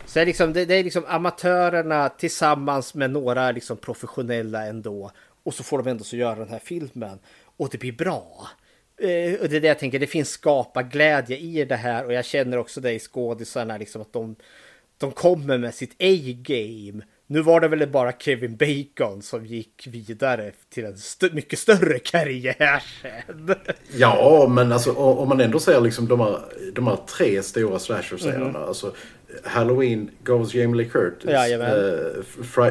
Så 0.07 0.19
det 0.19 0.23
är, 0.23 0.27
liksom, 0.27 0.53
det, 0.53 0.65
det, 0.65 0.75
är 0.75 0.85
liksom 0.85 1.05
amatörerna 1.09 2.09
tillsammans 2.09 2.95
med 2.95 3.11
några 3.11 3.51
liksom 3.51 3.77
professionella 3.77 4.67
ändå. 4.67 5.11
Och 5.43 5.55
så 5.55 5.63
får 5.63 5.83
de 5.83 5.91
ändå 5.91 6.05
så 6.05 6.17
göra 6.17 6.35
den 6.35 6.49
här 6.49 6.61
filmen. 6.65 7.19
Och 7.57 7.69
det 7.73 7.79
blir 7.79 7.93
bra. 7.93 8.49
Eh, 9.03 9.41
och 9.41 9.49
det 9.49 9.57
är 9.57 9.61
det 9.61 9.69
jag 9.69 9.79
tänker, 9.79 9.99
det 9.99 10.07
finns 10.07 10.31
skaparglädje 10.31 11.37
i 11.37 11.65
det 11.65 11.77
här 11.77 12.05
och 12.05 12.13
jag 12.13 12.25
känner 12.25 12.59
också 12.59 12.81
det 12.81 12.93
i 12.93 12.99
skådisarna, 12.99 13.79
liksom 13.79 14.03
att 14.03 14.13
de, 14.13 14.37
de 14.99 15.13
kommer 15.13 15.59
med 15.59 15.75
sitt 15.75 15.93
A-game. 15.99 17.05
Nu 17.27 17.43
var 17.43 17.61
det 17.61 17.69
väl 17.69 17.89
bara 17.89 18.13
Kevin 18.13 18.57
Bacon 18.57 19.23
som 19.23 19.47
gick 19.47 19.87
vidare 19.87 20.53
till 20.69 20.85
en 20.85 20.95
st 20.95 21.29
mycket 21.33 21.59
större 21.59 21.99
karriär 21.99 22.83
sen. 23.03 23.55
Ja, 23.97 24.49
men 24.49 24.73
alltså 24.73 24.93
om 24.93 25.29
man 25.29 25.41
ändå 25.41 25.61
ser 25.61 25.81
liksom 25.81 26.09
de 26.09 26.21
här, 26.21 26.41
de 26.75 26.87
här 26.87 26.99
tre 27.19 27.43
stora 27.43 27.79
slasher-serierna. 27.79 28.49
Mm. 28.49 28.63
Alltså, 28.63 28.95
Halloween 29.45 30.11
gav 30.25 30.41
oss 30.41 30.55
Jamie 30.55 30.77
Lee 30.77 30.89
Curtis. 30.89 31.31
Ja, 31.31 31.59
uh, 31.59 32.23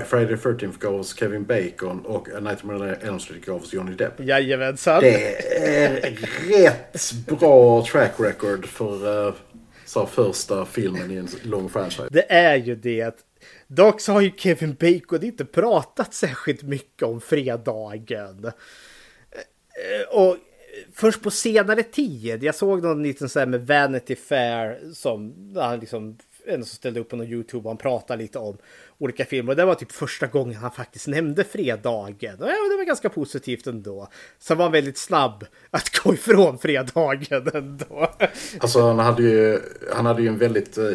Friday 0.06 0.28
the 0.28 0.50
13th 0.50 0.80
gav 0.80 0.96
oss 0.96 1.14
Kevin 1.20 1.46
Bacon 1.46 2.06
och 2.06 2.30
A 2.30 2.40
Nightmare 2.40 2.78
on 2.78 2.96
Elm 3.08 3.20
Street 3.20 3.46
gav 3.46 3.62
oss 3.62 3.74
Johnny 3.74 3.96
Depp. 3.96 4.20
Jajamensan. 4.20 5.02
Det 5.02 5.36
är 5.68 5.90
rätt 6.64 7.14
bra 7.28 7.86
track 7.86 8.14
record 8.20 8.66
för 8.66 9.28
uh, 9.28 9.34
så 9.86 10.06
första 10.06 10.66
filmen 10.66 11.12
i 11.12 11.16
en 11.16 11.28
lång 11.44 11.70
franchise. 11.70 12.08
Det 12.12 12.32
är 12.32 12.56
ju 12.56 12.76
det. 12.76 13.26
Dock 13.68 14.02
så 14.02 14.12
har 14.12 14.22
ju 14.22 14.32
Kevin 14.38 14.76
Bacon 14.80 15.24
inte 15.24 15.46
pratat 15.46 16.14
särskilt 16.14 16.64
mycket 16.64 17.04
om 17.04 17.22
fredagen. 17.22 18.46
Eh, 18.46 18.52
Och 20.18 20.38
först 20.94 21.24
på 21.24 21.32
senare 21.32 21.84
tid, 21.84 22.44
jag 22.44 22.56
såg 22.56 22.84
någon 22.84 23.04
liten 23.04 23.30
så 23.30 23.40
här 23.40 23.46
med 23.46 23.68
Vanity 23.68 24.16
Fair 24.16 24.94
som 24.94 25.34
han 25.56 25.80
liksom 25.80 26.18
en 26.46 26.66
som 26.66 26.76
ställde 26.76 27.00
upp 27.00 27.10
på 27.10 27.16
någon 27.16 27.28
YouTube 27.28 27.64
och 27.64 27.70
han 27.70 27.78
pratade 27.78 28.24
lite 28.24 28.40
om 28.40 28.58
olika 28.98 29.26
filmer. 29.26 29.52
Och 29.52 29.56
det 29.56 29.66
var 29.66 29.76
typ 29.76 29.92
första 29.92 30.28
gången 30.28 30.56
han 30.56 30.72
faktiskt 30.72 31.08
nämnde 31.08 31.44
fredagen. 31.44 32.36
Och 32.40 32.48
ja, 32.48 32.70
det 32.72 32.78
var 32.78 32.86
ganska 32.86 33.10
positivt 33.10 33.68
ändå. 33.68 34.08
Så 34.40 34.56
var 34.56 34.66
han 34.66 34.72
väldigt 34.72 34.98
snabb 34.98 35.46
att 35.72 35.90
gå 36.04 36.14
ifrån 36.14 36.58
fredagen 36.58 37.48
ändå. 37.54 38.12
Alltså 38.60 38.82
han 38.82 39.00
hade 39.00 39.24
ju, 39.24 39.60
han 39.94 40.06
hade 40.06 40.22
ju 40.22 40.28
en 40.28 40.38
väldigt 40.38 40.78
eh, 40.78 40.86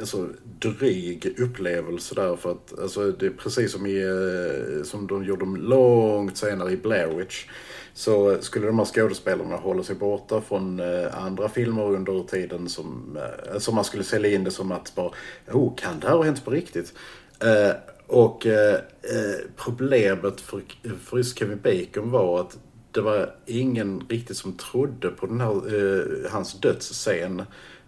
alltså, 0.00 0.28
dryg 0.58 1.34
upplevelse 1.38 2.14
där 2.14 2.36
för 2.36 2.50
att 2.50 2.78
alltså, 2.78 3.10
det 3.10 3.26
är 3.26 3.30
precis 3.30 3.72
som, 3.72 3.86
i, 3.86 4.02
eh, 4.02 4.84
som 4.84 5.06
de 5.06 5.24
gjorde 5.24 5.44
långt 5.44 6.36
senare 6.36 6.72
i 6.72 6.76
Blair 6.76 7.06
Witch. 7.06 7.46
Så 7.94 8.36
skulle 8.40 8.66
de 8.66 8.78
här 8.78 8.86
skådespelarna 8.86 9.56
hålla 9.56 9.82
sig 9.82 9.96
borta 9.96 10.40
från 10.40 10.80
eh, 10.80 11.24
andra 11.24 11.48
filmer 11.48 11.82
under 11.82 12.22
tiden 12.22 12.68
som, 12.68 13.18
eh, 13.52 13.58
som 13.58 13.74
man 13.74 13.84
skulle 13.84 14.04
sälja 14.04 14.30
in 14.30 14.44
det 14.44 14.50
som 14.50 14.72
att 14.72 14.94
bara, 14.94 15.10
oh, 15.52 15.74
kan 15.76 16.00
det 16.00 16.08
här 16.08 16.16
ha 16.16 16.24
hänt 16.24 16.44
på 16.44 16.50
riktigt? 16.50 16.92
Eh, 17.40 17.72
och 18.06 18.46
eh, 18.46 18.74
eh, 18.74 19.38
problemet 19.56 20.40
för, 20.40 20.62
för 21.04 21.16
just 21.16 21.38
Kevin 21.38 21.60
Bacon 21.62 22.10
var 22.10 22.40
att 22.40 22.58
det 22.92 23.00
var 23.00 23.34
ingen 23.46 24.06
riktigt 24.08 24.36
som 24.36 24.52
trodde 24.52 25.08
på 25.08 25.26
den 25.26 25.40
här, 25.40 25.50
eh, 25.74 26.30
hans 26.30 26.60
dödsscen. 26.60 27.42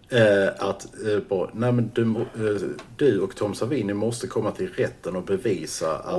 Eh, 0.09 0.47
att 0.57 0.85
eh, 1.05 1.19
bara, 1.29 1.49
nej 1.53 1.71
men 1.71 1.91
du, 1.93 2.01
eh, 2.01 2.61
du 2.97 3.19
och 3.19 3.35
Tom 3.35 3.55
Savini 3.55 3.93
måste 3.93 4.27
komma 4.27 4.51
till 4.51 4.69
rätten 4.73 5.15
och 5.15 5.23
bevisa 5.23 5.97
att, 5.97 6.17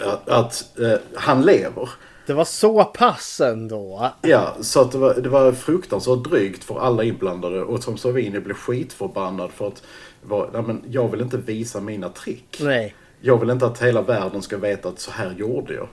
att, 0.00 0.28
att 0.28 0.78
eh, 0.78 0.98
han 1.14 1.42
lever. 1.42 1.88
Det 2.26 2.34
var 2.34 2.44
så 2.44 2.84
pass 2.84 3.40
ändå. 3.40 4.10
Ja, 4.22 4.56
så 4.60 4.80
att 4.80 4.92
det 4.92 4.98
var, 4.98 5.14
det 5.14 5.28
var 5.28 5.52
fruktansvärt 5.52 6.24
drygt 6.24 6.64
för 6.64 6.80
alla 6.80 7.04
inblandade 7.04 7.62
och 7.62 7.82
Tom 7.82 7.98
Savini 7.98 8.40
blev 8.40 8.54
skitförbannad 8.54 9.50
för 9.50 9.68
att 9.68 9.82
var, 10.22 10.50
nej, 10.52 10.62
men 10.62 10.82
jag 10.90 11.08
vill 11.08 11.20
inte 11.20 11.36
visa 11.36 11.80
mina 11.80 12.08
trick. 12.08 12.58
Nej. 12.60 12.94
Jag 13.20 13.40
vill 13.40 13.50
inte 13.50 13.66
att 13.66 13.82
hela 13.82 14.02
världen 14.02 14.42
ska 14.42 14.56
veta 14.56 14.88
att 14.88 15.00
så 15.00 15.10
här 15.10 15.34
gjorde 15.38 15.74
jag. 15.74 15.88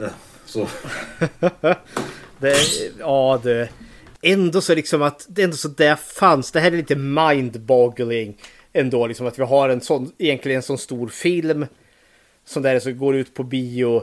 Eh, 0.00 0.10
Så, 0.46 0.66
Det, 2.38 2.56
ja, 2.98 3.40
det. 3.42 3.68
Ändå 4.22 4.60
så 4.60 4.74
liksom 4.74 5.02
att 5.02 5.26
det 5.28 5.42
ändå 5.42 5.56
så 5.56 5.68
där 5.68 5.96
fanns. 5.96 6.52
Det 6.52 6.60
här 6.60 6.72
är 6.72 6.76
lite 6.76 6.94
mind-boggling 6.96 8.38
ändå. 8.72 9.06
Liksom 9.06 9.26
att 9.26 9.38
vi 9.38 9.42
har 9.42 9.68
en 9.68 9.80
sån, 9.80 10.12
egentligen 10.18 10.56
en 10.56 10.62
sån 10.62 10.78
stor 10.78 11.08
film. 11.08 11.66
Som 12.44 12.62
där 12.62 12.80
så 12.80 12.92
går 12.92 13.16
ut 13.16 13.34
på 13.34 13.42
bio. 13.42 14.02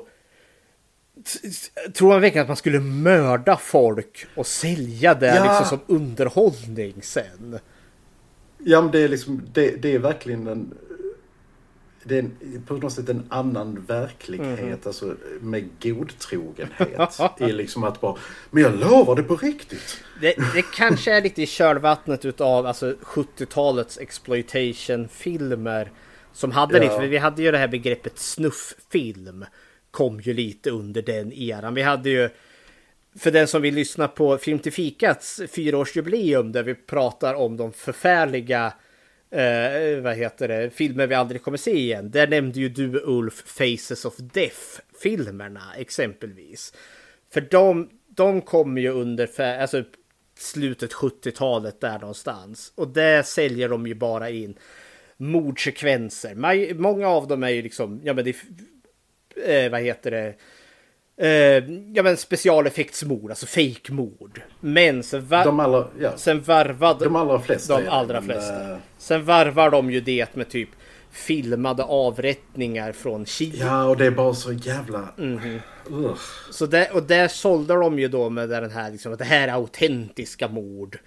Tror 1.93 2.09
man 2.09 2.22
verkligen 2.22 2.41
att 2.41 2.47
man 2.47 2.57
skulle 2.57 2.80
mörda 2.80 3.57
folk 3.57 4.26
och 4.36 4.47
sälja 4.47 5.13
det 5.13 5.36
Ja. 5.36 5.43
liksom 5.59 5.65
som 5.65 5.95
underhållning 5.95 6.93
sen? 7.01 7.59
ja 8.63 8.82
men 8.82 8.91
det 8.91 8.99
är 8.99 9.07
liksom, 9.07 9.41
det, 9.53 9.82
det 9.82 9.93
är 9.95 9.99
verkligen 9.99 10.47
en 10.47 10.74
det 12.03 12.15
är 12.17 12.20
en, 12.20 12.63
på 12.67 12.74
något 12.74 12.93
sätt 12.93 13.09
en 13.09 13.24
annan 13.30 13.86
verklighet, 13.88 14.88
alltså 14.88 15.15
med 15.41 15.70
godtrogenhet. 15.84 17.20
I 17.39 17.51
liksom 17.51 17.84
att 17.84 18.01
bara, 18.01 18.15
men 18.51 18.63
jag 18.63 18.80
lovar 18.80 19.15
det 19.15 19.24
på 19.24 19.36
riktigt. 19.36 20.03
Det, 20.22 20.36
det 20.53 20.61
kanske 20.76 21.11
är 21.13 21.22
lite 21.22 21.41
i 21.41 21.45
kölvattnet 21.47 22.26
utav 22.26 22.65
alltså 22.65 22.95
70-talets 23.03 23.97
exploitation-filmer. 23.97 25.91
Som 26.34 26.51
hade 26.51 26.78
Ja. 26.78 26.84
lite, 26.84 27.07
vi 27.07 27.17
hade 27.17 27.41
ju 27.41 27.51
det 27.51 27.57
här 27.57 27.67
begreppet 27.67 28.20
snufffilm. 28.20 29.45
Kom 29.91 30.19
ju 30.19 30.33
lite 30.33 30.69
under 30.69 31.01
den 31.01 31.33
eran. 31.33 31.73
Vi 31.73 31.81
hade 31.81 32.09
ju, 32.09 32.29
för 33.15 33.31
den 33.31 33.47
som 33.47 33.61
vill 33.61 33.75
lyssna 33.75 34.07
på 34.07 34.37
Film 34.37 34.59
till 34.59 34.73
fikats 34.73 35.41
fyraårsjubileum 35.51 36.51
där 36.51 36.63
vi 36.63 36.75
pratar 36.75 37.33
om 37.33 37.57
de 37.57 37.73
förfärliga 37.73 38.73
eh, 39.31 40.01
vad 40.01 40.15
heter 40.15 40.47
det, 40.47 40.69
filmer 40.69 41.07
vi 41.07 41.15
aldrig 41.15 41.43
kommer 41.43 41.57
se 41.57 41.71
igen. 41.71 42.11
Där 42.11 42.27
nämnde 42.27 42.59
ju 42.59 42.69
du 42.69 43.01
Ulf 43.05 43.43
Faces 43.45 44.05
of 44.05 44.17
Death-filmerna 44.17 45.73
exempelvis. 45.77 46.73
För 47.33 47.41
de, 47.41 47.89
de 48.07 48.41
kommer 48.41 48.81
ju 48.81 48.89
under 48.89 49.41
alltså, 49.41 49.83
slutet 50.37 50.93
70-talet 50.93 51.81
där 51.81 51.99
någonstans. 51.99 52.73
Och 52.75 52.87
där 52.87 53.23
säljer 53.23 53.69
de 53.69 53.87
ju 53.87 53.93
bara 53.93 54.29
in 54.29 54.57
mordsekvenser. 55.17 56.73
Många 56.73 57.07
av 57.07 57.27
dem 57.27 57.43
är 57.43 57.49
ju 57.49 57.61
liksom, 57.61 58.01
ja 58.03 58.13
men 58.13 58.23
det 58.23 58.29
är, 58.29 58.35
eh, 59.45 59.71
vad 59.71 59.81
heter 59.81 60.11
det, 60.11 60.33
eh, 61.27 61.63
ja 61.93 62.03
men 62.03 62.17
specialeffektsmord, 62.17 63.29
alltså 63.31 63.45
fake-mord. 63.45 64.41
Men 64.59 65.03
sen, 65.03 65.25
va- 65.27 65.43
De 65.43 65.59
allra, 65.59 65.87
ja, 65.99 66.17
sen 66.17 66.41
varvad 66.41 66.99
de 66.99 67.15
allra 67.15 67.39
flesta 67.39 67.81
de 67.81 67.87
allra 67.87 68.21
flesta. 68.21 68.71
eh, 68.71 68.77
Sen 68.97 69.25
varvar 69.25 69.69
de 69.69 69.91
ju 69.91 70.01
det 70.01 70.35
med 70.35 70.49
typ 70.49 70.69
filmade 71.11 71.83
avrättningar 71.83 72.91
från 72.91 73.25
Kina. 73.25 73.65
Ja, 73.65 73.85
och 73.85 73.97
det 73.97 74.05
är 74.05 74.11
bara 74.11 74.33
så 74.33 74.51
jävla... 74.53 75.07
Ugh. 75.17 76.15
Så 76.51 76.65
där, 76.65 76.87
och 76.95 77.03
där 77.03 77.27
sålde 77.27 77.73
de 77.73 77.99
ju 77.99 78.07
då 78.07 78.29
med 78.29 78.49
den 78.49 78.71
här 78.71 78.91
liksom 78.91 79.13
att 79.13 79.19
det 79.19 79.25
här 79.25 79.47
är 79.47 79.51
autentiska 79.53 80.47
mord. 80.47 80.99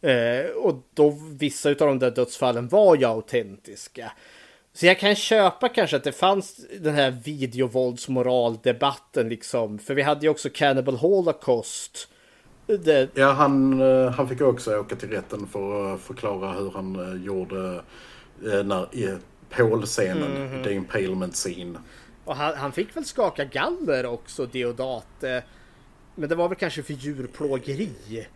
Eh, 0.00 0.50
och 0.56 0.82
då 0.94 1.18
vissa 1.38 1.68
av 1.68 1.74
de 1.76 1.98
där 1.98 2.10
dödsfallen 2.10 2.68
var 2.68 2.96
ju 2.96 3.04
autentiska. 3.04 4.12
Så 4.74 4.86
jag 4.86 4.98
kan 4.98 5.14
köpa 5.14 5.68
kanske 5.68 5.96
att 5.96 6.04
det 6.04 6.12
fanns 6.12 6.66
den 6.80 6.94
här 6.94 7.10
videovåldsmoraldebatten 7.10 9.28
liksom. 9.28 9.78
För 9.78 9.94
vi 9.94 10.02
hade 10.02 10.20
ju 10.26 10.28
också 10.28 10.50
Cannibal 10.50 10.96
Holocaust. 10.96 12.08
Det, 12.66 13.08
Ja, 13.14 13.32
han, 13.32 13.80
eh, 13.80 14.10
han 14.10 14.28
fick 14.28 14.40
också 14.40 14.76
åka 14.78 14.96
till 14.96 15.10
rätten 15.10 15.46
för 15.46 15.94
att 15.94 16.00
förklara 16.00 16.52
hur 16.52 16.70
han 16.70 17.16
eh, 17.16 17.22
gjorde 17.24 17.82
eh, 18.52 18.64
när, 18.64 18.94
i 18.94 19.16
Paul-scenen, 19.50 20.46
Mhm. 20.52 20.64
The 20.64 20.72
Impalement 20.72 21.34
Scene. 21.34 21.78
och 22.24 22.36
han, 22.36 22.56
han 22.56 22.72
fick 22.72 22.96
väl 22.96 23.04
skaka 23.04 23.44
galler 23.44 24.06
också, 24.06 24.46
Deodat. 24.46 25.24
eh, 25.24 25.38
Men 26.14 26.28
det 26.28 26.34
var 26.34 26.48
väl 26.48 26.58
kanske 26.58 26.82
för 26.82 26.92
djurplågeri. 26.92 28.26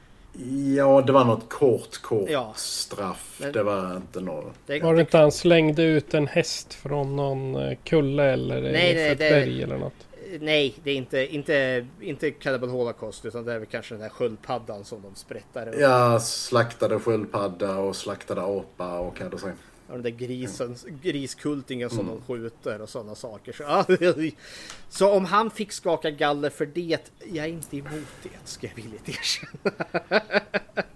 Ja, 0.77 1.03
det 1.07 1.13
var 1.13 1.25
något 1.25 1.49
kort, 1.49 2.03
kort 2.03 2.31
Ja. 2.31 2.53
straff. 2.57 3.39
Men- 3.41 3.53
Det 3.53 3.63
var 3.63 3.97
inte 3.97 4.21
något... 4.21 4.55
Det, 4.67 4.81
Var 4.81 4.95
det 4.95 5.01
inte 5.01 5.19
han 5.19 5.33
slängde 5.33 5.83
ut 5.83 6.15
en 6.15 6.27
häst 6.27 6.75
från 6.75 7.17
någon 7.17 7.57
eh, 7.57 7.79
kulle 7.85 8.23
eller 8.25 8.61
Nej, 8.61 8.73
nej, 8.73 9.09
ett 9.09 9.19
det- 9.19 9.31
berg 9.31 9.63
eller 9.63 9.79
något? 9.79 9.93
Nej, 10.41 10.75
det 10.85 10.91
är 10.91 10.95
inte, 10.95 11.35
inte, 11.35 11.87
inte 12.01 12.31
Cannibal 12.31 12.69
Holocaust 12.71 13.25
utan 13.25 13.45
det 13.45 13.53
är 13.53 13.59
väl 13.59 13.67
kanske 13.67 13.95
den 13.95 14.01
där 14.03 14.09
sköldpaddan 14.09 14.85
som 14.85 15.03
de 15.03 15.15
sprättar. 15.15 15.67
Och, 15.67 15.75
Ja, 15.81 16.19
slaktade 16.21 16.99
sköldpadda 16.99 17.77
och 17.77 17.97
slaktade 17.97 18.41
apa 18.43 18.99
och 18.99 19.21
hade 19.21 19.39
sig. 19.39 19.53
Den 19.89 20.03
där 20.03 20.11
grisen, 20.11 20.77
griskultingen 21.03 21.91
som 21.91 22.01
Mm. 22.01 22.13
de 22.15 22.23
skjuter 22.35 22.81
och 22.83 22.89
sådana 22.89 23.15
saker. 23.15 23.53
Så, 23.53 24.31
så 24.89 25.11
om 25.13 25.25
han 25.25 25.51
fick 25.51 25.73
skaka 25.73 26.11
galler 26.11 26.51
för 26.51 26.67
det, 26.67 26.99
jag 27.33 27.45
är 27.45 27.49
inte 27.49 27.77
emot 27.77 27.93
det, 28.23 28.29
ska 28.45 28.67
jag 28.67 28.75
villigt 28.75 29.09
erkänna. 29.09 30.21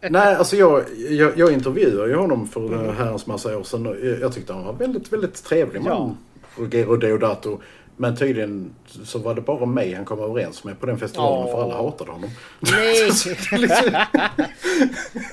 Nej, 0.10 0.34
alltså 0.34 0.56
jag, 0.56 0.84
jag, 1.08 1.38
jag 1.38 1.52
intervjuade 1.52 2.08
ju 2.10 2.16
honom 2.16 2.48
för 2.48 2.66
Mm. 2.66 2.88
en 2.88 2.96
herrans 2.96 3.26
massa 3.26 3.58
år 3.58 3.62
sedan. 3.64 3.86
och 3.86 3.96
jag- 4.00 4.20
Jag 4.20 4.32
tyckte 4.34 4.52
han 4.52 4.64
var 4.64 4.72
väldigt, 4.72 5.12
väldigt 5.12 5.44
trevlig 5.44 5.82
man. 5.82 5.90
Ja. 5.92 6.16
Ruggero 6.62 6.96
Deodato. 6.96 7.60
Men 7.96 8.16
tydligen 8.16 8.74
så 9.04 9.18
var 9.18 9.34
det 9.34 9.40
bara 9.40 9.66
mig 9.66 9.94
han 9.94 10.04
kom 10.04 10.20
överens 10.20 10.64
med 10.64 10.80
på 10.80 10.86
den 10.86 10.98
festivalen 10.98 11.48
Ja. 11.48 11.54
för 11.56 11.62
alla 11.62 11.76
hatade 11.76 12.10
honom. 12.10 12.30
Nej! 12.60 13.10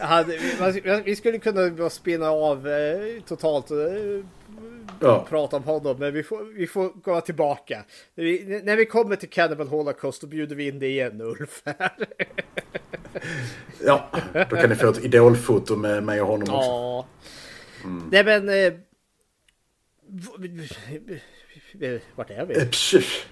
Hade, 0.07 0.37
vi, 1.05 1.15
skulle 1.15 1.39
kunna 1.39 1.89
spinna 1.89 2.29
av 2.29 2.67
eh, 2.67 3.21
totalt 3.27 3.71
eh, 3.71 3.77
Ja. 4.99 5.25
prata 5.29 5.57
om 5.57 5.63
honom, 5.63 5.99
men 5.99 6.13
vi 6.13 6.23
får, 6.23 6.43
vi 6.43 6.67
får 6.67 7.01
komma 7.01 7.21
tillbaka. 7.21 7.85
När 8.15 8.23
vi, 8.23 8.61
när 8.63 8.75
vi 8.75 8.85
kommer 8.85 9.15
till 9.15 9.29
Cannibal 9.29 9.67
Holocaust 9.67 10.21
då 10.21 10.27
bjuder 10.27 10.55
vi 10.55 10.67
in 10.67 10.79
det 10.79 10.87
igen 10.87 11.21
Ulf. 11.21 11.63
Ja, 13.85 14.09
då 14.49 14.55
kan 14.55 14.69
ni 14.69 14.75
få 14.75 14.89
ett 14.89 15.05
idolfoto 15.05 15.75
med 15.75 16.03
mig 16.03 16.21
och 16.21 16.27
honom 16.27 16.55
också. 16.55 16.69
ja. 16.69 17.05
Nej 18.11 18.23
men... 18.23 18.49
Eh, 18.49 18.73
vart 22.15 22.29
är 22.29 22.45
vi? 22.45 22.53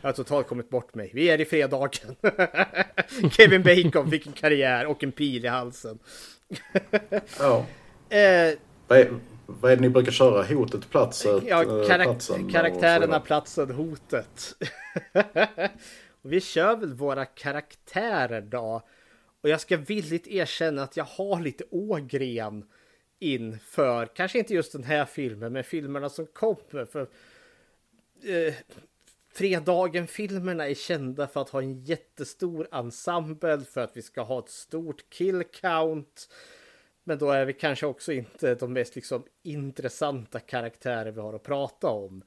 Jag 0.01 0.09
har 0.09 0.13
totalt 0.13 0.47
kommit 0.47 0.69
bort 0.69 0.95
mig. 0.95 1.11
Vi 1.13 1.30
är 1.30 1.41
i 1.41 1.45
fredagen. 1.45 2.15
Kevin 3.32 3.63
Bacon 3.63 4.11
fick 4.11 4.28
en 4.28 4.34
karriär 4.34 4.86
och 4.86 5.03
en 5.03 5.11
pil 5.11 5.45
i 5.45 5.47
halsen. 5.47 5.99
Ja. 7.39 7.65
Eh, 8.09 8.53
Vad 8.87 8.99
är, 8.99 9.19
vad 9.45 9.71
är 9.71 9.75
det 9.75 9.81
ni 9.81 9.89
brukar 9.89 10.11
köra? 10.11 10.43
Hotet, 10.43 10.89
platset, 10.89 11.43
Ja, 11.47 11.61
eh, 11.63 11.67
karak- 11.67 12.03
platsen 12.03 12.49
karaktärerna, 12.51 13.19
platsen, 13.19 13.71
hotet. 13.71 14.55
vi 16.21 16.41
kör 16.41 16.75
väl 16.75 16.93
våra 16.93 17.25
karaktärer 17.25 18.41
då. 18.41 18.81
Och 19.41 19.49
jag 19.49 19.61
ska 19.61 19.77
villigt 19.77 20.27
erkänna 20.27 20.83
att 20.83 20.97
jag 20.97 21.03
har 21.03 21.39
lite 21.41 21.63
Ågren 21.71 22.65
inför, 23.19 24.05
kanske 24.05 24.39
inte 24.39 24.53
just 24.53 24.71
den 24.71 24.83
här 24.83 25.05
filmen, 25.05 25.53
men 25.53 25.63
filmerna 25.63 26.09
som 26.09 26.25
kommer. 26.25 26.85
För 26.85 27.01
eh, 28.23 28.53
Fredagen-filmerna 29.36 30.67
är 30.67 30.73
kända 30.73 31.27
för 31.27 31.41
att 31.41 31.49
ha 31.49 31.61
en 31.61 31.83
jättestor 31.83 32.67
ensemble, 32.71 33.61
för 33.61 33.81
att 33.81 33.97
vi 33.97 34.01
ska 34.01 34.21
ha 34.21 34.39
ett 34.39 34.49
stort 34.49 35.09
kill 35.09 35.43
count. 35.43 36.29
Men 37.03 37.17
då 37.17 37.31
är 37.31 37.45
vi 37.45 37.53
kanske 37.53 37.86
också 37.86 38.11
inte 38.11 38.55
de 38.55 38.73
mest 38.73 38.95
liksom, 38.95 39.23
intressanta 39.43 40.39
karaktärer 40.39 41.11
vi 41.11 41.21
har 41.21 41.33
att 41.33 41.43
prata 41.43 41.88
om. 41.88 42.23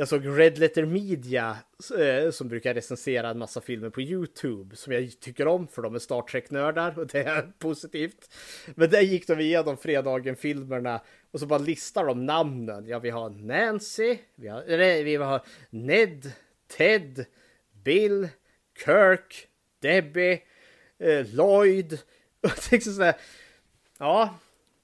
Jag 0.00 0.08
såg 0.08 0.38
Red 0.38 0.58
Letter 0.58 0.84
Media 0.84 1.56
eh, 1.98 2.30
som 2.30 2.48
brukar 2.48 2.74
recensera 2.74 3.30
en 3.30 3.38
massa 3.38 3.60
filmer 3.60 3.90
på 3.90 4.00
YouTube 4.00 4.76
som 4.76 4.92
jag 4.92 5.20
tycker 5.20 5.46
om 5.46 5.68
för 5.68 5.82
de 5.82 5.94
är 5.94 5.98
Star 5.98 6.22
Trek-nördar 6.22 6.98
och 6.98 7.06
det 7.06 7.22
är 7.22 7.42
positivt. 7.58 8.34
Men 8.74 8.90
där 8.90 9.00
gick 9.00 9.26
de 9.26 9.40
igenom 9.40 9.76
Fredagen-filmerna 9.76 11.00
och 11.30 11.40
så 11.40 11.46
bara 11.46 11.58
listar 11.58 12.06
de 12.06 12.26
namnen. 12.26 12.86
Ja, 12.86 12.98
vi 12.98 13.10
har 13.10 13.30
Nancy, 13.30 14.18
vi 14.34 14.48
har, 14.48 15.02
vi 15.02 15.16
har 15.16 15.42
Ned, 15.70 16.32
Ted, 16.76 17.24
Bill, 17.84 18.28
Kirk, 18.84 19.48
Debbie, 19.80 20.42
eh, 20.98 21.26
Lloyd. 21.34 21.92
Och 22.40 22.48
jag 22.48 22.56
tänkte 22.56 22.74
liksom 22.74 22.92
så 22.92 23.02
här, 23.02 23.16
ja, 23.98 24.34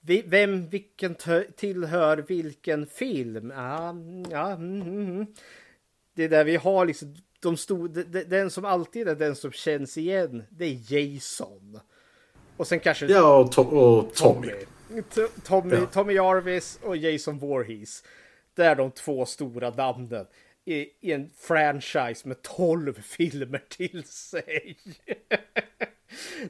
vem, 0.07 0.69
vilken 0.69 1.17
tillhör 1.57 2.17
vilken 2.17 2.87
film? 2.87 3.53
Ja, 3.57 3.97
ja, 4.31 4.53
mm, 4.53 4.83
mm, 4.83 5.07
mm. 5.07 5.27
Det 6.15 6.25
är 6.25 6.29
där 6.29 6.45
vi 6.45 6.57
har 6.57 6.87
liksom 6.87 7.17
de 7.41 7.57
stor, 7.57 7.89
den 8.25 8.51
som 8.51 8.65
alltid 8.65 9.09
är 9.09 9.15
den 9.15 9.37
som 9.37 9.53
känns 9.53 9.99
igen, 9.99 10.45
det 10.51 10.65
är 10.65 10.93
Jason. 10.93 11.81
Och 12.57 12.67
sen 12.67 12.81
kanske... 12.81 13.07
Ja, 13.07 13.39
och, 13.39 13.53
to 13.53 13.63
och 13.63 14.15
Tommy. 14.15 14.51
Tommy, 14.89 15.29
Tommy, 15.45 15.75
ja. 15.75 15.87
Tommy 15.87 16.13
Jarvis 16.13 16.79
och 16.83 16.97
Jason 16.97 17.39
Voorhees. 17.39 18.05
Det 18.55 18.65
är 18.65 18.77
de 18.77 18.91
två 18.91 19.27
stora 19.27 19.71
namnen 19.71 20.27
i, 20.65 20.87
i 21.01 21.13
en 21.13 21.31
franchise 21.37 22.29
med 22.29 22.43
tolv 22.43 23.03
filmer 23.03 23.65
till 23.69 24.05
sig. 24.05 24.77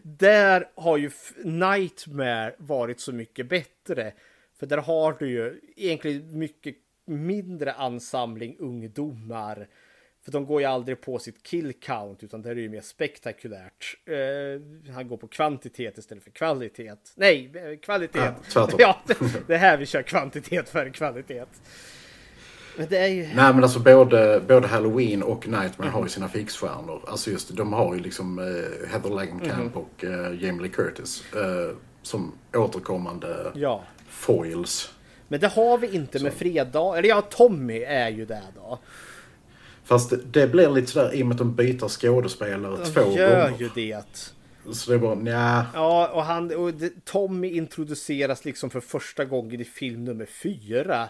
där 0.02 0.68
har 0.74 0.96
ju 0.96 1.10
Nightmare 1.44 2.54
varit 2.58 3.00
så 3.00 3.12
mycket 3.12 3.48
bättre. 3.48 4.12
För 4.58 4.66
där 4.66 4.78
har 4.78 5.16
du 5.18 5.30
ju 5.30 5.60
egentligen 5.76 6.38
mycket 6.38 6.76
mindre 7.04 7.72
ansamling 7.72 8.56
ungdomar. 8.58 9.68
För 10.24 10.32
de 10.32 10.46
går 10.46 10.60
ju 10.60 10.66
aldrig 10.66 11.00
på 11.00 11.18
sitt 11.18 11.42
kill 11.42 11.72
count 11.72 12.22
utan 12.22 12.42
det 12.42 12.50
är 12.50 12.54
ju 12.54 12.68
mer 12.68 12.80
spektakulärt. 12.80 13.96
Uh, 14.10 14.92
han 14.92 15.08
går 15.08 15.16
på 15.16 15.28
kvantitet 15.28 15.98
istället 15.98 16.24
för 16.24 16.30
kvalitet. 16.30 16.96
Nej, 17.14 17.52
eh, 17.54 17.78
kvalitet. 17.78 18.32
Ja, 18.54 18.70
ja 18.78 19.00
det, 19.06 19.46
det 19.46 19.54
är 19.54 19.58
här 19.58 19.76
vi 19.76 19.86
kör 19.86 20.02
kvantitet 20.02 20.68
för 20.68 20.90
kvalitet. 20.90 21.44
Men 22.76 22.86
det 22.88 22.98
är 22.98 23.06
ju... 23.06 23.22
Nej 23.22 23.54
men 23.54 23.62
alltså 23.62 23.80
både, 23.80 24.42
både 24.48 24.66
Halloween 24.66 25.22
och 25.22 25.48
Nightmare 25.48 25.88
mm. 25.88 25.92
har 25.92 26.02
ju 26.02 26.08
sina 26.08 26.28
fixstjärnor. 26.28 27.02
Alltså 27.06 27.30
just 27.30 27.56
de 27.56 27.72
har 27.72 27.94
ju 27.94 28.00
liksom 28.00 28.38
uh, 28.38 28.88
Heather 28.88 29.10
Langenkamp 29.10 29.52
mm. 29.52 29.72
och 29.72 30.04
uh, 30.04 30.44
Jamie 30.44 30.62
Lee 30.62 30.70
Curtis 30.70 31.24
uh, 31.36 31.76
som 32.02 32.32
återkommande 32.54 33.52
ja. 33.54 33.84
foils. 34.08 34.92
Men 35.28 35.40
det 35.40 35.48
har 35.48 35.78
vi 35.78 35.94
inte 35.94 36.18
Så. 36.18 36.24
med 36.24 36.32
Fredag. 36.32 36.98
Eller 36.98 37.08
ja, 37.08 37.20
Tommy 37.20 37.82
är 37.82 38.08
ju 38.08 38.26
det 38.26 38.42
då. 38.54 38.78
Fast 39.84 40.10
det, 40.10 40.16
det 40.16 40.46
blir 40.46 40.70
lite 40.70 40.90
sådär 40.90 41.14
i 41.14 41.22
och 41.22 41.26
med 41.26 41.34
att 41.34 41.38
de 41.38 41.54
byter 41.54 41.88
skådespelare 41.88 42.76
de 42.76 42.92
två 42.92 43.00
gånger. 43.00 43.16
De 43.16 43.22
gör 43.22 43.52
ju 43.58 43.70
det. 43.74 44.32
Så 44.72 44.90
det 44.90 44.96
är 44.96 44.98
bara 44.98 45.14
nja. 45.14 45.66
Ja, 45.74 46.08
och, 46.08 46.22
han, 46.22 46.56
och 46.56 46.72
Tommy 47.04 47.48
introduceras 47.48 48.44
liksom 48.44 48.70
för 48.70 48.80
första 48.80 49.24
gången 49.24 49.60
i 49.60 49.64
film 49.64 50.04
nummer 50.04 50.26
fyra. 50.26 51.08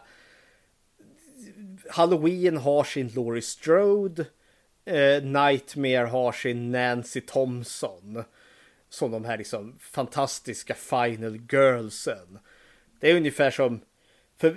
Halloween 1.91 2.57
har 2.57 2.85
sin 2.85 3.09
Laurie 3.09 3.43
Strode. 3.43 4.25
Eh, 4.85 5.23
Nightmare 5.23 6.07
har 6.07 6.33
sin 6.33 6.71
Nancy 6.71 7.21
Thompson. 7.21 8.25
Som 8.89 9.11
de 9.11 9.25
här 9.25 9.39
liksom 9.39 9.79
fantastiska 9.81 10.75
Final 10.75 11.41
Girlsen. 11.53 12.39
Det 13.01 13.11
är 13.11 13.17
ungefär 13.17 13.51
som... 13.51 13.81
För 14.39 14.57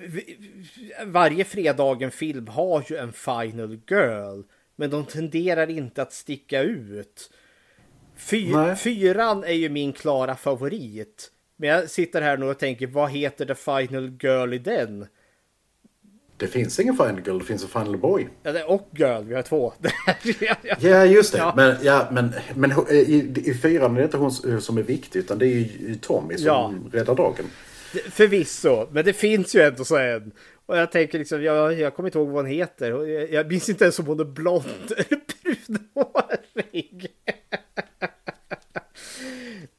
varje 1.05 1.43
fredagen-film 1.45 2.47
har 2.47 2.85
ju 2.89 2.97
en 2.97 3.13
Final 3.13 3.79
Girl. 3.87 4.41
Men 4.75 4.89
de 4.89 5.05
tenderar 5.05 5.69
inte 5.69 6.01
att 6.01 6.13
sticka 6.13 6.61
ut. 6.61 7.31
Fy, 8.15 8.53
fyran 8.77 9.43
är 9.43 9.53
ju 9.53 9.69
min 9.69 9.93
klara 9.93 10.35
favorit. 10.35 11.31
Men 11.55 11.69
jag 11.69 11.89
sitter 11.89 12.21
här 12.21 12.37
nu 12.37 12.45
och 12.45 12.59
tänker, 12.59 12.87
vad 12.87 13.11
heter 13.11 13.45
The 13.45 13.55
Final 13.55 14.17
Girl 14.21 14.53
i 14.53 14.57
den? 14.57 15.07
Det 16.39 16.47
finns 16.47 16.79
ingen 16.79 16.97
Final 16.97 17.21
Girl, 17.25 17.39
det 17.39 17.45
finns 17.45 17.63
en 17.63 17.69
Final 17.69 17.97
Boy. 17.97 18.27
Ja, 18.43 18.51
det 18.51 18.59
är 18.59 18.69
och 18.69 18.89
Girl, 18.93 19.23
vi 19.23 19.35
har 19.35 19.41
två. 19.41 19.73
ja, 20.79 21.05
just 21.05 21.31
det. 21.31 21.37
Ja. 21.37 21.53
Men, 21.55 21.75
ja, 21.81 22.07
men, 22.11 22.33
men 22.55 22.71
i, 22.89 23.33
i 23.45 23.53
fyran 23.53 23.95
är 23.95 23.99
det 23.99 24.03
inte 24.03 24.17
hon 24.17 24.61
som 24.61 24.77
är 24.77 24.83
viktig, 24.83 25.19
utan 25.19 25.39
det 25.39 25.45
är 25.45 25.49
ju 25.49 25.95
Tommy 25.95 26.37
som 26.37 26.45
ja. 26.47 26.73
räddar 26.91 27.15
dagen. 27.15 27.45
Förvisso, 28.11 28.87
men 28.91 29.05
det 29.05 29.13
finns 29.13 29.55
ju 29.55 29.61
ändå 29.61 29.85
så 29.85 29.97
en. 29.97 30.31
Och 30.65 30.77
jag 30.77 30.91
tänker 30.91 31.19
liksom, 31.19 31.43
jag, 31.43 31.79
jag 31.79 31.95
kommer 31.95 32.09
inte 32.09 32.17
ihåg 32.19 32.27
vad 32.27 32.45
hon 32.45 32.51
heter. 32.51 32.91
Jag, 32.91 33.31
jag 33.31 33.47
minns 33.47 33.69
inte 33.69 33.83
ens 33.83 33.99
om 33.99 34.05
hon 34.05 34.19
är 34.19 34.25
blond 34.25 34.65
eller 34.97 35.21
brunhårig. 35.43 37.07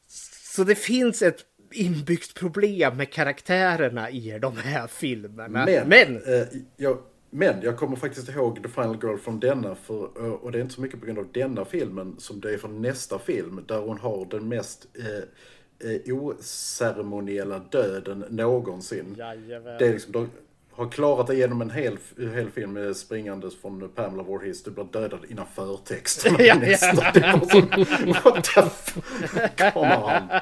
Så 0.53 0.63
det 0.63 0.75
finns 0.75 1.21
ett 1.21 1.45
inbyggt 1.73 2.33
problem 2.33 2.97
med 2.97 3.11
karaktärerna 3.11 4.09
i 4.09 4.39
de 4.39 4.57
här 4.57 4.87
filmerna. 4.87 5.65
Men, 5.65 5.89
men, 5.89 6.15
eh, 6.15 6.47
jag, 6.77 6.97
men 7.29 7.61
jag 7.61 7.77
kommer 7.77 7.95
faktiskt 7.95 8.29
ihåg 8.29 8.63
The 8.63 8.69
Final 8.69 8.97
Girl 9.03 9.17
från 9.17 9.39
denna, 9.39 9.75
för, 9.75 10.09
eh, 10.17 10.31
och 10.31 10.51
det 10.51 10.57
är 10.57 10.61
inte 10.61 10.73
så 10.73 10.81
mycket 10.81 10.99
på 10.99 11.05
grund 11.05 11.19
av 11.19 11.27
denna 11.31 11.65
filmen 11.65 12.15
som 12.17 12.41
det 12.41 12.53
är 12.53 12.57
från 12.57 12.81
nästa 12.81 13.19
film, 13.19 13.63
där 13.67 13.79
hon 13.79 13.97
har 13.97 14.25
den 14.25 14.47
mest 14.47 14.87
eh, 14.99 15.91
eh, 15.91 16.15
oceremoniella 16.15 17.59
döden 17.59 18.25
någonsin. 18.29 19.15
Jajamän. 19.17 19.77
Det 19.79 19.87
är 19.87 19.93
liksom, 19.93 20.11
de 20.11 20.29
har 20.81 20.91
klarat 20.91 21.29
igenom 21.29 21.61
en 21.61 21.69
hel, 21.69 21.97
hel 22.35 22.49
film 22.49 22.93
springandes 22.93 23.61
från 23.61 23.89
Pamela 23.89 24.23
Voorhees. 24.23 24.63
Du 24.63 24.71
blir 24.71 24.83
dödad 24.83 25.19
innan 25.29 25.45
förtexten. 25.55 26.35
ja, 26.39 26.55
nästa. 26.55 27.19
Ja. 27.19 27.41
Så, 27.51 27.61
what 28.23 28.43
the 28.43 28.61
fuck? 28.61 29.75
On. 29.75 30.39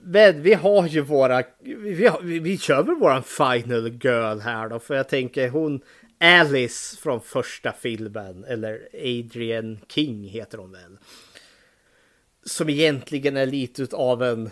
Men 0.00 0.42
vi 0.42 0.54
har 0.54 0.86
ju 0.86 1.00
våra, 1.00 1.42
vi, 1.64 2.06
har, 2.06 2.20
vi, 2.22 2.38
vi 2.38 2.58
kör 2.58 2.82
väl 2.82 2.94
våran 2.94 3.22
final 3.22 3.88
girl 3.88 4.38
här 4.38 4.68
då. 4.68 4.78
För 4.78 4.94
jag 4.94 5.08
tänker 5.08 5.48
hon 5.48 5.80
Alice 6.20 6.96
från 6.96 7.20
första 7.20 7.72
filmen. 7.72 8.44
Eller 8.44 8.88
Adrian 8.94 9.78
King 9.88 10.24
heter 10.24 10.58
hon 10.58 10.72
väl. 10.72 10.98
Som 12.44 12.68
egentligen 12.68 13.36
är 13.36 13.46
lite 13.46 13.96
av 13.96 14.22
en... 14.22 14.50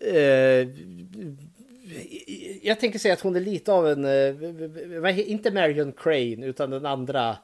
Eh, 0.00 0.68
jag 2.62 2.80
tänker 2.80 2.98
säga 2.98 3.14
att 3.14 3.20
hon 3.20 3.36
är 3.36 3.40
lite 3.40 3.72
av 3.72 3.88
en... 3.88 4.04
Eh, 4.04 5.30
inte 5.30 5.50
Marion 5.50 5.92
Crane 5.92 6.46
utan 6.46 6.70
den 6.70 6.86
andra 6.86 7.36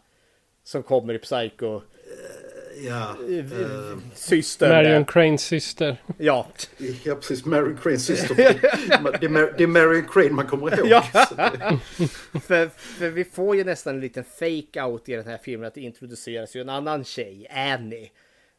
som 0.65 0.83
kommer 0.83 1.15
i 1.15 1.19
Psycho 1.19 1.81
ja, 2.87 3.17
uh, 3.29 3.99
syster. 4.15 4.69
Marion 4.69 5.05
Cranes 5.05 5.43
syster. 5.43 5.97
Ja. 6.19 6.47
Ja, 7.05 7.15
precis. 7.15 7.45
Marion 7.45 7.77
Cranes 7.83 8.05
syster. 8.05 8.35
det, 8.35 9.27
är 9.27 9.29
Mar 9.29 9.55
det 9.59 9.63
är 9.63 9.67
Marion 9.67 10.05
Crane 10.09 10.31
man 10.31 10.47
kommer 10.47 10.79
ihåg. 10.79 10.89
Ja. 10.89 11.03
för, 12.43 12.69
för 12.69 13.09
vi 13.09 13.25
får 13.25 13.57
ju 13.57 13.65
nästan 13.65 13.95
en 13.95 14.01
liten 14.01 14.25
fake-out 14.25 15.09
i 15.09 15.13
den 15.17 15.27
här 15.27 15.39
filmen. 15.39 15.67
Att 15.67 15.75
det 15.75 15.81
introduceras 15.81 16.57
ju 16.57 16.61
en 16.61 16.69
annan 16.69 17.05
tjej, 17.05 17.49
Annie, 17.51 18.11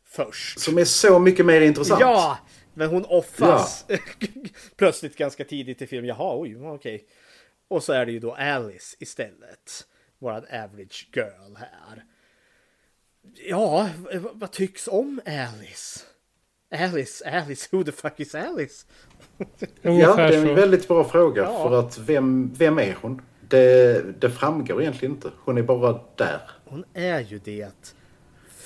först. 0.09 0.59
Som 0.59 0.77
är 0.77 0.85
så 0.85 1.19
mycket 1.19 1.45
mer 1.45 1.61
intressant. 1.61 2.01
Ja, 2.01 2.37
men 2.73 2.89
hon 2.89 3.05
offas 3.05 3.85
ja. 3.87 3.97
plötsligt 4.75 5.17
ganska 5.17 5.45
tidigt 5.45 5.81
i 5.81 5.87
filmen. 5.87 6.07
Jaha, 6.07 6.39
oj, 6.39 6.57
okej. 6.57 6.95
Okay. 6.95 7.07
Och 7.67 7.83
så 7.83 7.93
är 7.93 8.05
det 8.05 8.11
ju 8.11 8.19
då 8.19 8.33
Alice 8.33 8.95
istället. 8.99 9.87
Våran 10.19 10.43
average 10.51 11.09
girl 11.13 11.55
här. 11.57 12.03
Ja, 13.47 13.89
vad 14.33 14.51
tycks 14.51 14.87
om 14.87 15.21
Alice? 15.25 15.99
Alice, 16.71 17.29
Alice, 17.29 17.67
who 17.71 17.83
the 17.83 17.91
fuck 17.91 18.19
is 18.19 18.35
Alice? 18.35 18.85
ja, 19.81 20.15
det 20.15 20.35
är 20.35 20.47
en 20.47 20.55
väldigt 20.55 20.87
bra 20.87 21.03
fråga. 21.03 21.43
Ja. 21.43 21.63
För 21.63 21.79
att 21.79 21.97
vem, 21.97 22.53
vem 22.53 22.79
är 22.79 22.97
hon? 23.01 23.21
Det, 23.49 24.05
det 24.21 24.29
framgår 24.29 24.81
egentligen 24.81 25.15
inte. 25.15 25.31
Hon 25.37 25.57
är 25.57 25.61
bara 25.61 25.99
där. 26.15 26.41
Hon 26.65 26.85
är 26.93 27.19
ju 27.19 27.39
det. 27.39 27.95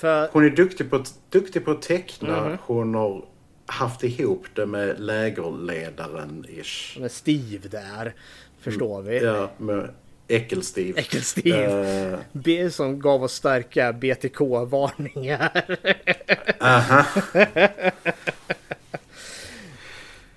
För... 0.04 0.28
Hon 0.32 0.44
är 0.44 0.50
duktig 0.50 0.90
på, 0.90 1.04
duktig 1.30 1.64
på 1.64 1.70
att 1.70 1.82
teckna. 1.82 2.46
Mm. 2.46 2.58
Hon 2.62 2.94
har 2.94 3.24
haft 3.66 4.04
ihop 4.04 4.46
det 4.54 4.66
med 4.66 4.96
lägerledaren-ish. 4.98 7.04
Är 7.04 7.08
Steve 7.08 7.68
där. 7.68 8.14
Förstår 8.60 9.02
vi. 9.02 9.18
Ja, 9.18 9.50
med 9.58 9.88
Äckelstiv. 10.28 10.98
Äckelstiv. 10.98 11.54
Uh... 11.54 12.68
Som 12.70 13.00
gav 13.00 13.22
oss 13.22 13.32
starka 13.32 13.92
BTK-varningar. 13.92 15.64
Aha. 16.60 17.04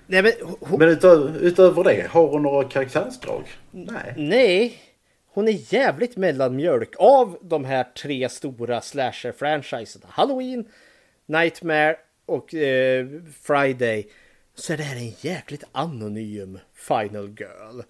Nej, 0.06 0.22
men, 0.22 0.32
hon, 0.60 0.78
Men 0.78 0.88
utöver, 0.88 1.38
utöver 1.40 1.84
det, 1.84 2.06
har 2.10 2.28
hon 2.28 2.42
några 2.42 2.68
karaktärsdrag? 2.68 3.42
Nej. 3.70 4.14
nej. 4.16 4.82
Hon 5.38 5.48
är 5.48 5.74
jävligt 5.74 6.16
mellanmjölk 6.16 6.94
av 6.98 7.38
de 7.42 7.64
här 7.64 7.84
tre 7.84 8.28
stora 8.28 8.80
slasher-franchiserna. 8.80 10.06
Halloween, 10.08 10.68
Nightmare 11.26 11.96
och 12.26 12.54
eh, 12.54 13.06
Friday. 13.42 14.08
Så 14.54 14.72
är 14.72 14.76
det 14.76 14.82
här 14.82 14.96
en 14.96 15.12
jäkligt 15.20 15.64
anonym 15.72 16.58
Final 16.74 17.28
Girl. 17.28 17.80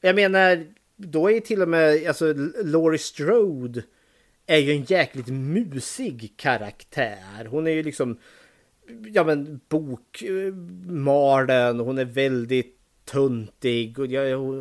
Jag 0.00 0.14
menar, 0.14 0.66
då 0.96 1.30
är 1.30 1.40
till 1.40 1.62
och 1.62 1.68
med 1.68 2.06
alltså, 2.06 2.34
Laurie 2.64 2.98
Strode 2.98 3.82
är 4.46 4.58
ju 4.58 4.72
en 4.72 4.84
jäkligt 4.84 5.28
musig 5.28 6.34
karaktär. 6.36 7.44
Hon 7.50 7.66
är 7.66 7.72
ju 7.72 7.82
liksom 7.82 8.18
ja 9.12 9.24
men 9.24 9.60
bokmalen, 9.68 10.20
hon 11.80 11.98
är 11.98 12.04
väldigt 12.04 12.78
tuntig 13.04 13.98
och 13.98 14.08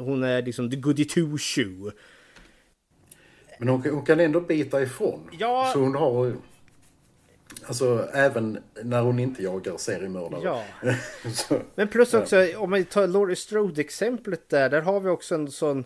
hon 0.06 0.24
är 0.24 0.42
liksom 0.42 0.70
the 0.70 0.78
goody 0.78 1.06
two 1.06 1.38
shoe. 1.38 1.92
Men 3.64 3.70
hon, 3.70 3.89
hon 3.89 4.05
kan 4.05 4.20
ändå 4.20 4.41
bita 4.41 4.82
ifrån. 4.82 5.30
Ja. 5.32 5.70
Så 5.74 5.80
hon 5.80 5.95
har... 5.95 6.36
Alltså 7.66 8.09
även 8.14 8.64
när 8.84 9.01
hon 9.01 9.20
inte 9.20 9.43
jagar 9.43 9.78
seriemördare. 9.78 10.41
Ja. 10.43 10.64
så, 11.34 11.59
Men 11.76 11.88
plus 11.88 12.14
också 12.14 12.57
om 12.57 12.70
man 12.70 12.86
tar 12.86 13.07
Laurie 13.07 13.36
Strode 13.36 13.82
exemplet 13.82 14.49
där, 14.49 14.70
där 14.70 14.82
har 14.82 14.99
vi 14.99 15.09
också 15.09 15.36
en 15.36 15.51
sån 15.51 15.86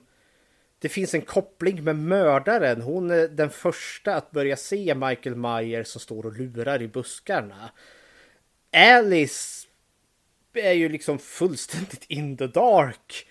det 0.79 0.89
finns 0.89 1.13
en 1.13 1.21
koppling 1.21 1.83
med 1.83 1.95
mördaren. 1.95 2.81
Hon 2.81 3.11
är 3.11 3.27
den 3.27 3.49
första 3.49 4.15
att 4.15 4.31
börja 4.31 4.57
se 4.57 4.95
Michael 4.95 5.35
Myers 5.35 5.87
som 5.87 6.01
står 6.01 6.25
och 6.25 6.37
lurar 6.37 6.81
i 6.81 6.87
buskarna. 6.87 7.71
Alice 8.73 9.67
är 10.53 10.73
ju 10.73 10.89
liksom 10.89 11.19
fullständigt 11.19 12.05
in 12.07 12.37
the 12.37 12.47
dark 12.47 13.27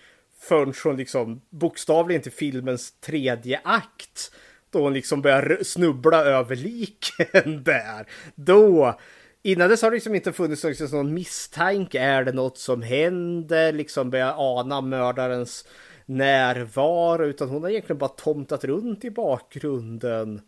förrän 0.47 0.73
hon 0.83 0.97
liksom 0.97 1.41
bokstavligen 1.49 2.21
till 2.21 2.31
filmens 2.31 2.91
tredje 2.99 3.61
akt. 3.63 4.31
Då 4.69 4.81
hon 4.83 4.93
liksom 4.93 5.21
börjar 5.21 5.63
snubbla 5.63 6.17
över 6.25 6.55
liken 6.55 7.63
där. 7.63 8.07
Då, 8.35 8.99
innan 9.41 9.69
dess 9.69 9.81
har 9.81 9.89
det 9.91 9.95
liksom 9.95 10.15
inte 10.15 10.33
funnits 10.33 10.63
liksom 10.63 10.87
någon 10.91 11.13
misstanke. 11.13 11.99
Är 11.99 12.23
det 12.23 12.31
något 12.31 12.57
som 12.57 12.81
händer? 12.81 13.73
Liksom 13.73 14.09
börjar 14.09 14.33
ana 14.37 14.81
mördarens 14.81 15.67
närvaro. 16.05 17.25
Utan 17.25 17.49
hon 17.49 17.63
har 17.63 17.69
egentligen 17.69 17.97
bara 17.97 18.09
tomtat 18.09 18.63
runt 18.63 19.05
i 19.05 19.11
bakgrunden. 19.11 20.41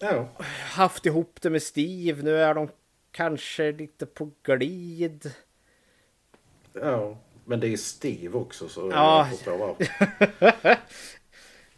ja. 0.00 0.28
Haft 0.70 1.06
ihop 1.06 1.38
det 1.42 1.50
med 1.50 1.62
Steve. 1.62 2.22
Nu 2.22 2.36
är 2.36 2.54
de 2.54 2.68
kanske 3.10 3.72
lite 3.72 4.06
på 4.06 4.30
glid. 4.42 5.32
ja. 6.72 7.18
Men 7.46 7.60
det 7.60 7.68
är 7.68 7.76
Steve 7.76 8.38
också 8.38 8.68
så 8.68 8.90
Ja. 8.92 9.18
jag 9.18 9.36
förstår 9.36 9.58
varför. 9.58 10.76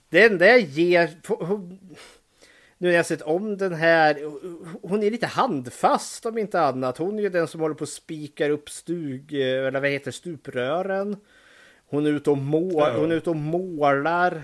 Det 0.09 0.23
enda 0.23 0.47
jag 0.47 0.61
ger... 0.61 1.11
Nu 2.81 2.89
när 2.89 2.95
jag 2.97 3.07
sett 3.07 3.23
om 3.23 3.57
den 3.57 3.75
här. 3.75 4.19
Hon 4.83 5.03
är 5.03 5.11
lite 5.11 5.27
handfast 5.27 6.27
om 6.27 6.39
inte 6.39 6.61
annat. 6.61 6.99
Hon 6.99 7.19
är 7.19 7.23
ju 7.23 7.29
den 7.29 7.49
som 7.49 7.61
håller 7.61 7.75
på 7.75 7.85
att 7.85 7.91
spikar 7.91 8.51
upp 8.51 8.71
stug... 8.71 9.33
Eller 9.33 9.81
vad 9.81 9.91
heter 9.91 10.11
stuprören. 10.11 11.17
Hon 11.91 12.07
är 12.07 12.11
ute 12.11 12.31
och, 12.31 12.39
mål, 12.39 12.73
Ja. 12.75 12.97
hon 12.97 13.13
är 13.13 13.17
ute 13.17 13.31
och 13.31 13.37
målar. 13.37 14.43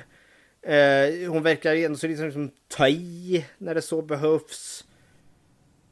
Eh, 0.62 1.30
hon 1.30 1.42
verkar 1.42 1.74
ändå 1.74 1.98
så 1.98 2.06
liksom, 2.06 2.26
liksom 2.26 2.50
ta 2.68 2.88
i 2.88 3.44
när 3.58 3.74
det 3.74 3.82
så 3.82 4.02
behövs. 4.02 4.84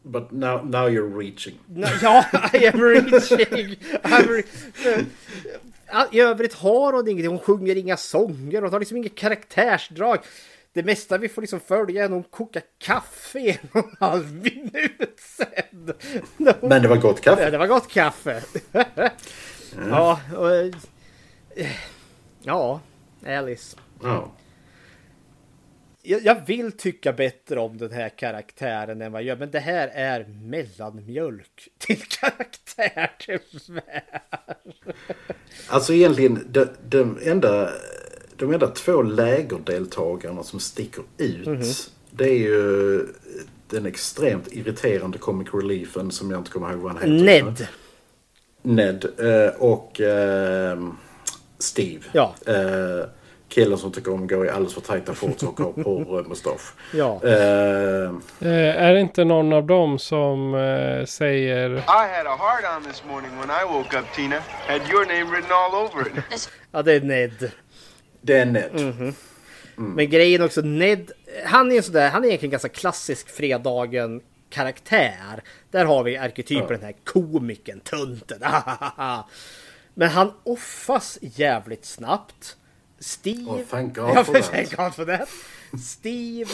But 0.04 0.32
now, 0.32 0.62
now 0.64 0.88
you're 0.88 1.18
reaching. 1.18 1.58
Nå- 1.66 1.88
Ja, 2.02 2.24
I 2.52 2.66
am 2.66 2.80
reaching. 2.80 3.76
I'm 4.02 4.28
re- 4.28 5.06
I 6.12 6.20
övrigt 6.20 6.54
har 6.54 6.92
hon 6.92 7.08
ingenting. 7.08 7.30
Hon 7.30 7.38
sjunger 7.38 7.76
inga 7.76 7.96
sånger. 7.96 8.62
Hon 8.62 8.72
har 8.72 8.78
liksom 8.80 8.96
inget 8.96 9.14
karaktärsdrag. 9.14 10.18
Det 10.72 10.82
mesta 10.82 11.18
vi 11.18 11.28
får 11.28 11.42
liksom 11.42 11.60
följa 11.60 12.04
är 12.04 12.08
när 12.08 12.14
hon 12.14 12.24
kokar 12.24 12.62
kaffe 12.78 13.38
i 13.38 13.50
en 13.50 13.68
och 13.72 13.84
en 13.90 13.96
halv 14.00 14.34
minut 14.34 15.20
sen. 15.36 15.94
Men 16.60 16.82
det 16.82 16.88
var 16.88 16.96
gott 16.96 17.20
Ja, 17.24 17.32
kaffe. 17.36 17.50
det 17.50 17.58
var 17.58 17.66
gott 17.66 17.88
kaffe. 17.92 18.42
Ja, 19.90 20.20
och, 20.36 20.74
ja, 22.42 22.80
Alice. 23.26 23.76
Ja. 24.02 24.32
Jag, 26.02 26.46
vill 26.46 26.72
tycka 26.72 27.12
bättre 27.12 27.60
om 27.60 27.78
den 27.78 27.92
här 27.92 28.08
karaktären 28.08 29.02
än 29.02 29.12
vad 29.12 29.22
jag 29.22 29.26
gör. 29.26 29.36
Men 29.36 29.50
det 29.50 29.60
här 29.60 29.90
är 29.94 30.24
mellanmjölk 30.24 31.68
till 31.78 32.02
karaktär 32.20 33.10
tyvärr. 33.18 34.22
Alltså 35.68 35.92
egentligen 35.92 36.46
de, 36.50 36.66
de, 36.88 37.18
enda, 37.22 37.70
de 38.36 38.52
enda 38.52 38.66
två 38.66 39.02
lägerdeltagarna 39.02 40.42
som 40.42 40.60
sticker 40.60 41.04
ut. 41.18 41.46
Mhm. 41.46 41.62
Det 42.10 42.24
är 42.24 42.38
ju 42.38 43.06
den 43.70 43.86
extremt 43.86 44.52
irriterande 44.52 45.18
comic 45.18 45.48
reliefen 45.54 46.10
som 46.10 46.30
jag 46.30 46.40
inte 46.40 46.50
kommer 46.50 46.72
ihåg 46.72 46.80
vad 46.80 46.92
han 46.92 47.02
heter. 47.02 47.42
Ned. 47.42 47.66
Ned 48.62 49.04
eh, 49.18 49.54
och 49.54 50.00
eh, 50.00 50.78
Steve. 51.58 52.04
Ja. 52.12 52.34
Eh, 52.46 53.06
killen 53.52 53.78
som 53.78 53.92
tycker 53.92 54.12
om 54.12 54.22
att 54.22 54.28
gå 54.28 54.44
i 54.44 54.48
alldeles 54.48 54.74
för 54.74 54.80
tajta 54.80 55.14
shorts 55.14 55.42
och 55.42 55.60
har 55.60 55.72
porrmustasch. 55.72 56.72
Ja. 56.94 57.20
Eh, 57.24 58.10
är 58.86 58.94
det 58.94 59.00
inte 59.00 59.24
någon 59.24 59.52
av 59.52 59.66
dem 59.66 59.98
som 59.98 60.54
eh, 60.54 61.04
säger 61.04 61.70
I 61.70 61.80
had 61.86 62.26
a 62.26 62.36
hard 62.38 62.76
on 62.76 62.92
this 62.92 63.02
morning 63.08 63.30
when 63.40 63.50
I 63.50 63.72
woke 63.72 63.98
up, 63.98 64.04
Tina. 64.16 64.36
Had 64.68 64.80
your 64.90 65.06
name 65.06 65.36
written 65.36 65.52
all 65.52 65.74
over 65.84 66.06
it. 66.06 66.50
Ja, 66.72 66.82
det 66.82 66.92
är 66.92 67.00
Ned. 67.00 67.50
det 68.20 68.38
är 68.38 68.46
Ned. 68.46 68.70
Mhm. 68.96 69.14
Men 69.76 70.10
grejen 70.10 70.42
också, 70.42 70.60
Ned, 70.60 71.12
han 71.44 71.70
är 71.70 71.74
ju 71.74 71.82
sådär, 71.82 72.10
han 72.10 72.24
är 72.24 72.28
egentligen 72.28 72.50
ganska 72.50 72.68
klassisk 72.68 73.28
fredagen 73.28 74.20
karaktär. 74.50 75.42
Där 75.70 75.84
har 75.84 76.02
vi 76.02 76.16
arketypen, 76.16 76.68
den 76.68 76.82
här 76.82 76.94
komikern, 77.04 77.80
tunten. 77.80 78.38
Men 79.94 80.08
han 80.08 80.32
offas 80.44 81.18
jävligt 81.20 81.84
snabbt. 81.84 82.56
Steve... 83.02 83.50
Oh, 83.50 83.60
thank 83.70 83.96
God 83.96 84.16
ja, 84.16 84.24
for 84.24 84.32
that. 84.32 84.44
thank 84.44 84.76
God 84.76 84.94
for 84.94 85.04
that. 85.04 85.28
Steve 85.82 86.50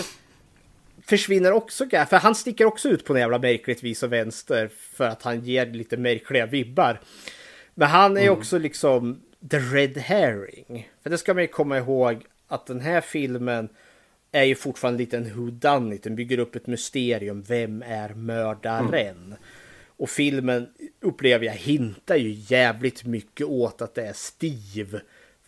försvinner 1.06 1.52
också, 1.52 1.86
för 1.90 2.16
han 2.16 2.34
sticker 2.34 2.64
också 2.64 2.88
ut 2.88 3.04
på 3.04 3.14
en 3.14 3.20
jävla 3.20 3.38
märkligt 3.38 3.82
vis 3.82 4.02
och 4.02 4.12
vänster 4.12 4.70
för 4.92 5.04
att 5.04 5.22
han 5.22 5.40
ger 5.40 5.66
lite 5.66 5.96
märkliga 5.96 6.46
vibbar. 6.46 7.00
Men 7.74 7.88
han 7.88 8.16
är 8.16 8.30
också 8.30 8.58
liksom 8.58 9.20
the 9.50 9.58
red 9.58 9.98
herring. 9.98 10.90
För 11.02 11.10
det 11.10 11.18
ska 11.18 11.34
man 11.34 11.42
ju 11.42 11.48
komma 11.48 11.78
ihåg 11.78 12.24
att 12.48 12.66
den 12.66 12.80
här 12.80 13.00
filmen 13.00 13.68
är 14.32 14.44
ju 14.44 14.54
fortfarande 14.54 14.98
lite 14.98 15.16
en 15.16 15.34
whodunit. 15.36 16.02
Den 16.02 16.16
bygger 16.16 16.38
upp 16.38 16.56
ett 16.56 16.66
mysterium. 16.66 17.42
Vem 17.42 17.82
är 17.82 18.08
mördaren? 18.08 19.34
Och 19.86 20.10
filmen 20.10 20.68
upplever 21.00 21.46
jag 21.46 21.52
hintar 21.52 22.16
ju 22.16 22.30
jävligt 22.30 23.04
mycket 23.04 23.46
åt 23.46 23.82
att 23.82 23.94
det 23.94 24.06
är 24.06 24.12
Steve. 24.12 25.00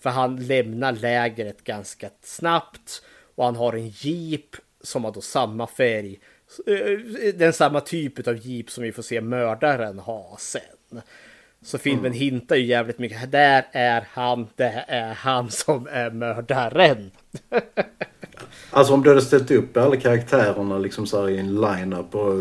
För 0.02 0.10
han 0.10 0.36
lämnar 0.36 0.92
lägret 0.92 1.64
ganska 1.64 2.10
snabbt. 2.22 3.02
Och 3.34 3.44
han 3.44 3.56
har 3.56 3.72
en 3.72 3.88
jeep 3.88 4.56
som 4.82 5.04
har 5.04 5.12
då 5.12 5.20
samma 5.20 5.66
färg. 5.66 6.20
eh, 6.66 7.34
Den 7.34 7.52
samma 7.52 7.80
typ 7.80 8.28
av 8.28 8.36
jeep 8.46 8.70
som 8.70 8.84
vi 8.84 8.92
får 8.92 9.02
se 9.02 9.20
mördaren 9.20 9.98
ha 9.98 10.36
sen. 10.40 11.02
Så 11.62 11.78
filmen 11.78 12.12
hintar 12.12 12.56
ju 12.56 12.64
jävligt 12.64 12.98
mycket. 12.98 13.32
Där 13.32 13.66
är 13.72 14.04
han, 14.12 14.48
det 14.56 14.84
är 14.88 15.14
han 15.14 15.50
som 15.50 15.88
är 15.90 16.10
mördaren. 16.10 17.10
Alltså 18.70 18.94
om 18.94 19.02
du 19.02 19.08
hade 19.08 19.22
ställt 19.22 19.50
upp 19.50 19.76
alla 19.76 19.96
karaktärerna 19.96 20.78
liksom 20.78 21.06
så 21.06 21.20
här 21.20 21.28
i 21.28 21.38
en 21.38 21.60
line-up 21.60 22.14
och, 22.14 22.32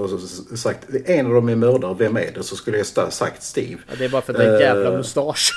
och 0.00 0.20
sagt 0.58 0.86
en 1.06 1.26
av 1.26 1.32
dem 1.32 1.48
är 1.48 1.56
mördare, 1.56 1.94
vem 1.98 2.16
är 2.16 2.32
det? 2.34 2.42
Så 2.42 2.56
skulle 2.56 2.78
jag 2.78 2.86
sagt 3.12 3.42
Steve. 3.42 3.80
Ja, 3.88 3.94
det 3.98 4.04
är 4.04 4.08
bara 4.08 4.22
för 4.22 4.32
att 4.32 4.38
det 4.38 4.44
är 4.46 4.54
en 4.54 4.60
jävla 4.60 4.90
Eh, 4.90 4.96
mustasch. 4.96 5.52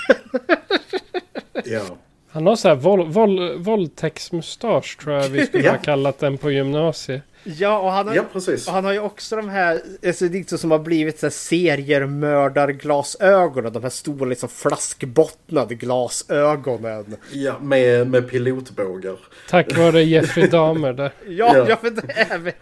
Ja. 1.68 1.98
Han 2.30 2.48
har 2.48 2.56
så 2.56 2.68
här 2.68 2.76
våld, 2.76 3.14
våld, 3.14 3.66
våldtäktsmustasch 3.66 4.98
tror 5.00 5.16
jag 5.16 5.30
vi 5.30 5.46
skulle 5.46 5.70
ha 5.70 5.78
kallat 5.78 6.20
den 6.20 6.38
på 6.38 6.52
gymnasiet. 6.52 7.22
Ja, 7.58 7.78
och 7.80 7.92
han 7.92 8.08
har, 8.08 8.16
Ja, 8.16 8.24
precis. 8.34 8.68
och 8.68 8.74
han 8.74 8.86
har 8.86 8.94
ju 8.94 9.00
också 9.00 9.36
de 9.36 9.50
här, 9.50 9.82
alltså 10.08 10.28
det 10.28 10.52
är 10.52 10.58
som 10.58 10.72
har 10.72 10.80
blivit 10.80 11.20
så 11.20 11.26
här 11.26 11.32
seriemördarglasögonen. 11.32 13.74
De 13.74 13.84
här 13.84 13.90
stora 13.90 14.26
liksom 14.30 14.50
flaskbottnade 14.50 15.76
glasögonen. 15.76 17.16
Ja, 17.32 17.60
med, 17.62 18.10
med 18.10 18.30
pilotbågar. 18.30 19.16
Tack 19.50 19.78
vare 19.78 20.04
Jeffrey 20.04 20.48
Dahmer 20.52 20.94
där. 20.94 21.12
Ja, 21.28 21.58
Ja. 21.58 21.66
ja. 21.70 21.76
för 21.76 21.90
det 21.90 22.12
är 22.16 22.54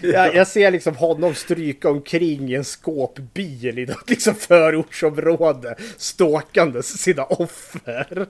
jag, 0.00 0.34
jag 0.34 0.46
ser 0.46 0.70
liksom 0.70 0.96
honom 0.96 1.34
stryka 1.34 1.90
omkring 1.90 2.50
i 2.50 2.54
en 2.54 2.64
skåpbil 2.64 3.78
i 3.78 3.86
något 3.86 4.10
liksom 4.10 4.34
förortsområde. 4.34 5.74
Ståkandes 5.96 6.98
sina 6.98 7.24
offer. 7.24 8.26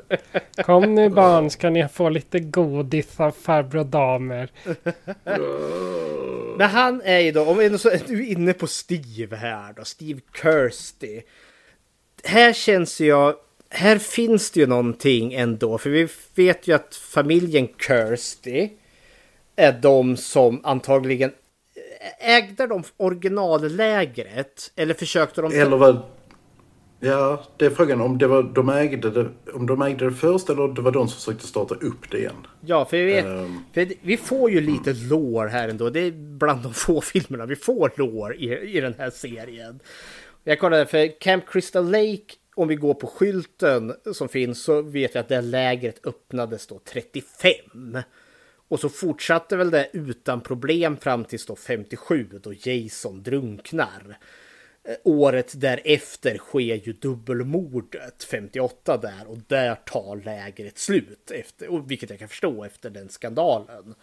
Kom 0.63 0.95
nu 0.95 1.09
barn 1.09 1.51
ska 1.51 1.71
ni 1.71 1.89
få 1.89 2.09
lite 2.09 2.41
godis 2.41 3.21
av 3.21 3.31
farbror 3.43 3.85
Dahmer. 3.85 4.51
Men 6.59 6.71
han 6.71 7.03
är 7.05 7.19
ju 7.19 7.33
då, 7.33 7.45
om 7.45 7.59
vi 7.59 7.65
är 7.65 8.21
inne 8.21 8.53
på 8.53 8.67
Steve 8.67 9.37
här 9.37 9.73
då, 9.73 9.85
Steve 9.85 10.21
Kirsty. 10.43 11.21
här 12.25 12.53
känns 12.53 13.01
jag... 13.01 13.35
Här 13.71 13.99
finns 13.99 14.51
det 14.51 14.61
ju 14.61 14.67
någonting 14.67 15.35
ändå. 15.35 15.79
För 15.79 15.91
vi 15.91 16.09
vet 16.35 16.69
ju 16.69 16.75
att 16.75 16.95
familjen 16.95 17.69
Kirsty 17.87 18.69
är 19.57 19.73
de 19.73 20.17
som 20.17 20.61
antagligen 20.65 21.33
ägde 22.21 22.67
de 22.67 22.85
originallägret? 22.97 24.73
Eller 24.77 24.95
försökte 24.95 25.43
de... 25.43 25.53
Eller 25.53 25.77
vad... 25.77 26.03
Ja, 27.05 27.45
det 27.57 27.67
är 27.67 27.71
frågan 27.71 28.01
om, 28.01 28.19
det 28.19 28.27
var, 28.27 28.43
de 28.43 28.69
ägde 28.69 29.11
det, 29.11 29.29
om 29.55 29.67
de 29.67 29.83
ägde 29.83 30.05
det 30.05 30.13
först 30.15 30.51
eller 30.51 30.63
om 30.63 30.75
det 30.75 30.83
var 30.83 30.93
de 30.93 31.09
som 31.09 31.19
försökte 31.19 31.47
starta 31.47 31.75
upp 31.75 32.11
det 32.11 32.19
igen. 32.19 32.47
Ja, 32.61 32.85
för 32.85 32.97
vi 32.97 33.05
vet... 33.05 33.25
Ehm. 33.25 33.59
För 33.75 33.89
vi 34.03 34.17
får 34.17 34.51
ju 34.51 34.61
lite 34.61 34.93
lore 34.93 35.49
här 35.49 35.69
ändå. 35.69 35.91
Det 35.91 36.01
är 36.01 36.11
bland 36.11 36.63
de 36.63 36.75
få 36.75 37.01
filmerna 37.13 37.47
vi 37.47 37.57
får 37.57 37.93
lore 37.97 38.35
i, 38.35 38.77
i 38.77 38.81
den 38.81 38.95
här 38.99 39.11
serien. 39.11 39.81
Jag 40.45 40.59
kollade 40.59 40.87
för 40.87 41.21
Camp 41.21 41.45
Crystal 41.49 41.91
Lake, 41.91 42.35
om 42.55 42.69
vi 42.69 42.77
går 42.77 42.95
på 42.95 43.07
skylten 43.07 43.95
som 44.13 44.29
finns 44.29 44.63
så 44.63 44.83
vet 44.83 45.15
vi 45.15 45.19
att 45.19 45.29
det 45.29 45.41
lägret 45.41 46.07
öppnades 46.07 46.67
då 46.67 46.81
35. 46.85 47.99
Och 48.69 48.81
så 48.81 48.89
fortsatte 48.89 49.57
väl 49.57 49.71
det 49.71 49.91
utan 49.93 50.41
problem 50.41 50.97
fram 50.97 51.25
tills 51.25 51.47
då 51.47 51.57
57 51.57 52.29
då 52.43 52.53
Jason 52.53 53.23
drunknar. 53.23 54.19
Eh, 54.85 54.95
Året 55.05 55.61
därefter 55.61 56.39
sker 56.39 56.87
ju 56.87 56.93
dubbelmordet 56.93 58.25
58 58.25 58.97
där 58.97 59.27
och 59.27 59.39
där 59.47 59.75
tar 59.75 60.25
lägret 60.25 60.79
slut. 60.79 61.31
Efter, 61.31 61.69
och 61.69 61.91
vilket 61.91 62.11
jag 62.11 62.19
kan 62.19 62.29
förstå 62.29 62.65
efter 62.65 62.91
den 62.91 63.09
skandalen. 63.09 63.95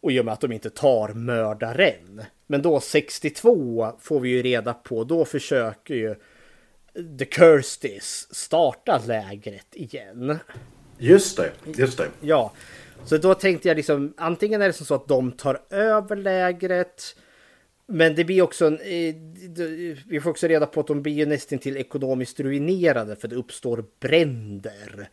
Och 0.00 0.12
i 0.12 0.20
och 0.20 0.24
med 0.24 0.34
att 0.34 0.40
de 0.40 0.52
inte 0.52 0.70
tar 0.70 1.08
mördaren. 1.08 2.22
Men 2.46 2.62
då 2.62 2.80
62 2.80 3.92
får 4.00 4.20
vi 4.20 4.28
ju 4.28 4.42
reda 4.42 4.74
på, 4.74 5.04
då 5.04 5.24
försöker 5.24 5.94
ju 5.94 6.14
The 7.18 7.24
Kirstys 7.24 8.34
starta 8.34 9.02
lägret 9.06 9.66
igen. 9.72 10.38
Just 10.98 11.36
det, 11.36 11.52
just 11.76 11.98
det. 11.98 12.08
Ja, 12.20 12.52
så 13.04 13.16
då 13.16 13.34
tänkte 13.34 13.68
jag 13.68 13.76
liksom 13.76 14.14
antingen 14.16 14.62
är 14.62 14.66
det 14.66 14.72
som 14.72 14.86
så 14.86 14.94
att 14.94 15.08
de 15.08 15.32
tar 15.32 15.62
över 15.70 16.16
lägret. 16.16 17.16
Men 17.90 18.14
det 18.14 18.24
blir 18.24 18.42
också 18.42 18.66
en, 18.66 18.74
eh, 18.80 19.14
vi 20.06 20.20
får 20.22 20.30
också 20.30 20.46
reda 20.46 20.66
på 20.66 20.80
att 20.80 20.86
de 20.86 21.02
blir 21.02 21.12
ju 21.12 21.26
nästan 21.26 21.58
till 21.58 21.76
ekonomiskt 21.76 22.40
ruinerade 22.40 23.16
för 23.16 23.28
det 23.28 23.36
uppstår 23.36 23.84
bränder. 24.00 25.08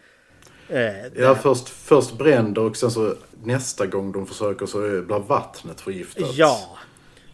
Eh, 0.69 1.07
Ja, 1.15 1.36
först, 1.36 1.69
först 1.69 2.17
bränder 2.17 2.61
och 2.61 2.78
sen 2.78 2.91
så 2.91 3.15
nästa 3.43 3.86
gång 3.86 4.11
de 4.11 4.28
försöker 4.28 4.65
så 4.65 4.80
blir 4.80 5.19
vattnet 5.28 5.82
förgiftat. 5.82 6.32
Ja, 6.38 6.78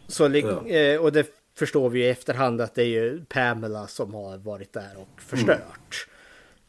så, 0.07 0.29
Ja. 0.35 0.67
eh, 0.67 1.01
och 1.01 1.11
det 1.11 1.27
förstår 1.57 1.89
vi 1.89 2.05
i 2.05 2.09
efterhand 2.09 2.61
att 2.61 2.75
det 2.75 2.81
är 2.81 2.85
ju 2.87 3.25
Pamela 3.25 3.87
som 3.87 4.13
har 4.13 4.37
varit 4.37 4.73
där 4.73 4.91
och 4.97 5.21
förstört. 5.21 5.47
Där 5.47 5.59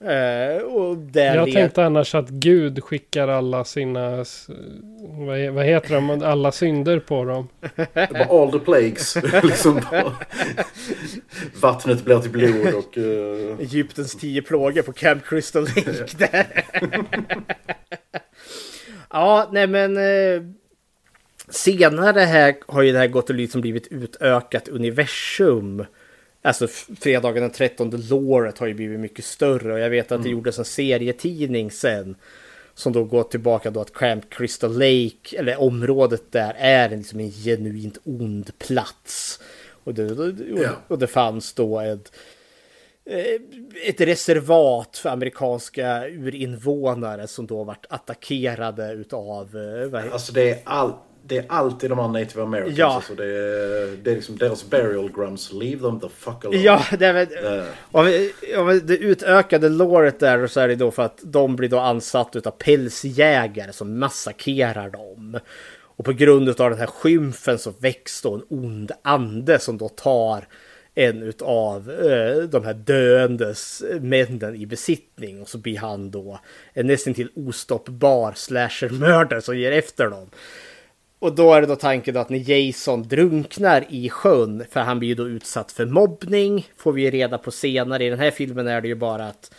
Jag 0.04 1.48
led- 1.48 1.52
tänkte 1.54 1.84
annars 1.84 2.14
att 2.14 2.28
Gud 2.28 2.84
skickar 2.84 3.28
alla 3.28 3.64
sina, 3.64 4.24
vad, 5.00 5.48
vad 5.50 5.64
heter 5.64 5.94
de, 5.94 6.10
alla 6.22 6.52
synder 6.52 6.98
på 6.98 7.24
dem. 7.24 7.48
Det 7.76 8.26
var 8.28 8.42
all 8.42 8.52
the 8.52 8.58
plagues. 8.58 9.16
liksom 9.42 9.80
bara. 9.90 10.12
Vattnet 11.60 12.04
blir 12.04 12.18
till 12.18 12.30
blod 12.30 12.74
och... 12.74 12.98
eh, 12.98 13.58
Egyptens 13.60 14.14
tio 14.14 14.42
plågor 14.42 14.82
på 14.82 14.92
Camp 14.92 15.24
Crystal 15.26 15.62
Lake 15.76 16.04
där. 16.18 16.46
ja, 19.10 19.48
nej 19.52 19.66
men 19.66 19.96
eh, 19.96 20.42
senare 21.48 22.20
här 22.20 22.54
har 22.66 22.82
ju 22.82 22.92
det 22.92 22.98
här 22.98 23.06
gått 23.06 23.30
och 23.30 23.36
liksom 23.36 23.60
blivit 23.60 23.86
utökat 23.90 24.68
universum. 24.68 25.84
Alltså 26.42 26.66
fredagen 27.00 27.42
den 27.42 27.50
13 27.50 27.90
låret 27.90 28.58
har 28.58 28.66
ju 28.66 28.74
blivit 28.74 29.00
mycket 29.00 29.24
större 29.24 29.72
och 29.72 29.78
jag 29.78 29.90
vet 29.90 30.12
att 30.12 30.22
det 30.22 30.28
gjordes 30.28 30.58
en 30.58 30.64
serietidning 30.64 31.70
sen. 31.70 32.16
Som 32.74 32.92
då 32.92 33.04
går 33.04 33.22
tillbaka 33.22 33.70
då 33.70 33.80
att 33.80 33.92
Camp 33.92 34.30
Crystal 34.30 34.72
Lake, 34.72 35.38
eller 35.38 35.60
området 35.60 36.22
där, 36.32 36.54
är 36.58 36.88
en, 36.90 36.98
liksom 36.98 37.20
en 37.20 37.30
genuint 37.30 37.98
ond 38.04 38.58
plats. 38.58 39.40
Och 39.84 39.94
det, 39.94 40.10
och, 40.88 40.98
det 40.98 41.06
fanns 41.06 41.52
då 41.52 41.80
ett, 41.80 42.12
eh, 43.04 43.40
ett 43.88 44.00
reservat 44.00 44.96
för 44.96 45.10
amerikanska 45.10 46.06
urinvånare 46.08 47.26
som 47.26 47.46
då 47.46 47.64
vart 47.64 47.86
attackerade 47.88 48.92
utav... 48.92 49.56
eh, 49.56 50.12
Alltså 50.12 50.32
det 50.32 50.50
är, 50.50 50.58
all, 50.64 50.92
det 51.26 51.38
är 51.38 51.44
alltid 51.48 51.90
de 51.90 51.98
här 51.98 52.08
native 52.08 52.42
americans. 52.42 52.78
Ja. 52.78 52.94
Alltså 52.94 53.14
det, 53.14 53.24
är, 53.24 53.96
det 54.02 54.10
är 54.10 54.14
liksom 54.14 54.36
deras 54.38 54.70
burial 54.70 55.12
grounds. 55.12 55.52
Leave 55.52 55.78
them 55.82 56.00
the 56.00 56.08
fuck 56.08 56.44
alone. 56.44 56.58
Ja, 56.58 56.84
det 56.98 57.06
är 57.06 57.58
Eh. 57.58 57.64
om, 57.90 58.06
vi- 58.06 58.32
om 58.58 58.66
vi- 58.66 58.80
det 58.80 58.96
utökade 58.96 59.68
låret 59.68 60.20
där 60.20 60.46
så 60.46 60.60
är 60.60 60.68
det 60.68 60.74
då 60.74 60.90
för 60.90 61.02
att 61.02 61.18
de 61.22 61.56
blir 61.56 61.68
då 61.68 61.78
ansatta 61.78 62.38
utav 62.38 62.50
pälsjägare 62.50 63.72
som 63.72 63.98
massakrerar 63.98 64.90
dem. 64.90 65.38
Och 65.96 66.04
på 66.04 66.12
grund 66.12 66.48
av 66.48 66.70
den 66.70 66.78
här 66.78 66.86
skymfen 66.86 67.58
så 67.58 67.72
väcks 67.78 68.22
då 68.22 68.34
en 68.34 68.42
ond 68.48 68.92
ande 69.02 69.58
som 69.58 69.78
då 69.78 69.88
tar 69.88 70.44
en 70.94 71.22
utav 71.22 71.90
eh, 71.90 72.42
de 72.42 72.64
här 72.64 72.74
döendes 72.74 73.82
männen 74.00 74.56
i 74.56 74.66
besittning 74.66 75.42
och 75.42 75.48
så 75.48 75.58
blir 75.58 75.78
han 75.78 76.10
då 76.10 76.40
en 76.72 76.86
nästan 76.86 77.14
till 77.14 77.28
ostoppbar 77.36 78.32
slashermördare 78.36 79.40
som 79.42 79.58
ger 79.58 79.72
efter 79.72 80.10
dem. 80.10 80.30
Och 81.22 81.34
då 81.34 81.52
är 81.52 81.60
det 81.60 81.66
då 81.66 81.76
tanken 81.76 82.14
då 82.14 82.20
att 82.20 82.28
när 82.28 82.50
Jason 82.50 83.02
drunknar 83.02 83.84
i 83.88 84.10
sjön, 84.10 84.64
för 84.70 84.80
han 84.80 84.98
blir 84.98 85.08
ju 85.08 85.14
då 85.14 85.28
utsatt 85.28 85.72
för 85.72 85.86
mobbning, 85.86 86.68
får 86.76 86.92
vi 86.92 87.02
ju 87.02 87.10
reda 87.10 87.38
på 87.38 87.50
senare. 87.50 88.04
I 88.04 88.10
den 88.10 88.18
här 88.18 88.30
filmen 88.30 88.66
är 88.66 88.80
det 88.80 88.88
ju 88.88 88.94
bara 88.94 89.26
att 89.26 89.54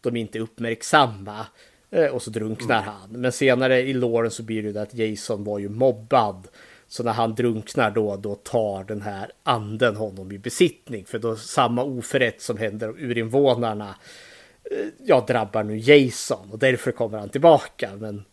de 0.00 0.16
inte 0.16 0.38
är 0.38 0.40
uppmärksamma 0.40 1.46
eh, 1.90 2.06
och 2.06 2.22
så 2.22 2.30
drunknar 2.30 2.82
han. 2.82 3.10
Men 3.10 3.32
senare 3.32 3.80
i 3.80 3.92
låren 3.92 4.30
så 4.30 4.42
blir 4.42 4.62
det 4.62 4.66
ju 4.66 4.72
det 4.72 4.82
att 4.82 4.94
Jason 4.94 5.44
var 5.44 5.58
ju 5.58 5.68
mobbad. 5.68 6.48
Så 6.88 7.02
när 7.02 7.12
han 7.12 7.34
drunknar 7.34 7.90
då, 7.90 8.16
då 8.16 8.34
tar 8.34 8.84
den 8.84 9.02
här 9.02 9.30
anden 9.42 9.96
honom 9.96 10.32
i 10.32 10.38
besittning. 10.38 11.04
För 11.04 11.18
då 11.18 11.36
samma 11.36 11.84
oförrätt 11.84 12.42
som 12.42 12.56
händer 12.56 12.88
urinvånarna 12.88 13.94
eh, 14.70 14.86
ja, 15.04 15.24
drabbar 15.28 15.64
nu 15.64 15.76
Jason. 15.78 16.50
Och 16.52 16.58
därför 16.58 16.92
kommer 16.92 17.18
han 17.18 17.28
tillbaka. 17.28 17.90
Men 17.96 18.24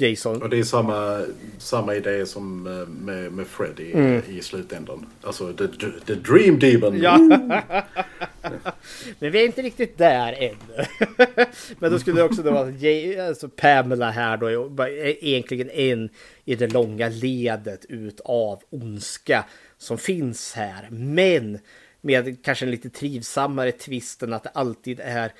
Jason... 0.00 0.42
Och 0.42 0.50
det 0.50 0.58
är 0.58 0.62
samma, 0.62 1.22
samma 1.58 1.94
idé 1.94 2.26
som 2.26 2.66
eh, 2.66 2.88
med, 3.04 3.32
med 3.32 3.46
Freddy 3.46 3.92
Mm. 3.92 4.22
i 4.28 4.42
slutändan. 4.42 5.06
Alltså 5.22 5.52
the, 5.52 5.68
the 6.06 6.14
Dream 6.14 6.58
Demon. 6.58 6.98
Ja. 6.98 7.18
Men 9.18 9.32
vi 9.32 9.40
är 9.40 9.46
inte 9.46 9.62
riktigt 9.62 9.98
där 9.98 10.32
ännu. 10.32 10.86
Men 11.78 11.92
då 11.92 11.98
skulle 11.98 12.20
det 12.20 12.24
också 12.24 12.42
då 12.42 12.50
vara 12.50 13.26
alltså 13.28 13.48
Pamela 13.48 14.10
här 14.10 14.36
då 14.36 14.46
är 14.46 15.24
egentligen 15.24 15.70
en 15.70 16.08
i 16.44 16.54
det 16.54 16.72
långa 16.72 17.08
ledet 17.08 17.84
ut 17.84 18.20
av 18.24 18.62
ondska 18.70 19.44
som 19.78 19.98
finns 19.98 20.52
här. 20.52 20.88
Men 20.90 21.58
med 22.00 22.44
kanske 22.44 22.64
en 22.64 22.70
lite 22.70 22.90
trivsammare 22.90 23.72
twisten 23.72 24.32
att 24.32 24.42
det 24.42 24.50
alltid 24.54 25.00
är 25.00 25.32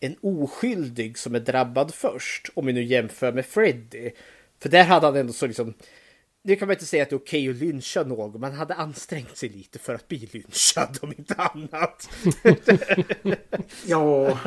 en 0.00 0.16
oskyldig 0.20 1.18
som 1.18 1.34
är 1.34 1.40
drabbad 1.40 1.94
först. 1.94 2.50
Om 2.54 2.66
vi 2.66 2.72
nu 2.72 2.82
jämför 2.82 3.32
med 3.32 3.46
Freddy. 3.46 4.10
För 4.60 4.68
där 4.68 4.84
hade 4.84 5.06
han 5.06 5.16
ändå 5.16 5.32
så 5.32 5.46
liksom 5.46 5.74
nu 6.42 6.56
kan 6.56 6.68
man 6.68 6.74
inte 6.74 6.86
säga 6.86 7.02
att 7.02 7.10
det 7.10 7.16
är 7.16 7.18
okej 7.18 7.50
att 7.50 7.56
lyncha 7.56 8.02
någon, 8.02 8.40
men 8.40 8.50
han 8.50 8.58
hade 8.58 8.74
ansträngt 8.74 9.36
sig 9.36 9.48
lite 9.48 9.78
för 9.78 9.94
att 9.94 10.08
bli 10.08 10.28
lynchad 10.32 10.98
om 11.02 11.12
inte 11.18 11.34
annat. 11.34 12.10
ja. 13.86 14.38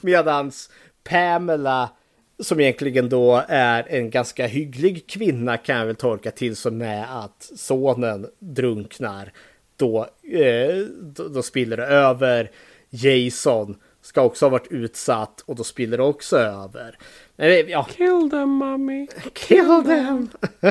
Medans 0.00 0.70
Pamela, 1.04 1.90
som 2.38 2.60
egentligen 2.60 3.08
då 3.08 3.44
är 3.48 3.88
en 3.88 4.10
ganska 4.10 4.46
hygglig 4.46 5.06
kvinna 5.06 5.56
kan 5.56 5.76
jag 5.76 5.86
väl 5.86 5.96
tolka 5.96 6.30
till 6.30 6.56
som 6.56 6.78
med 6.78 7.24
att 7.24 7.50
sonen 7.56 8.26
drunknar. 8.38 9.32
Då, 9.76 10.08
eh, 10.32 10.76
då, 11.00 11.28
då 11.28 11.42
spiller 11.42 11.76
det 11.76 11.86
över. 11.86 12.50
Jason 12.90 13.76
ska 14.06 14.22
också 14.22 14.44
ha 14.44 14.50
varit 14.50 14.66
utsatt 14.70 15.40
och 15.46 15.56
då 15.56 15.64
spiller 15.64 15.96
det 15.96 16.02
också 16.02 16.38
över. 16.38 16.98
Men, 17.36 17.50
eh, 17.50 17.54
ja, 17.56 17.84
Kill 17.84 18.30
them 18.30 18.48
mommy. 18.48 19.06
kill 19.32 19.82
them! 19.86 20.28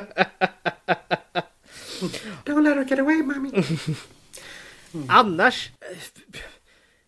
Don't 2.45 2.61
let 2.61 2.75
her 2.77 2.85
get 2.85 2.99
away 2.99 3.23
mommy. 3.23 3.51
Annars, 5.09 5.71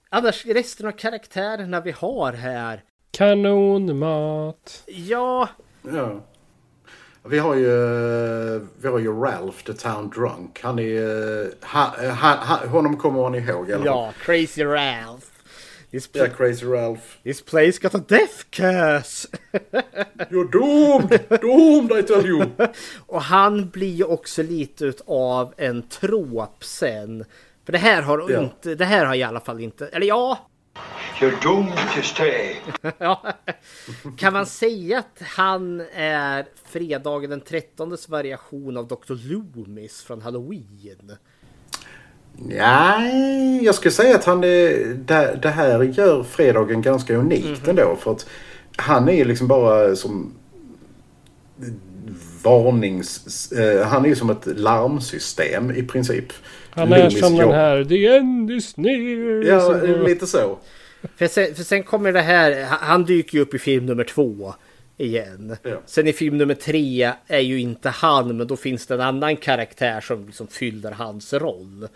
annars 0.10 0.46
resten 0.46 0.88
av 0.88 0.92
karaktärerna 0.92 1.82
vi 1.82 1.92
har 1.92 2.34
här. 2.34 2.84
Kanonmat. 3.12 4.84
Ja, 4.88 5.50
Ja. 5.82 6.22
Vi 7.24 7.40
har 7.40 7.56
ju, 7.56 7.70
vi 8.82 8.88
har 8.88 9.00
ju 9.00 9.14
Ralph 9.14 9.64
the 9.64 9.74
Town 9.74 10.10
Drunk. 10.10 10.60
Han 10.64 10.80
är... 10.80 11.52
Han, 11.62 12.10
han, 12.10 12.38
han, 12.38 12.70
honom 12.70 12.98
kommer 12.98 13.22
man 13.22 13.36
ihåg 13.36 13.70
fall. 13.72 13.82
ja, 13.86 14.14
Crazy 14.20 14.64
Ralph. 14.64 15.26
This, 15.92 16.08
pl- 16.08 16.28
Crazy 16.30 16.66
Ralph. 16.66 17.18
this 17.24 17.42
place 17.42 17.80
got 17.80 17.96
a 17.96 18.02
death 18.08 18.44
curse. 18.52 19.28
You're 20.30 20.52
doomed! 20.52 21.42
Doomed 21.42 21.92
I 21.92 22.04
tell 22.04 22.26
you! 22.26 22.46
Och 23.08 23.22
han 23.22 23.70
blir 23.70 23.94
ju 23.96 24.04
också 24.04 24.44
lite 24.44 24.94
av 25.08 25.54
en 25.58 25.82
trop 25.90 26.64
sen. 26.64 27.26
För 27.66 27.72
det 27.72 27.78
här 27.78 28.02
har 28.02 28.30
Ja. 28.32 28.44
inte, 28.44 28.76
det 28.76 28.86
här 28.86 29.06
har 29.06 29.16
i 29.16 29.24
alla 29.24 29.40
fall 29.40 29.60
inte, 29.62 29.88
eller 29.88 30.08
ja, 30.08 30.48
You're 31.20 31.44
doomed 31.44 31.78
to 31.96 32.02
stay. 32.02 32.56
ja. 32.98 33.34
Kan 34.18 34.34
man 34.34 34.46
säga 34.46 35.00
att 35.00 35.22
han 35.22 35.82
är 35.94 36.46
fredagen 36.66 37.30
den 37.30 37.42
13 37.42 37.98
variation 38.08 38.78
av 38.78 38.88
Dr. 38.88 39.14
Loomis 39.30 40.04
från 40.04 40.22
Halloween? 40.22 41.18
Nej, 42.40 43.64
jag 43.66 43.76
skulle 43.76 43.92
säga 43.92 44.16
att 44.16 44.26
han 44.26 44.44
är, 44.44 44.94
det, 44.96 45.40
det 45.42 45.50
här 45.50 45.84
gör 45.84 46.24
fredagen 46.24 46.82
ganska 46.82 47.16
unikt 47.16 47.68
ändå. 47.68 47.98
För 48.02 48.12
att 48.12 48.26
han 48.76 49.10
är 49.10 49.14
ju 49.14 49.26
liksom 49.26 49.48
bara 49.48 49.96
som 49.96 50.34
varnings... 52.44 53.52
Eh, 53.52 53.88
han 53.88 54.06
är 54.06 54.10
ju 54.10 54.16
som 54.16 54.30
ett 54.30 54.46
larmsystem 54.46 55.72
i 55.72 55.84
princip. 55.84 56.26
Han 56.70 56.94
är 56.94 56.98
Loomis 56.98 57.20
som 57.20 57.32
den 57.36 57.42
jobb- 57.46 57.56
här 57.56 57.84
The 57.84 58.08
end 58.08 58.52
is 58.52 58.78
near. 58.78 59.44
Ja, 59.48 59.70
går- 59.74 60.08
lite 60.08 60.28
så. 60.28 60.58
För 61.16 61.28
sen, 61.28 61.56
för 61.56 61.64
sen 61.64 61.84
kommer 61.84 62.14
det 62.14 62.22
här, 62.22 62.64
han- 62.64 62.80
han 62.82 63.06
dyker 63.06 63.38
ju 63.38 63.42
upp 63.42 63.54
i 63.54 63.60
film 63.60 63.86
nummer 63.86 64.04
två 64.04 64.54
igen. 64.98 65.56
Ja. 65.64 65.82
Sen 65.86 66.08
i 66.08 66.14
film 66.14 66.38
nummer 66.38 66.54
tre 66.54 67.12
är 67.28 67.40
ju 67.40 67.60
inte 67.60 67.90
han, 67.90 68.38
men 68.38 68.48
då 68.48 68.56
finns 68.58 68.88
det 68.88 68.94
en 68.94 69.02
annan 69.02 69.36
karaktär 69.38 70.02
som 70.02 70.26
liksom 70.26 70.48
fyller 70.48 70.92
hans 70.92 71.34
roll. 71.34 71.88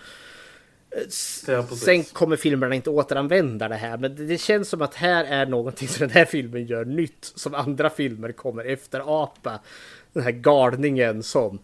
Ja. 1.47 1.68
Sen 1.68 2.03
kommer 2.03 2.35
filmerna 2.35 2.76
inte 2.76 2.89
återanvända 2.89 3.68
det 3.68 3.76
här, 3.76 3.97
men 3.97 4.27
det, 4.27 4.38
känns 4.41 4.69
som 4.69 4.81
att 4.81 4.95
här 4.95 5.26
är 5.26 5.45
någonting 5.45 5.88
som 5.88 5.99
den 6.07 6.15
här 6.15 6.26
filmen 6.26 6.65
gör 6.65 6.85
nytt, 6.85 7.31
som 7.35 7.53
andra 7.55 7.89
filmer 7.89 8.31
kommer 8.31 8.65
efter 8.65 9.23
apa. 9.23 9.59
Den 10.13 10.23
här 10.23 10.31
galningen 10.31 11.23
som 11.23 11.59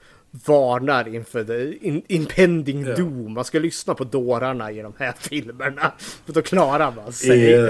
varnar 0.46 1.16
inför 1.16 1.44
the 1.44 1.88
in, 1.88 2.02
impending 2.08 2.86
Ja. 2.86 2.96
doom. 2.96 3.34
Man 3.34 3.46
ska 3.46 3.60
lyssna 3.60 3.94
på 3.94 4.04
dårarna 4.04 4.72
i 4.72 4.82
de 4.82 4.94
här 4.98 5.14
filmerna, 5.20 5.92
för 6.26 6.34
då 6.34 6.42
klarar 6.42 6.94
man 6.96 7.10
I, 7.10 7.14
sig. 7.14 7.54
eh, 7.54 7.70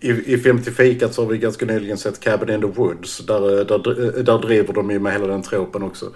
i, 0.00 0.34
I 0.34 0.38
Film 0.38 0.62
till 0.62 0.72
fikat 0.72 1.14
så 1.14 1.22
har 1.24 1.30
vi 1.32 1.38
ganska 1.38 1.66
nyligen 1.66 1.98
sett 1.98 2.20
Cabin 2.20 2.54
in 2.54 2.60
the 2.60 2.66
Woods. 2.66 3.18
Där, 3.26 3.58
eh, 3.58 3.66
där, 3.66 4.22
där 4.22 4.38
driver 4.38 4.72
de 4.74 4.90
ju 4.90 4.98
med 4.98 5.12
hela 5.12 5.26
den 5.26 5.42
tropen 5.42 5.82
också. 5.82 6.06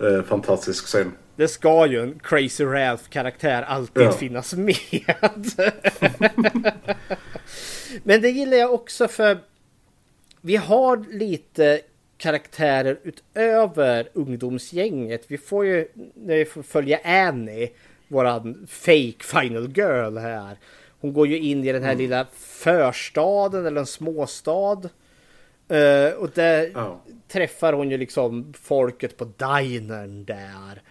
Eh, 0.00 0.22
fantastisk 0.22 0.84
scen. 0.86 1.12
Det 1.36 1.48
ska 1.48 1.86
ju 1.86 2.00
en 2.02 2.18
Crazy 2.22 2.64
Ralph-karaktär 2.64 3.62
alltid 3.62 4.02
Ja. 4.02 4.12
finnas 4.12 4.54
med. 4.54 4.76
Men 8.02 8.20
det 8.22 8.28
gillar 8.30 8.56
jag 8.56 8.74
också 8.74 9.08
för 9.08 9.38
vi 10.40 10.56
har 10.56 11.04
lite 11.10 11.80
karaktärer 12.18 12.98
utöver 13.02 14.08
ungdomsgänget. 14.12 15.24
Vi 15.28 15.38
får 15.38 15.66
ju 15.66 15.88
när 16.14 16.36
vi 16.36 16.44
får 16.44 16.62
följa 16.62 17.00
Annie, 17.04 17.70
våran 18.08 18.66
fake 18.70 19.14
final 19.24 19.72
girl 19.76 20.16
här. 20.18 20.56
Hon 21.00 21.12
går 21.12 21.26
ju 21.26 21.38
in 21.38 21.64
i 21.64 21.72
den 21.72 21.82
här 21.82 21.94
lilla 21.94 22.26
förstaden 22.34 23.66
eller 23.66 23.80
en 23.80 23.86
småstad. 23.86 24.82
Eh, 25.68 26.12
och 26.18 26.30
där 26.34 26.70
Ja. 26.74 27.00
träffar 27.28 27.72
hon 27.72 27.90
ju 27.90 27.96
liksom 27.98 28.52
folket 28.62 29.16
på 29.16 29.24
dinern 29.24 30.24
där. 30.24 30.82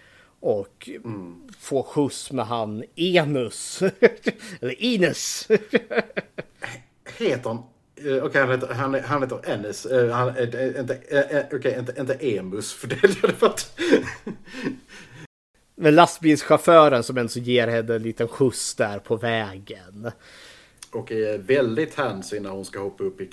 Och 0.45 0.89
får 1.59 1.83
skjuts 1.83 2.31
med 2.31 2.45
han 2.45 2.83
Enus. 2.95 3.81
eller 4.61 4.83
Ines. 4.83 5.47
Heter 7.17 7.49
han... 7.49 7.57
eh, 7.95 8.23
Okej, 8.23 8.41
han 8.41 8.51
heter, 8.51 8.73
han, 8.73 8.93
han 9.03 9.23
heter 9.23 9.39
Ennis. 9.43 9.85
Eh, 9.85 10.09
han, 10.09 10.29
eh, 10.29 10.79
inte, 10.79 11.47
okej, 11.53 11.75
inte, 11.79 11.93
inte 11.99 12.13
Emus. 12.13 12.73
För 12.73 12.87
det 12.87 12.95
hade 13.21 13.33
varit... 13.39 13.79
Men 15.75 15.95
lastbilschauffören 15.95 17.03
som 17.03 17.17
ändå 17.17 17.31
ger 17.33 17.67
henne 17.67 17.95
en 17.95 18.03
liten 18.03 18.27
skjuts 18.27 18.75
där 18.75 18.99
på 18.99 19.15
vägen. 19.15 20.11
Och 20.91 21.11
är 21.11 21.37
väldigt 21.37 21.95
handsy 21.95 22.39
när 22.39 22.49
hon 22.49 22.65
ska 22.65 22.79
hoppa 22.79 23.03
upp 23.03 23.21
i 23.21 23.27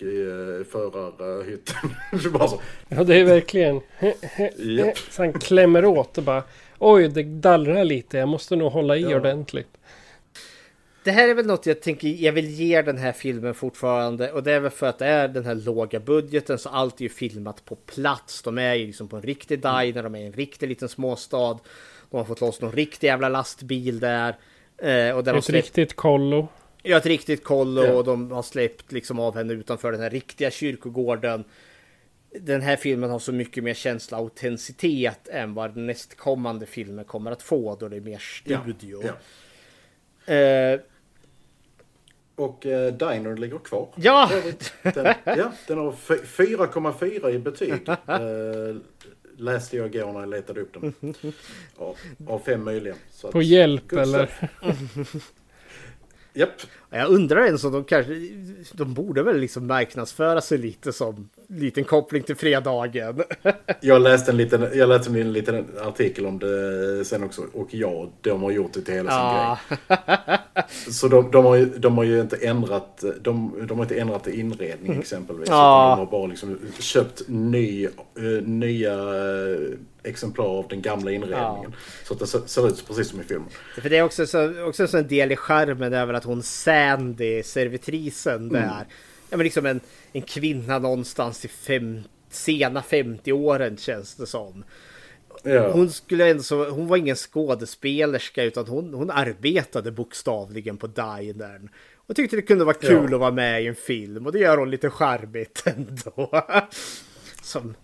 förarhytten. 0.71 1.91
Det 2.13 2.25
är 2.25 2.31
bara 2.31 2.49
så. 2.49 2.61
Ja, 2.89 3.05
det 3.05 3.17
är 3.17 3.25
verkligen... 3.25 3.81
Så 5.11 5.23
han 5.23 5.33
klämmer 5.33 5.85
åt 5.85 6.19
och 6.19 6.25
bara... 6.25 6.43
Oj, 6.83 7.09
det 7.09 7.23
dallrar 7.23 7.85
lite. 7.85 8.19
Jag 8.19 8.29
måste 8.29 8.57
nog 8.57 8.73
hålla 8.73 8.97
i 8.97 9.03
Ja. 9.03 9.17
ordentligt. 9.17 9.77
Det 11.05 11.11
här 11.11 11.29
är 11.29 11.35
väl 11.35 11.47
något 11.47 11.67
jag 11.67 11.83
tänker 11.83 12.09
jag 12.09 12.33
vill 12.33 12.51
ge 12.51 12.83
den 12.83 12.99
här 12.99 13.13
filmen 13.13 13.55
fortfarande 13.55 14.33
och 14.33 14.43
det 14.43 14.53
är 14.53 14.61
väl 14.61 14.71
för 14.71 14.87
att 14.87 14.99
det 14.99 15.07
är 15.07 15.29
den 15.29 15.45
här 15.45 15.55
låga 15.55 16.01
budgeten 16.01 16.59
så 16.59 16.69
allt 16.69 17.01
är 17.01 17.03
ju 17.03 17.09
filmat 17.09 17.65
på 17.65 17.75
plats. 17.77 18.43
De 18.43 18.59
är 18.59 18.75
ju 18.75 18.87
liksom 18.87 19.09
på 19.09 19.17
en 19.17 19.23
riktig 19.23 19.59
diner, 19.63 20.03
de 20.03 20.15
är 20.15 20.19
i 20.21 20.27
en 20.27 20.33
riktig 20.33 20.69
liten 20.69 20.89
småstad. 20.89 21.59
De 22.11 22.17
har 22.17 22.25
fått 22.25 22.41
loss 22.41 22.61
någon 22.61 22.73
riktig 22.73 23.07
jävla 23.07 23.29
lastbil 23.29 24.01
där. 24.01 24.29
Eh, 24.79 25.17
och 25.17 25.25
där 25.25 25.35
Ett 25.35 25.45
släppt, 25.45 25.67
riktigt 25.67 25.97
kollo. 25.97 26.49
ja, 26.83 26.97
ett 26.97 27.07
riktigt 27.07 27.45
kollo 27.45 27.85
Ja. 27.85 27.93
och 27.93 28.05
de 28.05 28.31
har 28.31 28.43
släppt 28.43 28.93
liksom 28.93 29.19
av 29.21 29.37
henne 29.37 29.53
utanför 29.53 29.93
den 29.93 30.01
här 30.01 30.11
riktiga 30.11 30.51
kyrkogården. 30.51 31.45
Den 32.33 32.61
här 32.61 32.77
filmen 32.77 33.11
har 33.11 33.19
så 33.19 33.33
mycket 33.33 33.65
mer 33.65 33.75
känsla 33.75 34.19
och 34.19 34.25
autenticitet 34.25 35.29
än 35.29 35.55
vad 35.55 35.75
den 35.75 35.87
nästkommande 35.87 36.67
filmen 36.67 37.05
kommer 37.05 37.31
att 37.33 37.43
få 37.43 37.77
då 37.77 37.89
det 37.89 37.97
är 37.97 38.01
mer 38.01 38.23
Ja, 38.45 38.61
studio. 38.63 39.03
ja. 40.27 40.35
Eh, 40.35 40.81
Och 42.37 42.67
eh, 42.67 42.93
Dinern 42.93 43.41
ligger 43.41 43.59
kvar. 43.59 43.89
Ja! 43.97 44.31
Den, 44.83 45.15
ja, 45.25 45.53
den 45.67 45.79
har 45.79 45.93
fy- 45.93 46.15
4,4 46.45 47.31
i 47.31 47.39
betyg. 47.39 47.73
Eh, 48.07 48.77
läste 49.37 49.77
jag 49.77 49.95
igår 49.95 50.13
när 50.13 50.21
jag 50.21 50.29
letade 50.29 50.61
upp 50.61 50.73
den. 50.81 50.95
Av, 51.77 51.97
av 52.29 52.39
fem 52.39 52.65
möjliga. 52.65 52.95
Så 53.11 53.27
att- 53.27 53.33
På 53.33 53.43
hjälp 53.43 53.93
eller? 53.93 54.51
Japp. 56.35 56.51
Jag 56.93 57.09
undrar 57.11 57.45
ens 57.45 57.65
om 57.65 57.73
de 57.73 57.85
kanske, 57.85 58.13
de 58.73 58.95
borde 58.95 59.23
väl 59.23 59.39
liksom 59.39 59.67
marknadsföra 59.67 60.41
sig 60.41 60.59
lite 60.59 60.93
som 60.93 61.29
liten 61.49 61.85
koppling 61.85 62.23
till 62.23 62.37
fredagen. 62.37 63.23
Jag 63.81 64.03
läste 64.03 64.31
en 64.31 64.37
liten, 64.37 64.67
jag 64.75 64.89
läste 64.89 65.11
en 65.21 65.33
liten 65.33 65.67
artikel 65.83 66.27
om 66.27 66.39
det 66.39 67.05
sen 67.05 67.25
också. 67.25 67.43
Och 67.53 67.69
ja, 67.75 68.09
de 68.21 68.43
har 68.43 68.51
gjort 68.51 68.73
det 68.73 68.81
till 68.81 68.95
hela 68.95 69.11
sin 69.11 69.19
Ja. 69.19 69.59
grej. 69.89 70.39
Så 70.91 71.09
de, 71.09 71.31
de, 71.31 71.45
har 71.45 71.57
ju, 71.57 71.67
de 71.67 71.97
har 71.97 72.05
ju 72.05 72.21
inte 72.21 72.37
ändrat, 72.37 73.05
de, 73.21 73.67
de 73.69 73.79
har 73.79 73.85
inte 73.85 74.01
ändrat 74.01 74.27
inredning 74.27 74.99
exempelvis. 75.01 75.49
Ja. 75.49 75.95
De 75.97 76.05
har 76.05 76.11
bara 76.11 76.27
liksom 76.27 76.59
köpt 76.79 77.23
ny, 77.27 77.85
eh, 77.85 77.91
nya 78.43 78.93
eh, 78.95 79.77
exemplar 80.03 80.45
av 80.45 80.69
den 80.69 80.83
gamla 80.83 81.11
inredningen. 81.11 81.75
Så 82.05 82.15
att 82.15 82.21
det 82.21 82.27
ser, 82.27 82.69
ut 82.69 82.87
precis 82.89 83.09
som 83.09 83.21
i 83.21 83.25
filmen. 83.25 83.49
För 83.83 83.91
det 83.91 83.97
är 83.99 84.03
också, 84.03 84.27
så, 84.27 84.65
också 84.65 84.87
så 84.87 84.99
en 84.99 85.09
del 85.09 85.33
i 85.33 85.37
skärmen 85.37 85.93
är 85.93 86.07
väl 86.07 86.17
att 86.17 86.25
hon 86.25 86.43
Sandy, 86.81 87.43
servitrisen 87.43 88.49
där. 88.49 88.87
Ja 89.31 89.37
men 89.37 89.45
liksom 89.45 89.67
en, 89.67 89.81
en 90.13 90.23
kvinna 90.23 90.79
någonstans 90.79 91.45
i 91.45 91.49
fem, 91.49 92.01
sena 92.31 92.81
50-åren 92.81 93.77
känns 93.77 94.15
det 94.15 94.27
som. 94.27 94.65
Ja. 95.43 95.73
Hon, 95.73 95.91
skulle 95.91 96.31
ändå, 96.31 96.71
hon 96.71 96.87
var 96.87 96.97
ingen 96.97 97.17
skådespelerska 97.17 98.43
utan 98.45 98.67
hon, 98.67 98.95
hon 98.95 99.11
arbetade 99.11 99.91
bokstavligen 99.93 100.77
på 100.77 100.87
dinern. 100.87 101.69
Och 101.97 102.17
tyckte 102.17 102.37
det 102.37 102.43
kunde 102.43 102.65
vara 102.65 102.75
kul 102.77 102.93
Ja. 103.11 103.15
att 103.15 103.21
vara 103.21 103.31
med 103.31 103.63
i 103.63 103.67
en 103.67 103.75
film 103.75 104.27
och 104.27 104.33
det 104.33 104.39
gör 104.39 104.57
hon 104.57 104.71
lite 104.71 104.91
charmigt 104.91 105.63
ändå. 105.67 106.47
Som, 107.43 107.75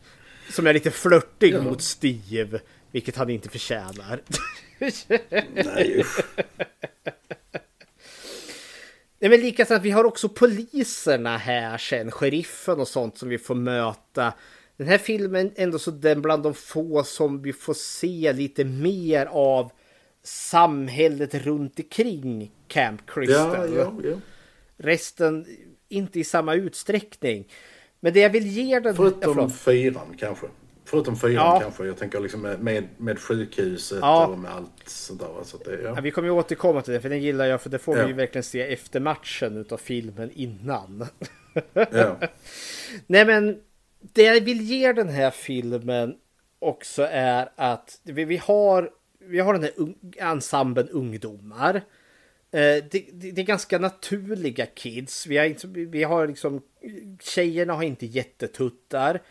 som 0.51 0.67
är 0.67 0.73
lite 0.73 0.91
flörtig 0.91 1.55
Ja. 1.55 1.63
mot 1.63 1.83
Steve, 1.83 2.61
vilket 2.93 3.17
han 3.17 3.31
inte 3.31 3.49
förtjänar. 3.49 4.21
Nej, 5.55 6.01
usch. 6.01 6.21
Nej, 9.19 9.31
men 9.31 9.41
likaså 9.41 9.75
att 9.75 9.83
vi 9.83 9.91
har 9.91 10.05
också 10.05 10.29
poliserna 10.29 11.37
här 11.37 11.79
sen, 11.79 12.11
sheriffen 12.11 12.81
och 12.81 12.89
sånt 12.89 13.19
som 13.19 13.29
vi 13.29 13.39
får 13.39 13.55
möta. 13.55 14.33
Den 14.77 14.87
här 14.87 14.99
filmen 14.99 15.47
är 15.57 15.63
ändå 15.63 15.79
så 15.79 15.91
den 15.91 16.23
bland 16.23 16.43
de 16.43 16.55
få 16.55 17.05
som 17.05 17.43
vi 17.43 17.53
får 17.53 17.75
se 17.75 18.33
lite 18.33 18.65
mer 18.65 19.27
av 19.27 19.71
samhället 20.23 21.35
runt 21.35 21.79
omkring 21.79 22.53
Camp 22.69 23.01
Ja, 23.07 23.13
Crystal. 23.15 23.75
ja, 23.77 23.93
ja. 24.05 24.17
Resten 24.77 25.47
inte 25.89 26.21
i 26.21 26.25
samma 26.25 26.55
utsträckning. 26.55 27.49
Men 28.01 28.13
det 28.13 28.21
jag 28.21 28.31
vill 28.31 28.47
ge 28.47 28.81
den... 28.81 28.95
Ja, 28.99 29.13
Förutom 29.21 29.51
fyran 29.51 30.17
kanske. 30.19 30.47
Förutom 30.87 31.17
fyran 31.17 31.35
Ja. 31.35 31.61
kanske. 31.61 31.87
Jag 31.87 31.97
tänker 31.97 32.21
liksom 32.21 32.41
med, 32.41 32.89
med, 32.97 33.19
sjukhuset 33.19 33.99
Ja. 34.01 34.27
och 34.27 34.39
med 34.39 34.51
allt 34.51 34.89
sånt 34.89 35.21
där. 35.21 35.29
Så 35.45 35.57
det, 35.57 35.83
ja. 35.83 35.95
Vi 36.01 36.11
kommer 36.11 36.29
ju 36.29 36.35
återkomma 36.35 36.83
till 36.83 36.93
det, 36.93 37.01
för 37.01 37.09
den 37.09 37.23
gillar 37.23 37.45
jag, 37.47 37.63
för 37.63 37.71
det 37.71 37.79
får 37.79 37.97
vi 37.97 38.07
ju 38.07 38.13
verkligen 38.13 38.43
se 38.43 38.73
efter 38.73 39.01
matchen 39.01 39.57
utav 39.57 39.77
filmen 39.77 40.31
innan. 40.35 41.07
Ja. 41.73 42.21
Nej 43.07 43.27
men 43.27 43.61
det 44.01 44.23
jag 44.23 44.41
vill 44.41 44.61
ge 44.61 44.93
den 44.93 45.09
här 45.09 45.31
filmen 45.31 46.15
också 46.59 47.09
är 47.11 47.49
att 47.57 48.01
vi, 48.03 48.25
vi 48.25 48.37
har 48.37 48.91
vi 49.29 49.39
har 49.39 49.53
den 49.53 49.63
här 49.63 49.73
un, 49.77 49.95
ensemblen 50.17 50.89
ungdomar. 50.89 51.75
Eh, 52.51 52.61
det, 52.61 52.89
det, 52.91 53.31
det 53.31 53.41
är 53.41 53.45
ganska 53.47 53.79
naturliga 53.79 54.67
kids. 54.67 55.27
Vi 55.27 55.37
har, 55.39 55.45
inte, 55.45 55.67
vi 55.67 56.03
har 56.03 56.27
liksom 56.27 56.63
tjejerna 57.21 57.73
har 57.73 57.83
inte 57.83 58.07
jättetuttar. 58.07 59.23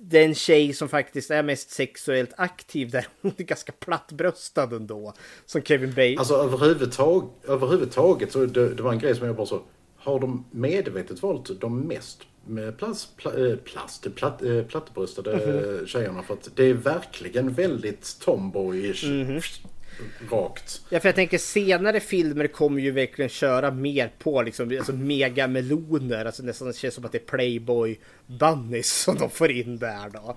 Det 0.00 0.18
är 0.18 0.24
en 0.24 0.34
tjej 0.34 0.72
som 0.72 0.88
faktiskt 0.88 1.30
är 1.30 1.42
mest 1.42 1.70
sexuellt 1.70 2.30
aktiv 2.36 2.90
där 2.90 3.06
hon 3.22 3.32
är 3.36 3.44
ganska 3.44 3.72
plattbröstad 3.72 4.76
ändå. 4.76 5.14
Som 5.46 5.62
Kevin 5.62 5.90
Bacon. 5.90 6.18
Alltså 6.18 6.34
överhuvudtag, 6.34 7.30
överhuvudtaget 7.46 8.32
så 8.32 8.46
det, 8.46 8.74
det 8.74 8.82
var 8.82 8.92
en 8.92 8.98
grej 8.98 9.14
som 9.16 9.26
jag 9.26 9.36
bara 9.36 9.46
så. 9.46 9.62
Har 9.96 10.20
de 10.20 10.44
medvetet 10.50 11.22
valt 11.22 11.60
de 11.60 11.80
mest 11.80 12.22
med 12.46 12.78
plast, 12.78 13.16
pla, 13.16 13.48
eh, 13.48 13.56
plast 13.56 14.14
platt, 14.14 14.42
eh, 14.42 14.62
plattbröstade 14.62 15.36
Mhm. 15.36 15.86
tjejerna? 15.86 16.22
För 16.22 16.34
att 16.34 16.48
det 16.54 16.64
är 16.64 16.74
verkligen 16.74 17.52
väldigt 17.54 18.16
tomboyish. 18.20 19.04
Mhm. 19.04 19.40
Rakt. 20.30 20.80
Ja, 20.88 21.00
för 21.00 21.08
jag 21.08 21.14
tänker 21.16 21.38
senare 21.38 22.00
filmer 22.00 22.46
kommer 22.46 22.80
ju 22.80 22.90
verkligen 22.90 23.28
köra 23.28 23.70
mer 23.70 24.12
på 24.18 24.42
liksom, 24.42 24.76
alltså 24.78 24.92
megameloner. 24.92 26.24
Alltså 26.24 26.42
nästan 26.42 26.68
det 26.68 26.76
känns 26.76 26.94
som 26.94 27.04
att 27.04 27.12
det 27.12 27.18
är 27.18 27.36
Playboy 27.36 27.98
Bunnies 28.26 28.92
som 29.02 29.16
de 29.16 29.30
får 29.30 29.50
in 29.50 29.78
där 29.78 30.10
då. 30.12 30.36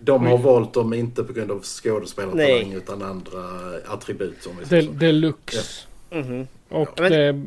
De 0.00 0.26
har 0.26 0.38
valt 0.38 0.74
dem 0.74 0.94
inte 0.94 1.24
på 1.24 1.32
grund 1.32 1.50
av 1.50 1.62
skådespelartalang 1.62 2.72
utan 2.72 3.02
andra 3.02 3.40
attribut. 3.86 4.34
Som 4.42 4.52
vi 4.70 4.80
De, 4.80 4.98
deluxe. 4.98 5.86
Mhm. 6.10 6.46
Och 6.68 6.88
Ja, 6.96 7.02
men- 7.02 7.12
det 7.12 7.18
är 7.18 7.42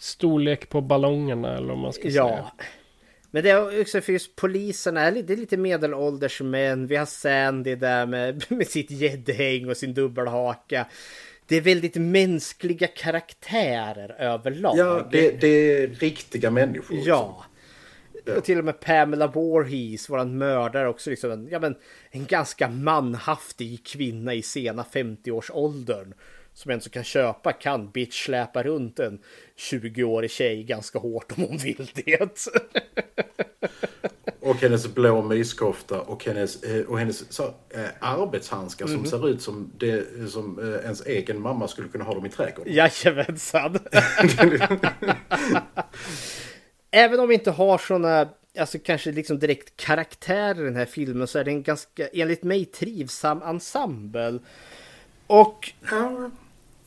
storlek 0.00 0.68
på 0.68 0.80
ballongerna 0.80 1.56
eller 1.56 1.68
vad 1.68 1.78
man 1.78 1.92
ska 1.92 2.02
säga. 2.02 2.44
Men 3.30 3.42
det 3.42 3.50
är 3.50 3.80
också 3.80 4.00
för 4.00 4.12
just 4.12 4.36
poliserna 4.36 5.00
är 5.00 5.12
lite, 5.12 5.26
det 5.26 5.32
är 5.32 5.36
lite 5.36 5.56
medelålders 5.56 6.40
män. 6.40 6.86
Vi 6.86 6.96
har 6.96 7.06
Sandy 7.06 7.74
där 7.74 8.06
med, 8.06 8.44
med 8.50 8.68
sitt 8.68 8.90
gäddhäng 8.90 9.70
och 9.70 9.76
sin 9.76 9.94
dubbelhaka. 9.94 10.86
Det 11.46 11.56
är 11.56 11.60
väldigt 11.60 11.96
mänskliga 11.96 12.86
karaktärer 12.86 14.16
överlag. 14.18 14.78
Ja, 14.78 15.08
det, 15.12 15.40
det 15.40 15.48
är 15.48 15.86
riktiga 15.86 16.50
människor. 16.50 16.94
liksom. 16.94 17.12
Ja. 17.12 17.44
Och 18.36 18.44
till 18.44 18.58
och 18.58 18.64
med 18.64 18.80
Pamela 18.80 19.26
Voorhees, 19.26 20.10
våran 20.10 20.38
mördare, 20.38 20.88
också 20.88 21.10
liksom 21.10 21.30
en, 21.30 21.48
ja, 21.50 21.58
men, 21.58 21.76
en 22.10 22.24
ganska 22.24 22.68
manhaftig 22.68 23.86
kvinna 23.86 24.34
i 24.34 24.42
sena 24.42 24.82
50-årsåldern. 24.92 26.14
Som 26.52 26.70
en 26.70 26.80
som 26.80 26.90
kan 26.90 27.04
köpa, 27.04 27.52
kan 27.52 27.90
bitch 27.90 28.24
släpa 28.24 28.62
runt 28.62 28.98
en 28.98 29.20
20-årig 29.58 30.30
tjej 30.30 30.62
ganska 30.64 30.98
hårt 30.98 31.32
om 31.36 31.42
hon 31.44 31.56
vill 31.56 31.90
det. 31.94 32.48
Och 34.40 34.56
hennes 34.56 34.94
blå 34.94 35.22
myskofta 35.22 36.00
och 36.00 36.24
hennes, 36.24 36.62
eh, 36.62 36.84
och 36.86 36.98
hennes 36.98 37.32
så, 37.32 37.42
eh, 37.44 37.84
arbetshandskar 38.00 38.86
Mhm. 38.86 38.94
som 38.96 39.06
ser 39.06 39.28
ut 39.28 39.42
som, 39.42 39.72
det, 39.78 40.06
som 40.30 40.58
eh, 40.58 40.84
ens 40.84 41.06
egen 41.06 41.40
mamma 41.40 41.68
skulle 41.68 41.88
kunna 41.88 42.04
ha 42.04 42.14
dem 42.14 42.26
i 42.26 42.28
trädgården. 42.30 42.74
Jajamensan. 42.74 43.78
Även 46.90 47.20
om 47.20 47.28
vi 47.28 47.34
inte 47.34 47.50
har 47.50 47.78
såna, 47.78 48.28
alltså 48.58 48.78
kanske 48.78 49.12
liksom 49.12 49.38
direkt 49.38 49.76
karaktärer 49.76 50.60
i 50.60 50.64
den 50.64 50.76
här 50.76 50.86
filmen 50.86 51.26
så 51.26 51.38
är 51.38 51.44
det 51.44 51.50
en 51.50 51.62
ganska, 51.62 52.08
enligt 52.08 52.42
mig, 52.42 52.64
trivsam 52.64 53.42
ensemble. 53.42 54.38
Och, 55.26 55.72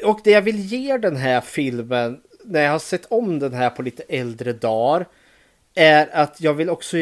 och 0.04 0.20
det 0.24 0.32
jag 0.32 0.42
vill 0.42 0.60
ge 0.60 0.98
den 0.98 1.16
här 1.16 1.42
filmen, 1.42 2.22
när 2.44 2.64
jag 2.64 2.72
har 2.72 2.80
sett 2.80 3.06
om 3.06 3.40
den 3.40 3.54
här 3.54 3.70
på 3.70 3.82
lite 3.82 4.04
äldre 4.04 4.54
dagar, 4.54 5.08
är 5.76 6.10
att 6.14 6.42
jag 6.42 6.54
vill 6.54 6.70
också... 6.70 6.98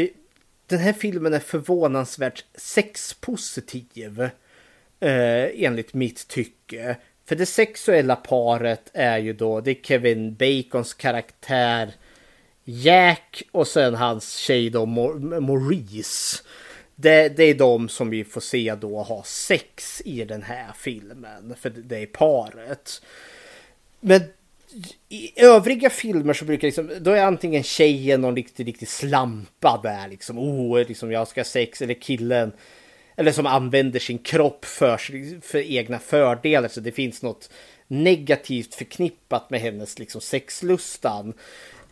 Den 0.67 0.79
här 0.79 0.93
filmen 0.93 1.33
är 1.33 1.39
förvånansvärt 1.39 2.45
sexpositiv. 2.55 4.21
Eh, 4.99 5.63
enligt 5.65 5.93
mitt 5.93 6.27
tycke. 6.27 6.95
För 7.25 7.35
det 7.35 7.45
sexuella 7.45 8.15
paret 8.15 8.89
är 8.93 9.17
ju 9.17 9.33
då, 9.33 9.61
det 9.61 9.71
är 9.71 9.83
Kevin 9.83 10.35
Bacons 10.35 10.93
karaktär 10.93 11.93
Jack 12.63 13.43
och 13.51 13.67
sen 13.67 13.95
hans 13.95 14.35
tjej 14.35 14.69
då 14.69 14.85
Maurice. 14.85 16.43
Det, 16.95 17.29
det 17.29 17.43
är 17.43 17.53
de 17.53 17.89
som 17.89 18.09
vi 18.09 18.23
får 18.23 18.41
se 18.41 18.75
då 18.75 19.01
ha 19.01 19.23
sex 19.23 20.01
i 20.05 20.25
den 20.25 20.43
här 20.43 20.71
filmen. 20.77 21.55
För 21.59 21.69
det 21.69 21.97
är 21.97 22.05
paret. 22.05 23.01
Men 23.99 24.21
i 25.09 25.41
övriga 25.41 25.89
filmer 25.89 26.33
så 26.33 26.45
brukar 26.45 26.67
liksom, 26.67 26.91
då 27.01 27.11
är 27.11 27.23
antingen 27.23 27.63
tjejen 27.63 28.21
någon 28.21 28.35
riktigt, 28.35 28.65
riktigt 28.65 28.89
slampa 28.89 29.79
där 29.83 30.07
liksom, 30.07 30.39
oh, 30.39 30.87
liksom 30.87 31.11
jag 31.11 31.27
ska 31.27 31.39
ha 31.39 31.45
sex, 31.45 31.81
eller 31.81 31.93
killen, 31.93 32.51
eller 33.15 33.31
som 33.31 33.45
använder 33.45 33.99
sin 33.99 34.17
kropp 34.17 34.65
för, 34.65 34.97
för 35.41 35.71
egna 35.71 35.99
fördelar, 35.99 36.69
så 36.69 36.79
det 36.79 36.91
finns 36.91 37.21
något 37.21 37.49
negativt 37.87 38.75
förknippat 38.75 39.49
med 39.49 39.61
hennes 39.61 39.99
liksom 39.99 40.21
sexlustan. 40.21 41.33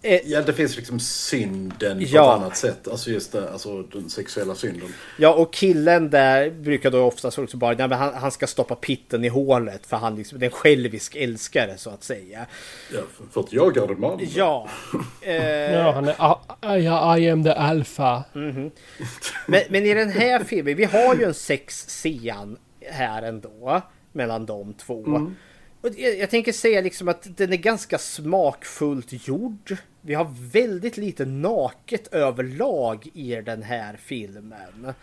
Eh, 0.02 0.20
Ja, 0.26 0.42
det 0.42 0.54
finns 0.54 0.76
liksom 0.78 1.00
synden 1.00 1.98
på 1.98 2.04
Ja. 2.08 2.36
ett 2.36 2.42
annat 2.42 2.58
sätt. 2.58 2.88
Alltså 2.88 3.10
just 3.10 3.32
det, 3.32 3.52
alltså 3.52 3.82
den 3.82 4.10
sexuella 4.10 4.56
synden. 4.56 4.88
Ja, 5.18 5.34
och 5.34 5.54
killen 5.54 6.10
där 6.10 6.50
brukar 6.50 6.92
då 6.92 7.04
oftast 7.04 7.40
också 7.40 7.58
bara, 7.58 7.74
nej, 7.76 7.88
men 7.88 7.98
han, 8.00 8.14
han 8.14 8.32
ska 8.32 8.48
stoppa 8.48 8.76
pitten 8.76 9.24
i 9.26 9.28
hålet 9.28 9.86
för 9.86 9.98
han 9.98 10.16
liksom, 10.16 10.40
det 10.40 10.46
är 10.46 10.48
en 10.50 10.56
självisk 10.56 11.16
älskare 11.16 11.78
så 11.78 11.90
att 11.90 12.04
säga. 12.04 12.46
Ja, 12.94 13.00
för- 13.32 13.40
att 13.42 13.54
jag 13.54 13.78
är 13.78 13.92
en 13.92 14.00
man. 14.00 14.20
Ja. 14.36 14.70
Eh, 15.22 15.36
Ja, 15.74 15.92
han 15.92 16.08
är... 16.08 16.16
ah, 16.18 16.78
ja, 16.78 17.18
I 17.18 17.30
am 17.30 17.44
the 17.44 17.50
alpha. 17.50 18.24
Men, 18.34 19.62
men 19.70 19.86
i 19.86 19.94
den 19.94 20.10
här 20.10 20.44
filmen, 20.44 20.76
vi 20.76 20.84
har 20.86 21.16
ju 21.16 21.24
en 21.24 21.34
sexscen 21.34 22.58
här 22.92 23.22
ändå 23.22 23.82
mellan 24.12 24.46
de 24.46 24.74
två. 24.74 25.06
Mm. 25.06 25.36
Och 25.82 25.90
jag, 25.98 26.18
jag 26.18 26.30
tänker 26.30 26.52
säga 26.52 26.82
liksom 26.82 27.08
att 27.08 27.38
den 27.38 27.54
är 27.54 27.58
ganska 27.58 27.98
smakfullt 27.98 29.28
gjord. 29.28 29.76
Vi 30.02 30.14
har 30.14 30.28
väldigt 30.52 30.98
lite 30.98 31.26
naket 31.26 32.08
överlag 32.14 33.08
i 33.14 33.36
den 33.46 33.64
här 33.64 33.98
filmen. 34.04 34.94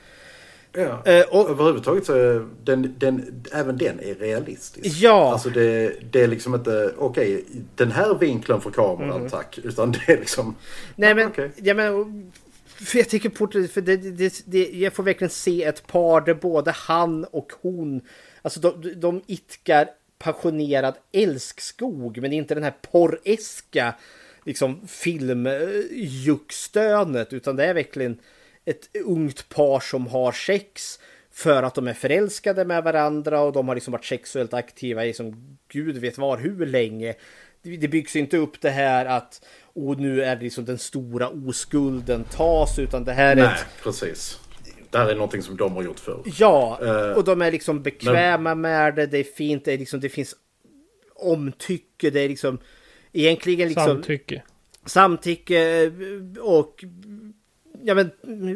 Ja. 0.72 1.02
Eh, 1.06 1.24
och- 1.30 1.50
Överhuvudtaget 1.50 2.06
så 2.06 2.12
är 2.14 2.46
den, 2.64 2.94
den, 2.98 3.44
även 3.52 3.76
den 3.78 4.00
är 4.00 4.14
realistisk. 4.14 5.02
Ja. 5.02 5.32
Alltså 5.32 5.50
det, 5.50 5.92
det 6.12 6.20
är 6.22 6.28
liksom 6.28 6.54
inte, 6.54 6.94
okej, 6.98 7.44
den 7.74 7.92
här 7.92 8.14
vinkeln 8.18 8.60
för 8.60 8.70
kameran 8.70 9.16
Mm. 9.18 9.30
tack. 9.30 9.58
Utan 9.62 9.92
det 9.92 10.12
är 10.12 10.16
liksom, 10.18 10.56
Nej 10.96 11.14
men, 11.14 11.28
okej. 11.28 11.50
ja, 11.56 11.74
men 11.74 12.32
för 12.66 12.98
jag 12.98 13.08
tycker 13.08 13.28
på 13.28 13.46
för 13.72 13.80
det, 13.80 13.96
det, 13.96 14.42
det, 14.46 14.70
jag 14.72 14.92
får 14.92 15.02
verkligen 15.02 15.30
se 15.30 15.64
ett 15.64 15.86
par 15.86 16.20
där 16.20 16.34
både 16.34 16.70
han 16.70 17.24
och 17.24 17.52
hon, 17.62 18.00
alltså 18.42 18.60
de, 18.60 19.00
de 19.00 19.22
itkar 19.26 19.88
passionerad 20.18 20.94
älskskog 21.12 22.18
men 22.18 22.32
inte 22.32 22.54
den 22.54 22.64
här 22.64 22.74
porreska 22.92 23.94
liksom 24.44 24.88
filmjuckstönet 24.88 27.32
utan 27.32 27.56
det 27.56 27.64
är 27.64 27.74
verkligen 27.74 28.18
ett 28.64 28.88
ungt 29.04 29.48
par 29.48 29.80
som 29.80 30.06
har 30.06 30.32
sex 30.32 30.98
för 31.30 31.62
att 31.62 31.74
de 31.74 31.88
är 31.88 31.94
förälskade 31.94 32.64
med 32.64 32.84
varandra 32.84 33.40
och 33.40 33.52
de 33.52 33.68
har 33.68 33.74
liksom 33.74 33.92
varit 33.92 34.04
sexuellt 34.04 34.54
aktiva 34.54 35.04
i 35.04 35.12
som 35.12 35.58
gud 35.68 35.96
vet 35.96 36.18
var 36.18 36.38
hur 36.38 36.66
länge. 36.66 37.14
Det 37.62 37.88
byggs 37.88 38.16
inte 38.16 38.36
upp 38.36 38.60
det 38.60 38.70
här 38.70 39.06
att 39.06 39.44
och 39.62 40.00
nu 40.00 40.22
är 40.22 40.36
det 40.36 40.42
liksom 40.42 40.64
den 40.64 40.78
stora 40.78 41.28
oskulden 41.28 42.24
tas 42.24 42.78
utan 42.78 43.04
det 43.04 43.12
här 43.12 43.32
är 43.32 43.36
nej, 43.36 43.44
ett 43.44 43.66
precis. 43.82 44.38
Det 44.94 44.98
här 44.98 45.08
är 45.10 45.14
någonting 45.14 45.42
som 45.42 45.56
de 45.56 45.72
har 45.72 45.82
gjort 45.82 46.00
förr. 46.00 46.22
Ja, 46.38 46.78
Eh, 46.82 47.16
och 47.16 47.24
de 47.24 47.42
är 47.42 47.52
liksom 47.52 47.82
bekväma 47.82 48.54
med 48.54 48.94
det. 48.94 49.06
Det 49.06 49.18
är 49.18 49.24
fint. 49.24 49.64
Det, 49.64 49.72
är 49.72 49.78
liksom, 49.78 50.00
det 50.00 50.08
finns 50.08 50.34
omtycke. 51.14 52.10
Det 52.10 52.20
är 52.20 52.28
liksom 52.28 52.58
egentligen 53.12 53.68
liksom 53.68 53.86
Samtycke. 53.86 54.42
samtycke 54.86 55.92
och 56.40 56.84
ja 57.82 57.94
men 57.94 58.10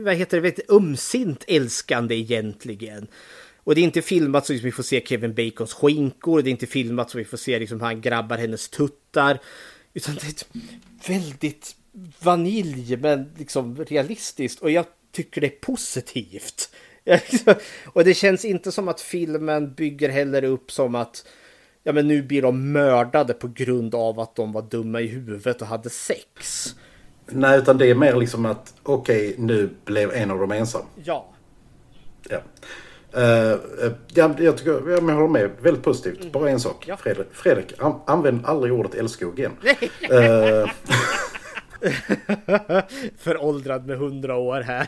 vad 0.05 0.15
heter 0.15 0.37
det, 0.37 0.41
vet, 0.41 0.71
ömsint 0.71 1.45
älskande 1.49 2.15
egentligen. 2.15 3.07
Och 3.57 3.75
det 3.75 3.81
är 3.81 3.83
inte 3.83 4.03
filmat 4.03 4.47
så 4.47 4.53
liksom 4.53 4.67
vi 4.67 4.73
får 4.73 4.83
se 4.83 5.05
Kevin 5.07 5.35
Bacons 5.35 5.73
skinkor. 5.75 6.43
Det 6.43 6.49
är 6.49 6.53
inte 6.53 6.67
filmat 6.67 7.11
så 7.11 7.19
vi 7.19 7.25
får 7.25 7.37
se 7.37 7.59
liksom 7.59 7.81
han 7.81 8.01
grabbar 8.01 8.37
hennes 8.37 8.69
tuttar. 8.69 9.39
Utan 9.95 10.15
det 10.15 10.25
är 10.27 10.31
ett 10.31 10.49
väldigt 11.09 11.77
vanilj 12.23 12.97
men 12.97 13.33
liksom 13.39 13.77
realistiskt. 13.85 14.61
Och 14.61 14.71
jag 14.71 14.85
tycker 15.13 15.41
det 15.41 15.47
är 15.47 15.61
positivt. 15.61 16.71
och 17.93 18.05
det 18.05 18.15
känns 18.15 18.45
inte 18.45 18.73
som 18.73 18.89
att 18.89 19.01
filmen 19.01 19.75
bygger 19.75 20.09
heller 20.09 20.45
upp 20.45 20.71
som 20.71 20.95
att 20.95 21.27
ja 21.83 21.93
men 21.93 22.09
nu 22.09 22.23
blir 22.23 22.43
de 22.43 22.73
mördade 22.73 23.35
på 23.35 23.49
grund 23.49 23.95
av 23.95 24.21
att 24.21 24.37
de 24.37 24.53
var 24.53 24.63
dumma 24.63 25.01
i 25.01 25.07
huvudet 25.07 25.63
och 25.63 25.69
hade 25.69 25.91
sex. 25.91 26.75
Nej, 27.27 27.59
utan 27.59 27.79
det 27.79 27.91
är 27.91 27.95
mer 27.95 28.17
liksom 28.17 28.47
att 28.47 28.75
okej, 28.83 29.35
nu 29.39 29.71
blev 29.85 30.13
en 30.13 30.31
av 30.31 30.39
dem 30.39 30.53
ensam. 30.53 30.83
Ja. 31.05 31.33
Ja. 32.29 32.41
Eh, 33.13 33.51
eh, 33.51 33.93
ja, 34.15 34.35
jag, 34.39 34.57
tycker, 34.57 34.71
jag 34.71 35.01
håller 35.01 35.29
med. 35.29 35.51
Väldigt 35.61 35.83
positivt. 35.83 36.33
Bara 36.33 36.51
en 36.51 36.61
sak. 36.61 36.85
Ja. 36.89 36.97
Fredrik, 36.97 37.27
Fredrik 37.33 37.73
an, 37.79 38.01
använd 38.07 38.47
aldrig 38.47 38.73
ordet 38.73 38.95
älskog 38.95 39.39
igen. 39.39 39.53
Eh, 40.11 40.71
Föråldrad 43.19 43.87
med 43.87 43.99
hundra 43.99 44.37
år 44.37 44.61
här. 44.61 44.87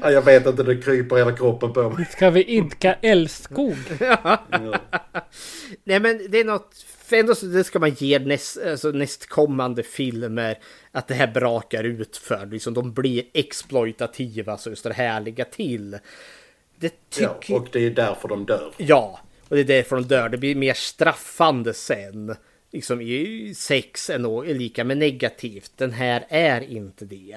ja, 0.00 0.10
jag 0.10 0.22
vet 0.22 0.46
inte, 0.46 0.62
det 0.62 0.76
kryper 0.76 1.16
hela 1.16 1.36
kroppen 1.36 1.72
på 1.72 1.90
mig. 1.90 2.06
Ska 2.06 2.30
vi 2.30 2.44
idka 2.44 2.94
älskog? 2.94 3.76
Nej 5.84 6.00
men 6.00 6.26
det 6.30 6.40
är 6.40 6.44
något 6.44 6.84
för 7.12 7.16
ändå 7.16 7.34
så 7.34 7.46
det 7.46 7.64
ska 7.64 7.78
man 7.78 7.90
ge 7.90 8.18
näst, 8.18 8.58
alltså 8.66 8.90
nästkommande 8.90 9.82
filmer 9.82 10.58
att 10.92 11.08
det 11.08 11.14
här 11.14 11.26
brakar 11.26 11.84
ut 11.84 12.16
för. 12.16 12.46
Liksom, 12.46 12.74
de 12.74 12.92
blir 12.92 13.24
exploitativa 13.34 14.58
så 14.58 14.70
just 14.70 14.84
det 14.84 14.92
härliga 14.92 15.44
till. 15.44 15.98
Det 16.76 17.10
tycker... 17.10 17.44
Ja, 17.46 17.56
och 17.56 17.68
det 17.72 17.86
är 17.86 17.90
därför 17.90 18.28
de 18.28 18.46
dör. 18.46 18.72
Ja, 18.76 19.20
och 19.48 19.56
det 19.56 19.62
är 19.62 19.64
därför 19.64 19.96
de 19.96 20.02
dör. 20.04 20.28
Det 20.28 20.38
blir 20.38 20.54
mer 20.54 20.74
straffande 20.74 21.74
sen. 21.74 22.36
Liksom 22.72 23.00
i 23.00 23.54
sex 23.56 24.10
är 24.10 24.54
lika 24.54 24.84
med 24.84 24.98
negativt. 24.98 25.72
Den 25.76 25.92
här 25.92 26.24
är 26.28 26.60
inte 26.60 27.04
det. 27.04 27.36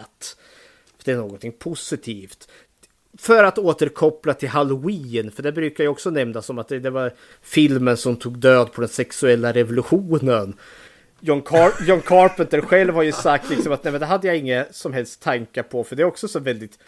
Det 1.03 1.11
är 1.11 1.17
någonting 1.17 1.51
positivt 1.51 2.47
för 3.17 3.43
att 3.43 3.57
återkoppla 3.57 4.33
till 4.33 4.49
Halloween, 4.49 5.31
för 5.31 5.43
det 5.43 5.51
brukar 5.51 5.83
ju 5.83 5.87
också 5.87 6.09
nämnas 6.09 6.45
som 6.45 6.59
att 6.59 6.67
det, 6.67 6.79
det 6.79 6.89
var 6.89 7.13
filmen 7.41 7.97
som 7.97 8.15
tog 8.15 8.37
död 8.37 8.73
på 8.73 8.81
den 8.81 8.89
sexuella 8.89 9.53
revolutionen. 9.53 10.53
John, 11.19 11.41
Car 11.41 11.71
John 11.87 12.01
Carpenter 12.01 12.61
själv 12.61 12.93
har 12.93 13.03
ju 13.03 13.11
sagt 13.11 13.49
liksom 13.49 13.71
att 13.71 13.83
nej, 13.83 13.91
men 13.91 13.99
det 13.99 14.07
hade 14.07 14.27
jag 14.27 14.37
inga 14.37 14.65
som 14.71 14.93
helst 14.93 15.21
tankar 15.21 15.63
på, 15.63 15.83
för 15.83 15.95
det 15.95 16.03
är 16.03 16.07
också 16.07 16.27
så 16.27 16.39
väldigt 16.39 16.79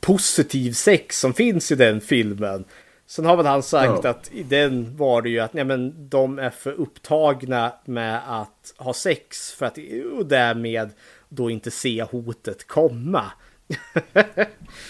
positiv 0.00 0.72
sex 0.72 1.20
som 1.20 1.34
finns 1.34 1.72
i 1.72 1.74
den 1.74 2.00
filmen. 2.00 2.64
Sen 3.06 3.24
har 3.24 3.36
väl 3.36 3.46
han 3.46 3.62
sagt 3.62 4.04
ja. 4.04 4.10
att 4.10 4.30
i 4.32 4.42
den 4.42 4.96
var 4.96 5.22
det 5.22 5.28
ju 5.28 5.40
att 5.40 5.52
nej, 5.52 5.64
men 5.64 6.08
de 6.08 6.38
är 6.38 6.50
för 6.50 6.72
upptagna 6.72 7.72
med 7.84 8.40
att 8.40 8.74
ha 8.76 8.92
sex 8.92 9.52
för 9.52 9.66
att 9.66 9.78
och 10.18 10.26
därmed 10.26 10.90
då 11.28 11.50
inte 11.50 11.70
se 11.70 12.02
hotet 12.02 12.66
komma. 12.66 13.24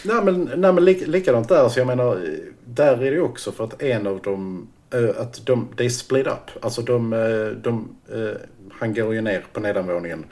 nej 0.05 0.25
men, 0.25 0.51
nej, 0.57 0.73
men 0.73 0.85
lik, 0.85 1.07
likadant 1.07 1.49
där. 1.49 1.69
Så 1.69 1.81
jag 1.81 1.87
menar, 1.87 2.21
där 2.65 3.03
är 3.03 3.11
det 3.11 3.21
också 3.21 3.53
för 3.53 3.65
att 3.65 3.83
en 3.83 4.07
av 4.07 4.21
dem, 4.21 4.69
äh, 4.95 5.21
att 5.21 5.47
de, 5.47 5.69
det 5.77 5.85
är 5.85 5.89
split 5.89 6.27
up. 6.27 6.65
Alltså 6.65 6.83
de, 6.83 7.13
äh, 7.13 7.63
de 7.63 7.97
äh, 8.13 8.41
han 8.71 8.95
går 8.95 9.15
ju 9.15 9.21
ner 9.21 9.45
på 9.53 9.61
nedanvåningen. 9.61 10.25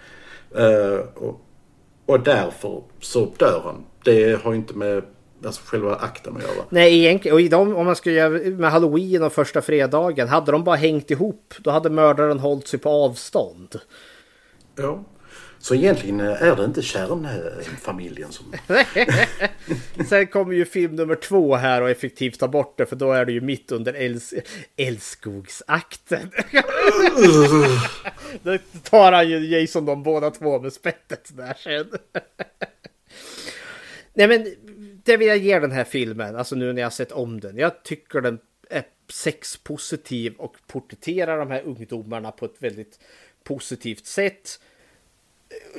och, 1.14 1.40
och 2.06 2.20
därför 2.20 2.82
så 3.00 3.32
dör 3.38 3.60
han. 3.64 3.84
Det 4.04 4.42
har 4.42 4.54
inte 4.54 4.74
med 4.74 5.02
alltså 5.46 5.62
själva 5.64 5.96
akten 5.96 6.36
att 6.36 6.42
göra. 6.42 6.64
Nej, 6.68 6.98
egentligen. 6.98 7.34
Och 7.34 7.40
i 7.40 7.48
dem, 7.48 7.76
om 7.76 7.86
man 7.86 7.96
skulle 7.96 8.14
göra 8.14 8.50
med 8.50 8.70
halloween 8.70 9.22
och 9.22 9.32
första 9.32 9.62
fredagen. 9.62 10.28
Hade 10.28 10.52
de 10.52 10.64
bara 10.64 10.76
hängt 10.76 11.10
ihop, 11.10 11.54
då 11.58 11.70
hade 11.70 11.90
mördaren 11.90 12.38
hållit 12.38 12.68
sig 12.68 12.78
på 12.78 12.90
avstånd. 12.90 13.80
Ja. 14.76 15.04
Så 15.64 15.74
egentligen 15.74 16.20
är 16.20 16.56
det 16.56 16.64
inte 16.64 16.82
kärnfamiljen 16.82 18.32
som... 18.32 18.54
Sen 20.08 20.26
kommer 20.26 20.54
ju 20.54 20.64
film 20.64 20.96
nummer 20.96 21.14
två 21.14 21.56
här 21.56 21.82
och 21.82 21.90
effektivt 21.90 22.38
ta 22.38 22.48
bort 22.48 22.78
det 22.78 22.86
för 22.86 22.96
då 22.96 23.12
är 23.12 23.24
det 23.24 23.32
ju 23.32 23.40
mitt 23.40 23.72
under 23.72 23.94
äls 23.94 24.34
älskogsakten. 24.76 26.30
då 28.42 28.58
tar 28.82 29.12
han 29.12 29.28
ju 29.28 29.60
Jason 29.60 29.84
de 29.84 30.02
båda 30.02 30.30
två 30.30 30.60
med 30.60 30.72
spettet 30.72 31.36
där 31.36 31.54
sen. 31.58 31.86
Nej 34.14 34.28
men 34.28 34.46
det 35.04 35.16
vill 35.16 35.28
jag 35.28 35.38
ge 35.38 35.58
den 35.58 35.72
här 35.72 35.84
filmen, 35.84 36.36
alltså 36.36 36.56
nu 36.56 36.72
när 36.72 36.82
jag 36.82 36.92
sett 36.92 37.12
om 37.12 37.40
den. 37.40 37.56
Jag 37.56 37.82
tycker 37.82 38.20
den 38.20 38.38
är 38.70 38.84
sexpositiv 39.12 40.34
och 40.38 40.56
porträtterar 40.66 41.38
de 41.38 41.50
här 41.50 41.62
ungdomarna 41.62 42.32
på 42.32 42.44
ett 42.44 42.56
väldigt 42.58 42.98
positivt 43.44 44.06
sätt 44.06 44.58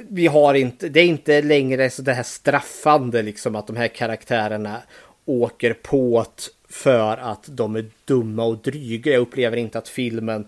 vi 0.09 0.27
har 0.27 0.53
inte, 0.53 0.89
det 0.89 0.99
är 0.99 1.05
inte 1.05 1.41
längre 1.41 1.89
så 1.89 2.01
det 2.01 2.13
här 2.13 2.23
straffande 2.23 3.21
liksom 3.21 3.55
att 3.55 3.67
de 3.67 3.75
här 3.75 3.87
karaktärerna 3.87 4.81
åker 5.25 5.73
på 5.73 6.25
för 6.69 7.17
att 7.17 7.45
de 7.47 7.75
är 7.75 7.85
dumma 8.05 8.43
och 8.45 8.57
dryga. 8.57 9.11
Jag 9.11 9.21
upplever 9.21 9.57
inte 9.57 9.77
att 9.77 9.89
filmen 9.89 10.47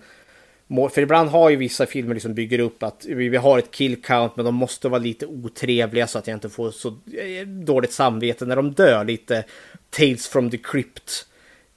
för 0.68 1.02
ibland 1.02 1.30
har 1.30 1.49
ju 1.49 1.56
vissa 1.56 1.85
filmer 1.85 2.14
liksom 2.14 2.34
bygger 2.34 2.60
upp 2.60 2.84
att 2.84 3.06
vi 3.06 3.38
har 3.38 3.60
ett 3.60 3.72
kill 3.72 4.02
count 4.02 4.35
men 4.35 4.45
de 4.45 4.56
måste 4.56 4.89
vara 4.89 5.02
lite 5.02 5.26
otrevliga 5.26 6.07
så 6.07 6.18
att 6.18 6.27
jag 6.27 6.35
inte 6.35 6.49
får 6.49 6.72
så 6.72 6.88
eh, 6.88 7.48
dåligt 7.48 7.91
samvete 7.91 8.45
när 8.45 8.56
de 8.56 8.72
dör. 8.72 9.06
Lite 9.06 9.44
Tales 9.89 10.27
from 10.27 10.49
the 10.49 10.57
Crypt 10.57 11.27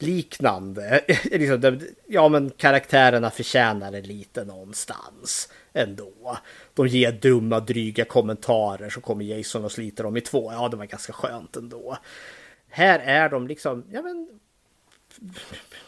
liknande. 0.03 1.05
Liksom, 1.25 1.81
ja 2.07 2.29
men 2.29 2.51
karaktärerna 2.51 3.31
förtjänar 3.31 3.93
det 3.93 4.01
lite 4.01 4.45
någonstans 4.45 5.49
ändå. 5.73 6.39
De 6.75 6.87
ger 6.87 7.13
dumma, 7.13 7.61
dryga 7.61 8.05
kommentarer 8.05 8.91
så 8.91 9.01
kommer 9.01 9.25
Jason 9.25 9.65
och 9.65 9.73
sliter 9.73 10.05
dem 10.05 10.17
i 10.17 10.21
två. 10.21 10.53
Ja, 10.53 10.69
det 10.69 10.77
var 10.77 10.85
ganska 10.85 11.13
skönt 11.13 11.57
ändå. 11.57 11.99
Här 12.69 12.99
är 12.99 13.29
de 13.29 13.47
liksom, 13.47 13.85
ja 13.91 14.03
men... 14.03 14.29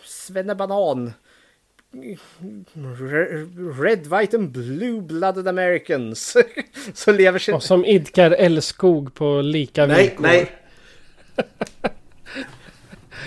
Svennebanan. 0.04 1.12
Red, 3.78 4.06
white 4.06 4.36
and 4.36 4.50
blue-blooded 4.50 5.48
Americans. 5.48 6.36
så 6.94 7.12
lever 7.12 7.38
sig... 7.38 7.54
Och 7.54 7.62
som 7.62 7.84
idkar 7.84 8.30
älskog 8.30 9.14
på 9.14 9.40
lika 9.40 9.86
villkor. 9.86 10.22
Nej, 10.22 10.50
nej. 11.36 11.46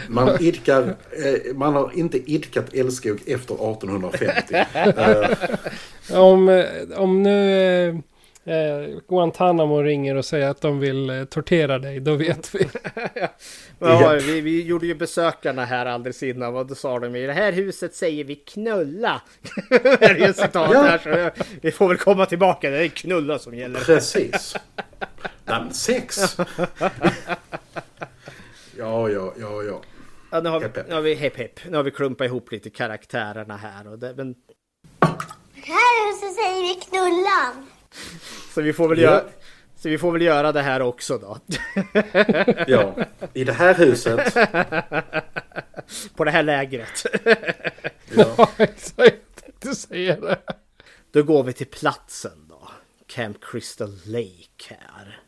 Man, 0.07 0.41
idkar, 0.41 0.95
eh, 1.11 1.55
man 1.55 1.73
har 1.73 1.91
inte 1.95 2.31
idkat 2.31 2.73
älskog 2.73 3.21
efter 3.27 3.71
1850. 3.71 4.55
uh. 6.11 6.19
om, 6.19 6.65
om 6.95 7.23
nu 7.23 7.87
eh, 7.87 7.95
Guantanamo 9.07 9.81
ringer 9.81 10.15
och 10.15 10.25
säger 10.25 10.49
att 10.49 10.61
de 10.61 10.79
vill 10.79 11.09
eh, 11.09 11.23
tortera 11.23 11.79
dig, 11.79 11.99
då 11.99 12.15
vet 12.15 12.55
vi. 12.55 12.67
ja, 13.79 14.19
vi, 14.21 14.41
vi 14.41 14.63
gjorde 14.63 14.87
ju 14.87 14.95
besökarna 14.95 15.65
här 15.65 15.85
alldeles 15.85 16.23
innan 16.23 16.55
och 16.55 16.65
då 16.65 16.75
sa 16.75 16.99
de 16.99 17.15
i 17.15 17.25
det 17.25 17.33
här 17.33 17.51
huset 17.51 17.95
säger 17.95 18.23
vi 18.23 18.35
knulla. 18.35 19.21
det 19.69 20.23
är 20.23 20.33
citat 20.33 20.69
ja. 20.73 20.81
här, 20.81 21.31
så 21.33 21.43
vi 21.61 21.71
får 21.71 21.87
väl 21.87 21.97
komma 21.97 22.25
tillbaka, 22.25 22.69
det 22.69 22.85
är 22.85 22.87
knulla 22.87 23.39
som 23.39 23.55
gäller. 23.55 23.79
Precis. 23.79 24.55
Men 25.45 25.73
sex. 25.73 26.37
Ja, 28.77 29.09
ja, 29.09 29.33
ja, 29.39 29.63
ja. 29.63 29.81
Ja, 30.31 30.41
nu 30.41 30.49
har, 30.49 30.59
vi, 30.59 30.67
nu 30.87 30.93
har 30.93 31.01
vi 31.01 31.13
hepp, 31.13 31.37
hepp. 31.37 31.59
Nu 31.69 31.77
har 31.77 31.83
vi 31.83 31.91
klumpat 31.91 32.25
ihop 32.25 32.51
lite 32.51 32.69
karaktärerna 32.69 33.57
här. 33.57 33.87
Och 33.87 33.99
det, 33.99 34.13
men... 34.17 34.35
Här 35.53 36.13
så 36.13 36.41
säger 36.41 36.61
vi 36.61 36.81
knullan. 36.81 37.74
Så 38.53 38.61
vi 38.61 38.73
får 38.73 38.87
väl 38.87 38.99
ja. 38.99 39.11
göra... 39.11 39.23
Så 39.77 39.89
vi 39.89 39.97
får 39.97 40.11
väl 40.11 40.21
göra 40.21 40.51
det 40.51 40.61
här 40.61 40.81
också 40.81 41.17
då. 41.17 41.37
ja, 42.67 42.95
i 43.33 43.43
det 43.43 43.53
här 43.53 43.75
huset. 43.75 44.33
På 46.15 46.23
det 46.23 46.31
här 46.31 46.43
lägret. 46.43 47.05
ja, 48.15 48.49
exakt. 48.57 49.43
Du 49.59 49.75
säger 49.75 50.21
det. 50.21 50.39
Då 51.11 51.23
går 51.23 51.43
vi 51.43 51.53
till 51.53 51.67
platsen 51.67 52.47
då. 52.49 52.67
Camp 53.07 53.37
Crystal 53.41 53.99
Lake 54.05 54.77
här. 54.79 55.21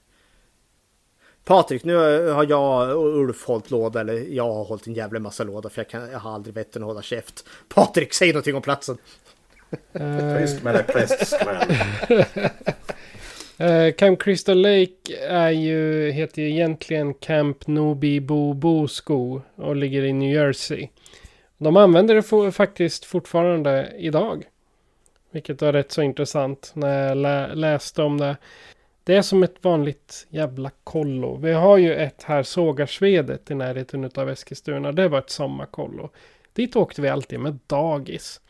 Patrik, 1.47 1.83
nu 1.83 1.95
har 2.29 2.49
jag 2.49 2.97
och 2.97 3.17
Ulf 3.17 3.45
hållit 3.45 3.71
låda, 3.71 4.01
eller 4.01 4.13
jag 4.13 4.53
har 4.53 4.63
hållit 4.63 4.87
en 4.87 4.93
jävla 4.93 5.19
massa 5.19 5.43
låda 5.43 5.69
för 5.69 5.81
jag, 5.81 5.89
kan, 5.89 6.11
jag 6.11 6.19
har 6.19 6.31
aldrig 6.31 6.55
vett 6.55 6.75
att 6.75 6.81
hålla 6.81 7.01
käft. 7.01 7.45
Patrik, 7.67 8.13
säg 8.13 8.27
någonting 8.27 8.55
om 8.55 8.61
platsen. 8.61 8.97
Tyst 10.39 10.63
med 10.63 10.73
det 10.73 10.83
prästskväll. 10.83 11.57
Uh, 13.61 13.91
Camp 13.91 14.21
Crystal 14.21 14.61
Lake 14.61 15.17
är 15.27 15.49
ju, 15.49 16.11
heter 16.11 16.41
ju 16.41 16.49
egentligen 16.49 17.13
Camp 17.13 17.67
Nobi 17.67 18.19
Bobo 18.19 18.87
Sko 18.87 19.41
och 19.55 19.75
ligger 19.75 20.03
i 20.03 20.13
New 20.13 20.33
Jersey. 20.33 20.87
De 21.57 21.77
använder 21.77 22.15
det 22.15 22.23
for, 22.23 22.51
faktiskt 22.51 23.05
fortfarande 23.05 23.93
idag. 23.97 24.43
Vilket 25.31 25.61
var 25.61 25.73
rätt 25.73 25.91
så 25.91 26.01
intressant 26.01 26.71
när 26.75 27.07
jag 27.07 27.17
lä 27.17 27.55
läste 27.55 28.01
om 28.01 28.17
det. 28.17 28.37
Det 29.03 29.15
är 29.15 29.21
som 29.21 29.43
ett 29.43 29.55
vanligt 29.61 30.27
jävla 30.29 30.71
kollo. 30.83 31.37
Vi 31.37 31.51
har 31.51 31.77
ju 31.77 31.95
ett 31.95 32.23
här, 32.23 32.43
Sågarsvedet 32.43 33.51
i 33.51 33.55
närheten 33.55 34.11
av 34.15 34.29
Eskilstuna. 34.29 34.91
Det 34.91 35.07
var 35.07 35.19
ett 35.19 35.29
sommarkollo. 35.29 36.09
Dit 36.53 36.75
åkte 36.75 37.01
vi 37.01 37.09
alltid 37.09 37.39
med 37.39 37.59
dagis. 37.67 38.41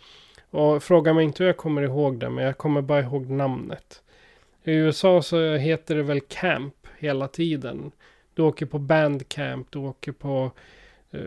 Och 0.50 0.84
fråga 0.84 1.14
mig 1.14 1.26
inte 1.26 1.44
hur 1.44 1.48
jag 1.48 1.58
kommer 1.58 1.82
ihåg 1.82 2.20
det, 2.20 2.30
men 2.30 2.46
jag 2.46 2.58
kommer 2.58 2.82
bara 2.82 3.00
ihåg 3.00 3.30
namnet. 3.30 4.04
I 4.64 4.72
USA 4.72 5.22
så 5.22 5.56
heter 5.56 5.96
det 5.96 6.04
väl 6.04 6.22
camp 6.22 6.88
hela 6.98 7.28
tiden. 7.28 7.92
Du 8.34 8.42
åker 8.42 8.66
på 8.66 8.80
bandcamp, 8.80 9.68
du 9.72 9.80
åker 9.80 10.12
på... 10.12 10.52
Eh, 11.12 11.22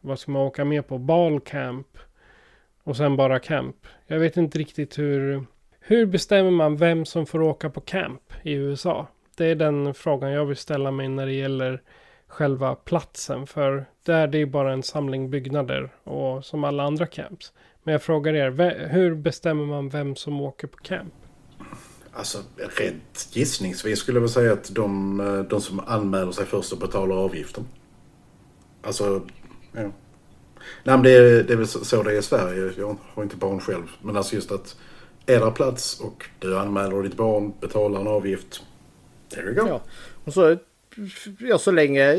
vad 0.00 0.18
ska 0.18 0.32
man 0.32 0.42
åka 0.42 0.64
med 0.64 0.88
på? 0.88 0.98
Ballcamp. 0.98 1.98
Och 2.82 2.96
sen 2.96 3.16
bara 3.16 3.38
camp. 3.38 3.86
Jag 4.06 4.18
vet 4.18 4.36
inte 4.36 4.58
riktigt 4.58 4.98
hur 4.98 5.44
hur 5.86 6.06
bestämmer 6.06 6.50
man 6.50 6.76
vem 6.76 7.04
som 7.04 7.26
får 7.26 7.42
åka 7.42 7.70
på 7.70 7.80
camp 7.80 8.32
i 8.42 8.52
USA? 8.52 9.06
Det 9.36 9.46
är 9.46 9.54
den 9.54 9.94
frågan 9.94 10.30
jag 10.30 10.46
vill 10.46 10.56
ställa 10.56 10.90
mig 10.90 11.08
när 11.08 11.26
det 11.26 11.32
gäller 11.32 11.82
själva 12.26 12.74
platsen. 12.74 13.46
För 13.46 13.86
där 14.02 14.26
det 14.26 14.38
är 14.38 14.46
bara 14.46 14.72
en 14.72 14.82
samling 14.82 15.30
byggnader 15.30 15.90
och 16.04 16.44
som 16.44 16.64
alla 16.64 16.82
andra 16.82 17.06
camps. 17.06 17.52
Men 17.84 17.92
jag 17.92 18.02
frågar 18.02 18.34
er, 18.34 18.88
hur 18.90 19.14
bestämmer 19.14 19.64
man 19.64 19.88
vem 19.88 20.16
som 20.16 20.40
åker 20.40 20.66
på 20.66 20.76
camp? 20.76 21.14
Alltså 22.12 22.38
rent 22.78 23.28
gissningsvis 23.32 23.98
skulle 23.98 24.16
jag 24.16 24.20
väl 24.20 24.30
säga 24.30 24.52
att 24.52 24.74
de, 24.74 25.46
de 25.50 25.60
som 25.60 25.80
anmäler 25.80 26.32
sig 26.32 26.46
först 26.46 26.72
och 26.72 26.78
betalar 26.78 27.16
avgiften. 27.16 27.64
Alltså, 28.82 29.22
ja. 29.72 29.80
Nej 29.82 29.92
men 30.84 31.02
det 31.02 31.10
är, 31.10 31.42
det 31.42 31.52
är 31.52 31.56
väl 31.56 31.66
så 31.66 32.02
det 32.02 32.12
är 32.12 32.18
i 32.18 32.22
Sverige. 32.22 32.72
Jag 32.78 32.96
har 33.14 33.22
inte 33.22 33.36
barn 33.36 33.60
själv. 33.60 33.86
Men 34.02 34.16
alltså 34.16 34.34
just 34.34 34.52
att 34.52 34.76
är 35.26 35.40
det 35.40 35.50
plats 35.50 36.00
och 36.00 36.24
du 36.38 36.58
anmäler 36.58 37.02
ditt 37.02 37.16
barn, 37.16 37.52
betalar 37.60 38.00
en 38.00 38.06
avgift. 38.06 38.62
There 39.28 39.44
you 39.44 39.54
go. 39.54 39.66
Ja. 39.68 39.80
Och 40.24 40.32
så, 40.32 40.56
ja, 41.38 41.58
så 41.58 41.70
länge, 41.70 42.14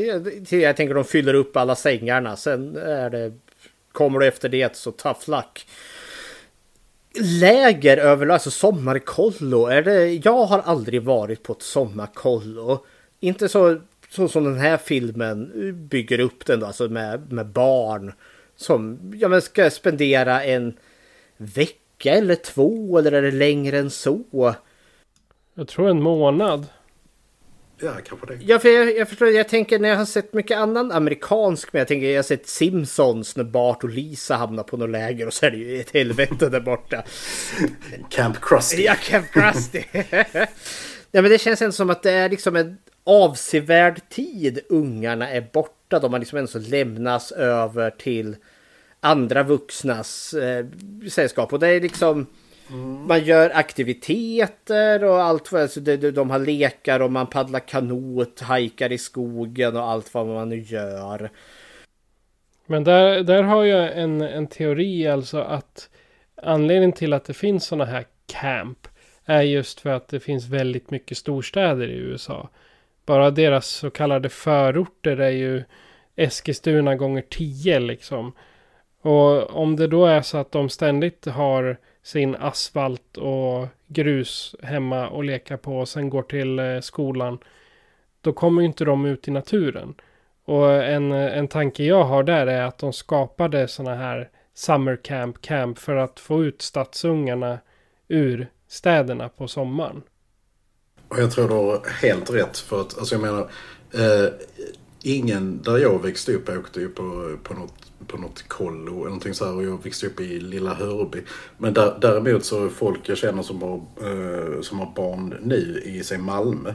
jag 0.50 0.76
tänker 0.76 0.94
de 0.94 1.04
fyller 1.04 1.34
upp 1.34 1.56
alla 1.56 1.76
sängarna. 1.76 2.36
Sen 2.36 2.76
är 2.76 3.10
det, 3.10 3.32
kommer 3.96 4.18
du 4.18 4.26
efter 4.26 4.48
det 4.48 4.76
så 4.76 4.92
tough 4.92 5.30
luck. 5.30 5.66
Läger 7.40 7.96
överlag, 7.96 8.34
alltså 8.34 8.50
sommarkollo. 8.50 9.66
Är 9.66 9.82
det, 9.82 10.08
jag 10.08 10.44
har 10.44 10.58
aldrig 10.58 11.02
varit 11.02 11.42
på 11.42 11.52
ett 11.52 11.62
sommarkollo. 11.62 12.84
Inte 13.20 13.48
så, 13.48 13.80
så 14.10 14.28
som 14.28 14.44
den 14.44 14.58
här 14.58 14.76
filmen 14.76 15.52
bygger 15.90 16.20
upp 16.20 16.46
den 16.46 16.60
då, 16.60 16.66
alltså 16.66 16.88
med, 16.88 17.32
med 17.32 17.46
barn. 17.46 18.12
Som 18.56 19.12
ja, 19.14 19.28
men 19.28 19.42
ska 19.42 19.70
spendera 19.70 20.44
en 20.44 20.76
vecka 21.36 22.12
eller 22.12 22.34
två 22.34 22.98
eller 22.98 23.12
är 23.12 23.22
det 23.22 23.30
längre 23.30 23.78
än 23.78 23.90
så? 23.90 24.54
Jag 25.54 25.68
tror 25.68 25.88
en 25.88 26.02
månad. 26.02 26.66
Ja, 27.78 27.92
kanske 28.04 28.26
det. 28.26 28.38
Ja, 28.40 28.58
för 28.58 28.68
jag, 28.68 28.96
jag 28.96 29.08
förstår. 29.08 29.28
Jag 29.28 29.48
tänker 29.48 29.78
när 29.78 29.88
jag 29.88 29.96
har 29.96 30.04
sett 30.04 30.32
mycket 30.32 30.58
annan 30.58 30.92
amerikansk, 30.92 31.72
men 31.72 31.78
jag 31.78 31.88
tänker 31.88 32.06
jag 32.06 32.18
har 32.18 32.22
sett 32.22 32.48
Simpsons 32.48 33.36
när 33.36 33.44
Bart 33.44 33.84
och 33.84 33.90
Lisa 33.90 34.36
hamnar 34.36 34.62
på 34.62 34.76
något 34.76 34.90
läger 34.90 35.26
och 35.26 35.34
så 35.34 35.46
är 35.46 35.50
det 35.50 35.56
ju 35.56 35.80
ett 35.80 35.90
helvete 35.90 36.48
där 36.48 36.60
borta. 36.60 37.02
Camp 38.10 38.40
Krusty. 38.40 38.82
Ja, 38.82 38.94
Camp 38.94 39.26
Krusty. 39.32 39.82
ja, 41.12 41.22
men 41.22 41.30
det 41.30 41.38
känns 41.38 41.62
ändå 41.62 41.72
som 41.72 41.90
att 41.90 42.02
det 42.02 42.12
är 42.12 42.28
liksom 42.28 42.56
en 42.56 42.78
avsevärd 43.04 44.08
tid 44.08 44.60
ungarna 44.68 45.30
är 45.30 45.48
borta. 45.52 45.98
De 45.98 46.12
har 46.12 46.18
liksom 46.18 46.38
ändå 46.38 46.48
så 46.48 46.58
lämnas 46.58 47.32
över 47.32 47.90
till 47.90 48.36
andra 49.00 49.42
vuxnas 49.42 50.34
eh, 50.34 50.66
sällskap. 51.08 51.52
Och 51.52 51.58
det 51.58 51.68
är 51.68 51.80
liksom... 51.80 52.26
Mm. 52.70 53.06
Man 53.06 53.24
gör 53.24 53.50
aktiviteter 53.54 55.04
och 55.04 55.22
allt. 55.22 55.52
Alltså 55.52 55.80
det, 55.80 55.96
de 56.10 56.30
har 56.30 56.38
lekar 56.38 57.00
och 57.00 57.12
man 57.12 57.26
paddlar 57.26 57.60
kanot, 57.60 58.40
hajkar 58.40 58.92
i 58.92 58.98
skogen 58.98 59.76
och 59.76 59.88
allt 59.90 60.14
vad 60.14 60.26
man 60.26 60.48
nu 60.48 60.60
gör. 60.60 61.30
Men 62.66 62.84
där, 62.84 63.22
där 63.22 63.42
har 63.42 63.64
jag 63.64 63.98
en, 63.98 64.20
en 64.20 64.46
teori 64.46 65.08
alltså 65.08 65.38
att 65.38 65.88
anledningen 66.42 66.92
till 66.92 67.12
att 67.12 67.24
det 67.24 67.34
finns 67.34 67.66
sådana 67.66 67.84
här 67.84 68.04
camp 68.26 68.88
är 69.24 69.42
just 69.42 69.80
för 69.80 69.90
att 69.90 70.08
det 70.08 70.20
finns 70.20 70.48
väldigt 70.48 70.90
mycket 70.90 71.18
storstäder 71.18 71.88
i 71.88 71.96
USA. 71.96 72.48
Bara 73.06 73.30
deras 73.30 73.66
så 73.66 73.90
kallade 73.90 74.28
förorter 74.28 75.16
är 75.16 75.30
ju 75.30 75.64
Eskilstuna 76.16 76.94
gånger 76.96 77.22
tio 77.22 77.80
liksom. 77.80 78.32
Och 79.00 79.50
om 79.50 79.76
det 79.76 79.86
då 79.86 80.06
är 80.06 80.22
så 80.22 80.38
att 80.38 80.52
de 80.52 80.68
ständigt 80.68 81.26
har 81.26 81.78
sin 82.06 82.34
asfalt 82.34 83.16
och 83.16 83.68
grus 83.86 84.54
hemma 84.62 85.08
och 85.08 85.24
leka 85.24 85.58
på 85.58 85.78
och 85.78 85.88
sen 85.88 86.10
går 86.10 86.22
till 86.22 86.58
eh, 86.58 86.80
skolan. 86.80 87.38
Då 88.20 88.32
kommer 88.32 88.62
ju 88.62 88.66
inte 88.66 88.84
de 88.84 89.06
ut 89.06 89.28
i 89.28 89.30
naturen. 89.30 89.94
Och 90.44 90.72
en, 90.72 91.12
eh, 91.12 91.38
en 91.38 91.48
tanke 91.48 91.84
jag 91.84 92.04
har 92.04 92.22
där 92.22 92.46
är 92.46 92.62
att 92.62 92.78
de 92.78 92.92
skapade 92.92 93.68
sådana 93.68 93.96
här 93.96 94.30
summer 94.54 94.96
camp 94.96 95.40
camp 95.40 95.78
för 95.78 95.96
att 95.96 96.20
få 96.20 96.44
ut 96.44 96.62
stadsungarna 96.62 97.58
ur 98.08 98.46
städerna 98.68 99.28
på 99.28 99.48
sommaren. 99.48 100.02
Och 101.08 101.18
jag 101.18 101.30
tror 101.30 101.48
du 101.48 101.54
har 101.54 101.86
helt 102.02 102.30
rätt 102.30 102.58
för 102.58 102.80
att 102.80 102.98
alltså 102.98 103.14
jag 103.14 103.22
menar 103.22 103.50
eh, 103.94 104.32
ingen 105.06 105.62
där 105.62 105.78
jag 105.78 106.02
växte 106.02 106.32
upp 106.32 106.48
åkte 106.48 106.80
ju 106.80 106.88
på, 106.88 107.36
på 107.42 107.54
något 107.54 107.92
på 108.06 108.16
något 108.16 108.48
kollo 108.48 108.92
eller 108.92 109.04
någonting 109.04 109.34
så 109.34 109.44
här 109.44 109.54
och 109.54 109.64
jag 109.64 109.84
växte 109.84 110.06
upp 110.06 110.20
i 110.20 110.40
lilla 110.40 110.74
Hörby. 110.74 111.22
Men 111.58 111.74
där, 111.74 111.98
däremot 112.00 112.44
så 112.44 112.68
folk 112.68 113.08
jag 113.08 113.18
känner 113.18 113.42
som 113.42 113.62
har, 113.62 113.74
eh, 113.76 114.60
som 114.60 114.78
har 114.78 114.92
barn 114.96 115.34
nu 115.42 115.82
i 115.84 116.04
sig 116.04 116.18
Malmö. 116.18 116.74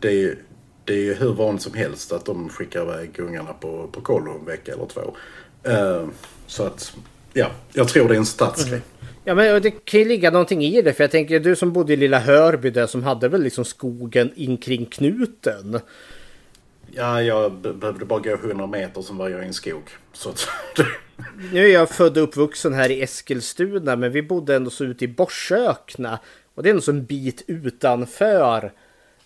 Det 0.00 0.22
är, 0.24 0.38
det 0.84 1.08
är 1.08 1.14
hur 1.14 1.32
vanligt 1.32 1.62
som 1.62 1.74
helst 1.74 2.12
att 2.12 2.24
de 2.24 2.48
skickar 2.48 2.82
iväg 2.82 3.18
ungarna 3.18 3.52
på, 3.52 3.88
på 3.92 4.00
kollo 4.00 4.38
en 4.38 4.44
vecka 4.44 4.72
eller 4.72 4.86
två. 4.86 5.16
Eh, 5.62 6.08
så 6.46 6.62
att, 6.62 6.96
ja, 7.32 7.50
jag 7.72 7.88
tror 7.88 8.08
det 8.08 8.14
är 8.14 8.18
en 8.18 8.26
stadsgrej. 8.26 8.72
Mm. 8.72 8.82
Ja 9.26 9.34
men 9.34 9.62
det 9.62 9.70
kan 9.70 10.00
ju 10.00 10.06
ligga 10.06 10.30
någonting 10.30 10.64
i 10.64 10.82
det 10.82 10.92
för 10.92 11.04
jag 11.04 11.10
tänker 11.10 11.40
du 11.40 11.56
som 11.56 11.72
bodde 11.72 11.92
i 11.92 11.96
lilla 11.96 12.18
Hörby 12.18 12.70
där 12.70 12.86
som 12.86 13.02
hade 13.02 13.28
väl 13.28 13.42
liksom 13.42 13.64
skogen 13.64 14.32
in 14.34 14.56
kring 14.56 14.86
knuten. 14.86 15.80
Ja, 16.96 17.22
jag 17.22 17.52
behövde 17.52 18.04
bara 18.04 18.20
gå 18.20 18.30
100 18.30 18.66
meter 18.66 19.02
som 19.02 19.16
var 19.16 19.28
jag 19.28 19.42
i 19.42 19.46
en 19.46 19.54
skog. 19.54 19.82
Så 20.12 20.30
att... 20.30 20.48
nu 21.52 21.64
är 21.64 21.72
jag 21.72 21.90
född 21.90 22.16
och 22.16 22.24
uppvuxen 22.24 22.72
här 22.72 22.90
i 22.90 23.02
Eskilstuna 23.02 23.96
men 23.96 24.12
vi 24.12 24.22
bodde 24.22 24.56
ändå 24.56 24.70
så 24.70 24.84
ute 24.84 25.04
i 25.04 25.08
Borsökna. 25.08 26.18
Och 26.54 26.62
det 26.62 26.68
är 26.68 26.70
ändå 26.70 26.82
så 26.82 26.90
en 26.90 27.04
bit 27.04 27.44
utanför 27.46 28.72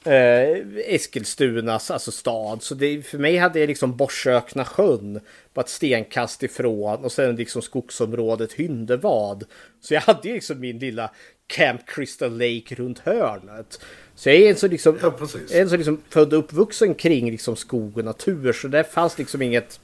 eh, 0.04 0.94
Eskilstunas 0.94 1.90
alltså 1.90 2.10
stad. 2.10 2.62
Så 2.62 2.74
det, 2.74 3.06
för 3.06 3.18
mig 3.18 3.36
hade 3.36 3.60
jag 3.60 3.66
liksom 3.66 3.96
Borsökna 3.96 4.64
sjön 4.64 5.20
bara 5.54 5.60
ett 5.60 5.68
stenkast 5.68 6.42
ifrån 6.42 7.04
och 7.04 7.12
sen 7.12 7.36
liksom 7.36 7.62
skogsområdet 7.62 8.52
Hyndevad. 8.52 9.44
Så 9.80 9.94
jag 9.94 10.00
hade 10.00 10.32
liksom 10.32 10.60
min 10.60 10.78
lilla 10.78 11.10
Camp 11.46 11.80
Crystal 11.86 12.32
Lake 12.32 12.74
runt 12.74 12.98
hörnet. 12.98 13.80
Så 14.18 14.28
jag 14.28 14.36
är 14.36 14.50
en 14.50 14.56
så 14.56 14.68
liksom, 14.68 14.98
ja, 15.02 15.18
en 15.52 15.70
så 15.70 15.76
liksom 15.76 16.00
född 16.08 16.32
och 16.32 16.38
uppvuxen 16.38 16.94
kring 16.94 17.30
liksom 17.30 17.56
skog 17.56 17.98
och 17.98 18.04
natur. 18.04 18.52
Så 18.52 18.68
det 18.68 18.84
fanns 18.84 19.18
liksom 19.18 19.42
inget 19.42 19.80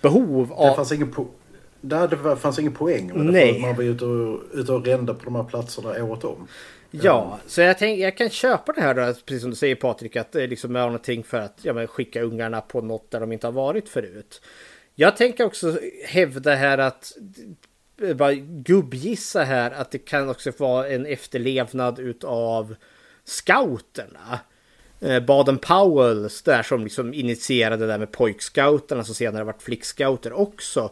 behov 0.00 0.52
av... 0.52 0.68
Det 0.68 0.76
fanns 0.76 0.92
ingen, 0.92 1.10
po 1.10 1.26
det 1.80 2.36
fanns 2.40 2.58
ingen 2.58 2.72
poäng 2.72 3.06
med 3.06 3.26
det. 3.26 3.32
Nej. 3.32 3.60
Man 3.60 3.76
var 3.76 3.82
ute 3.82 4.04
och, 4.04 4.40
ute 4.52 4.72
och 4.72 4.86
rända 4.86 5.14
på 5.14 5.24
de 5.24 5.34
här 5.34 5.44
platserna 5.44 6.04
året 6.04 6.24
om. 6.24 6.48
Ja, 6.90 7.38
så 7.46 7.60
jag, 7.60 7.78
tänk, 7.78 8.00
jag 8.00 8.16
kan 8.16 8.30
köpa 8.30 8.72
det 8.72 8.80
här 8.80 8.94
då, 8.94 9.14
precis 9.24 9.40
som 9.40 9.50
du 9.50 9.56
säger 9.56 9.74
Patrik, 9.74 10.16
att 10.16 10.32
det 10.32 10.46
liksom 10.46 10.76
är 10.76 10.80
någonting 10.80 11.24
för 11.24 11.38
att 11.38 11.58
ja, 11.62 11.72
men, 11.72 11.86
skicka 11.86 12.22
ungarna 12.22 12.60
på 12.60 12.80
något 12.80 13.10
där 13.10 13.20
de 13.20 13.32
inte 13.32 13.46
har 13.46 13.52
varit 13.52 13.88
förut. 13.88 14.42
Jag 14.94 15.16
tänker 15.16 15.44
också 15.44 15.78
hävda 16.04 16.54
här 16.54 16.78
att 16.78 17.12
bara 18.14 18.34
gubbgissa 18.34 19.44
här 19.44 19.70
att 19.70 19.90
det 19.90 19.98
kan 19.98 20.28
också 20.28 20.52
vara 20.56 20.88
en 20.88 21.06
efterlevnad 21.06 21.98
utav 21.98 22.74
scouterna. 23.28 24.40
Eh, 25.00 25.20
Baden 25.20 25.58
Powells 25.58 26.42
där 26.42 26.62
som 26.62 26.84
liksom 26.84 27.14
initierade 27.14 27.76
det 27.76 27.86
där 27.86 27.98
med 27.98 28.12
pojkscouterna 28.12 29.04
som 29.04 29.14
senare 29.14 29.44
varit 29.44 29.62
flickscouter 29.62 30.32
också. 30.32 30.90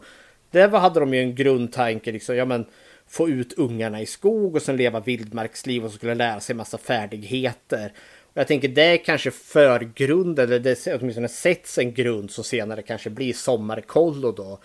Där 0.51 0.69
hade 0.69 0.99
de 0.99 1.13
ju 1.13 1.19
en 1.19 1.35
grundtanke 1.35 2.11
liksom, 2.11 2.35
ja 2.35 2.45
men 2.45 2.65
få 3.07 3.29
ut 3.29 3.53
ungarna 3.53 4.01
i 4.01 4.05
skog 4.05 4.55
och 4.55 4.61
sen 4.61 4.77
leva 4.77 4.99
vildmarksliv 4.99 5.85
och 5.85 5.91
så 5.91 5.97
skulle 5.97 6.15
lära 6.15 6.39
sig 6.39 6.55
massa 6.55 6.77
färdigheter. 6.77 7.93
Och 8.21 8.37
jag 8.37 8.47
tänker 8.47 8.67
det 8.67 8.83
är 8.83 8.97
kanske 8.97 9.31
förgrunden, 9.31 10.45
eller 10.45 10.59
det 10.59 10.87
åtminstone 11.01 11.27
sätts 11.27 11.77
en 11.77 11.93
grund 11.93 12.31
som 12.31 12.43
senare 12.43 12.81
kanske 12.81 13.09
blir 13.09 13.33
sommarkollo 13.33 14.31
då. 14.31 14.59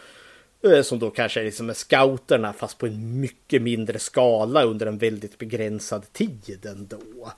Eh, 0.71 0.83
som 0.83 0.99
då 0.99 1.11
kanske 1.11 1.41
är 1.41 1.45
liksom 1.45 1.75
scouterna 1.75 2.53
fast 2.53 2.79
på 2.79 2.87
en 2.87 3.21
mycket 3.21 3.63
mindre 3.63 3.99
skala 3.99 4.65
under 4.65 4.87
en 4.87 4.99
väldigt 4.99 5.39
begränsad 5.39 6.13
tid 6.13 6.67
ändå. 6.67 7.33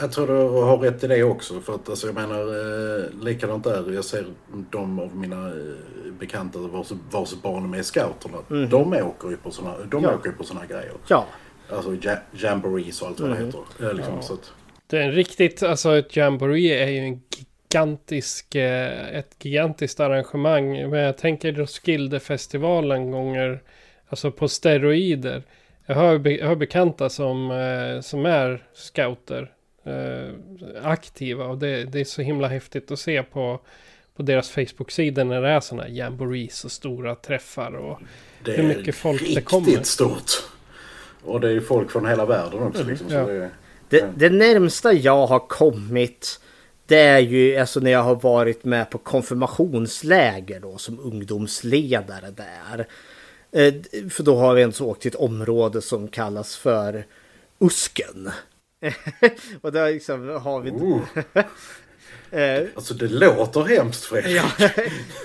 Jag 0.00 0.12
tror 0.12 0.26
du 0.26 0.32
har 0.60 0.78
rätt 0.78 1.04
i 1.04 1.06
det 1.06 1.22
också. 1.22 1.60
För 1.60 1.74
att 1.74 1.88
alltså, 1.88 2.06
jag 2.06 2.14
menar, 2.14 2.40
eh, 2.40 3.24
likadant 3.24 3.64
där. 3.64 3.92
Jag 3.92 4.04
ser 4.04 4.26
de 4.70 4.98
av 4.98 5.16
mina 5.16 5.46
eh, 5.46 6.12
bekanta 6.18 6.58
vars, 6.58 6.92
vars 7.10 7.34
barn 7.42 7.74
är 7.74 7.82
scouterna. 7.82 8.38
Mm. 8.50 8.70
De 8.70 8.92
åker 8.92 9.28
ju 9.28 9.36
på 9.36 9.50
sådana 9.50 9.76
de 9.90 10.02
ja. 10.02 10.14
åker 10.14 10.30
på 10.30 10.44
såna 10.44 10.66
grejer. 10.66 10.92
Ja. 11.08 11.26
Alltså 11.70 11.96
ja, 12.00 12.16
jamborees 12.32 13.02
och 13.02 13.08
allt 13.08 13.20
vad 13.20 13.30
mm. 13.30 13.40
det 13.40 13.46
heter. 13.46 13.94
Liksom, 13.94 14.14
ja. 14.14 14.22
så 14.22 14.34
att... 14.34 14.52
Det 14.86 14.98
är 14.98 15.02
en 15.02 15.12
riktigt, 15.12 15.62
alltså 15.62 15.96
ett 15.96 16.16
jamboree 16.16 16.84
är 16.84 16.88
ju 16.88 16.98
en 16.98 17.22
gigantisk, 17.36 18.54
eh, 18.54 19.16
ett 19.16 19.36
gigantiskt 19.44 20.00
arrangemang. 20.00 20.90
Men 20.90 21.00
jag 21.00 21.18
tänker 21.18 21.52
Roskilde-festivalen 21.52 23.10
gånger, 23.10 23.62
alltså 24.08 24.30
på 24.30 24.48
steroider. 24.48 25.42
Jag 25.86 25.94
har, 25.94 26.28
jag 26.28 26.46
har 26.46 26.56
bekanta 26.56 27.08
som, 27.08 27.50
eh, 27.50 28.00
som 28.00 28.26
är 28.26 28.62
scouter 28.74 29.42
eh, 29.42 29.48
aktiva. 30.82 31.44
Och 31.44 31.58
det, 31.58 31.84
det, 31.84 32.00
är 32.00 32.04
så 32.04 32.22
himla 32.22 32.48
häftigt 32.48 32.90
att 32.90 32.98
se 32.98 33.22
på, 33.22 33.60
på 34.16 34.22
deras 34.22 34.50
Facebook-sida 34.50 35.24
när 35.24 35.42
det 35.42 35.48
är 35.48 35.60
sådana 35.60 35.88
jamborees 35.88 36.64
och 36.64 36.72
stora 36.72 37.14
träffar. 37.14 37.76
Och 37.76 38.00
det 38.44 38.52
hur 38.52 38.76
mycket 38.76 38.94
folk 38.94 39.34
det 39.34 39.40
kommer. 39.40 39.66
Det 39.66 39.70
är 39.70 39.74
riktigt 39.74 39.86
stort. 39.86 40.30
Och 41.22 41.40
det 41.40 41.50
är 41.50 41.60
folk 41.60 41.90
från 41.90 42.06
hela 42.06 42.26
världen 42.26 42.62
också. 42.62 42.82
Mm, 42.82 42.90
liksom, 42.90 43.12
ja. 43.12 43.26
det, 43.26 43.50
det, 43.88 44.08
det 44.16 44.30
närmsta 44.30 44.92
jag 44.92 45.26
har 45.26 45.48
kommit 45.48 46.40
det 46.86 47.00
är 47.00 47.18
ju 47.18 47.56
alltså 47.56 47.80
när 47.80 47.90
jag 47.90 48.02
har 48.02 48.14
varit 48.14 48.64
med 48.64 48.90
på 48.90 48.98
konfirmationsläger 48.98 50.60
då 50.60 50.78
som 50.78 51.00
ungdomsledare 51.00 52.30
där. 52.30 52.86
Eh, 53.52 53.74
för 54.10 54.22
då 54.22 54.36
har 54.36 54.54
vi 54.54 54.60
ens 54.60 54.80
åkt 54.80 55.02
till 55.02 55.08
ett 55.08 55.14
område 55.14 55.82
som 55.82 56.08
kallas 56.08 56.56
för 56.56 57.06
Usken. 57.58 58.30
och 59.60 59.72
där 59.72 59.92
liksom 59.92 60.28
har 60.28 60.60
vi... 60.60 60.70
Eh, 62.30 62.66
Alltså 62.74 62.94
det 62.94 63.08
låter 63.08 63.60
hemskt 63.62 64.04
Fredrik. 64.04 64.36
Ja, 64.36 64.50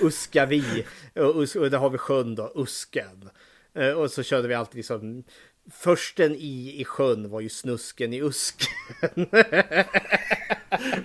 Uskavi. 0.02 0.84
Och, 1.14 1.42
Us- 1.42 1.56
och 1.56 1.70
där 1.70 1.78
har 1.78 1.90
vi 1.90 1.98
sjön 1.98 2.34
då, 2.34 2.52
Usken. 2.54 3.30
Eh, 3.74 3.88
Och 3.90 4.10
så 4.10 4.22
körde 4.22 4.48
vi 4.48 4.54
alltid 4.54 4.76
liksom... 4.76 5.24
Försten 5.70 6.34
i 6.34 6.74
i 6.80 6.84
sjön 6.84 7.30
var 7.30 7.40
ju 7.40 7.48
snusken 7.48 8.12
i 8.12 8.18
usken. 8.22 8.68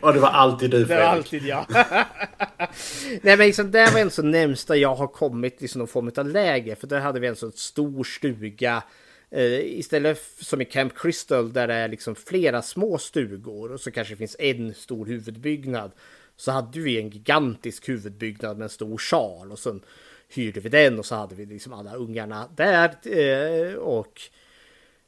Och 0.01 0.13
det 0.13 0.19
var 0.19 0.29
alltid 0.29 0.71
du 0.71 0.85
Det 0.85 0.95
var 0.95 0.95
Fredrik. 0.95 1.07
alltid 1.07 1.43
jag. 1.43 1.65
Nej 3.21 3.37
men 3.37 3.47
liksom 3.47 3.71
det 3.71 3.91
var 3.93 3.99
en 3.99 4.11
så 4.11 4.21
närmsta 4.23 4.75
jag 4.75 4.95
har 4.95 5.07
kommit 5.07 5.57
till 5.57 5.77
någon 5.77 5.87
form 5.87 6.11
av 6.17 6.27
läger. 6.29 6.75
För 6.75 6.87
där 6.87 6.99
hade 6.99 7.19
vi 7.19 7.27
en 7.27 7.35
så 7.35 7.51
stor 7.51 8.03
stuga. 8.03 8.83
Eh, 9.31 9.79
istället 9.79 10.23
som 10.39 10.61
i 10.61 10.65
Camp 10.65 10.97
Crystal 10.97 11.53
där 11.53 11.67
det 11.67 11.73
är 11.73 11.87
liksom 11.87 12.15
flera 12.15 12.61
små 12.61 12.97
stugor. 12.97 13.71
Och 13.71 13.79
så 13.79 13.91
kanske 13.91 14.13
det 14.13 14.17
finns 14.17 14.35
en 14.39 14.73
stor 14.73 15.05
huvudbyggnad. 15.05 15.91
Så 16.35 16.51
hade 16.51 16.79
vi 16.79 16.99
en 16.99 17.09
gigantisk 17.09 17.89
huvudbyggnad 17.89 18.57
med 18.57 18.63
en 18.63 18.69
stor 18.69 18.97
sal. 18.97 19.51
Och 19.51 19.59
sen 19.59 19.81
hyrde 20.29 20.59
vi 20.59 20.69
den 20.69 20.99
och 20.99 21.05
så 21.05 21.15
hade 21.15 21.35
vi 21.35 21.45
liksom 21.45 21.73
alla 21.73 21.95
ungarna 21.95 22.49
där. 22.55 22.89
Eh, 23.03 23.73
och 23.73 24.21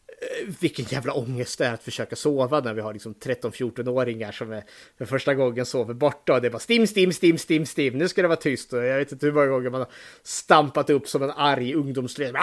eh, 0.07 0.53
vilken 0.59 0.85
jävla 0.85 1.13
ångest 1.13 1.57
det 1.57 1.65
är 1.65 1.73
att 1.73 1.83
försöka 1.83 2.15
sova 2.15 2.59
när 2.59 2.73
vi 2.73 2.81
har 2.81 2.93
liksom 2.93 3.13
13-14-åringar 3.13 4.31
som 4.31 4.51
är 4.51 4.63
för 4.97 5.05
första 5.05 5.33
gången 5.33 5.65
sover 5.65 5.93
borta 5.93 6.33
och 6.33 6.41
det 6.41 6.47
är 6.47 6.51
bara 6.51 6.59
stim, 6.59 6.87
stim, 6.87 7.13
stim, 7.13 7.37
stim, 7.37 7.65
stim. 7.65 7.97
Nu 7.97 8.07
ska 8.07 8.21
det 8.21 8.27
vara 8.27 8.39
tyst 8.39 8.73
och 8.73 8.83
jag 8.83 8.97
vet 8.97 9.11
inte 9.11 9.25
hur 9.25 9.33
många 9.33 9.47
gånger 9.47 9.69
man 9.69 9.81
har 9.81 9.89
stampat 10.23 10.89
upp 10.89 11.07
som 11.07 11.23
en 11.23 11.31
arg 11.31 11.73
ungdomsledare. 11.73 12.41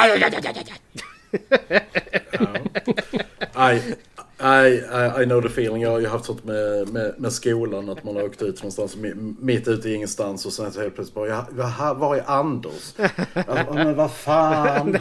I, 3.57 3.81
I, 4.41 4.81
I, 4.93 5.23
I 5.23 5.25
know 5.25 5.41
the 5.43 5.49
feeling. 5.49 5.83
Jag 5.83 5.91
har 5.91 6.01
ju 6.01 6.07
haft 6.07 6.25
sånt 6.25 6.45
med, 6.45 6.89
med, 6.89 7.15
med 7.19 7.33
skolan. 7.33 7.89
Att 7.89 8.05
man 8.05 8.17
har 8.17 8.23
åkt 8.23 8.43
ut 8.43 8.57
någonstans 8.63 8.97
mi- 8.97 9.35
mitt 9.41 9.69
ute 9.69 9.89
i 9.89 9.95
ingenstans 9.95 10.47
och 10.47 10.53
sen 10.53 10.73
så 10.73 10.81
helt 10.81 10.95
plötsligt 10.95 11.15
bara, 11.15 11.29
ja, 11.29 11.47
va- 11.51 11.95
var 11.95 12.17
är 12.17 12.23
Anders? 12.27 12.95
Ja, 13.35 13.67
men 13.75 13.95
vad 13.97 14.13
fan. 14.13 14.99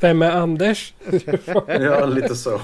Vem 0.00 0.22
är 0.22 0.30
Anders? 0.30 0.94
Ja, 1.66 2.06
lite 2.06 2.36
så. 2.36 2.60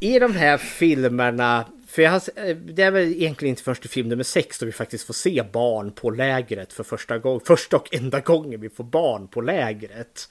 I 0.00 0.18
de 0.18 0.36
här 0.36 0.56
filmerna, 0.58 1.64
för 1.92 2.02
jag 2.02 2.10
har, 2.10 2.22
eh, 2.36 2.56
det 2.56 2.82
är 2.82 2.90
väl 2.90 3.02
egentligen 3.12 3.50
inte 3.50 3.62
först 3.62 3.84
i 3.84 3.88
film 3.88 4.08
nummer 4.08 4.24
sex 4.24 4.58
då 4.58 4.66
vi 4.66 4.72
faktiskt 4.72 5.06
får 5.06 5.14
se 5.14 5.42
barn 5.52 5.92
på 5.92 6.10
lägret 6.10 6.72
för 6.72 6.82
första 6.84 7.18
gången. 7.18 7.40
Första 7.46 7.76
och 7.76 7.94
enda 7.94 8.20
gången 8.20 8.60
vi 8.60 8.68
får 8.70 8.84
barn 8.84 9.28
på 9.28 9.40
lägret. 9.40 10.28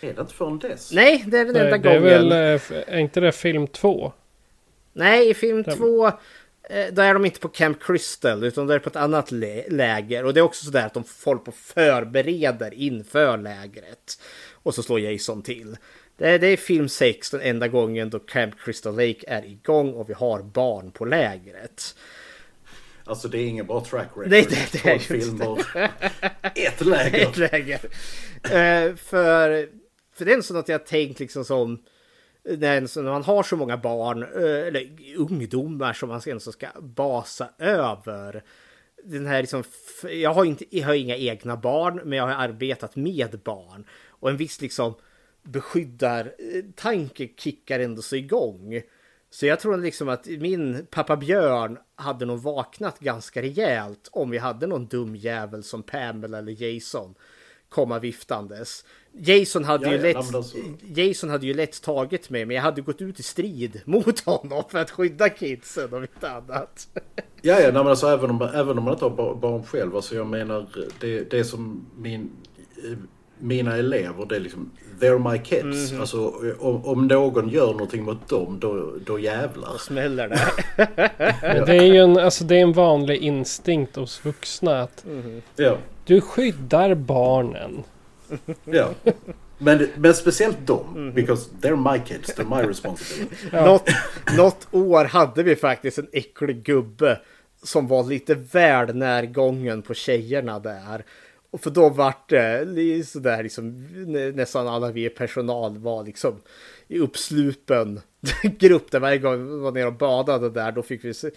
Är 0.00 0.12
det 0.14 0.20
inte 0.20 0.34
förrän 0.34 0.58
dess? 0.58 0.92
Nej, 0.92 1.24
det 1.26 1.38
är 1.38 1.44
den 1.44 1.56
enda 1.56 1.78
det 1.78 1.88
är 1.90 1.98
gången. 2.00 2.28
väl, 2.28 2.32
eh, 2.32 2.60
är 2.94 2.98
inte 2.98 3.20
det 3.20 3.32
film 3.32 3.66
två? 3.66 4.12
Nej, 4.92 5.30
i 5.30 5.34
film 5.34 5.62
Stämmer. 5.62 5.76
två 5.76 6.06
eh, 6.70 6.86
då 6.92 7.02
är 7.02 7.14
de 7.14 7.24
inte 7.24 7.40
på 7.40 7.48
Camp 7.48 7.82
Crystal 7.82 8.44
utan 8.44 8.66
de 8.66 8.74
är 8.74 8.78
på 8.78 8.88
ett 8.88 8.96
annat 8.96 9.32
lä- 9.32 9.68
läger. 9.68 10.24
Och 10.24 10.34
det 10.34 10.40
är 10.40 10.44
också 10.44 10.64
sådär 10.64 10.86
att 10.86 10.94
de 10.94 11.04
håller 11.24 11.40
på 11.40 11.52
förbereder 11.52 12.74
inför 12.74 13.38
lägret. 13.38 14.20
Och 14.52 14.74
så 14.74 14.82
slår 14.82 15.00
Jason 15.00 15.42
till. 15.42 15.76
Det 16.16 16.28
är, 16.28 16.38
det 16.38 16.46
är 16.46 16.56
film 16.56 16.88
6, 16.88 17.30
den 17.30 17.40
enda 17.40 17.68
gången 17.68 18.10
då 18.10 18.18
Camp 18.18 18.54
Crystal 18.60 18.92
Lake 18.96 19.24
är 19.26 19.44
igång 19.44 19.92
och 19.94 20.08
vi 20.10 20.14
har 20.14 20.42
barn 20.42 20.90
på 20.90 21.04
lägret. 21.04 21.96
Alltså 23.04 23.28
det 23.28 23.38
är 23.38 23.46
ingen 23.46 23.66
bra 23.66 23.84
track 23.84 24.06
record. 24.16 24.26
Nej, 24.30 24.46
det- 24.50 24.72
det 24.82 24.88
är 24.90 24.92
ju 24.94 24.98
filmer. 25.00 25.58
Ett 26.54 26.80
läger. 26.80 27.28
Ett 27.28 27.36
läger. 27.36 27.80
Eh, 28.42 28.94
för, 28.96 29.68
för 30.14 30.24
det 30.24 30.32
är 30.32 30.36
en 30.36 30.42
sån 30.42 30.56
att 30.56 30.68
jag 30.68 30.86
tänkt 30.86 31.20
liksom 31.20 31.44
som 31.44 31.82
när, 32.44 33.02
man 33.02 33.22
har 33.24 33.42
så 33.42 33.56
många 33.56 33.76
barn, 33.76 34.22
eh, 34.22 34.66
eller 34.66 34.88
ungdomar 35.16 35.92
som 35.92 36.08
man 36.08 36.20
sen 36.20 36.40
ska 36.40 36.66
basa 36.80 37.48
över. 37.58 38.42
Den 39.04 39.26
här 39.26 39.40
liksom, 39.40 39.64
jag, 40.10 40.34
har 40.34 40.44
inte, 40.44 40.64
jag 40.70 40.86
har 40.86 40.94
inga 40.94 41.16
egna 41.16 41.56
barn, 41.56 42.00
men 42.04 42.18
jag 42.18 42.26
har 42.26 42.34
arbetat 42.48 42.96
med 42.96 43.40
barn. 43.44 43.84
Och 44.08 44.30
en 44.30 44.36
viss 44.36 44.60
liksom 44.60 44.94
beskyddartanke 45.46 47.28
kickar 47.36 47.80
ändå 47.80 48.02
så 48.02 48.16
igång. 48.16 48.80
Så 49.30 49.46
jag 49.46 49.60
tror 49.60 49.76
liksom 49.76 50.08
att 50.08 50.26
min 50.26 50.86
pappa 50.90 51.16
Björn 51.16 51.78
hade 51.96 52.26
nog 52.26 52.38
vaknat 52.42 52.98
ganska 52.98 53.42
rejält 53.42 54.08
om 54.12 54.30
vi 54.30 54.38
hade 54.38 54.66
någon 54.66 54.86
dum 54.86 55.16
jävel 55.16 55.62
som 55.62 55.82
Pamela 55.82 56.38
eller 56.38 56.62
Jason 56.62 57.14
komma 57.68 57.98
viftandes. 57.98 58.84
Jason 59.12 59.64
hade, 59.64 59.86
Ja, 59.86 59.92
ju 59.92 59.98
lätt, 59.98 60.16
alltså- 60.16 60.58
Jason 60.94 61.30
hade 61.30 61.46
ju 61.46 61.54
lätt 61.54 61.82
tagit 61.82 62.30
mig, 62.30 62.44
men 62.46 62.56
jag 62.56 62.62
hade 62.62 62.80
gått 62.82 63.00
ut 63.02 63.20
i 63.20 63.22
strid 63.22 63.80
mot 63.86 64.20
honom 64.20 64.64
för 64.68 64.78
att 64.78 64.90
skydda 64.90 65.28
kidsen 65.28 65.92
och 65.94 66.02
inte 66.02 66.30
annat. 66.30 66.88
Ja, 67.42 67.54
ja 67.54 67.58
nej, 67.58 67.72
men 67.72 67.86
alltså, 67.86 68.06
även, 68.06 68.30
om, 68.30 68.42
även 68.42 68.78
om 68.78 68.84
man 68.84 68.92
inte 68.92 69.04
har 69.04 69.16
ba- 69.16 69.34
barn 69.34 69.62
själv. 69.64 69.96
Alltså, 69.96 70.14
jag 70.14 70.26
menar, 70.26 70.66
det, 71.00 71.30
det 71.30 71.44
som 71.44 71.86
min, 71.96 72.30
eh, 72.84 72.98
mina 73.38 73.76
elever, 73.76 74.26
det 74.28 74.36
är 74.36 74.40
liksom, 74.40 74.70
they're 75.00 75.32
my 75.32 75.38
kids. 75.38 75.92
Mhm. 75.92 76.00
Alltså, 76.00 76.32
om, 76.58 76.84
om 76.86 77.06
någon 77.08 77.48
gör 77.48 77.72
någonting 77.72 78.04
mot 78.04 78.28
dem, 78.28 78.58
då, 78.60 78.94
då 79.06 79.18
jävlar. 79.18 79.78
Smäller 79.78 80.28
det. 80.28 80.38
Men 81.42 81.64
det 81.66 81.76
är 81.76 81.82
ju 81.82 81.96
en, 81.96 82.16
alltså 82.18 82.44
det 82.44 82.56
är 82.56 82.62
en 82.62 82.72
vanlig 82.72 83.16
instinkt 83.22 83.96
hos 83.96 84.24
vuxna 84.24 84.80
att 84.80 85.04
Ja, 85.56 85.76
du 86.04 86.20
skyddar 86.20 86.94
barnen. 86.94 87.82
ja. 88.64 88.88
Men, 89.58 89.88
men 89.96 90.14
speciellt 90.14 90.66
dem, 90.66 90.84
Mhm. 90.94 91.12
because 91.14 91.50
they're 91.60 91.92
my 91.92 91.98
kids, 92.06 92.34
they're 92.38 92.62
my 92.62 92.68
responsibility. 92.68 93.36
Något, 93.52 93.88
något 94.36 94.66
år 94.70 95.04
hade 95.04 95.42
vi 95.42 95.56
faktiskt 95.56 95.98
en 95.98 96.06
äcklig 96.12 96.62
gubbe 96.62 97.20
som 97.62 97.86
var 97.88 98.04
lite 98.04 98.34
väl 98.34 98.94
närgången 98.96 99.82
på 99.82 99.94
tjejerna 99.94 100.58
där. 100.58 101.04
Och 101.56 101.62
för 101.62 101.70
då 101.70 101.88
vart 101.88 102.28
det 102.28 103.06
sådär 103.06 103.42
liksom 103.42 103.86
nästan 104.34 104.68
alla 104.68 104.92
vi 104.92 105.04
i 105.04 105.08
personal 105.08 105.78
var 105.78 106.04
liksom 106.04 106.40
i 106.88 106.98
uppslupen 106.98 108.00
grupp 108.58 108.90
där 108.90 109.00
varje 109.00 109.18
gång 109.18 109.48
vi 109.48 109.58
var 109.58 109.72
nere 109.72 109.86
och 109.86 109.92
badade 109.92 110.50
där 110.50 110.72
då 110.72 110.82
fick 110.82 111.04
vi 111.04 111.14
se 111.14 111.30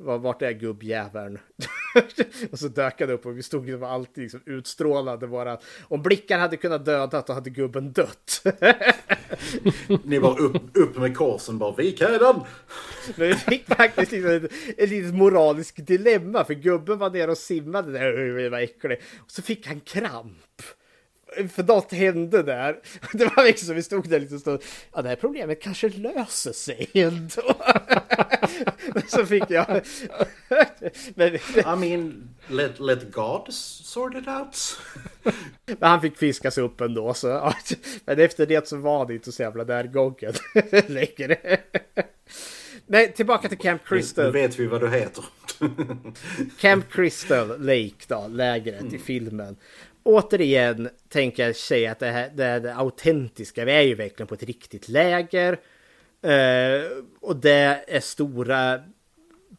vart 0.00 0.42
är 0.42 0.52
gubbjäveln? 0.52 1.38
och 2.50 2.58
så 2.58 2.68
dök 2.68 3.00
han 3.00 3.10
upp 3.10 3.26
och 3.26 3.38
vi 3.38 3.42
stod 3.42 3.68
ju 3.68 3.84
alltid 3.84 4.22
liksom 4.22 4.42
utstrålade 4.46 5.26
våra... 5.26 5.58
Om 5.82 6.02
blickar 6.02 6.38
hade 6.38 6.56
kunnat 6.56 6.84
döda 6.84 7.24
då 7.26 7.32
hade 7.32 7.50
gubben 7.50 7.92
dött. 7.92 8.42
Ni 10.04 10.18
var 10.18 10.40
upp, 10.40 10.76
upp 10.76 10.98
med 10.98 11.16
korsen 11.16 11.58
bara, 11.58 11.74
vik 11.76 12.00
hädan! 12.00 12.44
Men 13.16 13.28
vi 13.28 13.34
fick 13.34 13.66
faktiskt 13.66 14.12
liksom 14.12 14.30
ett, 14.30 14.52
ett 14.76 14.88
litet 14.88 15.14
moraliskt 15.14 15.86
dilemma 15.86 16.44
för 16.44 16.54
gubben 16.54 16.98
var 16.98 17.10
nere 17.10 17.30
och 17.30 17.38
simmade 17.38 17.92
där, 17.92 18.12
det 18.12 18.50
var 18.50 18.58
äckligt. 18.58 19.02
Och 19.18 19.30
så 19.30 19.42
fick 19.42 19.66
han 19.66 19.80
kramp. 19.80 20.49
För 21.52 21.62
något 21.62 21.92
hände 21.92 22.42
där. 22.42 22.78
Det 23.12 23.24
var 23.36 23.44
liksom, 23.44 23.74
vi 23.74 23.82
stod 23.82 24.08
där 24.08 24.20
lite 24.20 24.38
stund. 24.38 24.62
Ja, 24.94 25.02
det 25.02 25.08
här 25.08 25.16
problemet 25.16 25.62
kanske 25.62 25.88
löser 25.88 26.52
sig 26.52 26.90
ändå. 26.94 27.54
Så 29.08 29.26
fick 29.26 29.44
jag... 29.48 29.66
Men, 31.14 31.34
I 31.34 31.40
mean, 31.76 32.28
let, 32.48 32.80
let 32.80 33.12
God 33.12 33.52
sort 33.52 34.14
it 34.14 34.28
out. 34.28 34.78
men 35.66 35.88
han 35.90 36.00
fick 36.00 36.16
fiskas 36.18 36.58
upp 36.58 36.80
ändå. 36.80 37.14
Så, 37.14 37.28
ja, 37.28 37.54
men 38.04 38.20
efter 38.20 38.46
det 38.46 38.68
så 38.68 38.76
var 38.76 39.06
det 39.06 39.14
inte 39.14 39.32
så 39.32 39.42
jävla 39.42 39.64
närgången 39.64 40.32
längre. 40.86 41.60
Men 42.86 43.12
tillbaka 43.12 43.48
till 43.48 43.58
Camp 43.58 43.82
Nu 43.90 43.96
Crystal. 43.96 44.32
vet 44.32 44.58
vi 44.58 44.66
vad 44.66 44.80
du 44.80 44.90
heter. 44.90 45.24
Camp 46.60 46.92
Crystal 46.92 47.48
Lake 47.60 48.04
då, 48.08 48.26
lägret 48.28 48.92
i 48.92 48.98
filmen. 48.98 49.56
Återigen 50.10 50.88
tänker 51.08 51.46
jag 51.46 51.56
säga 51.56 51.92
att 51.92 51.98
det 51.98 52.06
här 52.06 52.30
det, 52.34 52.44
är 52.44 52.60
det 52.60 52.74
autentiska. 52.74 53.64
Vi 53.64 53.72
är 53.72 53.82
ju 53.82 53.94
verkligen 53.94 54.26
på 54.26 54.34
ett 54.34 54.42
riktigt 54.42 54.88
läger. 54.88 55.52
Eh, 56.22 56.84
och 57.20 57.36
det 57.36 57.84
är 57.88 58.00
stora 58.00 58.80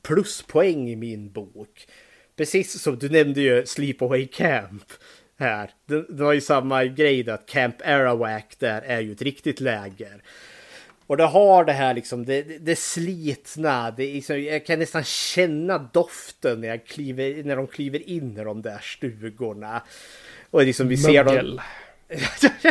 pluspoäng 0.02 0.90
i 0.90 0.96
min 0.96 1.32
bok. 1.32 1.88
Precis 2.36 2.82
som 2.82 3.00
du 3.00 3.10
nämnde 3.10 3.42
ju 3.42 3.66
Sleepaway 3.66 4.28
Camp 4.28 4.84
här. 5.38 5.70
Det, 5.86 6.06
det 6.10 6.24
var 6.24 6.34
ju 6.34 6.42
samma 6.42 6.86
grej 6.86 7.24
där, 7.24 7.34
att 7.34 7.46
Camp 7.46 7.76
Arawak 7.86 8.56
där 8.60 8.82
är 8.82 9.00
ju 9.00 9.12
ett 9.12 9.22
riktigt 9.22 9.60
läger. 9.60 10.24
Och 11.08 11.18
det 11.18 11.26
har 11.26 11.66
det 11.66 11.74
här 11.74 11.94
liksom, 11.94 12.26
det, 12.26 12.42
det, 12.42 12.58
det 12.58 12.76
slitna, 12.76 13.92
det 13.92 14.14
liksom, 14.14 14.44
jag 14.44 14.66
kan 14.66 14.80
nästan 14.80 15.04
känna 15.04 15.78
doften 15.78 16.62
när, 16.62 16.68
jag 16.68 16.86
kliver, 16.86 17.44
när 17.44 17.56
de 17.56 17.68
kliver 17.68 18.10
in 18.10 18.38
i 18.38 18.44
de 18.44 18.62
där 18.62 18.80
stugorna. 18.82 19.82
Och 20.52 20.64
liksom 20.64 20.88
vi 20.88 20.98
ser 20.98 21.24
dem... 21.24 21.34
Mögel. 21.36 21.62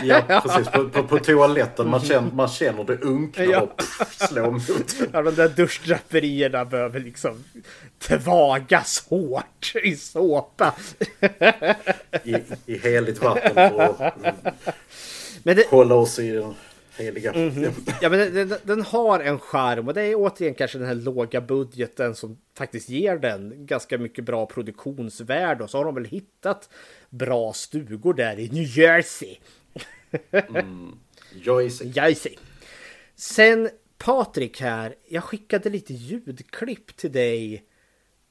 Ja, 0.05 0.43
precis. 0.43 0.69
På, 0.69 0.89
på, 0.89 1.03
på 1.03 1.19
toaletten. 1.19 1.91
Man 1.91 2.01
känner, 2.01 2.31
man 2.33 2.49
känner 2.49 2.85
det 2.85 2.97
unkna 3.03 3.45
Ja. 3.45 3.61
och 3.61 3.77
pff, 3.77 4.19
slår 4.29 4.47
emot. 4.47 4.95
Ja, 5.13 5.23
de 5.23 5.35
där 5.35 5.49
duschdraperierna 5.49 6.65
behöver 6.65 7.01
liksom 7.01 7.45
tvagas 7.99 9.07
hårt 9.09 9.73
i 9.83 9.97
såpa. 9.97 10.75
I, 12.25 12.37
i 12.67 12.79
heligt 12.79 13.23
vatten 13.23 13.55
för 13.55 13.81
att 14.07 14.15
Men 15.43 15.57
det, 15.57 15.67
hålla 15.71 15.95
oss 15.95 16.19
i 16.19 16.47
heliga. 17.01 17.33
Mhm. 17.33 17.73
Ja, 18.01 18.09
men 18.09 18.19
den, 18.19 18.49
den, 18.49 18.59
den 18.65 18.83
har 18.83 19.21
en 19.21 19.39
charm 19.39 19.89
och 19.89 19.95
det 19.95 20.03
är 20.03 20.15
återigen 20.15 20.55
kanske 20.55 20.79
den 20.79 20.87
här 20.87 20.95
låga 20.95 21.41
budgeten 21.41 22.15
som 22.15 22.39
faktiskt 22.57 22.89
ger 22.89 23.17
den 23.17 23.67
ganska 23.67 23.99
mycket 23.99 24.25
bra 24.25 24.47
produktionsvärde 24.47 25.65
och 25.65 25.71
så 25.71 25.79
har 25.79 25.85
de 25.85 25.95
väl 25.95 26.05
hittat 26.05 26.69
bra 27.11 27.53
stugor 27.53 28.15
där 28.15 28.39
i 28.39 28.49
New 28.49 28.79
Jersey. 28.79 29.37
Mm. 30.31 30.99
Jersey. 31.45 31.89
Jersey. 31.95 32.37
Sen 33.15 33.71
Patrik 33.99 34.61
här, 34.61 34.95
jag 35.09 35.25
skickade 35.25 35.71
lite 35.71 35.95
ljudklipp 35.95 36.97
till 36.97 37.13
dig. 37.13 37.65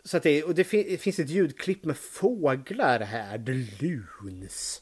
Så 0.03 0.17
att 0.17 0.23
det, 0.23 0.43
och 0.43 0.55
det, 0.55 0.63
fin- 0.63 0.85
det 0.89 0.97
finns 0.97 1.19
ett 1.19 1.29
ljudklipp 1.29 1.85
med 1.85 1.97
fåglar 1.97 2.99
här, 2.99 3.37
The 3.37 3.85
Loons. 3.85 4.81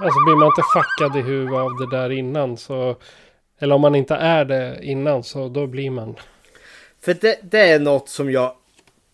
Alltså 0.00 0.20
blir 0.26 0.36
man 0.36 0.46
inte 0.46 0.62
fuckad 0.74 1.16
i 1.16 1.20
huvudet 1.20 1.58
av 1.58 1.76
det 1.76 1.96
där 1.96 2.10
innan 2.10 2.56
så... 2.56 2.96
Eller 3.58 3.74
om 3.74 3.80
man 3.80 3.94
inte 3.94 4.14
är 4.14 4.44
det 4.44 4.78
innan 4.82 5.22
så 5.22 5.48
då 5.48 5.66
blir 5.66 5.90
man... 5.90 6.16
För 7.00 7.14
det, 7.14 7.38
det 7.42 7.60
är 7.60 7.80
något 7.80 8.08
som 8.08 8.30
jag 8.30 8.54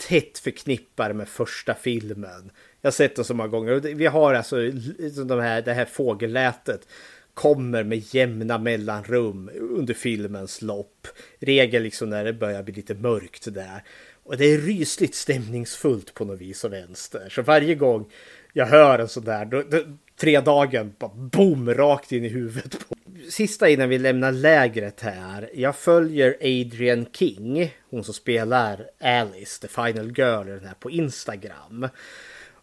tätt 0.09 0.39
förknippar 0.39 1.13
med 1.13 1.29
första 1.29 1.75
filmen. 1.75 2.51
Jag 2.81 2.87
har 2.87 2.93
sett 2.93 3.17
den 3.17 3.25
så 3.25 3.35
många 3.35 3.49
gånger. 3.49 3.81
Vi 3.81 4.07
har 4.07 4.35
alltså 4.35 4.57
liksom 4.57 5.29
de 5.29 5.41
här, 5.41 5.63
det 5.63 5.73
här 5.73 5.85
fågellätet 5.85 6.89
kommer 7.35 7.85
med 7.85 8.15
jämna 8.15 8.59
mellanrum 8.59 9.51
under 9.55 9.95
filmens 9.95 10.63
lopp. 10.63 11.07
Regel 11.39 11.83
liksom 11.83 12.11
när 12.11 12.25
det 12.25 12.33
börjar 12.33 12.63
bli 12.63 12.75
lite 12.75 12.95
mörkt 12.95 13.55
där. 13.55 13.83
Och 14.23 14.37
det 14.37 14.45
är 14.45 14.59
rysligt 14.59 15.15
stämningsfullt 15.15 16.15
på 16.15 16.25
något 16.25 16.41
vis 16.41 16.65
och 16.65 16.73
vänster. 16.73 17.29
Så 17.31 17.43
varje 17.43 17.75
gång 17.75 18.13
jag 18.53 18.67
hör 18.67 18.99
en 18.99 19.09
sån 19.09 19.25
där, 19.25 19.45
då, 19.45 19.63
då, 19.63 19.79
tre 20.21 20.41
dagen 20.41 20.95
bara 20.99 21.11
boom, 21.15 21.75
rakt 21.75 22.13
in 22.13 22.25
i 22.25 22.29
huvudet. 22.29 22.89
På. 22.89 22.95
Sista 23.31 23.69
innan 23.69 23.89
vi 23.89 23.99
lämnar 23.99 24.33
lägret 24.33 25.01
här. 25.01 25.51
Jag 25.55 25.77
följer 25.77 26.37
Adrian 26.41 27.07
King, 27.13 27.75
hon 27.91 28.05
som 28.05 28.15
spelar 28.15 28.91
Alice, 29.01 29.61
the 29.61 29.69
final 29.69 30.19
girl, 30.19 30.49
i 30.49 30.51
den 30.51 30.65
här 30.65 30.75
på 30.81 30.91
Instagram. 30.91 31.89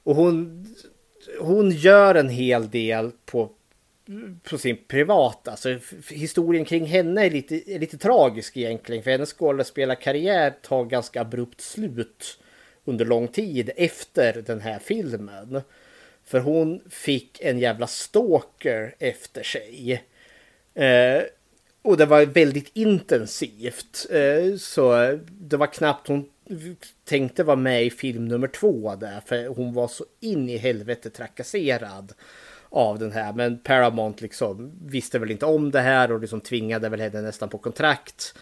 Och 0.03 0.15
hon, 0.15 0.65
hon 1.39 1.71
gör 1.71 2.15
en 2.15 2.29
hel 2.29 2.69
del 2.69 3.11
på, 3.25 3.51
på 4.49 4.57
sin 4.57 4.77
privata. 4.87 5.51
Alltså, 5.51 5.79
historien 6.09 6.65
kring 6.65 6.85
henne 6.85 7.25
är 7.25 7.31
lite, 7.31 7.71
är 7.71 7.79
lite 7.79 7.97
tragisk 7.97 8.57
egentligen. 8.57 9.03
För 9.03 9.11
hennes 9.11 9.33
skådespelarkarriär 9.33 10.53
tar 10.61 10.85
ganska 10.85 11.21
abrupt 11.21 11.61
slut 11.61 12.39
under 12.85 13.05
lång 13.05 13.27
tid 13.27 13.69
efter 13.75 14.43
den 14.45 14.61
här 14.61 14.79
filmen. 14.79 15.61
För 16.25 16.39
hon 16.39 16.81
fick 16.89 17.41
en 17.41 17.59
jävla 17.59 17.87
stalker 17.87 18.95
efter 18.99 19.43
sig. 19.43 20.03
Eh, 20.73 21.23
och 21.81 21.97
det 21.97 22.05
var 22.05 22.25
väldigt 22.25 22.71
intensivt. 22.73 24.05
Eh, 24.11 24.57
så 24.57 25.17
det 25.27 25.57
var 25.57 25.67
knappt 25.67 26.07
hon 26.07 26.29
tänkte 27.05 27.43
vara 27.43 27.55
med 27.55 27.85
i 27.85 27.89
film 27.89 28.25
nummer 28.25 28.47
två 28.47 28.95
där. 28.95 29.21
För 29.25 29.47
hon 29.47 29.73
var 29.73 29.87
så 29.87 30.05
in 30.19 30.49
i 30.49 30.57
helvete 30.57 31.09
trakasserad 31.09 32.13
av 32.69 32.99
den 32.99 33.11
här. 33.11 33.33
Men 33.33 33.59
Paramount 33.59 34.21
liksom 34.21 34.71
visste 34.85 35.19
väl 35.19 35.31
inte 35.31 35.45
om 35.45 35.71
det 35.71 35.81
här 35.81 36.11
och 36.11 36.19
liksom 36.19 36.41
tvingade 36.41 36.89
väl 36.89 37.01
henne 37.01 37.21
nästan 37.21 37.49
på 37.49 37.57
kontrakt. 37.57 38.35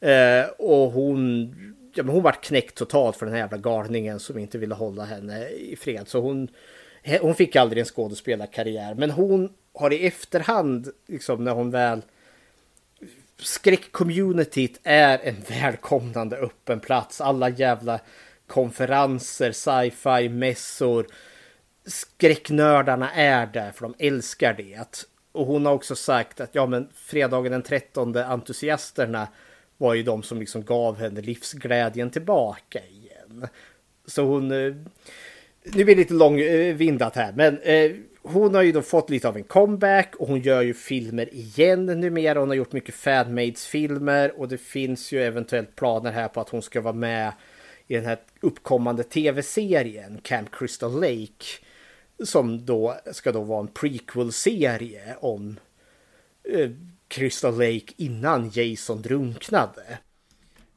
Eh, 0.00 0.44
och 0.58 0.92
hon, 0.92 1.54
ja, 1.94 2.02
men 2.02 2.14
hon 2.14 2.22
var 2.22 2.32
knäckt 2.32 2.74
totalt 2.74 3.16
för 3.16 3.26
den 3.26 3.34
här 3.34 3.42
jävla 3.42 3.58
galningen 3.58 4.20
som 4.20 4.38
inte 4.38 4.58
ville 4.58 4.74
hålla 4.74 5.04
henne 5.04 5.48
i 5.48 5.76
fred. 5.76 6.08
Så 6.08 6.20
hon, 6.20 6.48
hon 7.20 7.34
fick 7.34 7.56
aldrig 7.56 7.80
en 7.80 7.86
skådespelarkarriär. 7.86 8.94
Men 8.94 9.10
hon 9.10 9.52
har 9.74 9.92
i 9.92 10.06
efterhand, 10.06 10.88
liksom 11.06 11.44
när 11.44 11.52
hon 11.52 11.70
väl 11.70 12.02
skräckcommunityt 13.38 14.80
är 14.82 15.18
en 15.18 15.36
välkomnande 15.48 16.36
öppen 16.36 16.80
plats. 16.80 17.20
Alla 17.20 17.48
jävla 17.48 18.00
konferenser, 18.46 19.52
sci-fi, 19.52 20.28
mässor. 20.28 21.06
Skräcknördarna 21.86 23.12
är 23.12 23.46
där 23.46 23.72
för 23.72 23.82
de 23.82 23.94
älskar 23.98 24.54
det. 24.54 25.06
Och 25.32 25.46
hon 25.46 25.66
har 25.66 25.72
också 25.72 25.96
sagt 25.96 26.40
att 26.40 26.54
ja 26.54 26.66
men 26.66 26.88
fredagen 26.94 27.52
den 27.52 27.62
13 27.62 28.16
entusiasterna 28.16 29.28
var 29.76 29.94
ju 29.94 30.02
de 30.02 30.22
som 30.22 30.40
liksom 30.40 30.64
gav 30.64 30.96
henne 30.98 31.20
livsglädjen 31.20 32.10
tillbaka 32.10 32.80
igen. 32.84 33.48
Så 34.06 34.24
hon... 34.24 34.52
Eh, 34.52 34.74
eh, 35.66 35.76
Nu 35.76 35.84
blir 35.84 35.94
det 35.94 36.00
lite 36.00 36.14
långvindat 36.14 37.16
här 37.16 37.32
men 37.36 37.58
eh, 37.58 37.92
hon 38.28 38.54
har 38.54 38.62
ju 38.62 38.72
då 38.72 38.82
fått 38.82 39.10
lite 39.10 39.28
av 39.28 39.36
en 39.36 39.44
comeback 39.44 40.14
och 40.16 40.28
hon 40.28 40.40
gör 40.40 40.62
ju 40.62 40.74
filmer 40.74 41.34
igen 41.34 41.86
numera. 41.86 42.40
Hon 42.40 42.48
har 42.48 42.56
gjort 42.56 42.72
mycket 42.72 42.94
fanmades-filmer 42.94 44.40
och 44.40 44.48
det 44.48 44.58
finns 44.58 45.12
ju 45.12 45.22
eventuellt 45.22 45.76
planer 45.76 46.12
här 46.12 46.28
på 46.28 46.40
att 46.40 46.48
hon 46.48 46.62
ska 46.62 46.80
vara 46.80 46.94
med 46.94 47.32
i 47.86 47.94
den 47.94 48.04
här 48.04 48.18
uppkommande 48.40 49.02
tv-serien 49.02 50.20
Camp 50.22 50.48
Crystal 50.52 51.00
Lake. 51.00 51.44
Som 52.24 52.66
då 52.66 52.96
ska 53.12 53.32
då 53.32 53.40
vara 53.40 53.60
en 53.60 53.68
prequel-serie 53.68 55.16
om 55.20 55.56
eh, 56.48 56.70
Crystal 57.08 57.52
Lake 57.52 57.92
innan 57.96 58.50
Jason 58.54 59.02
drunknade. 59.02 59.98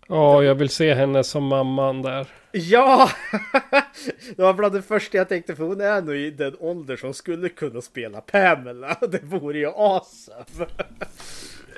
Ja, 0.08 0.44
jag 0.44 0.56
vill 0.56 0.70
se 0.70 0.94
henne 0.94 1.24
som 1.24 1.44
mamman 1.44 2.02
där. 2.02 2.28
Ja! 2.52 3.10
Det 4.36 4.42
var 4.42 4.54
bland 4.54 4.74
det 4.74 4.82
första 4.82 5.18
jag 5.18 5.30
tänkte 5.30 5.56
för 5.56 5.64
hon 5.64 5.82
är 5.82 6.02
nog 6.02 6.16
i 6.16 6.32
den 6.32 6.56
ålder 6.60 6.98
som 6.98 7.14
skulle 7.14 7.50
kunna 7.50 7.82
spela 7.82 8.22
Pamela. 8.22 8.98
Det 9.12 9.24
vore 9.24 9.58
ju 9.58 9.68
awesome. 9.68 10.68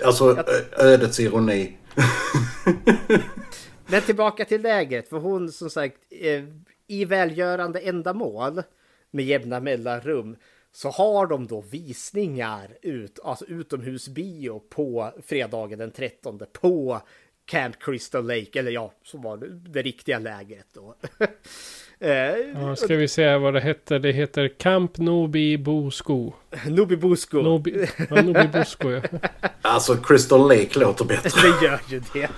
Alltså 0.05 0.43
ödets 0.77 1.19
ironi. 1.19 1.77
Men 3.87 4.01
tillbaka 4.01 4.45
till 4.45 4.61
lägret. 4.61 5.09
För 5.09 5.17
hon 5.17 5.51
som 5.51 5.69
sagt 5.69 5.97
eh, 6.09 6.43
i 6.87 7.05
välgörande 7.05 7.79
ändamål 7.79 8.63
med 9.11 9.25
jämna 9.25 9.59
mellanrum 9.59 10.35
så 10.71 10.89
har 10.89 11.27
de 11.27 11.47
då 11.47 11.61
visningar 11.61 12.77
ut, 12.81 13.19
alltså 13.23 13.45
utomhusbio 13.45 14.59
på 14.59 15.11
fredagen 15.25 15.79
den 15.79 15.91
13 15.91 16.39
på 16.61 17.01
Camp 17.51 17.75
Crystal 17.79 18.27
Lake, 18.27 18.59
eller 18.59 18.71
ja, 18.71 18.93
som 19.03 19.21
var 19.21 19.37
det, 19.69 19.81
riktiga 19.81 20.19
lägret 20.19 20.67
då. 20.73 20.95
Eh, 22.03 22.35
Ja, 22.55 22.75
ska 22.75 22.95
vi 22.95 23.07
se 23.07 23.37
vad 23.37 23.53
det 23.53 23.61
heter. 23.61 23.99
Det 23.99 24.11
heter 24.11 24.47
Camp 24.47 24.97
Nobi 24.97 25.57
Bosko. 25.57 26.33
Nobi 26.65 26.97
Bosko. 26.97 27.41
Nobi, 27.41 27.87
ja, 28.09 28.21
Nobi 28.21 28.47
Bosko 28.47 28.89
ja. 28.91 29.01
Alltså 29.61 29.95
Crystal 29.97 30.47
Lake 30.47 30.79
låter 30.79 31.05
bättre. 31.05 31.29
det 31.59 31.65
gör 31.65 31.79
ju 31.89 32.01
det. 32.13 32.29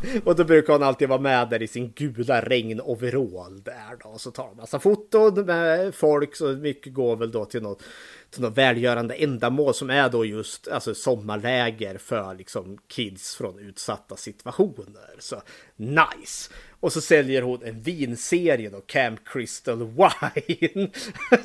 Och 0.24 0.36
då 0.36 0.44
brukar 0.44 0.72
hon 0.72 0.82
alltid 0.82 1.08
vara 1.08 1.20
med 1.20 1.48
där 1.48 1.62
i 1.62 1.68
sin 1.68 1.92
gula 1.92 2.40
regn-overall 2.40 3.62
där 3.62 3.96
då. 4.04 4.18
Så 4.18 4.30
tar 4.30 4.48
de 4.48 4.56
massa 4.56 4.78
foton 4.78 5.46
med 5.46 5.94
folk, 5.94 6.36
så 6.36 6.46
mycket 6.46 6.94
går 6.94 7.16
väl 7.16 7.30
då 7.30 7.44
till 7.44 7.62
något, 7.62 7.82
till 8.30 8.42
något 8.42 8.58
välgörande 8.58 9.14
ändamål 9.14 9.74
som 9.74 9.90
är 9.90 10.08
då 10.08 10.24
just 10.24 10.68
alltså, 10.68 10.94
sommarläger 10.94 11.98
för 11.98 12.34
liksom 12.34 12.78
kids 12.88 13.36
från 13.36 13.58
utsatta 13.58 14.16
situationer. 14.16 15.16
Så 15.18 15.42
nice! 15.76 16.52
Och 16.80 16.92
så 16.92 17.00
säljer 17.00 17.42
hon 17.42 17.62
en 17.62 17.82
vinserie 17.82 18.70
då, 18.70 18.80
Camp 18.80 19.20
Crystal 19.24 19.78
Wine. 19.78 20.90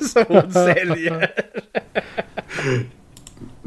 som 0.00 0.24
hon 0.28 0.52
säljer. 0.74 1.32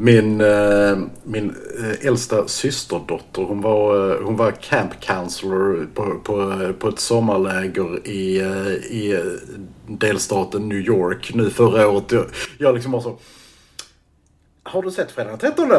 Min, 0.02 0.40
eh, 0.40 0.98
min 1.22 1.56
eh, 1.78 2.06
äldsta 2.06 2.48
systerdotter 2.48 3.42
hon 3.42 3.60
var, 3.60 4.10
eh, 4.10 4.22
hon 4.22 4.36
var 4.36 4.50
camp 4.50 5.00
counselor 5.00 5.88
på, 5.94 6.18
på, 6.18 6.72
på 6.78 6.88
ett 6.88 6.98
sommarläger 6.98 8.08
i, 8.08 8.36
i 8.90 9.22
delstaten 9.86 10.68
New 10.68 10.78
York 10.78 11.34
nu 11.34 11.50
förra 11.50 11.88
året. 11.88 12.12
Jag, 12.12 12.26
jag 12.58 12.74
liksom 12.74 12.92
var 12.92 13.00
så... 13.00 13.18
Har 14.62 14.82
du 14.82 14.90
sett 14.90 15.10
fredag 15.10 15.36
den 15.36 15.38
13? 15.38 15.70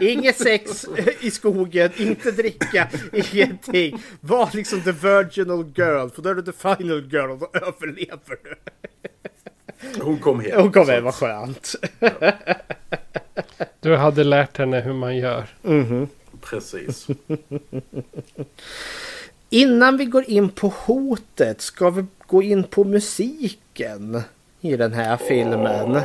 Inget 0.00 0.36
sex 0.36 0.86
i 1.20 1.30
skogen, 1.30 1.90
inte 1.96 2.30
dricka, 2.30 2.88
ingenting. 3.12 4.02
Var 4.20 4.50
liksom 4.52 4.80
the 4.80 4.92
virginal 4.92 5.72
girl, 5.76 6.08
för 6.08 6.22
då 6.22 6.28
är 6.28 6.34
du 6.34 6.42
the 6.42 6.52
final 6.52 7.12
girl 7.12 7.30
och 7.30 7.38
då 7.38 7.50
överlever 7.52 8.36
du. 8.44 8.54
Hon 10.00 10.18
kom 10.18 10.40
hem. 10.40 10.60
Hon 10.60 10.72
kom 10.72 10.88
hem, 10.88 11.04
vad 11.04 11.14
skönt. 11.14 11.74
Du 13.80 13.96
hade 13.96 14.24
lärt 14.24 14.58
henne 14.58 14.80
hur 14.80 14.92
man 14.92 15.16
gör. 15.16 15.46
Mhm. 15.62 16.08
Precis. 16.40 17.06
Innan 19.50 19.96
vi 19.96 20.04
går 20.04 20.30
in 20.30 20.48
på 20.48 20.68
hotet 20.68 21.60
ska 21.60 21.90
vi 21.90 22.04
gå 22.26 22.42
in 22.42 22.64
på 22.64 22.84
musiken 22.84 24.22
i 24.60 24.76
den 24.76 24.92
här 24.92 25.16
filmen. 25.16 26.00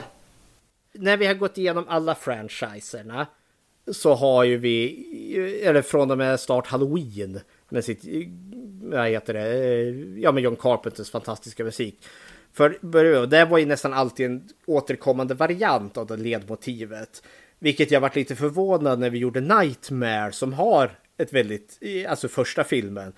När 0.94 1.18
vi 1.18 1.26
har 1.26 1.34
gått 1.34 1.58
igenom 1.58 1.86
alla 1.88 2.16
franchiserna 2.16 3.28
så 3.91 4.14
har 4.14 4.44
ju 4.44 4.58
vi, 4.58 5.62
eller 5.64 5.82
från 5.82 6.12
och 6.12 6.18
med 6.18 6.40
start 6.40 6.68
Halloween 6.68 7.40
med 7.70 7.86
sitt, 7.86 8.02
vad 8.82 9.08
heter 9.08 9.34
det, 9.34 10.20
ja 10.22 10.32
med 10.32 10.44
John 10.44 10.56
Carpenters 10.56 11.12
fantastiska 11.12 11.64
musik. 11.64 12.06
För 12.54 12.78
det 13.28 13.46
var 13.46 13.58
ju 13.58 13.66
nästan 13.66 13.94
alltid 13.94 14.26
en 14.26 14.50
återkommande 14.66 15.34
variant 15.34 15.98
av 15.98 16.08
det 16.08 16.18
ledmotivet. 16.18 17.24
Vilket 17.60 17.92
jag 17.92 18.02
varit 18.02 18.16
lite 18.16 18.36
förvånad 18.36 19.00
när 19.00 19.10
vi 19.10 19.18
gjorde 19.18 19.42
Nightmare 19.42 20.32
som 20.32 20.54
har 20.54 21.00
ett 21.18 21.34
väldigt, 21.34 21.80
alltså 22.08 22.28
första 22.28 22.64
filmen. 22.64 23.14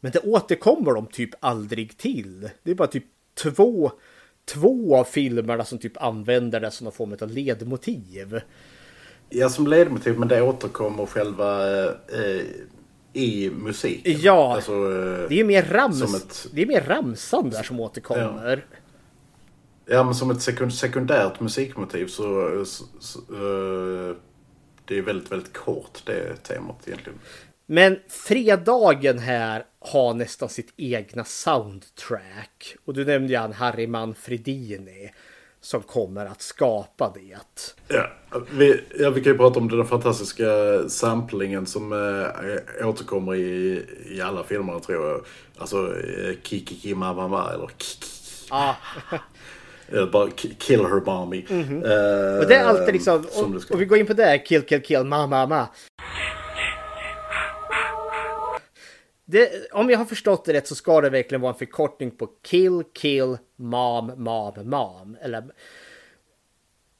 Men 0.00 0.12
det 0.12 0.18
återkommer 0.18 0.92
de 0.92 1.06
typ 1.06 1.30
aldrig 1.40 1.96
till. 1.96 2.50
Det 2.62 2.70
är 2.70 2.74
bara 2.74 2.88
typ 2.88 3.04
två, 3.34 3.92
två 4.44 4.96
av 4.96 5.04
filmerna 5.04 5.64
som 5.64 5.78
typ 5.78 6.02
använder 6.02 6.60
det 6.60 6.70
som 6.70 6.84
någon 6.84 6.92
form 6.92 7.16
av 7.20 7.30
ledmotiv. 7.30 8.40
Ja, 9.30 9.48
som 9.48 9.66
ledmotiv, 9.66 10.18
men 10.18 10.28
det 10.28 10.42
återkommer 10.42 11.06
själva 11.06 11.66
eh, 11.88 12.40
i 13.12 13.50
musiken. 13.50 14.16
Ja, 14.20 14.54
alltså, 14.54 14.72
eh, 14.72 15.28
det 15.28 15.40
är 15.40 15.44
mer 15.44 15.62
rams, 15.62 16.14
ett- 16.16 16.46
det 16.52 16.62
är 16.62 16.66
mer 16.66 16.80
ramsan 16.80 17.50
där 17.50 17.62
som 17.62 17.80
återkommer. 17.80 18.64
Ja, 18.72 18.75
men 19.86 20.14
som 20.14 20.30
ett 20.30 20.42
sekund, 20.42 20.74
sekundärt 20.74 21.40
musikmotiv 21.40 22.06
så, 22.06 22.64
så, 22.64 22.84
så 22.98 23.18
eh, 23.18 24.16
det 24.84 24.98
är 24.98 25.02
väldigt, 25.02 25.32
väldigt 25.32 25.52
kort 25.52 26.02
det 26.04 26.36
temat 26.36 26.76
egentligen. 26.86 27.18
Men 27.66 27.98
fredagen 28.08 29.18
här 29.18 29.64
har 29.78 30.14
nästan 30.14 30.48
sitt 30.48 30.72
egna 30.76 31.24
soundtrack. 31.24 32.76
Och 32.84 32.94
du 32.94 33.04
nämnde 33.04 33.32
ju 33.32 33.38
han 33.38 33.52
Harry 33.52 33.86
Manfredini 33.86 35.10
som 35.60 35.82
kommer 35.82 36.26
att 36.26 36.42
skapa 36.42 37.12
det. 37.14 37.38
Ja, 37.88 38.06
vi, 38.50 38.80
ja, 38.98 39.10
vi 39.10 39.22
kan 39.22 39.32
ju 39.32 39.38
prata 39.38 39.60
om 39.60 39.68
den 39.68 39.86
fantastiska 39.86 40.44
samplingen 40.88 41.66
som 41.66 41.92
äh, 41.92 42.88
återkommer 42.88 43.34
i, 43.34 43.84
i 44.06 44.20
alla 44.20 44.44
filmer 44.44 44.78
tror 44.78 45.06
jag. 45.08 45.24
Alltså 45.58 45.76
äh, 45.76 46.34
Kiki 46.42 46.94
Mamma 46.94 47.52
eller 47.52 47.70
Kiki. 47.78 48.06
Ja. 48.50 48.76
Bara 50.12 50.26
Ki- 50.28 50.54
Kill 50.58 50.80
Her 50.84 51.00
Mommy. 51.06 51.44
Mhm. 51.48 51.82
Eh, 51.84 52.38
Och 52.38 52.46
det 52.46 52.54
är 52.54 52.64
alltid 52.64 52.94
liksom, 52.94 53.24
och, 53.34 53.70
och 53.70 53.80
vi 53.80 53.84
går 53.84 53.98
in 53.98 54.06
på 54.06 54.12
det, 54.12 54.38
kill, 54.38 54.62
kill, 54.62 54.82
kill, 54.82 55.04
ma, 55.04 55.26
ma, 55.26 55.46
ma. 55.46 55.66
Det, 59.28 59.72
om 59.72 59.90
jag 59.90 59.98
har 59.98 60.04
förstått 60.04 60.44
det 60.44 60.52
rätt 60.52 60.68
så 60.68 60.74
ska 60.74 61.00
det 61.00 61.10
verkligen 61.10 61.40
vara 61.42 61.52
en 61.52 61.58
förkortning 61.58 62.10
på 62.10 62.28
kill, 62.44 62.82
kill, 62.94 63.36
mom, 63.56 64.12
mom, 64.16 64.70
mom. 64.70 65.16
Eller, 65.20 65.44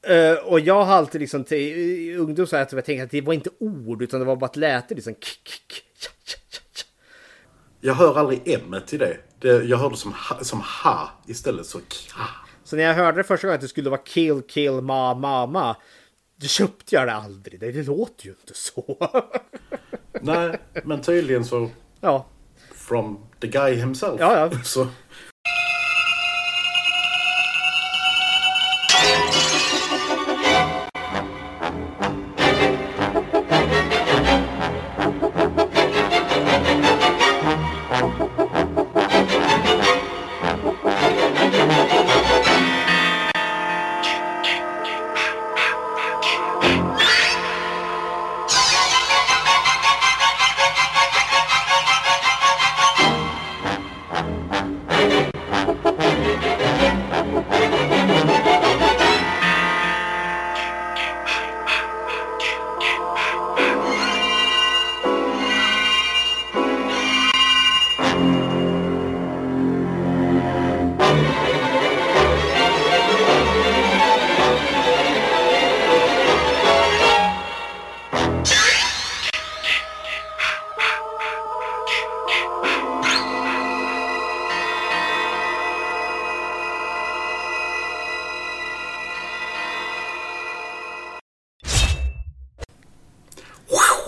Eh, 0.09 0.33
och 0.35 0.61
jag 0.61 0.85
har 0.85 0.95
alltid 0.95 1.21
liksom 1.21 1.45
till 1.45 1.59
i 1.59 2.17
ungdom 2.17 2.47
så 2.47 2.57
här 2.57 2.69
jag 2.73 2.85
tänkte 2.85 3.05
att 3.05 3.11
det 3.11 3.21
var 3.21 3.33
inte 3.35 3.51
ord 3.59 4.03
utan 4.03 4.21
det 4.21 4.27
var 4.27 4.37
bara 4.37 4.47
ett 4.51 4.57
läte 4.57 4.95
liksom. 4.95 5.15
k, 5.15 5.21
k, 5.21 5.53
k. 5.71 5.77
Jag 7.81 7.95
hör 7.95 8.19
aldrig 8.19 8.43
M 8.45 8.75
i 8.91 8.97
det. 8.97 9.17
det 9.41 9.65
jag 9.65 9.79
hör 9.79 9.91
det 9.91 9.97
som 9.97 10.13
ha, 10.13 10.45
som 10.45 10.61
ha 10.61 11.11
istället. 11.27 11.67
Så 11.67 11.79
ka. 11.79 12.25
Så 12.67 12.77
när 12.77 12.83
jag 12.83 12.95
hörde 12.95 13.19
det 13.19 13.25
första 13.25 13.47
gången 13.47 13.55
att 13.55 13.61
det 13.61 13.69
skulle 13.69 13.91
vara 13.91 14.01
kill, 14.01 14.43
kill, 14.49 14.73
ma, 14.73 15.15
mama. 15.15 15.77
Då 16.37 16.47
köpte 16.47 16.95
jag 16.95 17.07
det 17.07 17.13
aldrig. 17.15 17.61
Det, 17.61 17.73
det 17.73 17.83
låter 17.83 18.27
ju 18.27 18.31
inte 18.31 18.55
så. 18.55 19.11
Nej, 20.21 20.59
men 20.85 21.03
tydligen 21.03 21.45
så. 21.45 21.71
Ja. 22.01 22.27
From 22.75 23.19
the 23.41 23.47
guy 23.47 23.75
himself. 23.75 24.21
Ja, 24.21 24.39
ja. 24.53 24.59
Så. 24.65 24.87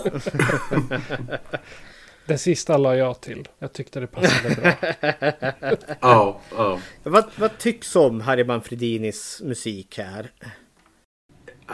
Det 2.25 2.37
sista 2.37 2.77
la 2.77 2.95
jag 2.95 3.21
till. 3.21 3.47
Jag 3.59 3.73
tyckte 3.73 3.99
det 3.99 4.07
passade 4.07 4.55
bra. 4.55 4.73
Ja, 6.01 6.41
ja. 6.51 6.79
Vad, 7.03 7.25
vad 7.35 7.57
tycks 7.57 7.95
om 7.95 8.21
Harry 8.21 8.43
Manfredinis 8.43 9.41
musik 9.43 9.97
här? 9.97 10.31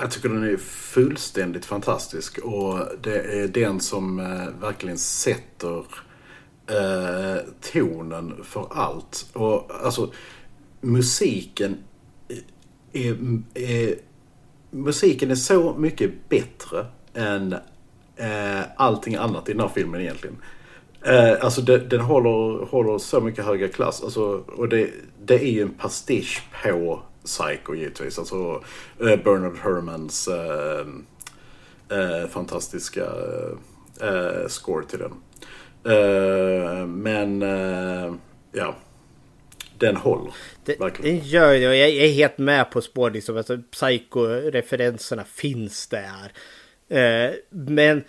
Jag 0.02 0.12
tycker 0.12 0.30
den 0.30 0.44
är 0.44 0.58
fullständigt 0.58 1.66
fantastisk 1.66 2.38
och 2.38 2.80
det 3.02 3.42
är 3.42 3.48
den 3.48 3.80
som 3.80 4.20
eh, 4.20 4.62
verkligen 4.62 4.98
sätter 4.98 5.86
eh, 6.68 7.42
tonen 7.62 8.44
för 8.44 8.68
allt. 8.72 9.30
Och 9.34 9.72
alltså 9.86 10.14
musiken 10.82 11.78
är, 12.94 13.18
är, 13.54 13.96
musiken 14.72 15.32
är 15.32 15.36
så 15.36 15.76
mycket 15.78 16.30
bättre 16.30 16.86
än 17.14 17.56
eh, 18.16 18.62
allting 18.76 19.16
annat 19.16 19.50
i 19.50 19.52
den 19.52 19.62
här 19.62 19.72
filmen 19.76 20.02
egentligen. 20.02 20.38
Eh, 21.06 21.34
alltså 21.42 21.62
den, 21.62 21.90
den 21.90 22.00
håller, 22.00 22.66
håller 22.66 22.98
så 22.98 23.22
mycket 23.22 23.46
högre 23.46 23.68
klass. 23.68 24.04
Alltså, 24.04 24.44
och 24.58 24.70
det, 24.70 24.90
det 25.26 25.36
är 25.36 25.52
ju 25.52 25.62
en 25.62 25.74
pastisch 25.74 26.44
på 26.64 27.02
Psycho 27.26 27.76
givetvis. 27.76 28.20
Alltså 28.20 28.64
eh, 29.00 29.24
Bernard 29.24 29.58
Herrmans 29.58 30.28
eh, 30.28 30.86
eh, 31.90 32.28
fantastiska 32.30 33.06
eh, 34.02 34.48
score 34.48 34.86
till 34.86 35.00
den. 35.00 35.14
Eh, 35.94 36.86
men 36.88 37.42
eh, 37.42 38.14
ja, 38.52 38.76
den 39.78 39.96
håller. 39.96 40.34
Det, 40.66 40.78
den 41.02 41.20
gör 41.20 41.54
det 41.54 41.68
och 41.68 41.76
jag 41.76 41.90
är 41.90 42.14
helt 42.14 42.38
med 42.38 42.72
på 42.72 42.82
spår 42.82 43.12
liksom. 43.12 43.38
Alltså, 43.38 43.58
Psycho-referenserna 43.72 45.24
finns 45.24 45.88
där. 45.88 46.32
Eh, 46.90 47.32
men 47.50 48.04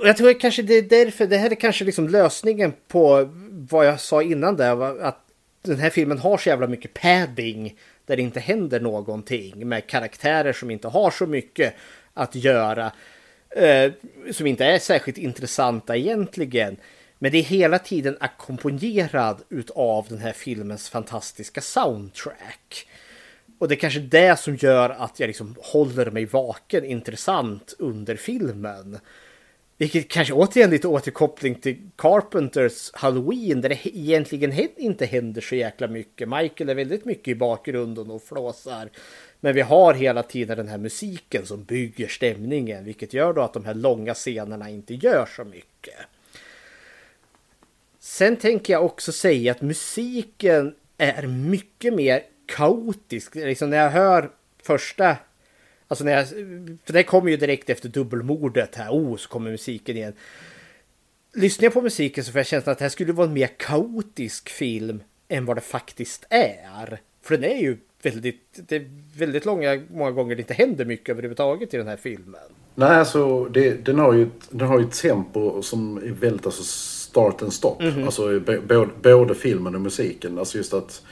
och 0.00 0.08
jag 0.08 0.16
tror 0.16 0.40
kanske 0.40 0.62
det 0.62 0.74
är 0.74 0.82
därför, 0.82 1.26
det 1.26 1.36
här 1.36 1.50
är 1.50 1.54
kanske 1.54 1.84
liksom 1.84 2.08
lösningen 2.08 2.72
på 2.88 3.28
vad 3.50 3.86
jag 3.86 4.00
sa 4.00 4.22
innan 4.22 4.56
där. 4.56 5.02
Att 5.02 5.18
den 5.62 5.78
här 5.78 5.90
filmen 5.90 6.18
har 6.18 6.38
så 6.38 6.48
jävla 6.48 6.66
mycket 6.66 6.94
padding 6.94 7.76
där 8.06 8.16
det 8.16 8.22
inte 8.22 8.40
händer 8.40 8.80
någonting 8.80 9.68
med 9.68 9.86
karaktärer 9.86 10.52
som 10.52 10.70
inte 10.70 10.88
har 10.88 11.10
så 11.10 11.26
mycket 11.26 11.74
att 12.14 12.34
göra. 12.34 12.92
Eh, 13.50 13.92
som 14.32 14.46
inte 14.46 14.64
är 14.64 14.78
särskilt 14.78 15.18
intressanta 15.18 15.96
egentligen. 15.96 16.76
Men 17.18 17.32
det 17.32 17.38
är 17.38 17.42
hela 17.42 17.78
tiden 17.78 18.16
ackompanjerad 18.20 19.42
utav 19.48 20.06
den 20.08 20.18
här 20.18 20.32
filmens 20.32 20.88
fantastiska 20.88 21.60
soundtrack. 21.60 22.86
Och 23.60 23.68
det 23.68 23.74
är 23.74 23.76
kanske 23.76 24.00
det 24.00 24.38
som 24.38 24.56
gör 24.56 24.90
att 24.90 25.20
jag 25.20 25.26
liksom 25.26 25.56
håller 25.58 26.10
mig 26.10 26.24
vaken 26.24 26.84
intressant 26.84 27.74
under 27.78 28.16
filmen. 28.16 28.98
Vilket 29.76 30.08
kanske 30.08 30.34
återigen 30.34 30.70
lite 30.70 30.88
återkoppling 30.88 31.54
till 31.54 31.90
Carpenters 31.96 32.90
Halloween 32.92 33.60
där 33.60 33.68
det 33.68 33.86
egentligen 33.86 34.68
inte 34.76 35.06
händer 35.06 35.40
så 35.40 35.54
jäkla 35.54 35.86
mycket. 35.88 36.28
Michael 36.28 36.70
är 36.70 36.74
väldigt 36.74 37.04
mycket 37.04 37.28
i 37.28 37.34
bakgrunden 37.34 38.10
och 38.10 38.22
flåsar. 38.22 38.88
Men 39.40 39.54
vi 39.54 39.60
har 39.60 39.94
hela 39.94 40.22
tiden 40.22 40.56
den 40.56 40.68
här 40.68 40.78
musiken 40.78 41.46
som 41.46 41.64
bygger 41.64 42.08
stämningen 42.08 42.84
vilket 42.84 43.14
gör 43.14 43.32
då 43.32 43.42
att 43.42 43.52
de 43.52 43.64
här 43.64 43.74
långa 43.74 44.14
scenerna 44.14 44.70
inte 44.70 44.94
gör 44.94 45.26
så 45.36 45.44
mycket. 45.44 45.98
Sen 47.98 48.36
tänker 48.36 48.72
jag 48.72 48.84
också 48.84 49.12
säga 49.12 49.52
att 49.52 49.60
musiken 49.60 50.74
är 50.98 51.26
mycket 51.26 51.94
mer 51.94 52.22
kaotisk. 52.56 53.34
Liksom 53.34 53.70
när 53.70 53.76
jag 53.76 53.90
hör 53.90 54.30
första 54.62 55.16
Alltså 55.90 56.04
när 56.04 56.12
jag, 56.12 56.28
för 56.84 56.92
det 56.92 57.02
kommer 57.02 57.30
ju 57.30 57.36
direkt 57.36 57.70
efter 57.70 57.88
dubbelmordet 57.88 58.74
här. 58.74 58.90
Oh, 58.90 59.16
så 59.16 59.28
kommer 59.28 59.50
musiken 59.50 59.96
igen. 59.96 60.12
Lyssnar 61.34 61.66
jag 61.66 61.72
på 61.72 61.82
musiken 61.82 62.24
så 62.24 62.32
får 62.32 62.38
jag 62.38 62.46
känslan 62.46 62.72
att 62.72 62.78
det 62.78 62.84
här 62.84 62.90
skulle 62.90 63.12
vara 63.12 63.26
en 63.26 63.32
mer 63.32 63.50
kaotisk 63.56 64.48
film 64.48 65.02
än 65.28 65.44
vad 65.44 65.56
det 65.56 65.60
faktiskt 65.60 66.26
är. 66.30 67.00
För 67.22 67.36
den 67.36 67.50
är 67.50 67.60
ju 67.60 67.76
väldigt, 68.02 68.60
det 68.68 68.76
är 68.76 68.90
väldigt 69.16 69.44
långa, 69.44 69.82
många 69.90 70.10
gånger 70.10 70.36
det 70.36 70.40
inte 70.40 70.54
händer 70.54 70.84
mycket 70.84 71.08
överhuvudtaget 71.08 71.74
i 71.74 71.76
den 71.76 71.88
här 71.88 71.96
filmen. 71.96 72.40
Nej, 72.74 72.98
alltså 72.98 73.44
det, 73.44 73.84
den, 73.84 73.98
har 73.98 74.12
ju, 74.12 74.28
den 74.50 74.68
har 74.68 74.78
ju 74.78 74.84
ett 74.84 75.02
tempo 75.02 75.62
som 75.62 75.96
är 75.96 76.10
väldigt 76.10 76.46
alltså 76.46 76.62
start 76.62 77.42
and 77.42 77.52
stop. 77.52 77.76
Mm 77.80 77.94
-hmm. 77.94 78.04
Alltså 78.04 78.40
både, 78.40 78.88
både 79.02 79.34
filmen 79.34 79.74
och 79.74 79.80
musiken. 79.80 80.38
Alltså 80.38 80.58
just 80.58 80.74
att 80.74 81.02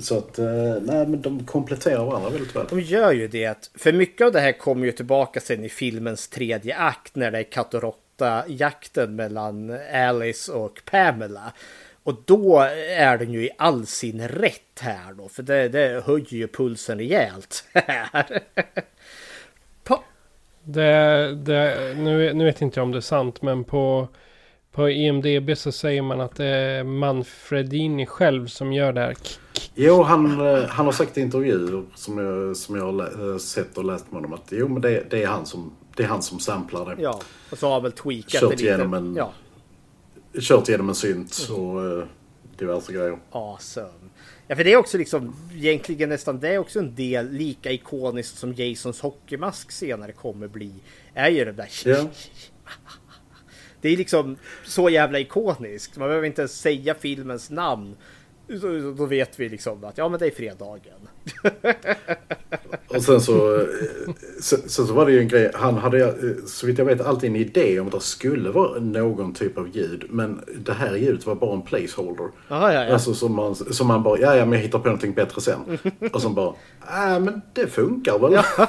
så 0.00 0.18
att, 0.18 0.38
eh, 0.38 0.74
nej 0.82 1.06
men 1.06 1.22
de 1.22 1.46
kompletterar 1.46 2.04
varandra 2.04 2.30
väldigt 2.30 2.56
väl. 2.56 2.66
De 2.70 2.80
gör 2.80 3.12
ju 3.12 3.28
det. 3.28 3.70
För 3.74 3.92
mycket 3.92 4.26
av 4.26 4.32
det 4.32 4.40
här 4.40 4.52
kommer 4.52 4.86
ju 4.86 4.92
tillbaka 4.92 5.40
sen 5.40 5.64
i 5.64 5.68
filmens 5.68 6.28
tredje 6.28 6.76
akt 6.76 7.16
när 7.16 7.30
det 7.30 7.38
är 7.38 7.42
katt 7.42 7.74
och 7.74 7.82
råtta 7.82 8.44
jakten 8.48 9.16
mellan 9.16 9.78
Alice 9.92 10.52
och 10.52 10.80
Pamela. 10.90 11.52
Och 12.02 12.22
då 12.24 12.60
är 12.88 13.18
den 13.18 13.32
ju 13.32 13.44
i 13.44 13.50
all 13.58 13.86
sin 13.86 14.28
rätt 14.28 14.80
här 14.80 15.12
då, 15.12 15.28
för 15.28 15.42
det, 15.42 15.68
det 15.68 16.02
höjer 16.06 16.32
ju 16.32 16.48
pulsen 16.48 16.98
rejält 16.98 17.64
här. 17.72 18.40
det, 20.64 21.34
det, 21.34 21.94
nu, 21.96 22.32
nu 22.34 22.44
vet 22.44 22.62
inte 22.62 22.80
jag 22.80 22.84
om 22.84 22.92
det 22.92 22.98
är 22.98 23.00
sant, 23.00 23.42
men 23.42 23.64
på 23.64 24.08
på 24.78 24.90
IMDB 24.90 25.56
så 25.56 25.72
säger 25.72 26.02
man 26.02 26.20
att 26.20 26.36
det 26.36 26.46
är 26.46 26.84
Manfredini 26.84 28.06
själv 28.06 28.46
som 28.46 28.72
gör 28.72 28.92
det 28.92 29.00
här. 29.00 29.16
Jo, 29.74 30.02
han, 30.02 30.40
eh, 30.40 30.64
han 30.64 30.86
har 30.86 30.92
sagt 30.92 31.18
i 31.18 31.20
intervjuer 31.20 31.84
som 31.94 32.18
jag, 32.18 32.56
som 32.56 32.76
jag 32.76 32.92
har 32.92 33.32
eh, 33.32 33.38
sett 33.38 33.78
och 33.78 33.84
läst 33.84 34.04
med 34.04 34.14
honom 34.14 34.32
att 34.32 34.48
jo, 34.50 34.68
men 34.68 34.82
det, 34.82 35.10
det, 35.10 35.22
är, 35.22 35.26
han 35.26 35.46
som, 35.46 35.72
det 35.96 36.02
är 36.02 36.06
han 36.06 36.22
som 36.22 36.40
samplar 36.40 36.86
det. 36.86 37.02
Ja, 37.02 37.20
och 37.50 37.58
så 37.58 37.66
har 37.66 37.72
han 37.72 37.82
väl 37.82 37.92
tweakat 37.92 38.30
kört 38.30 38.50
det 38.50 38.56
lite. 38.56 38.64
Genom 38.64 38.94
en, 38.94 39.14
ja. 39.14 39.32
Kört 40.40 40.68
genom 40.68 40.88
en 40.88 40.94
synt 40.94 41.46
mm. 41.48 41.60
och 41.60 41.98
uh, 41.98 42.04
diverse 42.58 42.92
grejer. 42.92 43.18
Awesome. 43.30 43.88
Ja, 44.46 44.56
för 44.56 44.64
det 44.64 44.72
är 44.72 44.76
också 44.76 44.98
liksom 44.98 45.34
egentligen 45.54 46.08
nästan 46.08 46.40
det 46.40 46.48
är 46.48 46.58
också 46.58 46.78
en 46.78 46.94
del 46.94 47.30
lika 47.30 47.72
ikoniskt 47.72 48.38
som 48.38 48.54
Jasons 48.54 49.00
hockeymask 49.00 49.72
senare 49.72 50.12
kommer 50.12 50.48
bli. 50.48 50.72
Är 51.14 51.30
ju 51.30 51.44
det 51.44 51.52
där. 51.52 51.68
Ja. 51.84 52.04
Det 53.80 53.88
är 53.88 53.96
liksom 53.96 54.36
så 54.64 54.90
jävla 54.90 55.18
ikoniskt. 55.20 55.96
Man 55.96 56.08
behöver 56.08 56.26
inte 56.26 56.40
ens 56.40 56.60
säga 56.60 56.94
filmens 56.94 57.50
namn. 57.50 57.96
Då 58.96 59.06
vet 59.06 59.40
vi 59.40 59.48
liksom 59.48 59.84
att 59.84 59.98
ja 59.98 60.08
men 60.08 60.20
det 60.20 60.26
är 60.26 60.30
fredagen. 60.30 61.08
Och 62.88 63.02
sen 63.02 63.20
så, 63.20 63.66
sen, 64.40 64.68
så 64.68 64.82
var 64.84 65.06
det 65.06 65.12
ju 65.12 65.20
en 65.20 65.28
grej. 65.28 65.50
Han 65.54 65.78
hade 65.78 66.14
så 66.46 66.66
vitt 66.66 66.78
jag 66.78 66.84
vet 66.84 67.00
alltid 67.00 67.30
en 67.30 67.36
idé 67.36 67.80
om 67.80 67.86
att 67.86 67.92
det 67.92 68.00
skulle 68.00 68.50
vara 68.50 68.80
någon 68.80 69.34
typ 69.34 69.58
av 69.58 69.68
ljud. 69.76 70.04
Men 70.10 70.44
det 70.58 70.72
här 70.72 70.96
ljudet 70.96 71.26
var 71.26 71.34
bara 71.34 71.54
en 71.54 71.62
placeholder. 71.62 72.28
Aha, 72.48 72.72
ja, 72.72 72.84
ja. 72.84 72.92
Alltså 72.92 73.14
som 73.14 73.34
man, 73.34 73.54
som 73.54 73.86
man 73.86 74.02
bara, 74.02 74.18
ja 74.18 74.36
ja 74.36 74.44
men 74.44 74.52
jag 74.52 74.60
hittar 74.66 74.78
på 74.78 74.84
någonting 74.84 75.12
bättre 75.12 75.40
sen. 75.40 75.78
Och 76.12 76.22
så 76.22 76.28
bara, 76.28 76.54
äh 76.80 77.20
men 77.20 77.42
det 77.52 77.66
funkar 77.66 78.18
väl. 78.18 78.32
Ja, 78.32 78.68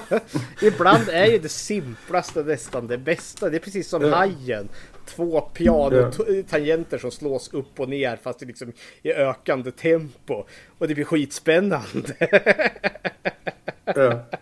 ibland 0.62 1.10
är 1.10 1.26
ju 1.26 1.40
det 1.40 1.50
simplaste 1.50 2.44
nästan 2.44 2.88
det 2.88 2.98
bästa. 2.98 3.50
Det 3.50 3.58
är 3.58 3.62
precis 3.62 3.90
som 3.90 4.02
ja. 4.02 4.16
Hajen 4.16 4.70
två 5.16 5.42
pianotangenter 5.42 6.98
som 6.98 7.12
slås 7.12 7.54
upp 7.54 7.80
och 7.80 7.90
ner 7.90 8.16
fast 8.16 8.40
det 8.40 8.46
liksom 8.46 8.72
i 9.02 9.14
ökande 9.14 9.72
tempo. 9.72 10.44
Och 10.78 10.88
det 10.88 10.96
blir 10.96 11.06
skitspännande. 11.06 12.16
Ja. 13.86 14.26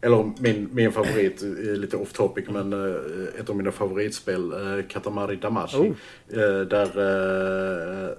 Eller 0.00 0.32
min, 0.38 0.68
min 0.72 0.92
favorit, 0.92 1.42
lite 1.58 1.96
off 1.96 2.12
topic, 2.12 2.44
men 2.48 2.72
uh, 2.72 2.96
ett 3.40 3.50
av 3.50 3.56
mina 3.56 3.72
favoritspel, 3.72 4.52
uh, 4.52 4.82
Katamari 4.88 5.36
Damashi. 5.36 5.76
Oh. 5.76 6.38
Uh, 6.38 6.60
där 6.60 6.98
uh, 6.98 8.10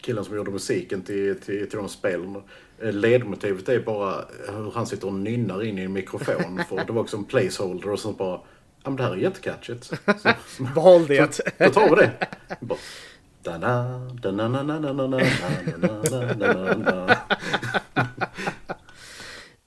killen 0.00 0.24
som 0.24 0.36
gjorde 0.36 0.50
musiken 0.50 1.02
till, 1.02 1.40
till, 1.40 1.70
till 1.70 1.78
de 1.78 1.88
spelen, 1.88 2.42
ledmotivet 2.80 3.68
är 3.68 3.80
bara 3.80 4.24
hur 4.48 4.70
han 4.70 4.86
sitter 4.86 5.06
och 5.06 5.14
nynnar 5.14 5.64
in 5.64 5.78
i 5.78 5.82
en 5.82 5.92
mikrofon. 5.92 6.60
För 6.68 6.84
det 6.86 6.92
var 6.92 7.00
också 7.00 7.16
en 7.16 7.24
placeholder 7.24 7.90
och 7.90 8.00
så 8.00 8.12
bara 8.12 8.40
Ja 8.84 8.90
men 8.90 8.96
det 8.96 9.02
här 9.02 9.12
är 9.12 9.16
jättekatchigt. 9.16 9.92
Behåll 10.74 11.06
det. 11.06 11.40
Då 11.58 11.70
tar 11.70 11.96
vi 11.96 11.96
det. 11.96 12.12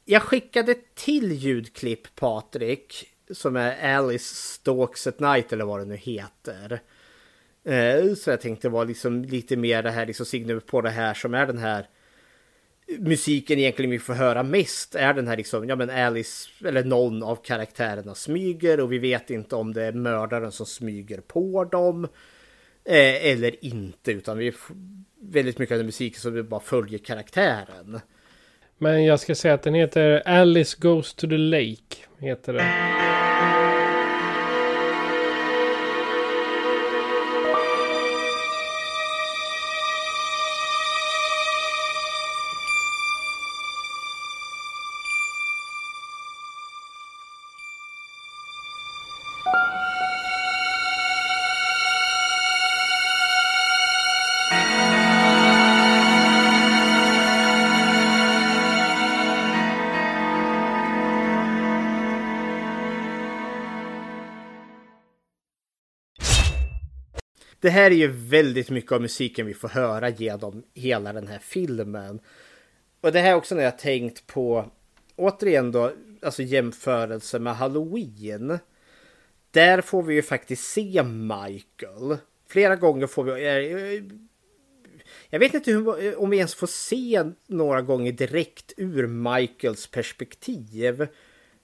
Jag 0.05 0.21
skickade 0.21 0.75
till 0.95 1.31
ljudklipp 1.31 2.15
Patrik. 2.15 3.09
Som 3.31 3.55
är 3.55 3.95
Alice 3.95 4.35
Stalks 4.35 5.07
at 5.07 5.19
Night 5.19 5.53
eller 5.53 5.65
vad 5.65 5.79
det 5.79 5.85
nu 5.85 5.95
heter. 5.95 6.81
Så 8.15 8.29
jag 8.29 8.41
tänkte 8.41 8.69
vara 8.69 8.83
liksom 8.83 9.23
lite 9.23 9.55
mer 9.55 9.83
det 9.83 9.91
här 9.91 10.05
liksom 10.05 10.25
signum 10.25 10.61
på 10.61 10.81
det 10.81 10.89
här 10.89 11.13
som 11.13 11.33
är 11.33 11.45
den 11.45 11.57
här 11.57 11.87
musiken 12.99 13.59
egentligen 13.59 13.91
vi 13.91 13.99
får 13.99 14.13
höra 14.13 14.43
mest 14.43 14.95
är 14.95 15.13
den 15.13 15.27
här 15.27 15.37
liksom, 15.37 15.69
ja 15.69 15.75
men 15.75 15.89
Alice 15.89 16.49
eller 16.65 16.83
någon 16.83 17.23
av 17.23 17.35
karaktärerna 17.35 18.15
smyger 18.15 18.79
och 18.79 18.91
vi 18.91 18.97
vet 18.97 19.29
inte 19.29 19.55
om 19.55 19.73
det 19.73 19.83
är 19.83 19.93
mördaren 19.93 20.51
som 20.51 20.65
smyger 20.65 21.21
på 21.21 21.63
dem 21.63 22.03
eh, 22.85 23.25
eller 23.31 23.65
inte 23.65 24.11
utan 24.11 24.37
vi 24.37 24.53
väldigt 25.21 25.59
mycket 25.59 25.73
av 25.73 25.77
den 25.77 25.85
musiken 25.85 26.19
som 26.19 26.33
vi 26.33 26.43
bara 26.43 26.59
följer 26.59 26.99
karaktären. 26.99 27.99
Men 28.77 29.03
jag 29.03 29.19
ska 29.19 29.35
säga 29.35 29.53
att 29.53 29.63
den 29.63 29.73
heter 29.73 30.21
Alice 30.25 30.77
Goes 30.79 31.13
to 31.13 31.27
the 31.27 31.37
Lake. 31.37 31.95
Heter 32.19 32.53
den. 32.53 32.96
Här 67.77 67.91
är 67.91 67.95
ju 67.95 68.07
väldigt 68.07 68.69
mycket 68.69 68.91
av 68.91 69.01
musiken 69.01 69.45
vi 69.45 69.53
får 69.53 69.67
höra 69.67 70.09
genom 70.09 70.63
hela 70.73 71.13
den 71.13 71.27
här 71.27 71.39
filmen. 71.39 72.19
Och 73.01 73.11
det 73.11 73.19
här 73.19 73.31
är 73.31 73.35
också 73.35 73.55
när 73.55 73.63
jag 73.63 73.79
tänkt 73.79 74.27
på, 74.27 74.71
återigen 75.15 75.71
då, 75.71 75.91
alltså 76.21 76.43
jämförelse 76.43 77.39
med 77.39 77.55
Halloween. 77.55 78.59
Där 79.51 79.81
får 79.81 80.03
vi 80.03 80.15
ju 80.15 80.21
faktiskt 80.21 80.63
se 80.63 81.03
Michael. 81.03 82.17
Flera 82.49 82.75
gånger 82.75 83.07
får 83.07 83.23
vi... 83.23 83.31
Eh, 83.31 84.03
jag 85.29 85.39
vet 85.39 85.53
inte 85.53 85.71
hur, 85.71 86.19
om 86.19 86.29
vi 86.29 86.37
ens 86.37 86.55
får 86.55 86.67
se 86.67 87.23
några 87.47 87.81
gånger 87.81 88.11
direkt 88.11 88.73
ur 88.77 89.07
Michaels 89.07 89.87
perspektiv. 89.87 91.07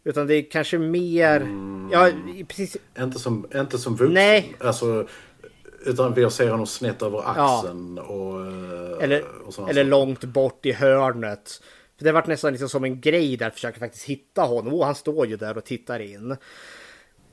Utan 0.03 0.27
det 0.27 0.35
är 0.35 0.51
kanske 0.51 0.77
mer... 0.77 1.41
Mm. 1.41 1.89
Ja, 1.91 2.11
precis. 2.47 2.77
Inte 2.99 3.19
som, 3.19 3.47
inte 3.55 3.77
som 3.77 3.95
vuxen. 3.95 4.13
Nej. 4.13 4.55
Alltså, 4.59 5.07
utan 5.85 6.13
vi 6.13 6.29
ser 6.29 6.49
honom 6.49 6.67
snett 6.67 7.01
över 7.01 7.19
axeln. 7.19 7.97
Ja. 7.97 8.03
Och, 8.03 8.45
eh, 8.45 9.03
eller 9.03 9.23
och 9.45 9.69
eller 9.69 9.83
långt 9.83 10.23
bort 10.23 10.65
i 10.65 10.71
hörnet. 10.71 11.61
För 11.97 12.03
det 12.03 12.09
har 12.09 12.13
varit 12.13 12.27
nästan 12.27 12.51
liksom 12.51 12.69
som 12.69 12.83
en 12.83 13.01
grej 13.01 13.37
där 13.37 13.47
att 13.47 13.53
försöka 13.53 13.79
faktiskt 13.79 14.05
hitta 14.05 14.41
honom. 14.41 14.73
Och 14.73 14.85
han 14.85 14.95
står 14.95 15.27
ju 15.27 15.37
där 15.37 15.57
och 15.57 15.65
tittar 15.65 15.99
in. 15.99 16.35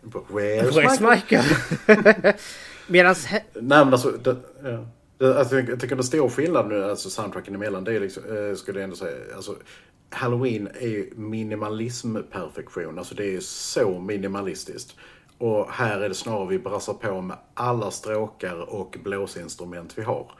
Where's, 0.02 0.70
Where's 0.70 1.10
Michael? 1.10 1.44
Michael? 1.86 2.34
Medans... 2.86 3.28
Nej 3.30 3.42
men 3.54 3.92
alltså... 3.92 4.10
Det, 4.10 4.36
ja. 4.62 4.86
Alltså, 5.26 5.60
jag 5.60 5.80
tycker 5.80 5.96
det 5.96 6.02
stor 6.02 6.28
skillnad 6.28 6.68
nu, 6.68 6.84
alltså 6.84 7.10
soundtracken 7.10 7.54
emellan, 7.54 7.84
det 7.84 7.94
är 7.94 8.00
liksom, 8.00 8.22
eh, 8.24 8.54
skulle 8.54 8.78
jag 8.78 8.84
ändå 8.84 8.96
säga, 8.96 9.16
alltså 9.36 9.56
Halloween 10.10 10.68
är 10.80 10.88
ju 10.88 11.10
minimalism-perfektion, 11.16 12.98
alltså 12.98 13.14
det 13.14 13.36
är 13.36 13.40
så 13.40 13.98
minimalistiskt. 13.98 14.96
Och 15.40 15.70
här 15.70 16.00
är 16.00 16.08
det 16.08 16.14
snarare 16.14 16.48
vi 16.48 16.58
brassar 16.58 16.94
på 16.94 17.20
med 17.20 17.36
alla 17.54 17.90
stråkar 17.90 18.74
och 18.74 18.96
blåsinstrument 19.04 19.98
vi 19.98 20.02
har. 20.02 20.32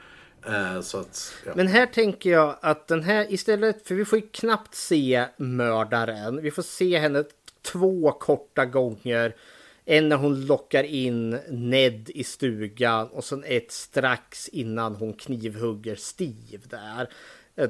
Eh, 0.47 0.81
så 0.81 0.99
att, 0.99 1.33
ja. 1.47 1.53
Men 1.57 1.67
här 1.67 1.87
tänker 1.87 2.31
jag 2.31 2.57
att 2.61 2.89
den 2.89 3.03
här 3.03 3.33
istället, 3.33 3.87
för 3.87 3.95
vi 3.95 4.05
får 4.05 4.19
ju 4.19 4.27
knappt 4.33 4.75
se 4.75 5.27
mördaren. 5.37 6.43
Vi 6.43 6.51
får 6.51 6.63
se 6.63 6.99
henne 6.99 7.25
två 7.63 8.13
korta 8.13 8.67
gånger. 8.67 9.37
En 9.85 10.09
när 10.09 10.17
hon 10.17 10.47
lockar 10.47 10.85
in 10.85 11.31
Ned 11.49 12.11
i 12.11 12.25
stugan 12.25 13.09
och 13.09 13.25
sen 13.25 13.45
ett 13.47 13.73
strax 13.73 14.49
innan 14.49 14.95
hon 14.95 15.13
knivhugger 15.13 15.97
Steve 15.97 16.63
där. 16.71 17.09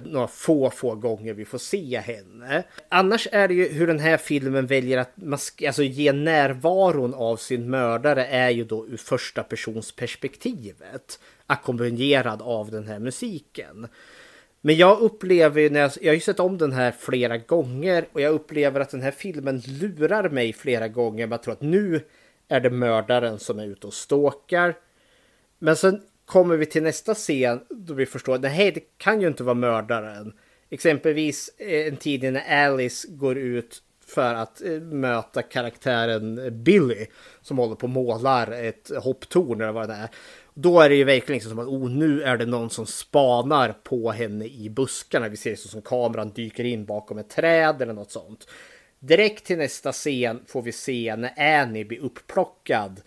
Några 0.05 0.27
få, 0.29 0.71
få 0.71 0.95
gånger 0.95 1.35
vi 1.35 1.45
får 1.45 1.59
se 1.59 1.99
henne. 1.99 2.63
Annars 2.89 3.29
är 3.33 3.49
det 3.49 3.55
ju 3.55 3.69
hur 3.69 3.87
den 3.87 3.99
här 3.99 4.17
filmen 4.17 4.67
väljer 4.67 4.99
att 4.99 5.17
mask- 5.17 5.67
alltså 5.67 5.83
ge 5.83 6.13
närvaron 6.13 7.15
av 7.15 7.37
sin 7.37 7.71
mördare 7.71 8.27
är 8.27 8.51
ju 8.51 8.65
då 8.65 8.87
ur 8.87 8.97
första 8.97 9.43
persons 9.43 9.93
perspektivet. 9.93 11.21
Ackompanjerad 11.47 12.43
av 12.43 12.71
den 12.71 12.87
här 12.87 12.99
musiken. 12.99 13.89
Men 14.61 14.77
jag 14.77 15.01
upplever 15.01 15.61
ju 15.61 15.71
när 15.71 15.81
jag, 15.81 15.91
jag 16.01 16.11
har 16.11 16.15
ju 16.15 16.21
sett 16.21 16.41
om 16.41 16.59
den 16.59 16.73
här 16.73 16.93
flera 16.93 17.39
gånger 17.39 18.09
och 18.13 18.21
jag 18.21 18.33
upplever 18.33 18.81
att 18.81 18.91
den 18.91 19.03
här 19.03 19.11
filmen 19.11 19.63
lurar 19.67 20.29
mig 20.29 20.53
flera 20.53 20.89
gånger. 20.89 21.27
Man 21.27 21.39
tror 21.39 21.53
att 21.53 21.63
nu 21.63 22.05
är 22.49 22.61
det 22.61 22.71
mördaren 22.71 23.39
som 23.39 23.59
är 23.59 23.67
ute 23.67 23.87
och 23.87 23.95
stalkar. 23.95 24.75
Men 25.59 25.77
sen 25.77 26.03
kommer 26.31 26.57
vi 26.57 26.67
till 26.67 26.83
nästa 26.83 27.15
scen 27.15 27.61
då 27.71 27.95
vi 27.95 28.07
förstår 28.07 28.35
att 28.35 28.41
nej, 28.41 28.73
det 28.73 28.81
kan 28.99 29.21
ju 29.21 29.29
inte 29.29 29.45
vara 29.45 29.55
mördaren. 29.55 30.33
Exempelvis 30.71 31.51
eh, 31.59 31.87
en 31.87 31.97
tid 31.97 32.33
när 32.33 32.65
Alice 32.65 33.09
går 33.11 33.39
ut 33.39 33.83
för 34.07 34.35
att 34.35 34.63
eh, 34.63 34.71
möta 34.81 35.43
karaktären 35.43 36.39
eh, 36.39 36.51
Billy 36.51 37.07
som 37.43 37.59
håller 37.59 37.75
på 37.75 37.87
och 37.87 37.91
målar 37.91 38.53
ett 38.53 38.91
hopptorn 39.03 39.61
eller 39.61 39.73
vad 39.73 39.89
det 39.89 39.95
är. 39.95 40.09
Då 40.55 40.81
är 40.81 40.89
det 40.89 40.95
ju 40.95 41.05
verkligen 41.05 41.37
liksom 41.37 41.51
som 41.51 41.59
att 41.59 41.67
oh, 41.67 41.91
nu 41.91 42.23
är 42.23 42.37
det 42.37 42.47
någon 42.47 42.71
som 42.71 42.87
spanar 42.87 43.73
på 43.73 44.11
henne 44.11 44.45
i 44.45 44.71
buskarna. 44.71 45.29
Vi 45.29 45.37
ser 45.37 45.51
det 45.51 45.57
som 45.57 45.83
kameran 45.83 46.31
dyker 46.31 46.65
in 46.65 46.85
bakom 46.85 47.19
ett 47.19 47.31
träd 47.31 47.83
eller 47.83 47.93
något 47.93 48.13
sånt. 48.13 48.49
Direkt 48.99 49.47
till 49.47 49.59
nästa 49.59 49.93
scen 49.93 50.43
får 50.47 50.63
vi 50.63 50.73
se 50.73 51.17
när 51.17 51.63
Annie 51.63 51.85
blir 51.85 51.99
upplockad. 51.99 53.01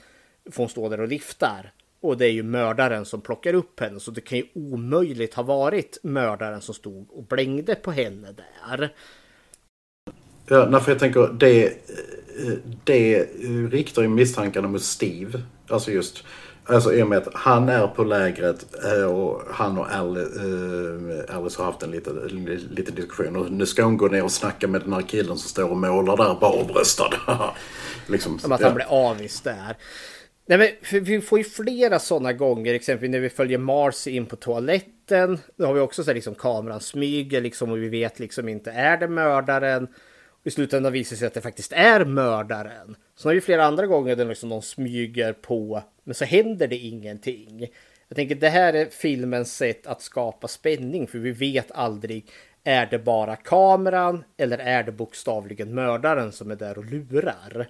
Får 0.51 0.63
hon 0.63 0.69
stå 0.69 0.89
där 0.89 0.99
och 0.99 1.07
liftar. 1.07 1.73
Och 2.03 2.17
det 2.17 2.25
är 2.25 2.31
ju 2.31 2.43
mördaren 2.43 3.05
som 3.05 3.21
plockar 3.21 3.53
upp 3.53 3.79
henne. 3.79 3.99
Så 3.99 4.11
det 4.11 4.21
kan 4.21 4.37
ju 4.37 4.45
omöjligt 4.53 5.33
ha 5.33 5.43
varit 5.43 5.97
mördaren 6.03 6.61
som 6.61 6.75
stod 6.75 7.11
och 7.11 7.23
blängde 7.23 7.75
på 7.75 7.91
henne 7.91 8.27
där. 8.67 8.93
Ja, 10.47 10.79
för 10.79 10.91
jag 10.91 10.99
tänker 10.99 11.33
det, 11.33 11.73
det 12.83 13.27
riktar 13.71 14.01
ju 14.01 14.07
misstankarna 14.07 14.67
mot 14.67 14.81
Steve. 14.81 15.41
Alltså 15.67 15.91
just 15.91 16.23
Alltså 16.65 16.93
i 16.93 17.03
och 17.03 17.07
med 17.07 17.17
att 17.17 17.33
han 17.33 17.69
är 17.69 17.87
på 17.87 18.03
lägret 18.03 18.65
eh, 18.85 19.03
och 19.03 19.41
han 19.51 19.77
och 19.77 19.91
Alice, 19.91 20.39
äh, 21.29 21.37
Alice 21.37 21.61
har 21.61 21.65
haft 21.65 21.83
en 21.83 21.91
liten, 21.91 22.15
liten 22.69 22.95
diskussion. 22.95 23.35
Och 23.35 23.51
nu 23.51 23.65
ska 23.65 23.83
hon 23.83 23.97
gå 23.97 24.07
ner 24.07 24.23
och 24.23 24.31
snacka 24.31 24.67
med 24.67 24.81
den 24.81 24.93
här 24.93 25.01
killen 25.01 25.37
som 25.37 25.49
står 25.49 25.69
och 25.69 25.77
målar 25.77 26.17
där 26.17 26.37
barbröstad. 26.39 27.13
liksom, 28.07 28.39
Som 28.39 28.51
att 28.51 28.61
han 28.61 28.69
ja. 28.69 28.75
blir 28.75 29.09
avis 29.09 29.41
där. 29.41 29.77
Nej, 30.45 30.79
men 30.91 31.03
vi 31.03 31.21
får 31.21 31.37
ju 31.37 31.43
flera 31.43 31.99
sådana 31.99 32.33
gånger, 32.33 32.73
exempelvis 32.73 33.11
när 33.11 33.19
vi 33.19 33.29
följer 33.29 33.57
Marcy 33.57 34.11
in 34.11 34.25
på 34.25 34.35
toaletten. 34.35 35.39
Då 35.55 35.65
har 35.65 35.73
vi 35.73 35.79
också 35.79 36.03
så 36.03 36.09
här, 36.09 36.15
liksom 36.15 36.35
kameran 36.35 36.79
smyger 36.79 37.41
liksom 37.41 37.71
och 37.71 37.77
vi 37.77 37.89
vet 37.89 38.19
liksom 38.19 38.49
inte 38.49 38.71
är 38.71 38.97
det 38.97 39.07
mördaren. 39.07 39.87
Och 40.27 40.47
I 40.47 40.51
slutändan 40.51 40.93
visar 40.93 41.15
det 41.15 41.19
sig 41.19 41.27
att 41.27 41.33
det 41.33 41.41
faktiskt 41.41 41.73
är 41.73 42.05
mördaren. 42.05 42.95
Sen 43.15 43.29
har 43.29 43.33
vi 43.33 43.41
flera 43.41 43.65
andra 43.65 43.87
gånger 43.87 44.15
där 44.15 44.25
liksom 44.25 44.49
någon 44.49 44.61
smyger 44.61 45.33
på 45.33 45.83
men 46.03 46.15
så 46.15 46.25
händer 46.25 46.67
det 46.67 46.77
ingenting. 46.77 47.67
Jag 48.07 48.15
tänker 48.15 48.35
det 48.35 48.49
här 48.49 48.73
är 48.73 48.85
filmens 48.85 49.55
sätt 49.55 49.87
att 49.87 50.01
skapa 50.01 50.47
spänning 50.47 51.07
för 51.07 51.19
vi 51.19 51.31
vet 51.31 51.71
aldrig 51.71 52.29
är 52.63 52.85
det 52.85 52.99
bara 52.99 53.35
kameran 53.35 54.23
eller 54.37 54.57
är 54.57 54.83
det 54.83 54.91
bokstavligen 54.91 55.75
mördaren 55.75 56.31
som 56.31 56.51
är 56.51 56.55
där 56.55 56.77
och 56.77 56.85
lurar? 56.85 57.67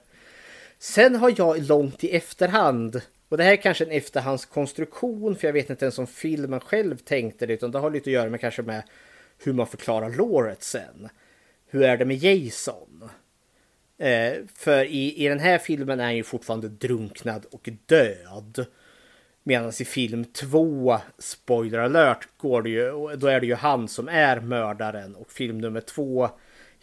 Sen 0.84 1.16
har 1.16 1.34
jag 1.38 1.68
långt 1.68 2.04
i 2.04 2.16
efterhand, 2.16 3.02
och 3.30 3.38
det 3.38 3.44
här 3.44 3.52
är 3.52 3.56
kanske 3.56 3.84
en 3.84 3.92
efterhandskonstruktion 3.92 5.36
för 5.36 5.48
jag 5.48 5.54
vet 5.54 5.70
inte 5.70 5.86
ens 5.86 6.00
om 6.00 6.08
filmen 6.08 6.60
själv 6.60 6.98
tänkte 6.98 7.46
det 7.46 7.54
utan 7.54 7.72
det 7.72 7.80
har 7.80 7.92
lite 7.92 8.10
att 8.10 8.14
göra 8.14 8.30
med 8.30 8.40
kanske 8.40 8.62
med 8.62 8.84
hur 9.44 9.54
man 9.54 9.68
förklarar 9.68 10.10
låret 10.10 10.64
sen. 10.64 11.10
Hur 11.68 11.84
är 11.84 11.98
det 11.98 12.06
med 12.06 12.18
Jason? 12.18 13.10
Eh, 13.98 14.34
för 14.56 14.86
i, 14.86 15.26
i 15.26 15.28
den 15.28 15.40
här 15.40 15.58
filmen 15.58 16.00
är 16.00 16.04
han 16.04 16.16
ju 16.16 16.24
fortfarande 16.24 16.70
drunknad 16.70 17.46
och 17.52 17.70
död. 17.86 18.66
Medan 19.44 19.72
i 19.80 19.86
film 19.86 20.26
2, 20.26 20.98
spoiler 21.18 21.80
alert, 21.80 22.28
går 22.38 22.62
det 22.62 22.70
ju, 22.70 23.16
då 23.16 23.28
är 23.28 23.40
det 23.40 23.48
ju 23.48 23.56
han 23.56 23.88
som 23.88 24.08
är 24.08 24.40
mördaren. 24.40 25.16
Och 25.16 25.32
film 25.32 25.58
nummer 25.58 25.82
2 25.82 26.30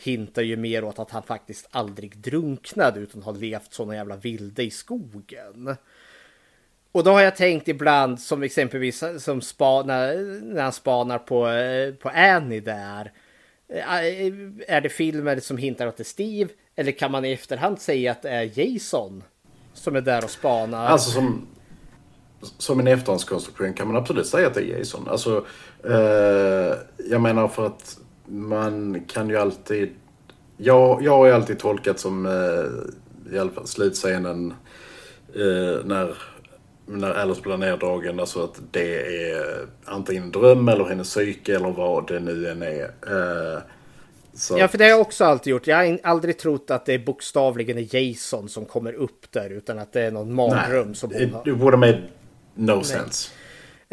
hintar 0.03 0.43
ju 0.43 0.57
mer 0.57 0.85
åt 0.85 0.99
att 0.99 1.11
han 1.11 1.23
faktiskt 1.23 1.69
aldrig 1.71 2.17
drunknade 2.17 3.01
utan 3.01 3.23
har 3.23 3.33
levt 3.33 3.73
såna 3.73 3.95
jävla 3.95 4.17
vilde 4.17 4.63
i 4.63 4.71
skogen. 4.71 5.77
Och 6.93 7.05
då 7.05 7.11
har 7.11 7.21
jag 7.21 7.37
tänkt 7.37 7.69
ibland 7.69 8.21
som 8.21 8.43
exempelvis 8.43 9.05
som 9.19 9.41
spanar, 9.41 10.15
när, 10.55 10.63
han 10.63 10.73
spanar 10.73 11.19
på, 11.19 11.49
eh, 11.49 11.95
på 11.95 12.09
Annie 12.09 12.61
där. 12.61 13.13
Eh, 13.69 13.93
är 14.69 14.81
det 14.81 14.89
filmer 14.89 15.41
som 15.41 15.57
hintar 15.57 15.87
åt 15.87 15.97
det 15.97 16.05
Steve? 16.05 16.51
Eller 16.77 16.93
kan 16.93 17.13
man 17.13 17.25
i 17.25 17.33
efterhand 17.33 17.81
säga 17.81 18.13
att 18.13 18.23
det 18.23 18.31
är 18.31 18.59
Jason 18.59 19.23
som 19.75 19.97
är 19.97 20.01
där 20.01 20.25
och 20.25 20.31
spanar? 20.31 20.87
Alltså 20.87 21.11
som, 21.11 21.47
som 22.41 22.81
en 22.81 22.87
efterhandskonstruktion 22.87 23.75
kan 23.75 23.87
man 23.87 23.97
absolut 23.97 24.27
säga 24.27 24.47
att 24.47 24.55
det 24.55 24.61
är 24.61 24.79
Jason. 24.79 25.09
Alltså, 25.09 25.47
eh, 25.85 26.77
jag 27.11 27.21
menar 27.21 27.49
för 27.49 27.67
att 27.67 27.99
man 28.31 29.05
kan 29.09 29.28
ju 29.28 29.36
alltid... 29.36 29.94
Jag, 30.57 31.02
jag 31.02 31.16
har 31.16 31.27
ju 31.27 31.32
alltid 31.32 31.59
tolkat 31.59 32.01
som, 32.01 32.27
eh, 32.27 33.35
i 33.35 33.39
alla 33.39 33.51
fall 33.51 33.66
slutscenen, 33.66 34.55
eh, 35.35 35.85
när, 35.85 36.16
när 36.86 37.11
Alice 37.11 37.43
blir 37.43 37.57
neddragen, 37.57 38.20
alltså 38.20 38.44
att 38.44 38.61
det 38.70 38.97
är 39.32 39.66
antingen 39.85 40.23
en 40.23 40.31
dröm 40.31 40.69
eller 40.69 40.85
hennes 40.85 41.09
psyke 41.09 41.57
eller 41.57 41.70
vad 41.70 42.09
det 42.09 42.20
nu 42.20 42.48
än 42.48 42.62
är. 42.62 42.85
Eh, 42.85 43.62
så. 44.35 44.59
Ja, 44.59 44.69
för 44.69 44.78
det 44.78 44.85
har 44.85 44.90
jag 44.90 45.01
också 45.01 45.24
alltid 45.24 45.51
gjort. 45.51 45.66
Jag 45.66 45.77
har 45.77 45.98
aldrig 46.02 46.39
trott 46.39 46.70
att 46.70 46.86
det 46.86 46.94
är 46.94 46.98
bokstavligen 46.98 47.78
är 47.78 47.97
Jason 47.97 48.48
som 48.48 48.65
kommer 48.65 48.93
upp 48.93 49.32
där, 49.32 49.51
utan 49.51 49.78
att 49.78 49.93
det 49.93 50.01
är 50.01 50.11
någon 50.11 50.35
mardröm 50.35 50.94
som 50.94 51.11
hon 51.15 51.32
har. 51.32 51.44
Det 51.44 51.52
borde 51.52 51.77
made 51.77 52.02
no 52.55 52.74
Nej. 52.74 52.85
sense. 52.85 53.31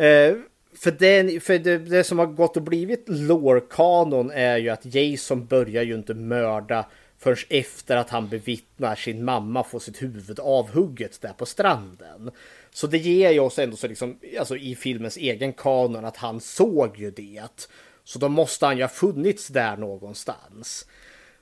Uh, 0.01 0.41
för, 0.79 0.91
det, 0.91 1.43
för 1.43 1.59
det, 1.59 1.77
det, 1.77 2.03
som 2.03 2.19
har 2.19 2.25
gått 2.25 2.57
och 2.57 2.63
blivit 2.63 3.03
lore-kanon 3.07 4.31
är 4.31 4.57
ju 4.57 4.69
att 4.69 4.95
Jason 4.95 5.45
börjar 5.45 5.83
ju 5.83 5.95
inte 5.95 6.13
mörda 6.13 6.85
förrän 7.19 7.37
efter 7.49 7.97
att 7.97 8.09
han 8.09 8.29
bevittnar 8.29 8.95
sin 8.95 9.25
mamma 9.25 9.63
få 9.63 9.79
sitt 9.79 10.01
huvud 10.01 10.39
avhugget 10.39 11.21
där 11.21 11.33
på 11.33 11.45
stranden. 11.45 12.31
Så 12.71 12.87
det 12.87 12.97
ger 12.97 13.31
ju 13.31 13.39
oss 13.39 13.59
ändå 13.59 13.77
så 13.77 13.87
liksom, 13.87 14.19
alltså 14.39 14.57
i 14.57 14.75
filmens 14.75 15.17
egen 15.17 15.53
kanon 15.53 16.05
att 16.05 16.17
han 16.17 16.41
såg 16.41 16.97
ju 16.97 17.11
det. 17.11 17.69
Så 18.03 18.19
då 18.19 18.29
måste 18.29 18.65
han 18.65 18.77
ju 18.77 18.83
ha 18.83 18.89
funnits 18.89 19.47
där 19.47 19.77
någonstans. 19.77 20.85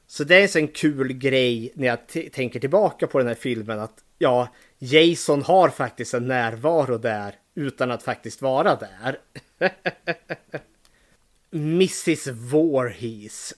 Så 0.08 0.24
det 0.24 0.56
är 0.56 0.58
en 0.58 0.68
kul 0.68 1.14
grej 1.14 1.72
när 1.76 1.88
jag 1.88 2.32
tänker 2.32 2.60
tillbaka 2.60 3.08
på 3.08 3.18
den 3.18 3.28
här 3.28 3.36
filmen 3.36 3.80
att 3.80 4.04
ja, 4.18 4.48
Jason 4.80 5.44
har 5.44 5.70
faktiskt 5.70 6.14
en 6.14 6.28
närvaro 6.28 6.98
där 6.98 7.36
utan 7.56 7.92
att 7.92 8.04
faktiskt 8.04 8.42
vara 8.42 8.76
där. 8.76 9.20
Mrs 11.52 12.28
Voorhees. 12.28 13.54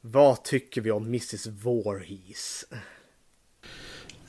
Vad 0.00 0.44
tycker 0.44 0.80
vi 0.80 0.90
om 0.90 1.04
Mrs 1.04 1.46
Voorhees? 1.46 2.64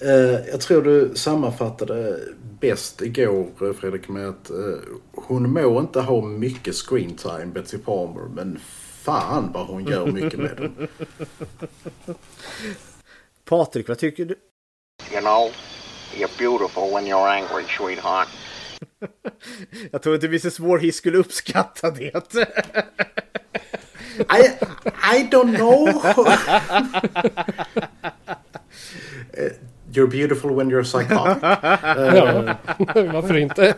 Uh, 0.03 0.47
jag 0.49 0.61
tror 0.61 0.81
du 0.81 1.11
sammanfattade 1.15 2.19
bäst 2.59 3.01
igår 3.01 3.73
Fredrik 3.73 4.09
med 4.09 4.27
att 4.27 4.51
uh, 4.51 4.79
hon 5.13 5.53
må 5.53 5.79
inte 5.79 6.01
ha 6.01 6.21
mycket 6.21 6.75
screen 6.75 7.15
time 7.15 7.45
Betsy 7.45 7.77
Palmer 7.77 8.27
men 8.35 8.59
fan 9.05 9.51
vad 9.53 9.67
hon 9.67 9.85
gör 9.85 10.05
mycket 10.05 10.39
med 10.39 10.57
den. 10.57 10.87
Patrik, 13.45 13.87
vad 13.87 13.97
tycker 13.97 14.25
du? 14.25 14.35
You 15.11 15.21
know, 15.21 15.51
you're 16.15 16.37
beautiful 16.37 16.93
when 16.93 17.05
you're 17.05 17.27
angry, 17.27 17.65
sweetheart. 17.77 18.27
jag 19.91 20.01
tror 20.01 20.15
inte 20.15 20.27
Mrs 20.27 20.59
Voorhees 20.59 20.95
skulle 20.95 21.17
uppskatta 21.17 21.91
det. 21.91 22.33
I, 24.17 24.41
I 25.17 25.29
don't 25.31 25.57
know. 25.57 25.87
You're 29.91 30.07
beautiful 30.07 30.55
when 30.55 30.69
you're 30.69 30.83
psychotic. 30.83 31.41
ja, 31.41 32.57
varför 33.13 33.37
inte? 33.37 33.75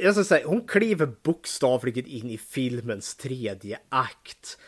Jag 0.00 0.14
ska 0.14 0.24
säga, 0.24 0.46
hon 0.46 0.66
kliver 0.66 1.06
bokstavligen 1.22 2.06
in 2.06 2.30
i 2.30 2.38
filmens 2.38 3.16
tredje 3.16 3.78
akt. 3.88 4.58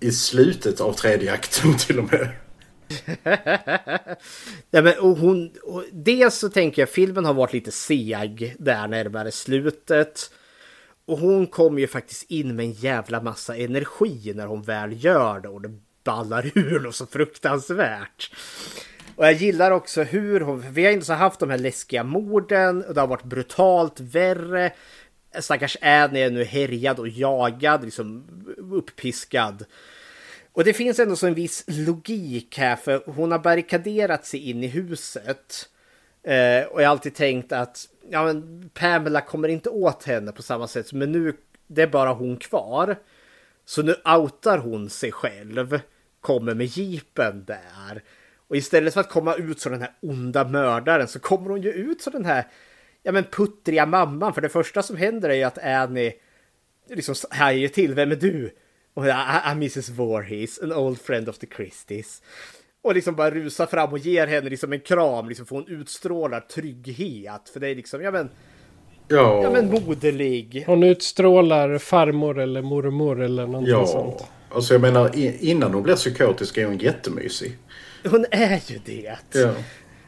I 0.00 0.12
slutet 0.12 0.80
av 0.80 0.92
tredje 0.92 1.32
akten 1.32 1.76
till 1.76 1.98
och 1.98 2.12
med. 2.12 2.28
ja, 4.70 4.82
men, 4.82 4.98
och 4.98 5.16
hon, 5.18 5.52
och 5.62 5.84
dels 5.92 6.34
så 6.34 6.48
tänker 6.48 6.82
jag 6.82 6.88
filmen 6.88 7.24
har 7.24 7.34
varit 7.34 7.52
lite 7.52 7.72
seg 7.72 8.56
där 8.58 8.88
närmare 8.88 9.32
slutet. 9.32 10.30
Och 11.06 11.18
hon 11.18 11.46
kommer 11.46 11.80
ju 11.80 11.86
faktiskt 11.86 12.30
in 12.30 12.56
med 12.56 12.64
en 12.64 12.72
jävla 12.72 13.22
massa 13.22 13.56
energi 13.56 14.32
när 14.34 14.46
hon 14.46 14.62
väl 14.62 15.04
gör 15.04 15.40
det. 15.40 15.48
Och 15.48 15.60
det 15.60 15.78
ballar 16.04 16.52
ur 16.54 16.80
något 16.80 16.94
så 16.94 17.06
fruktansvärt. 17.06 18.30
Och 19.16 19.26
jag 19.26 19.32
gillar 19.32 19.70
också 19.70 20.02
hur 20.02 20.40
hon, 20.40 20.72
vi 20.72 20.84
har 20.84 20.92
inte 20.92 21.06
så 21.06 21.12
haft 21.12 21.40
de 21.40 21.50
här 21.50 21.58
läskiga 21.58 22.04
morden 22.04 22.84
och 22.84 22.94
det 22.94 23.00
har 23.00 23.08
varit 23.08 23.24
brutalt 23.24 24.00
värre. 24.00 24.72
Stackars 25.40 25.76
Annie 25.82 26.20
är 26.20 26.30
nu 26.30 26.44
härjad 26.44 26.98
och 26.98 27.08
jagad, 27.08 27.84
liksom 27.84 28.24
uppiskad. 28.72 29.64
Och 30.54 30.64
det 30.64 30.72
finns 30.72 30.98
ändå 30.98 31.16
så 31.16 31.26
en 31.26 31.34
viss 31.34 31.64
logik 31.66 32.58
här 32.58 32.76
för 32.76 33.02
hon 33.06 33.32
har 33.32 33.38
barrikaderat 33.38 34.26
sig 34.26 34.50
in 34.50 34.64
i 34.64 34.66
huset. 34.66 35.68
Eh, 36.22 36.64
och 36.66 36.82
jag 36.82 36.86
har 36.86 36.90
alltid 36.90 37.14
tänkt 37.14 37.52
att 37.52 37.88
ja, 38.10 38.24
men 38.24 38.70
Pamela 38.74 39.20
kommer 39.20 39.48
inte 39.48 39.70
åt 39.70 40.04
henne 40.04 40.32
på 40.32 40.42
samma 40.42 40.68
sätt. 40.68 40.92
Men 40.92 41.12
nu 41.12 41.36
det 41.66 41.82
är 41.82 41.86
bara 41.86 42.12
hon 42.12 42.36
kvar. 42.36 42.96
Så 43.64 43.82
nu 43.82 43.94
outar 44.04 44.58
hon 44.58 44.90
sig 44.90 45.12
själv. 45.12 45.80
Kommer 46.20 46.54
med 46.54 46.66
jeepen 46.66 47.44
där. 47.44 48.02
Och 48.48 48.56
istället 48.56 48.94
för 48.94 49.00
att 49.00 49.10
komma 49.10 49.34
ut 49.34 49.60
som 49.60 49.72
den 49.72 49.80
här 49.80 49.92
onda 50.00 50.44
mördaren 50.44 51.08
så 51.08 51.18
kommer 51.18 51.50
hon 51.50 51.62
ju 51.62 51.72
ut 51.72 52.02
som 52.02 52.12
den 52.12 52.24
här 52.24 52.46
ja, 53.02 53.12
men 53.12 53.24
puttriga 53.24 53.86
mamman. 53.86 54.34
För 54.34 54.40
det 54.40 54.48
första 54.48 54.82
som 54.82 54.96
händer 54.96 55.30
är 55.30 55.34
ju 55.34 55.42
att 55.42 55.58
Annie 55.58 56.12
liksom 56.88 57.14
hajar 57.30 57.68
till. 57.68 57.94
Vem 57.94 58.12
är 58.12 58.16
du? 58.16 58.50
Och 58.94 59.04
Mrs 59.52 59.88
Voorhees, 59.88 60.62
an 60.62 60.72
old 60.72 61.00
friend 61.00 61.28
of 61.28 61.38
the 61.38 61.46
Christies. 61.56 62.22
Och 62.82 62.94
liksom 62.94 63.14
bara 63.14 63.30
rusar 63.30 63.66
fram 63.66 63.92
och 63.92 63.98
ger 63.98 64.26
henne 64.26 64.50
liksom 64.50 64.72
en 64.72 64.80
kram, 64.80 65.28
liksom 65.28 65.46
för 65.46 65.56
hon 65.56 65.68
utstrålar 65.68 66.40
trygghet. 66.40 67.48
För 67.52 67.60
det 67.60 67.68
är 67.68 67.74
liksom, 67.74 68.02
ja 68.02 68.10
men... 68.10 68.30
Ja, 69.08 69.42
ja 69.42 69.50
men 69.50 69.70
moderlig. 69.70 70.64
Hon 70.66 70.82
utstrålar 70.82 71.78
farmor 71.78 72.40
eller 72.40 72.62
mormor 72.62 73.22
eller 73.22 73.46
någonting 73.46 73.72
ja. 73.72 73.86
sånt. 73.86 74.24
Alltså 74.50 74.74
jag 74.74 74.80
menar, 74.80 75.10
innan 75.44 75.74
hon 75.74 75.82
blir 75.82 75.94
psykotisk 75.94 76.58
är 76.58 76.66
hon 76.66 76.78
jättemysig. 76.78 77.58
Hon 78.04 78.26
är 78.30 78.62
ju 78.70 78.78
det. 78.84 79.16
Ja. 79.32 79.54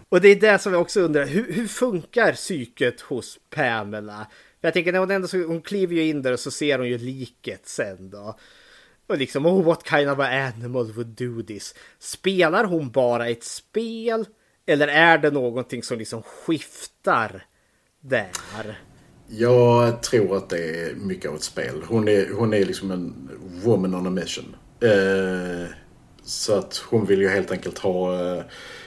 Och 0.08 0.20
det 0.20 0.28
är 0.28 0.36
det 0.36 0.58
som 0.58 0.72
jag 0.72 0.82
också 0.82 1.00
undrar, 1.00 1.26
hur, 1.26 1.52
hur 1.52 1.66
funkar 1.66 2.32
psyket 2.32 3.00
hos 3.00 3.38
Pamela? 3.50 4.26
För 4.60 4.68
jag 4.68 4.74
tänker 4.74 4.92
när 4.92 4.98
hon 4.98 5.10
ändå 5.10 5.28
så, 5.28 5.36
hon 5.36 5.62
kliver 5.62 5.94
ju 5.94 6.08
in 6.08 6.22
där 6.22 6.32
och 6.32 6.40
så 6.40 6.50
ser 6.50 6.78
hon 6.78 6.88
ju 6.88 6.98
liket 6.98 7.68
sen 7.68 8.10
då. 8.10 8.38
Och 9.06 9.18
liksom, 9.18 9.46
oh 9.46 9.64
what 9.64 9.88
kind 9.88 10.10
of 10.10 10.18
animal 10.20 10.92
would 10.92 11.06
do 11.06 11.42
this? 11.42 11.74
Spelar 11.98 12.64
hon 12.64 12.90
bara 12.90 13.28
ett 13.28 13.44
spel? 13.44 14.26
Eller 14.66 14.88
är 14.88 15.18
det 15.18 15.30
någonting 15.30 15.82
som 15.82 15.98
liksom 15.98 16.22
skiftar 16.22 17.46
där? 18.00 18.30
Jag 19.28 20.02
tror 20.02 20.36
att 20.36 20.48
det 20.48 20.80
är 20.80 20.94
mycket 20.94 21.30
av 21.30 21.36
ett 21.36 21.42
spel. 21.42 21.82
Hon 21.88 22.08
är, 22.08 22.30
hon 22.34 22.54
är 22.54 22.64
liksom 22.64 22.90
en 22.90 23.30
woman 23.64 23.94
on 23.94 24.06
a 24.06 24.10
mission. 24.10 24.56
Eh, 24.80 25.70
så 26.22 26.58
att 26.58 26.76
hon 26.76 27.06
vill 27.06 27.20
ju 27.20 27.28
helt 27.28 27.50
enkelt 27.50 27.78
ha, 27.78 28.14
eh, 28.14 28.44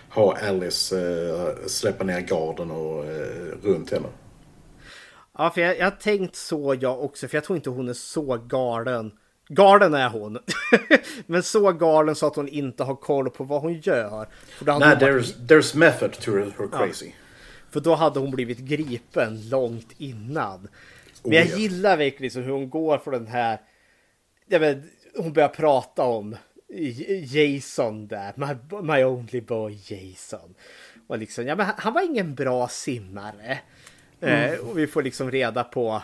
ha 0.09 0.37
Alice 0.37 0.99
eh, 0.99 1.67
släppa 1.67 2.03
ner 2.03 2.19
garden 2.19 2.71
och 2.71 3.05
eh, 3.05 3.57
runt 3.63 3.91
henne. 3.91 4.07
Ja, 5.37 5.49
för 5.49 5.61
jag, 5.61 5.77
jag 5.77 5.85
har 5.85 5.91
tänkt 5.91 6.35
så 6.35 6.75
jag 6.79 7.03
också, 7.03 7.27
för 7.27 7.37
jag 7.37 7.43
tror 7.43 7.55
inte 7.55 7.69
hon 7.69 7.89
är 7.89 7.93
så 7.93 8.37
galen. 8.37 9.11
Galen 9.51 9.93
är 9.93 10.09
hon. 10.09 10.39
Men 11.25 11.43
så 11.43 11.71
galen 11.71 12.15
så 12.15 12.27
att 12.27 12.35
hon 12.35 12.47
inte 12.47 12.83
har 12.83 12.95
koll 12.95 13.29
på 13.29 13.43
vad 13.43 13.61
hon 13.61 13.73
gör. 13.73 14.27
Nej, 14.59 14.79
varit... 14.79 14.99
there's, 14.99 15.47
there's 15.47 15.77
method 15.77 16.13
to 16.13 16.31
her 16.31 16.67
crazy. 16.71 17.05
Ja. 17.05 17.11
För 17.69 17.79
då 17.79 17.95
hade 17.95 18.19
hon 18.19 18.31
blivit 18.31 18.57
gripen 18.57 19.49
långt 19.49 19.91
innan. 19.97 20.67
Men 21.23 21.33
jag 21.33 21.47
oh, 21.47 21.59
gillar 21.59 21.97
verkligen 21.97 22.43
hur 22.43 22.51
hon 22.51 22.69
går 22.69 22.97
för 22.97 23.11
den 23.11 23.27
här... 23.27 23.61
Jag 24.47 24.59
vet, 24.59 24.77
hon 25.17 25.33
börjar 25.33 25.49
prata 25.49 26.03
om 26.03 26.35
Jason 27.23 28.07
där. 28.07 28.33
My, 28.35 28.81
my 28.81 29.03
only 29.03 29.41
boy 29.41 29.79
Jason. 29.87 30.55
Och 31.07 31.17
liksom, 31.17 31.47
ja, 31.47 31.55
men 31.55 31.65
han 31.77 31.93
var 31.93 32.01
ingen 32.01 32.35
bra 32.35 32.67
simmare. 32.67 33.59
Mm. 34.21 34.53
Eh, 34.53 34.59
och 34.59 34.77
vi 34.77 34.87
får 34.87 35.03
liksom 35.03 35.31
reda 35.31 35.63
på 35.63 36.01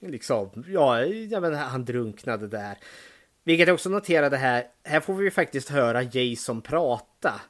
liksom, 0.00 0.64
ja, 0.68 1.04
ja 1.04 1.40
men 1.40 1.54
han 1.54 1.84
drunknade 1.84 2.48
där. 2.48 2.78
Vilket 3.44 3.66
jag 3.66 3.74
också 3.74 3.88
noterade 3.88 4.36
här, 4.36 4.64
här 4.84 5.00
får 5.00 5.14
vi 5.14 5.30
faktiskt 5.30 5.68
höra 5.68 6.02
Jason 6.02 6.62
prata. 6.62 7.40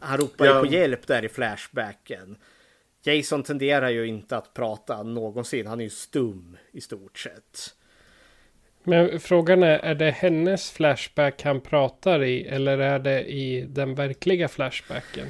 Han 0.00 0.18
ropar 0.18 0.46
ja. 0.46 0.54
ju 0.54 0.60
på 0.60 0.74
hjälp 0.74 1.06
där 1.06 1.24
i 1.24 1.28
flashbacken. 1.28 2.36
Jason 3.04 3.42
tenderar 3.42 3.90
ju 3.90 4.06
inte 4.06 4.36
att 4.36 4.54
prata 4.54 5.02
någonsin, 5.02 5.66
han 5.66 5.80
är 5.80 5.84
ju 5.84 5.90
stum 5.90 6.56
i 6.72 6.80
stort 6.80 7.18
sett. 7.18 7.74
Men 8.84 9.20
frågan 9.20 9.62
är, 9.62 9.78
är 9.78 9.94
det 9.94 10.10
hennes 10.10 10.70
flashback 10.70 11.42
han 11.42 11.60
pratar 11.60 12.22
i 12.22 12.46
eller 12.46 12.78
är 12.78 12.98
det 12.98 13.24
i 13.24 13.66
den 13.68 13.94
verkliga 13.94 14.48
flashbacken? 14.48 15.26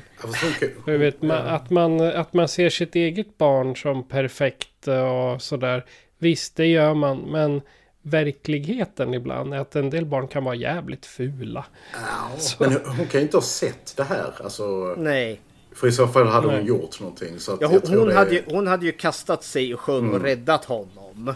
Jag 0.86 0.98
vet, 0.98 1.22
man, 1.22 1.46
att, 1.46 1.70
man, 1.70 2.00
att 2.00 2.32
man 2.32 2.48
ser 2.48 2.68
sitt 2.68 2.94
eget 2.94 3.38
barn 3.38 3.76
som 3.76 4.08
perfekt 4.08 4.88
och 4.88 5.42
sådär. 5.42 5.84
Visst, 6.22 6.56
det 6.56 6.66
gör 6.66 6.94
man, 6.94 7.18
men 7.18 7.60
verkligheten 8.02 9.14
ibland 9.14 9.54
är 9.54 9.58
att 9.58 9.76
en 9.76 9.90
del 9.90 10.06
barn 10.06 10.28
kan 10.28 10.44
vara 10.44 10.54
jävligt 10.54 11.06
fula. 11.06 11.64
Ja, 11.92 12.30
men 12.58 12.72
hon 12.72 13.06
kan 13.06 13.20
ju 13.20 13.20
inte 13.20 13.36
ha 13.36 13.42
sett 13.42 13.96
det 13.96 14.04
här. 14.04 14.32
Alltså, 14.44 14.94
Nej. 14.98 15.40
För 15.72 15.86
i 15.86 15.92
så 15.92 16.06
fall 16.06 16.26
hade 16.26 16.46
Nej. 16.46 16.56
hon 16.56 16.66
gjort 16.66 17.00
någonting. 17.00 17.38
Så 17.38 17.58
ja, 17.60 17.66
hon, 17.66 17.98
hon, 17.98 18.12
hade 18.12 18.30
är... 18.30 18.34
ju, 18.34 18.42
hon 18.46 18.66
hade 18.66 18.86
ju 18.86 18.92
kastat 18.92 19.44
sig 19.44 19.70
i 19.70 19.76
sjön 19.76 19.98
mm. 19.98 20.14
och 20.14 20.22
räddat 20.22 20.64
honom. 20.64 21.34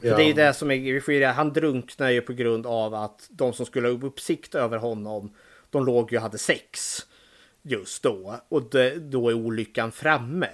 Ja. 0.00 0.16
Det 0.16 0.22
är 0.22 0.26
ju 0.26 0.32
det 0.32 0.54
som 0.54 0.70
är, 0.70 1.26
han 1.26 1.52
drunknar 1.52 2.10
ju 2.10 2.20
på 2.20 2.32
grund 2.32 2.66
av 2.66 2.94
att 2.94 3.28
de 3.30 3.52
som 3.52 3.66
skulle 3.66 3.88
ha 3.88 4.06
uppsikt 4.06 4.54
över 4.54 4.76
honom, 4.76 5.34
de 5.70 5.86
låg 5.86 6.12
ju 6.12 6.16
och 6.16 6.22
hade 6.22 6.38
sex 6.38 6.98
just 7.62 8.02
då. 8.02 8.40
Och 8.48 8.62
det, 8.70 8.96
då 8.96 9.28
är 9.28 9.34
olyckan 9.34 9.92
framme. 9.92 10.48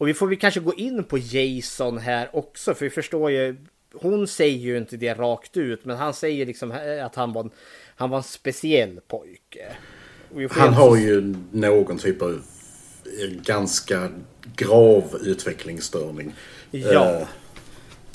Och 0.00 0.08
vi 0.08 0.14
får 0.14 0.26
vi 0.26 0.36
kanske 0.36 0.60
gå 0.60 0.74
in 0.74 1.04
på 1.04 1.18
Jason 1.18 1.98
här 1.98 2.36
också, 2.36 2.74
för 2.74 2.84
vi 2.84 2.90
förstår 2.90 3.30
ju. 3.30 3.56
Hon 3.94 4.28
säger 4.28 4.58
ju 4.58 4.78
inte 4.78 4.96
det 4.96 5.14
rakt 5.14 5.56
ut, 5.56 5.84
men 5.84 5.96
han 5.96 6.14
säger 6.14 6.46
liksom 6.46 6.72
att 7.02 7.14
han 7.14 7.32
var 7.32 7.44
en, 7.44 7.50
han 7.96 8.10
var 8.10 8.18
en 8.18 8.24
speciell 8.24 9.00
pojke. 9.08 9.76
Han 10.50 10.74
har 10.74 10.96
ju 10.96 11.34
någon 11.50 11.98
typ 11.98 12.22
av 12.22 12.42
ganska 13.44 14.10
grav 14.56 15.18
utvecklingsstörning. 15.24 16.34
Ja. 16.70 17.20
Uh. 17.20 17.28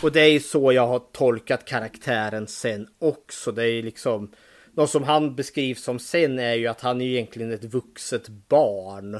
Och 0.01 0.11
det 0.11 0.21
är 0.21 0.31
ju 0.31 0.39
så 0.39 0.71
jag 0.71 0.87
har 0.87 0.99
tolkat 0.99 1.65
karaktären 1.65 2.47
sen 2.47 2.87
också. 2.99 3.51
Det 3.51 3.69
är 3.69 3.83
liksom 3.83 4.31
något 4.73 4.89
som 4.89 5.03
han 5.03 5.35
beskrivs 5.35 5.83
som 5.83 5.99
sen 5.99 6.39
är 6.39 6.55
ju 6.55 6.67
att 6.67 6.81
han 6.81 7.01
är 7.01 7.05
egentligen 7.05 7.51
ett 7.51 7.63
vuxet 7.63 8.27
barn 8.27 9.19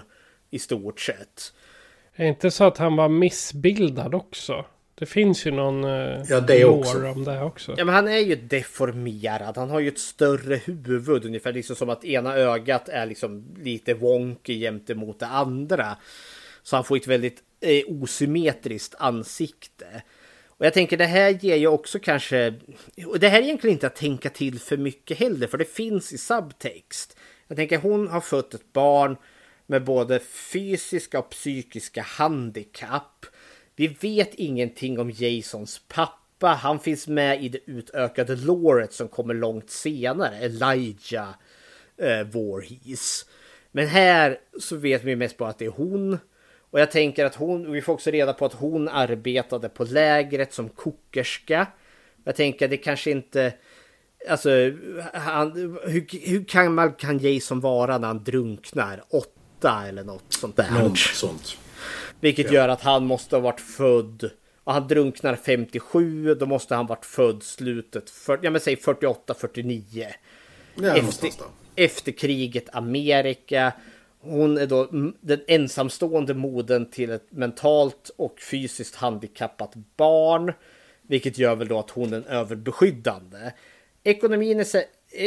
i 0.50 0.60
stort 0.60 1.00
sett. 1.00 1.52
Är 2.16 2.24
det 2.24 2.30
inte 2.30 2.52
så 2.52 2.64
att 2.64 2.78
han 2.78 2.96
var 2.96 3.10
missbildad 3.10 4.16
också? 4.16 4.66
Det 4.96 5.06
finns 5.06 5.48
ju 5.48 5.52
någon 5.52 5.84
uh, 5.84 6.24
ja, 6.30 6.40
det 6.40 6.66
också. 6.66 7.08
om 7.08 7.24
det 7.24 7.44
också. 7.44 7.76
Ja, 7.78 7.86
men 7.86 7.96
han 7.96 8.08
är 8.08 8.18
ju 8.18 8.36
deformerad. 8.36 9.58
Han 9.58 9.70
har 9.70 9.80
ju 9.80 9.88
ett 9.88 10.00
större 10.00 10.56
huvud 10.56 11.26
ungefär. 11.26 11.54
Liksom 11.54 11.76
som 11.76 11.90
att 11.90 12.06
ena 12.06 12.36
ögat 12.36 12.90
är 12.90 13.06
liksom 13.06 13.56
lite 13.58 13.94
wonky 13.94 14.54
jämte 14.54 14.96
mot 14.96 15.20
det 15.20 15.28
andra. 15.28 15.98
Så 16.64 16.76
han 16.76 16.84
får 16.84 16.98
ett 16.98 17.08
väldigt 17.08 17.44
eh, 17.62 18.02
osymmetriskt 18.02 18.96
ansikte. 18.98 20.04
Och 20.48 20.66
jag 20.66 20.74
tänker 20.74 20.98
det 20.98 21.06
här 21.06 21.30
ger 21.30 21.56
ju 21.56 21.68
också 21.68 22.00
kanske, 22.00 22.54
och 23.08 23.20
det 23.20 23.30
här 23.30 23.40
är 23.40 23.44
egentligen 23.44 23.74
inte 23.74 23.88
att 23.88 23.96
tänka 23.96 24.30
till 24.30 24.60
för 24.60 24.78
mycket 24.78 25.20
heller, 25.20 25.48
för 25.48 25.58
det 25.58 25.76
finns 25.76 26.14
i 26.14 26.18
subtext. 26.18 27.18
Jag 27.48 27.58
tänker 27.58 27.78
hon 27.78 28.08
har 28.08 28.22
fött 28.22 28.54
ett 28.54 28.74
barn 28.74 29.18
med 29.66 29.84
både 29.84 30.20
fysiska 30.20 31.20
och 31.20 31.30
psykiska 31.30 32.02
handikapp. 32.02 33.26
Vi 33.76 33.88
vet 33.88 34.34
ingenting 34.34 35.00
om 35.00 35.12
Jasons 35.12 35.82
pappa. 35.88 36.48
Han 36.48 36.80
finns 36.80 37.08
med 37.08 37.44
i 37.44 37.50
det 37.50 37.60
utökade 37.66 38.36
låret 38.36 38.94
som 38.94 39.08
kommer 39.08 39.34
långt 39.34 39.70
senare, 39.70 40.38
Elijah 40.38 41.30
eh, 41.98 42.28
Voorhees. 42.28 43.26
Men 43.72 43.88
här 43.88 44.40
så 44.60 44.76
vet 44.76 45.04
vi 45.04 45.16
mest 45.16 45.38
bara 45.38 45.50
att 45.50 45.60
det 45.60 45.66
är 45.66 45.70
hon. 45.70 46.20
Och 46.72 46.80
jag 46.80 46.92
tänker 46.92 47.26
att 47.26 47.36
hon, 47.36 47.72
vi 47.72 47.82
får 47.82 47.94
också 47.94 48.12
reda 48.12 48.34
på 48.34 48.46
att 48.46 48.54
hon 48.54 48.90
arbetade 48.90 49.70
på 49.70 49.84
lägret 49.84 50.54
som 50.54 50.70
kokerska. 50.70 51.68
Jag 52.24 52.36
tänker 52.36 52.66
att 52.66 52.72
det 52.72 52.78
kanske 52.78 53.12
inte, 53.12 53.54
alltså, 54.30 54.50
han, 55.14 55.52
hur, 55.84 56.28
hur 56.30 56.40
gammal 56.40 56.92
kan 56.92 57.18
Jason 57.18 57.60
vara 57.60 57.98
när 57.98 58.08
han 58.08 58.24
drunknar? 58.24 59.04
Åtta 59.66 59.88
eller 59.88 60.04
något 60.04 60.24
sånt 60.30 60.56
där. 60.56 60.72
Något 60.72 60.98
sånt. 60.98 61.58
Vilket 62.20 62.52
gör 62.52 62.70
att 62.70 62.82
han 62.82 63.06
måste 63.06 63.36
ha 63.36 63.42
varit 63.42 63.60
född, 63.62 64.30
och 64.64 64.74
han 64.74 64.88
drunknar 64.88 65.36
57, 65.36 66.36
då 66.36 66.46
måste 66.46 66.76
han 66.76 66.88
varit 66.88 67.06
född 67.06 67.44
slutet, 67.44 68.10
för, 68.10 68.40
ja 68.42 68.50
men 68.50 68.62
säg 68.62 68.76
48, 68.78 69.34
49 69.34 70.08
Ja, 70.76 70.98
efter, 70.98 71.30
efter 71.76 72.12
kriget 72.12 72.76
Amerika. 72.76 73.74
Hon 74.20 74.58
är 74.58 74.68
då 74.68 74.90
den 75.22 75.42
ensamstående 75.48 76.34
modern 76.34 76.90
till 76.92 77.10
ett 77.10 77.32
mentalt 77.32 78.12
och 78.18 78.40
fysiskt 78.40 78.96
handikappat 78.96 79.74
barn. 79.98 80.54
Vilket 81.02 81.38
gör 81.38 81.56
väl 81.56 81.68
då 81.68 81.80
att 81.80 81.90
hon 81.90 82.14
är 82.14 82.18
en 82.18 82.26
överbeskyddande. 82.26 83.52
Ekonomin 84.04 84.60
är, 84.60 84.66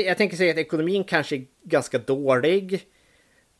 jag 0.07 0.17
tänker 0.17 0.37
säga 0.37 0.51
att 0.51 0.59
ekonomin 0.59 1.05
kanske 1.05 1.37
är 1.37 1.47
ganska 1.65 1.99
dålig. 1.99 2.87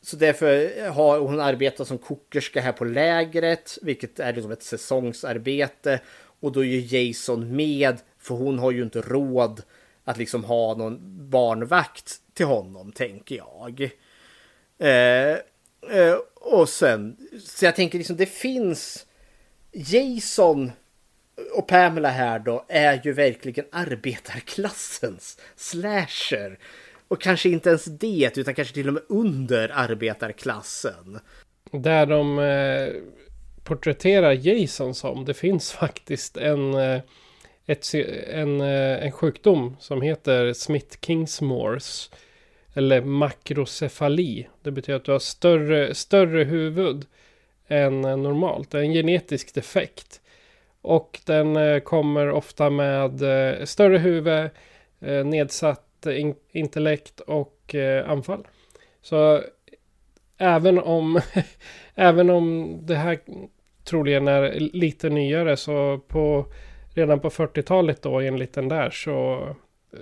Så 0.01 0.15
därför 0.15 0.89
har 0.89 1.19
hon 1.19 1.39
arbetat 1.39 1.87
som 1.87 1.97
kokerska 1.97 2.61
här 2.61 2.71
på 2.71 2.85
lägret, 2.85 3.77
vilket 3.81 4.19
är 4.19 4.33
liksom 4.33 4.51
ett 4.51 4.63
säsongsarbete. 4.63 5.99
Och 6.39 6.51
då 6.51 6.59
är 6.59 6.67
ju 6.67 6.97
Jason 6.97 7.55
med, 7.55 7.97
för 8.19 8.35
hon 8.35 8.59
har 8.59 8.71
ju 8.71 8.83
inte 8.83 9.01
råd 9.01 9.61
att 10.03 10.17
liksom 10.17 10.43
ha 10.43 10.75
någon 10.75 11.29
barnvakt 11.29 12.15
till 12.33 12.45
honom, 12.45 12.91
tänker 12.91 13.35
jag. 13.35 13.89
Eh, 14.79 15.37
eh, 15.97 16.15
och 16.35 16.69
sen, 16.69 17.17
så 17.43 17.65
jag 17.65 17.75
tänker 17.75 17.97
liksom 17.97 18.17
det 18.17 18.25
finns 18.25 19.05
Jason 19.71 20.71
och 21.53 21.67
Pamela 21.67 22.09
här 22.09 22.39
då 22.39 22.65
är 22.67 23.01
ju 23.03 23.13
verkligen 23.13 23.65
arbetarklassens 23.71 25.37
slasher. 25.55 26.59
Och 27.09 27.21
kanske 27.21 27.49
inte 27.49 27.69
ens 27.69 27.85
det, 27.85 28.37
utan 28.37 28.55
kanske 28.55 28.73
till 28.73 28.87
och 28.87 28.93
med 28.93 29.03
under 29.09 29.71
arbetarklassen. 29.73 31.19
Där 31.71 32.05
de 32.05 32.39
eh, 32.39 33.01
porträtterar 33.63 34.31
Jason 34.31 34.95
som. 34.95 35.25
Det 35.25 35.33
finns 35.33 35.71
faktiskt 35.81 36.37
en, 36.37 36.73
eh, 36.73 37.01
ett, 37.65 37.93
en, 38.27 38.61
eh, 38.61 39.05
en 39.05 39.11
sjukdom 39.11 39.75
som 39.79 40.01
heter 40.01 40.53
Smith-Kingsmores. 40.53 42.11
Eller 42.73 43.01
makrocefali. 43.01 44.47
Det 44.63 44.71
betyder 44.71 44.97
att 44.97 45.05
du 45.05 45.11
har 45.11 45.19
större, 45.19 45.95
större 45.95 46.43
huvud 46.43 47.05
än 47.67 48.05
eh, 48.05 48.17
normalt. 48.17 48.71
Det 48.71 48.77
är 48.77 48.81
en 48.81 48.93
genetisk 48.93 49.53
defekt. 49.53 50.21
Och 50.81 51.19
den 51.25 51.81
kommer 51.81 52.29
ofta 52.29 52.69
med 52.69 53.21
större 53.69 53.97
huvud, 53.97 54.49
nedsatt 55.25 55.88
in- 56.05 56.35
intellekt 56.51 57.19
och 57.19 57.75
eh, 57.75 58.09
anfall. 58.09 58.47
Så 59.01 59.43
även 60.37 60.79
om, 60.79 61.21
även 61.95 62.29
om 62.29 62.77
det 62.85 62.95
här 62.95 63.19
troligen 63.83 64.27
är 64.27 64.51
lite 64.59 65.09
nyare 65.09 65.57
så 65.57 65.99
på 66.07 66.45
redan 66.93 67.19
på 67.19 67.29
40-talet 67.29 68.01
då 68.01 68.19
enligt 68.19 68.53
den 68.53 68.67
där 68.69 68.89
så, 68.89 69.47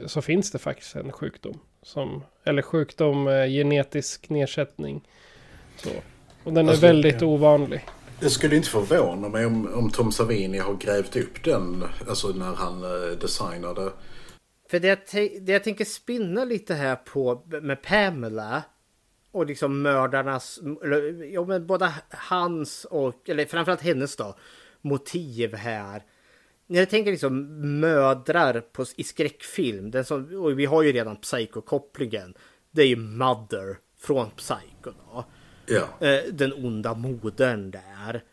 så 0.06 0.22
finns 0.22 0.52
det 0.52 0.57
faktiskt 0.60 0.95
en 0.95 1.11
sjukdom. 1.11 1.60
Som, 1.82 2.24
eller 2.44 2.61
sjukdom, 2.61 3.28
eh, 3.28 3.45
genetisk 3.48 4.30
nedsättning. 4.30 5.07
Så. 5.76 5.90
Och 6.44 6.53
den 6.53 6.65
är 6.65 6.69
Alltså, 6.72 6.86
väldigt 6.86 7.22
ja. 7.22 7.28
ovanlig. 7.28 7.86
Det 8.19 8.30
skulle 8.30 8.56
inte 8.56 8.69
förvåna 8.69 9.30
mig 9.30 9.45
om, 9.45 9.74
om 9.74 9.90
Tom 9.90 10.11
Savini 10.11 10.57
har 10.57 10.74
grävt 10.74 11.15
upp 11.15 11.44
den, 11.44 11.84
alltså 12.10 12.28
när 12.28 12.56
han 12.56 12.84
eh, 12.84 13.18
designade. 13.22 13.91
För 14.69 14.80
det 14.80 14.88
jag, 14.88 14.98
det 15.41 15.52
jag 15.52 15.64
tänker 15.64 15.85
spinna 15.85 16.45
lite 16.45 16.73
här 16.73 16.95
på 16.95 17.44
med 17.48 17.81
Pamela 17.81 18.64
och 19.31 19.45
liksom 19.45 19.81
mördarnas, 19.81 20.60
eller, 20.84 21.23
ja 21.34 21.45
men 21.45 21.68
både 21.68 21.94
hans 22.10 22.85
och, 22.85 23.30
eller 23.30 23.45
framförallt 23.45 23.81
hennes 23.81 24.15
då, 24.15 24.35
motiv 24.81 25.56
här. 25.56 26.03
När 26.68 26.80
jag 26.80 26.89
tänker 26.89 27.11
liksom 27.11 27.80
mödrar 27.80 28.60
på, 28.61 28.85
i 28.95 29.03
skräckfilm, 29.03 29.91
den 29.91 30.06
som, 30.06 30.44
och 30.44 30.60
vi 30.60 30.65
har 30.65 30.84
ju 30.84 30.91
redan 30.91 31.15
Psycho-kopplingen, 31.15 32.34
det 32.72 32.81
är 32.81 32.88
ju 32.88 32.95
Mother 32.95 33.77
från 33.99 34.30
Psycho 34.31 34.91
då. 35.06 35.26
Ja. 35.65 36.07
Eh, 36.07 36.23
Den 36.34 36.53
onda 36.53 36.94
modern 36.94 37.72
där. 37.72 38.23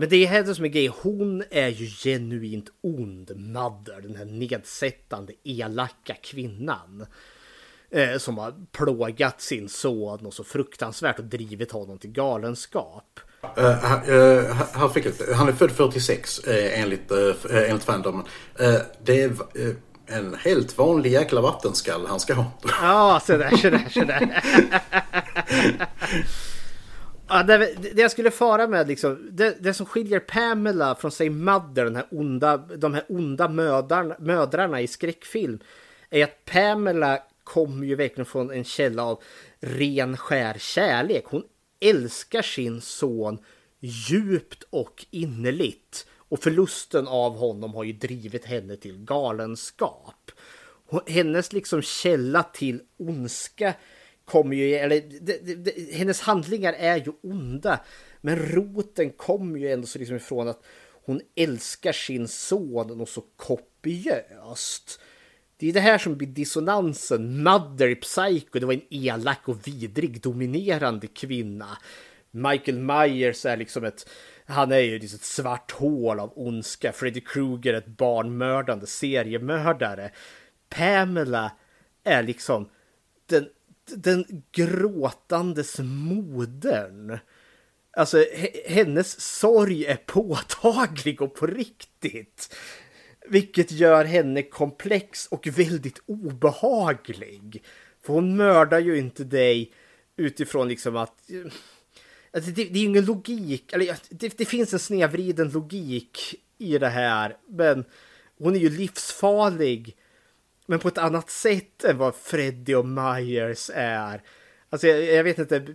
Men 0.00 0.08
det 0.08 0.16
är 0.16 0.26
henne 0.26 0.54
som 0.54 0.64
är 0.64 0.68
grej. 0.68 0.86
Hon 1.02 1.42
är 1.50 1.68
ju 1.68 1.86
genuint 1.86 2.66
ond 2.82 3.30
Mother. 3.36 4.00
Den 4.00 4.16
här 4.16 4.24
nedsättande, 4.24 5.32
elaka 5.44 6.14
kvinnan. 6.22 7.06
Eh, 7.90 8.18
som 8.18 8.38
har 8.38 8.54
plågat 8.72 9.40
sin 9.40 9.68
son 9.68 10.26
och 10.26 10.34
så 10.34 10.44
fruktansvärt 10.44 11.18
och 11.18 11.24
drivit 11.24 11.72
honom 11.72 11.98
till 11.98 12.10
galenskap. 12.10 13.20
Uh, 13.58 13.64
uh, 13.64 14.52
här 14.72 14.88
fick 14.88 15.06
han 15.34 15.48
är 15.48 15.52
född 15.52 15.70
46 15.70 16.38
eh, 16.38 16.80
enligt, 16.80 17.12
uh, 17.12 17.34
enligt 17.52 17.84
fandomen. 17.84 18.24
Uh, 18.60 18.76
det 19.04 19.22
är 19.22 19.32
en 20.06 20.34
helt 20.34 20.78
vanlig 20.78 21.12
jäkla 21.12 21.40
vattenskall 21.40 22.06
han 22.06 22.20
ska 22.20 22.34
ha. 22.34 22.44
Ja, 22.82 23.20
så 23.26 23.36
där, 23.36 23.56
så 23.56 23.70
där, 23.70 23.88
så 23.90 24.04
där. 24.04 24.42
Ja, 27.32 27.42
det, 27.42 27.56
det 27.94 28.02
jag 28.02 28.10
skulle 28.10 28.30
fara 28.30 28.66
med, 28.66 28.88
liksom, 28.88 29.28
det, 29.32 29.56
det 29.60 29.74
som 29.74 29.86
skiljer 29.86 30.20
Pamela 30.20 30.94
från 30.94 31.10
sig 31.10 31.30
Mother, 31.30 31.84
den 31.84 31.96
här 31.96 32.06
onda, 32.10 32.56
de 32.56 32.94
här 32.94 33.04
onda 33.08 33.48
mödrarna, 33.48 34.16
mödrarna 34.18 34.80
i 34.80 34.86
skräckfilm, 34.86 35.58
är 36.10 36.24
att 36.24 36.44
Pamela 36.44 37.22
kommer 37.44 37.86
ju 37.86 37.94
verkligen 37.94 38.26
från 38.26 38.50
en 38.50 38.64
källa 38.64 39.04
av 39.04 39.22
ren 39.60 40.16
skär 40.16 40.58
kärlek. 40.58 41.24
Hon 41.26 41.42
älskar 41.80 42.42
sin 42.42 42.80
son 42.80 43.38
djupt 43.80 44.62
och 44.70 45.06
innerligt. 45.10 46.06
Och 46.16 46.42
förlusten 46.42 47.08
av 47.08 47.36
honom 47.36 47.74
har 47.74 47.84
ju 47.84 47.92
drivit 47.92 48.44
henne 48.44 48.76
till 48.76 49.04
galenskap. 49.04 50.30
Hennes 51.06 51.52
liksom 51.52 51.82
källa 51.82 52.42
till 52.42 52.82
ondska 52.98 53.74
kommer 54.30 54.56
ju, 54.56 54.74
eller 54.74 55.00
det, 55.20 55.46
det, 55.46 55.54
det, 55.54 55.94
hennes 55.94 56.20
handlingar 56.20 56.72
är 56.72 56.96
ju 56.96 57.12
onda. 57.22 57.80
Men 58.20 58.36
roten 58.36 59.10
kommer 59.10 59.58
ju 59.58 59.72
ändå 59.72 59.86
så 59.86 59.98
liksom 59.98 60.16
ifrån 60.16 60.48
att 60.48 60.64
hon 61.04 61.20
älskar 61.36 61.92
sin 61.92 62.28
son 62.28 63.00
och 63.00 63.08
så 63.08 63.24
kopiöst. 63.36 65.00
Det 65.56 65.68
är 65.68 65.72
det 65.72 65.80
här 65.80 65.98
som 65.98 66.16
blir 66.16 66.28
dissonansen. 66.28 67.42
Mother 67.42 67.88
i 67.88 67.94
Psycho, 67.94 68.58
det 68.58 68.66
var 68.66 68.72
en 68.72 68.86
elak 68.90 69.48
och 69.48 69.68
vidrig 69.68 70.20
dominerande 70.22 71.06
kvinna. 71.06 71.78
Michael 72.30 72.78
Myers 72.78 73.46
är 73.46 73.56
liksom 73.56 73.84
ett, 73.84 74.08
han 74.46 74.72
är 74.72 74.78
ju 74.78 74.98
liksom 74.98 75.16
ett 75.16 75.24
svart 75.24 75.70
hål 75.70 76.20
av 76.20 76.32
ondska. 76.36 76.92
Freddy 76.92 77.20
Krueger 77.20 77.74
ett 77.74 77.86
barnmördande 77.86 78.86
seriemördare. 78.86 80.10
Pamela 80.68 81.52
är 82.04 82.22
liksom 82.22 82.68
den, 83.26 83.48
den 83.96 84.42
gråtandes 84.52 85.78
modern. 85.82 87.18
Alltså 87.92 88.24
hennes 88.66 89.20
sorg 89.20 89.84
är 89.84 89.96
påtaglig 89.96 91.22
och 91.22 91.34
på 91.34 91.46
riktigt. 91.46 92.56
Vilket 93.28 93.72
gör 93.72 94.04
henne 94.04 94.42
komplex 94.42 95.26
och 95.26 95.46
väldigt 95.46 96.02
obehaglig. 96.06 97.62
För 98.02 98.12
hon 98.12 98.36
mördar 98.36 98.78
ju 98.78 98.98
inte 98.98 99.24
dig 99.24 99.72
utifrån 100.16 100.68
liksom 100.68 100.96
att... 100.96 101.30
Alltså 102.32 102.50
det, 102.50 102.64
det 102.64 102.78
är 102.78 102.82
ju 102.82 102.88
ingen 102.88 103.04
logik, 103.04 103.72
eller 103.72 103.96
det, 104.10 104.38
det 104.38 104.44
finns 104.44 104.72
en 104.72 104.78
snedvriden 104.78 105.50
logik 105.50 106.34
i 106.58 106.78
det 106.78 106.88
här. 106.88 107.36
Men 107.48 107.84
hon 108.38 108.54
är 108.54 108.58
ju 108.58 108.70
livsfarlig. 108.70 109.96
Men 110.70 110.78
på 110.78 110.88
ett 110.88 110.98
annat 110.98 111.30
sätt 111.30 111.84
än 111.84 111.98
vad 111.98 112.14
Freddy 112.14 112.74
och 112.74 112.86
Myers 112.86 113.70
är. 113.74 114.22
Alltså 114.70 114.86
jag, 114.86 115.04
jag 115.04 115.24
vet 115.24 115.38
inte. 115.38 115.66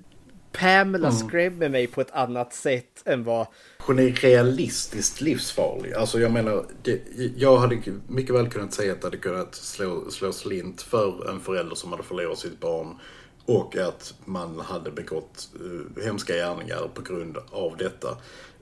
Pamela 0.51 1.07
Mm. 1.07 1.27
skrämmer 1.27 1.69
mig 1.69 1.87
på 1.87 2.01
ett 2.01 2.11
annat 2.11 2.53
sätt 2.53 3.01
än 3.05 3.23
vad... 3.23 3.47
Hon 3.79 3.99
är 3.99 4.09
realistiskt 4.09 5.21
livsfarlig. 5.21 5.93
Alltså 5.93 6.19
jag 6.19 6.31
menar, 6.31 6.65
det, 6.83 7.01
jag 7.35 7.57
hade 7.57 7.81
mycket 8.07 8.35
väl 8.35 8.49
kunnat 8.49 8.73
säga 8.73 8.93
att 8.93 9.01
det 9.01 9.07
hade 9.07 9.17
kunnat 9.17 9.55
slå, 9.55 10.09
slå 10.11 10.31
slint 10.31 10.81
för 10.81 11.29
en 11.29 11.39
förälder 11.39 11.75
som 11.75 11.91
hade 11.91 12.03
förlorat 12.03 12.39
sitt 12.39 12.59
barn. 12.59 12.99
Och 13.45 13.77
att 13.77 14.13
man 14.25 14.59
hade 14.59 14.91
begått 14.91 15.49
uh, 15.61 16.03
hemska 16.03 16.33
gärningar 16.33 16.89
på 16.93 17.01
grund 17.01 17.37
av 17.51 17.77
detta. 17.77 18.17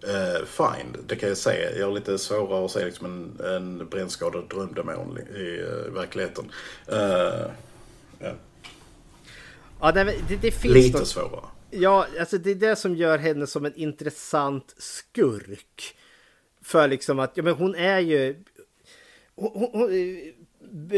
Uh, 0.08 0.46
fine, 0.46 0.96
det 1.08 1.16
kan 1.16 1.30
jag 1.30 1.38
säga. 1.38 1.78
Jag 1.78 1.86
har 1.86 1.94
lite 1.94 2.18
svårare 2.18 2.66
att 2.66 2.72
se 2.72 2.86
liksom 2.86 3.06
en, 3.06 3.46
en 3.46 3.90
brännskadad 3.90 4.50
drömdemon 4.50 5.20
i 5.36 5.62
uh, 5.62 5.94
verkligheten. 5.94 6.52
Uh, 6.92 6.98
ja. 8.20 8.34
Ja, 9.80 9.92
nej, 9.96 10.20
det, 10.28 10.36
det 10.36 10.52
finns 10.52 10.74
Lite 10.74 11.00
något- 11.00 11.08
svårare. 11.08 11.46
Ja, 11.70 12.08
alltså 12.20 12.38
det 12.38 12.52
är 12.52 12.56
det 12.56 12.76
som 12.76 12.96
gör 12.96 13.18
henne 13.18 13.48
som 13.48 13.66
en 13.66 13.76
intressant 13.76 14.76
skurk. 14.78 15.96
För 16.62 16.88
liksom 16.88 17.20
att, 17.20 17.32
ja 17.38 17.44
men 17.44 17.54
hon 17.54 17.76
är 17.76 18.00
ju... 18.00 18.44
Hon, 19.36 19.70
hon, 19.72 19.94
eh, 19.94 20.33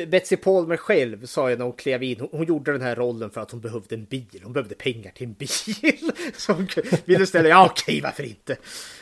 Betsy 0.07 0.37
Palmer 0.37 0.77
själv 0.77 1.25
sa 1.25 1.49
ju 1.49 1.55
när 1.55 1.65
hon 1.65 1.73
klev 1.73 2.03
in, 2.03 2.19
hon, 2.19 2.29
hon 2.31 2.45
gjorde 2.45 2.71
den 2.71 2.81
här 2.81 2.95
rollen 2.95 3.29
för 3.29 3.41
att 3.41 3.51
hon 3.51 3.61
behövde 3.61 3.95
en 3.95 4.05
bil. 4.05 4.41
Hon 4.43 4.53
behövde 4.53 4.75
pengar 4.75 5.11
till 5.11 5.27
en 5.27 5.33
bil. 5.33 5.47
Så 6.37 6.53
hon 6.53 6.67
ville 7.05 7.25
ställa, 7.25 7.49
ja 7.49 7.65
okej 7.71 8.01
varför 8.01 8.23
inte. 8.23 8.57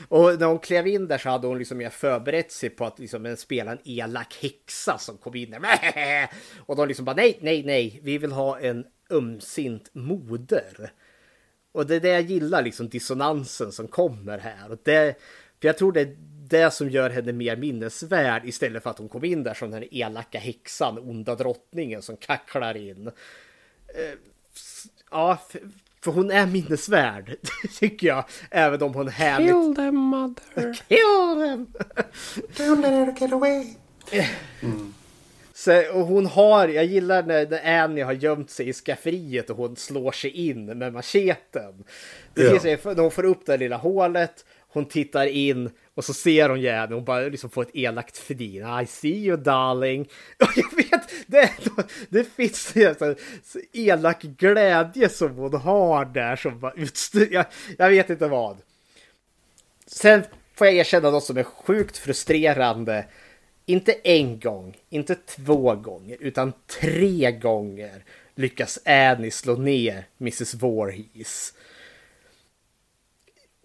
Och 0.07 0.39
när 0.39 0.45
hon 0.45 0.59
klev 0.59 0.87
in 0.87 1.07
där 1.07 1.17
så 1.17 1.29
hade 1.29 1.47
hon 1.47 1.57
liksom 1.57 1.89
förberett 1.91 2.51
sig 2.51 2.69
på 2.69 2.85
att 2.85 2.99
liksom 2.99 3.35
spela 3.37 3.71
en 3.71 3.79
elak 3.83 4.37
häxa 4.41 4.97
som 4.97 5.17
kom 5.17 5.35
in 5.35 5.51
där. 5.51 6.29
Och 6.65 6.75
de 6.75 6.87
liksom 6.87 7.05
bara 7.05 7.15
nej, 7.15 7.37
nej, 7.41 7.63
nej, 7.63 7.99
vi 8.03 8.17
vill 8.17 8.31
ha 8.31 8.59
en 8.59 8.85
ömsint 9.09 9.89
moder. 9.93 10.91
Och 11.71 11.87
det 11.87 11.95
är 11.95 11.99
det 11.99 12.09
jag 12.09 12.21
gillar, 12.21 12.63
liksom 12.63 12.89
dissonansen 12.89 13.71
som 13.71 13.87
kommer 13.87 14.37
här. 14.37 14.71
Och 14.71 14.77
det, 14.83 15.17
för 15.61 15.67
jag 15.67 15.77
tror 15.77 15.91
det 15.91 16.01
är 16.01 16.15
det 16.53 16.71
som 16.71 16.89
gör 16.89 17.09
henne 17.09 17.31
mer 17.33 17.55
minnesvärd 17.55 18.45
istället 18.45 18.83
för 18.83 18.89
att 18.89 18.97
hon 18.97 19.09
kom 19.09 19.23
in 19.25 19.43
där 19.43 19.53
som 19.53 19.71
den 19.71 19.81
här 19.81 19.89
elaka 19.93 20.39
häxan, 20.39 20.97
onda 20.97 21.35
drottningen 21.35 22.01
som 22.01 22.17
kacklar 22.17 22.77
in. 22.77 23.07
Eh, 23.07 24.17
Ja, 25.11 25.37
för, 25.49 25.61
för 26.03 26.11
hon 26.11 26.31
är 26.31 26.45
minnesvärd, 26.45 27.35
tycker 27.79 28.07
jag. 28.07 28.25
Även 28.49 28.81
om 28.83 28.93
hon 28.93 29.07
härligt... 29.07 29.47
Kill 29.49 29.75
them 29.75 29.95
mother. 29.95 30.73
Kill 30.87 31.39
them! 31.39 31.67
Don't 32.55 32.81
let 32.81 32.91
her 32.91 33.15
get 33.21 33.33
away. 33.33 33.65
Så, 35.53 35.91
och 35.93 36.05
hon 36.07 36.25
har, 36.25 36.67
jag 36.67 36.85
gillar 36.85 37.23
när, 37.23 37.47
när 37.47 37.79
Annie 37.83 38.01
har 38.01 38.13
gömt 38.13 38.49
sig 38.49 38.69
i 38.69 38.73
skafferiet 38.73 39.49
och 39.49 39.57
hon 39.57 39.75
slår 39.75 40.11
sig 40.11 40.29
in 40.29 40.65
med 40.65 40.93
macheten. 40.93 41.83
Det 42.33 42.43
Ja. 42.43 42.49
finns 42.59 42.65
en, 42.85 42.93
när 42.95 43.01
hon 43.01 43.11
får 43.11 43.25
upp 43.25 43.45
det 43.45 43.57
lilla 43.57 43.77
hålet, 43.77 44.45
hon 44.73 44.85
tittar 44.85 45.25
in 45.25 45.69
och 45.95 46.05
så 46.05 46.13
ser 46.13 46.49
hon 46.49 46.61
Jan 46.61 46.89
och 46.89 46.95
hon 46.95 47.05
bara 47.05 47.19
liksom 47.19 47.49
får 47.49 47.61
ett 47.61 47.75
elakt 47.75 48.17
flin. 48.17 48.65
I 48.83 48.85
see 48.85 49.25
you 49.25 49.37
darling. 49.37 50.01
Och 50.39 50.51
jag 50.55 50.75
vet, 50.75 51.27
det, 51.27 51.51
det 52.09 52.23
finns 52.23 52.75
en 52.75 52.95
sån 52.95 53.15
så 53.43 53.59
elak 53.73 54.21
glädje 54.21 55.09
som 55.09 55.35
hon 55.35 55.53
har 55.53 56.05
där 56.05 56.35
som 56.35 56.59
bara 56.59 56.73
utstyr. 56.73 57.27
Jag, 57.31 57.45
jag 57.77 57.89
vet 57.89 58.09
inte 58.09 58.27
vad. 58.27 58.57
Sen 59.85 60.23
får 60.55 60.67
jag 60.67 60.75
erkänna 60.75 61.09
något 61.09 61.23
som 61.23 61.37
är 61.37 61.43
sjukt 61.43 61.97
frustrerande. 61.97 63.05
Inte 63.65 63.93
en 64.03 64.39
gång, 64.39 64.77
inte 64.89 65.15
två 65.15 65.75
gånger, 65.75 66.17
utan 66.19 66.53
tre 66.81 67.31
gånger 67.31 68.03
lyckas 68.35 68.79
Annie 68.85 69.31
slå 69.31 69.55
ner 69.55 70.05
Mrs. 70.19 70.53
Voorhees. 70.53 71.53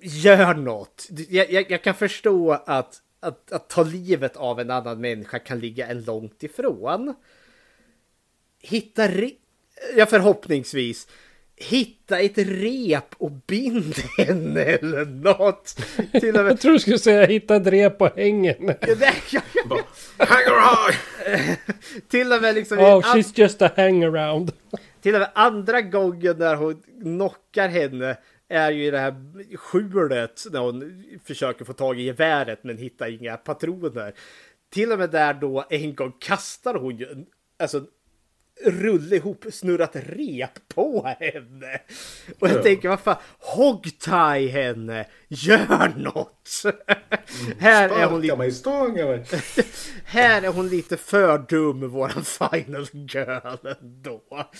Gör 0.00 0.54
något! 0.54 1.08
Jag, 1.28 1.52
jag, 1.52 1.70
jag 1.70 1.82
kan 1.82 1.94
förstå 1.94 2.52
att, 2.52 3.02
att, 3.20 3.52
att 3.52 3.68
ta 3.68 3.82
livet 3.82 4.36
av 4.36 4.60
en 4.60 4.70
annan 4.70 5.00
människa 5.00 5.38
kan 5.38 5.58
ligga 5.58 5.86
en 5.86 6.04
långt 6.04 6.42
ifrån. 6.42 7.14
Hitta 8.62 9.08
re- 9.08 9.36
ja 9.96 10.06
förhoppningsvis, 10.06 11.08
hitta 11.56 12.20
ett 12.20 12.38
rep 12.38 13.14
och 13.18 13.30
bind 13.30 13.94
henne 14.18 14.60
eller 14.60 15.04
något. 15.04 15.76
Till 16.20 16.36
och 16.36 16.44
med... 16.44 16.50
Jag 16.52 16.60
tror 16.60 16.72
du 16.72 16.78
skulle 16.78 16.98
säga 16.98 17.26
hitta 17.26 17.56
ett 17.56 17.66
rep 17.66 18.02
och 18.02 18.16
häng 18.16 18.48
henne. 18.48 18.76
Hanger 20.18 20.96
Till 22.08 22.32
och 22.32 22.42
med 22.42 22.54
liksom... 22.54 22.78
Oh, 22.78 23.00
she's 23.00 23.32
just 23.34 23.62
a 23.62 23.70
hangaround. 23.76 24.52
Till 25.02 25.14
och 25.14 25.20
med 25.20 25.30
andra 25.34 25.80
gången 25.80 26.38
när 26.38 26.54
hon 26.54 26.82
knockar 27.02 27.68
henne 27.68 28.16
är 28.48 28.70
ju 28.70 28.86
i 28.86 28.90
det 28.90 28.98
här 28.98 29.56
skjulet 29.56 30.44
när 30.50 30.60
hon 30.60 31.04
försöker 31.24 31.64
få 31.64 31.72
tag 31.72 32.00
i 32.00 32.02
geväret 32.02 32.64
men 32.64 32.78
hittar 32.78 33.22
inga 33.22 33.36
patroner. 33.36 34.14
Till 34.70 34.92
och 34.92 34.98
med 34.98 35.10
där 35.10 35.34
då 35.34 35.64
en 35.70 35.94
gång 35.94 36.12
kastar 36.18 36.74
hon 36.74 36.96
ju 36.96 37.06
en, 37.06 37.26
alltså 37.58 37.78
en 37.78 37.86
rulle 38.66 39.16
ihop 39.16 39.44
snurrat 39.52 39.90
rep 39.94 40.68
på 40.74 41.06
henne. 41.20 41.80
Och 42.38 42.48
jag 42.48 42.56
Ja. 42.58 42.62
tänker 42.62 42.88
vad 42.88 43.00
fan, 43.00 43.16
hogtie 43.38 44.48
henne, 44.48 45.06
gör 45.28 45.92
något! 45.98 46.34
här 47.58 47.88
är 47.88 48.06
hon 48.06 48.20
lite... 48.20 48.36
mig, 48.36 48.52
stånga 48.52 49.06
mig. 49.06 49.24
Här 50.04 50.42
är 50.42 50.48
hon 50.48 50.68
lite 50.68 50.96
för 50.96 51.38
dum, 51.38 51.88
våran 51.88 52.24
final 52.24 52.86
girl 52.92 53.66
ändå. 53.80 54.22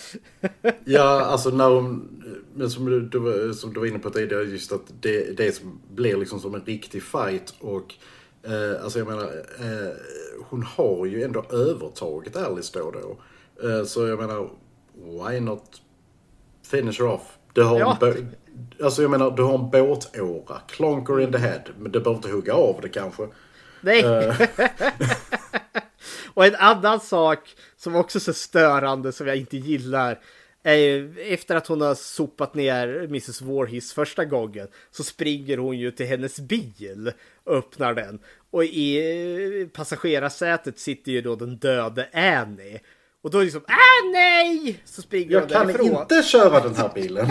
Ja, 0.85 1.21
alltså 1.21 1.49
när 1.49 1.69
hon, 1.69 2.23
men 2.55 2.69
som 2.69 2.85
du, 3.09 3.53
som 3.53 3.73
du 3.73 3.79
var 3.79 3.87
inne 3.87 3.99
på 3.99 4.09
tidigare, 4.09 4.43
just 4.43 4.71
att 4.71 4.81
det, 5.01 5.37
det 5.37 5.55
som 5.55 5.81
blir 5.91 6.17
liksom 6.17 6.39
som 6.39 6.55
en 6.55 6.65
riktig 6.65 7.03
fight 7.03 7.53
och 7.59 7.93
eh, 8.43 8.83
alltså 8.83 8.99
jag 8.99 9.07
menar, 9.07 9.23
eh, 9.59 9.93
hon 10.49 10.63
har 10.63 11.05
ju 11.05 11.23
ändå 11.23 11.45
övertaget 11.51 12.35
Alice 12.35 12.79
då 12.79 12.85
och 12.85 12.93
då. 12.93 13.17
Eh, 13.63 13.83
så 13.85 14.07
jag 14.07 14.19
menar, 14.19 14.49
why 14.95 15.39
not 15.39 15.81
finish 16.67 17.01
off? 17.01 17.37
Du 17.53 17.63
har, 17.63 17.79
Ja. 17.79 17.97
en, 18.01 18.35
alltså 18.83 19.01
jag 19.01 19.11
menar, 19.11 19.31
du 19.31 19.43
har 19.43 19.55
en 19.55 19.69
båtåra, 19.69 20.59
klonker 20.67 21.21
in 21.21 21.31
the 21.31 21.37
head, 21.37 21.61
men 21.77 21.91
du 21.91 21.99
behöver 21.99 22.15
inte 22.15 22.29
hugga 22.31 22.53
av 22.53 22.79
det 22.81 22.89
kanske. 22.89 23.27
Nej. 23.81 24.03
Eh. 24.03 24.35
och 26.33 26.45
en 26.45 26.55
annan 26.55 26.99
sak 26.99 27.39
som 27.77 27.95
också 27.95 28.17
är 28.17 28.21
så 28.21 28.33
störande 28.33 29.11
som 29.11 29.27
jag 29.27 29.35
inte 29.35 29.57
gillar. 29.57 30.19
Är 30.63 31.19
efter 31.19 31.55
att 31.55 31.67
hon 31.67 31.81
har 31.81 31.95
sopat 31.95 32.53
ner 32.55 32.87
Mrs. 33.03 33.41
Voorhees 33.41 33.93
första 33.93 34.25
gången 34.25 34.67
så 34.91 35.03
springer 35.03 35.57
hon 35.57 35.77
ju 35.77 35.91
till 35.91 36.05
hennes 36.05 36.39
bil 36.39 37.11
och 37.43 37.55
öppnar 37.55 37.93
den. 37.93 38.19
Och 38.51 38.63
i 38.63 39.69
passagerarsätet 39.73 40.79
sitter 40.79 41.11
ju 41.11 41.21
då 41.21 41.35
den 41.35 41.57
döde 41.57 42.09
Annie. 42.13 42.79
Och 43.21 43.31
då 43.31 43.37
är 43.37 43.41
det 43.41 43.45
liksom 43.45 43.63
ah 43.67 44.11
nej! 44.13 44.81
Så 44.85 45.01
springer 45.01 45.31
Jag 45.31 45.49
kan 45.49 45.67
därifrån. 45.67 46.01
inte 46.01 46.23
köra 46.23 46.59
den 46.59 46.75
här 46.75 46.91
bilen. 46.95 47.27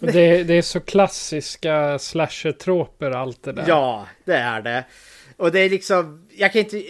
Det, 0.00 0.44
det 0.44 0.54
är 0.54 0.62
så 0.62 0.80
klassiska 0.80 1.98
slasher-troper 1.98 3.10
allt 3.10 3.42
det 3.42 3.52
där. 3.52 3.64
Ja, 3.68 4.08
det 4.24 4.34
är 4.34 4.62
det. 4.62 4.84
Och 5.36 5.52
det 5.52 5.60
är 5.60 5.70
liksom, 5.70 6.28
jag 6.36 6.52
kan 6.52 6.60
inte... 6.60 6.82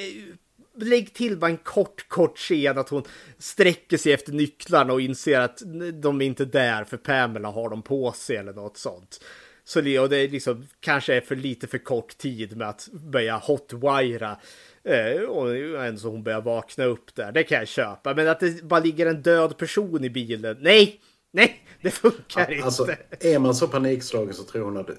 Lägg 0.83 1.15
till 1.15 1.37
bara 1.37 1.51
en 1.51 1.57
kort, 1.57 2.09
kort 2.09 2.39
scen 2.39 2.79
att 2.79 2.89
hon 2.89 3.03
sträcker 3.39 3.97
sig 3.97 4.13
efter 4.13 4.33
nycklarna 4.33 4.93
och 4.93 5.01
inser 5.01 5.41
att 5.41 5.63
de 5.95 6.21
är 6.21 6.27
inte 6.27 6.45
där 6.45 6.85
för 6.85 6.97
Pamela 6.97 7.49
har 7.51 7.71
dem 7.71 7.83
på 7.83 8.13
sig 8.13 8.37
eller 8.37 8.53
något 8.53 8.77
sånt. 8.77 9.21
Så 9.65 9.81
det, 9.81 9.99
och 9.99 10.09
det 10.09 10.17
är 10.17 10.29
liksom, 10.29 10.67
kanske 10.81 11.15
är 11.15 11.21
för 11.21 11.37
lite 11.37 11.67
för 11.67 11.79
kort 11.79 12.19
tid 12.19 12.57
med 12.57 12.69
att 12.69 12.89
börja 12.93 13.37
hotwira. 13.37 14.37
Eh, 14.85 15.23
och 15.23 15.57
ändå 15.87 16.01
så 16.01 16.09
hon 16.09 16.23
börjar 16.23 16.41
vakna 16.41 16.85
upp 16.85 17.15
där, 17.15 17.33
det 17.33 17.43
kan 17.43 17.59
jag 17.59 17.69
köpa. 17.69 18.15
Men 18.15 18.29
att 18.29 18.41
det 18.41 18.63
bara 18.63 18.81
ligger 18.81 19.07
en 19.07 19.23
död 19.23 19.57
person 19.57 20.05
i 20.05 20.11
bilen, 20.11 20.57
nej! 20.61 21.01
Nej, 21.33 21.65
det 21.83 21.91
funkar 21.91 22.53
inte. 22.53 22.65
Alltså, 22.65 22.87
är 23.21 23.39
man 23.39 23.55
så 23.55 23.69
panikslagen 23.69 24.35
så 24.35 24.43
tror 24.43 24.65
hon 24.65 24.77
att 24.77 24.89
eh, 24.89 24.95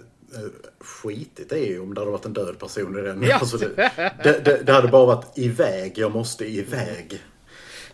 skitigt 0.79 1.51
är 1.51 1.65
ju 1.65 1.79
om 1.79 1.93
det 1.93 2.01
hade 2.01 2.11
varit 2.11 2.25
en 2.25 2.33
död 2.33 2.59
person 2.59 2.99
i 2.99 3.01
den. 3.01 3.23
Ja. 3.23 3.35
Alltså, 3.35 3.57
det, 3.57 3.91
det, 4.23 4.45
det, 4.45 4.63
det 4.63 4.73
hade 4.73 4.87
bara 4.87 5.05
varit 5.05 5.37
iväg, 5.37 5.93
jag 5.95 6.11
måste 6.11 6.45
iväg. 6.45 7.21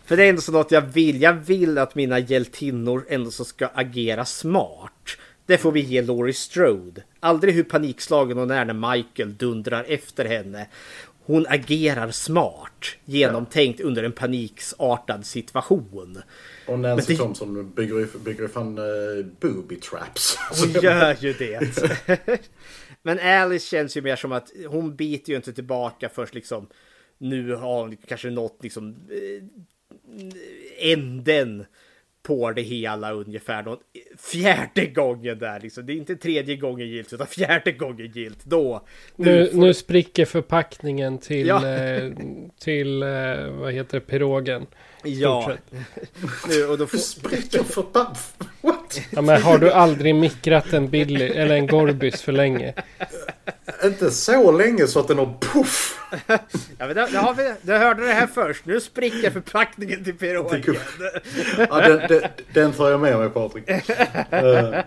För 0.04 0.16
det 0.16 0.24
är 0.24 0.28
ändå 0.28 0.40
så 0.40 0.52
något 0.52 0.70
jag 0.70 0.80
vill. 0.80 1.22
Jag 1.22 1.32
vill 1.32 1.78
att 1.78 1.94
mina 1.94 2.18
hjältinnor 2.18 3.06
ändå 3.08 3.30
så 3.30 3.44
ska 3.44 3.66
agera 3.66 4.24
smart. 4.24 5.16
Det 5.46 5.58
får 5.58 5.72
vi 5.72 5.80
ge 5.80 6.02
Laurie 6.02 6.34
Strode. 6.34 7.02
Aldrig 7.20 7.54
hur 7.54 7.62
panikslagen 7.62 8.38
hon 8.38 8.50
är 8.50 8.64
när 8.64 8.94
Michael 8.94 9.36
dundrar 9.36 9.84
efter 9.88 10.24
henne. 10.24 10.66
Hon 11.28 11.46
agerar 11.48 12.10
smart, 12.10 12.96
genomtänkt 13.04 13.80
under 13.80 14.04
en 14.04 14.12
paniksartad 14.12 15.26
situation. 15.26 16.22
Och 16.66 16.78
Nancy 16.78 17.12
det- 17.12 17.18
Thompson 17.18 17.72
bygger 17.74 17.98
ju, 17.98 18.06
bygger 18.24 18.42
ju 18.42 18.48
fan 18.48 18.78
uh, 18.78 19.26
booby 19.40 19.76
traps. 19.76 20.38
Hon 20.60 20.82
gör 20.82 21.16
ju 21.20 21.32
det. 21.32 21.60
Men 23.02 23.18
Alice 23.20 23.66
känns 23.66 23.96
ju 23.96 24.02
mer 24.02 24.16
som 24.16 24.32
att 24.32 24.50
hon 24.68 24.96
biter 24.96 25.30
ju 25.30 25.36
inte 25.36 25.52
tillbaka 25.52 26.08
först 26.08 26.34
liksom 26.34 26.66
nu 27.18 27.54
har 27.54 27.80
hon 27.80 27.96
kanske 27.96 28.30
nått 28.30 28.58
liksom 28.62 28.96
eh, 29.10 29.42
änden 30.92 31.64
på 32.28 32.52
det 32.52 32.62
hela 32.62 33.12
ungefär 33.12 33.62
då, 33.62 33.78
fjärde 34.18 34.86
gången 34.86 35.38
där 35.38 35.60
liksom. 35.60 35.86
Det 35.86 35.92
är 35.92 35.96
inte 35.96 36.16
tredje 36.16 36.56
gången 36.56 36.88
gilt 36.88 37.12
utan 37.12 37.26
fjärde 37.26 37.72
gången 37.72 38.12
gilt. 38.14 38.44
Då. 38.44 38.86
Nu, 39.16 39.50
nu 39.52 39.74
spricker 39.74 40.24
förpackningen 40.24 41.18
till, 41.18 41.46
Ja. 41.46 41.66
eh, 41.68 42.10
till 42.60 43.02
eh, 43.02 43.08
vad 43.50 43.72
heter 43.72 44.00
det, 44.00 44.06
pirogen. 44.06 44.66
Ja. 45.04 45.52
Nu, 46.48 46.66
och 46.66 46.78
då 46.78 46.86
får... 46.86 46.98
Spricker 46.98 47.62
för 47.62 47.82
What? 48.60 49.00
Ja, 49.10 49.22
men 49.22 49.42
har 49.42 49.58
du 49.58 49.72
aldrig 49.72 50.14
mikrat 50.14 50.72
en 50.72 50.88
Billy 50.88 51.24
eller 51.24 51.54
en 51.54 51.66
Gorbis 51.66 52.22
för 52.22 52.32
länge? 52.32 52.74
Inte 53.84 54.10
så 54.10 54.52
länge 54.52 54.86
så 54.86 55.00
att 55.00 55.08
den 55.08 55.18
har 55.18 55.34
puff. 55.40 55.94
Ja, 56.26 56.38
men 56.78 56.88
det, 56.88 57.08
det 57.12 57.18
har 57.18 57.34
vi, 57.34 57.54
det 57.62 57.78
hörde 57.78 58.06
det 58.06 58.12
här 58.12 58.26
först. 58.26 58.66
Nu 58.66 58.80
spricker 58.80 59.30
förpackningen 59.30 60.04
till 60.04 60.14
pirogen. 60.18 60.76
Ja, 61.70 61.80
den, 61.88 62.00
den, 62.08 62.22
den 62.54 62.72
tar 62.72 62.90
jag 62.90 63.00
med 63.00 63.18
mig 63.18 63.30
Patrik. 63.30 63.68
Eh, 64.30 64.80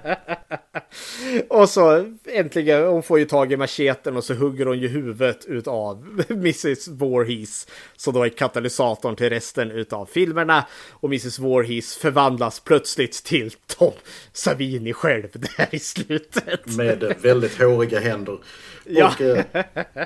Och 1.49 1.69
så 1.69 2.05
äntligen, 2.25 2.83
hon 2.83 3.03
får 3.03 3.19
ju 3.19 3.25
tag 3.25 3.51
i 3.53 3.57
macheten 3.57 4.17
och 4.17 4.23
så 4.23 4.33
hugger 4.33 4.65
hon 4.65 4.79
ju 4.79 4.87
huvudet 4.87 5.45
utav 5.45 6.23
Mrs 6.29 6.87
Voorhees. 6.87 7.67
Så 7.97 8.11
då 8.11 8.23
är 8.23 8.29
katalysatorn 8.29 9.15
till 9.15 9.29
resten 9.29 9.71
utav 9.71 10.05
filmerna. 10.05 10.65
Och 10.91 11.09
Mrs 11.09 11.39
Voorhees 11.39 11.95
förvandlas 11.95 12.59
plötsligt 12.59 13.23
till 13.23 13.51
Tom 13.67 13.93
Savini 14.33 14.93
själv 14.93 15.27
där 15.33 15.67
i 15.71 15.79
slutet. 15.79 16.65
med 16.65 17.15
väldigt 17.21 17.57
håriga 17.61 17.99
händer. 17.99 18.37
Ja. 18.85 19.13
Och, 19.13 19.21
eh, 19.21 19.45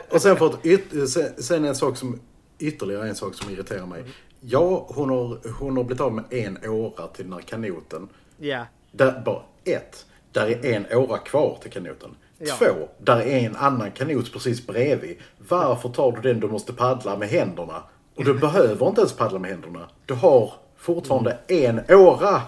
och 0.10 0.22
sen, 0.22 0.38
för 0.38 0.46
att 0.46 1.44
sen, 1.44 1.66
en 1.66 1.76
sak 1.76 1.98
som 1.98 2.20
ytterligare 2.60 3.10
en 3.10 3.16
sak 3.16 3.34
som 3.34 3.52
irriterar 3.52 3.86
mig. 3.86 4.04
Ja, 4.40 4.88
hon 4.90 5.10
har, 5.10 5.52
hon 5.60 5.78
har 5.78 5.84
blivit 5.84 6.02
av 6.02 6.14
med 6.14 6.26
en 6.30 6.70
åra 6.70 7.08
till 7.08 7.26
den 7.26 7.34
här 7.34 7.42
kanoten. 7.42 8.08
Ja. 8.38 8.66
Där, 8.92 9.22
bara 9.26 9.42
ett, 9.64 10.06
där 10.32 10.48
är 10.48 10.74
en 10.76 10.98
åra 10.98 11.18
kvar 11.18 11.58
till 11.62 11.72
kanoten. 11.72 12.16
Ja. 12.38 12.56
Två, 12.56 12.90
där 13.00 13.20
är 13.20 13.40
en 13.40 13.56
annan 13.56 13.92
kanot 13.92 14.34
precis 14.34 14.68
bredvid. 14.68 15.18
Varför 15.38 15.90
tar 15.90 16.12
du 16.12 16.22
den 16.22 16.40
du 16.40 16.48
måste 16.48 16.74
paddla 16.74 17.18
med 17.18 17.30
händerna? 17.30 17.84
Och 18.16 18.26
du 18.26 18.34
behöver 18.34 18.88
inte 18.88 19.02
ens 19.02 19.14
paddla 19.14 19.40
med 19.40 19.52
händerna. 19.52 19.90
Du 20.06 20.14
har 20.14 20.54
fortfarande 20.78 21.38
en 21.48 21.82
åra. 21.90 22.42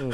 Mm. 0.00 0.12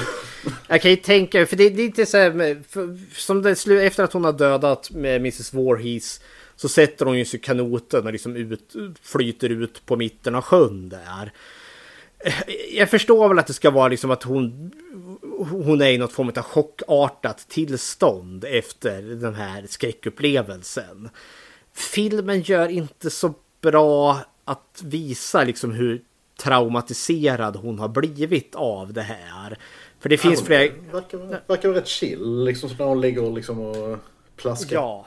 Jag 0.68 0.82
kan 0.82 0.90
ju 0.90 0.96
tänka, 0.96 1.46
för 1.46 1.56
det, 1.56 1.70
det 1.70 1.82
är 1.82 1.86
inte 1.86 2.06
så 2.06 2.16
här, 2.16 2.62
för, 2.68 2.98
som 3.14 3.42
det 3.42 3.86
efter 3.86 4.04
att 4.04 4.12
hon 4.12 4.24
har 4.24 4.32
dödat 4.32 4.90
med 4.90 5.16
Mrs 5.16 5.54
Voorhees 5.54 6.20
så 6.56 6.68
sätter 6.68 7.06
hon 7.06 7.18
ju 7.18 7.24
sig 7.24 7.40
i 7.40 7.42
kanoten 7.42 8.06
och 8.06 8.12
liksom 8.12 8.36
ut, 8.36 8.74
flyter 9.02 9.48
ut 9.48 9.86
på 9.86 9.96
mitten 9.96 10.34
av 10.34 10.42
sjön 10.42 10.88
där. 10.88 11.32
Jag 12.72 12.90
förstår 12.90 13.28
väl 13.28 13.38
att 13.38 13.46
det 13.46 13.52
ska 13.52 13.70
vara 13.70 13.88
liksom 13.88 14.10
att 14.10 14.22
hon, 14.22 14.72
hon 15.50 15.80
är 15.80 15.90
i 15.90 15.98
något 15.98 16.12
form 16.12 16.28
av 16.28 16.42
chockartat 16.42 17.48
tillstånd 17.48 18.44
efter 18.44 19.02
den 19.02 19.34
här 19.34 19.64
skräckupplevelsen. 19.68 21.08
Filmen 21.72 22.40
gör 22.40 22.68
inte 22.68 23.10
så 23.10 23.34
bra 23.60 24.20
att 24.44 24.82
visa 24.84 25.44
liksom 25.44 25.72
hur 25.72 26.02
traumatiserad 26.42 27.56
hon 27.56 27.78
har 27.78 27.88
blivit 27.88 28.54
av 28.54 28.92
det 28.92 29.02
här. 29.02 29.58
För 30.00 30.08
det 30.08 30.16
finns 30.16 30.40
Ja, 30.40 30.46
flera... 30.46 30.72
Verkar, 30.92 31.18
verkar 31.46 31.68
vara 31.68 31.78
rätt 31.80 31.88
chill 31.88 32.44
liksom 32.44 32.70
när 32.78 32.86
hon 32.86 33.00
ligger 33.00 33.30
liksom 33.30 33.60
och 33.60 33.98
plaskar. 34.36 34.76
Ja. 34.76 35.06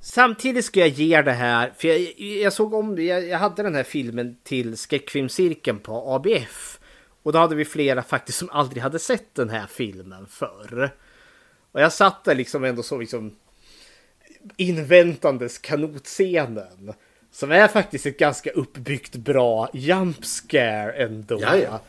Samtidigt 0.00 0.64
ska 0.64 0.80
jag 0.80 0.88
ge 0.88 1.22
det 1.22 1.32
här, 1.32 1.72
för 1.76 1.88
jag, 1.88 2.20
jag 2.20 2.52
såg 2.52 2.74
om, 2.74 3.04
jag, 3.04 3.28
jag 3.28 3.38
hade 3.38 3.62
den 3.62 3.74
här 3.74 3.82
filmen 3.82 4.36
till 4.44 4.76
skräckfilmscirkeln 4.76 5.78
på 5.78 6.14
ABF. 6.14 6.80
Och 7.22 7.32
då 7.32 7.38
hade 7.38 7.54
vi 7.54 7.64
flera 7.64 8.02
faktiskt 8.02 8.38
som 8.38 8.50
aldrig 8.50 8.82
hade 8.82 8.98
sett 8.98 9.34
den 9.34 9.50
här 9.50 9.66
filmen 9.66 10.26
förr. 10.26 10.90
Och 11.72 11.80
jag 11.80 11.92
satt 11.92 12.24
där 12.24 12.34
liksom 12.34 12.64
ändå 12.64 12.82
så 12.82 12.98
liksom 12.98 13.36
inväntandes 14.56 15.58
kanotscenen. 15.58 16.92
Som 17.38 17.52
är 17.52 17.68
faktiskt 17.68 18.06
ett 18.06 18.18
ganska 18.18 18.50
uppbyggt 18.50 19.16
bra 19.16 19.68
jump 19.72 20.24
scare 20.24 20.92
ändå. 20.92 21.40
Jaja. 21.40 21.80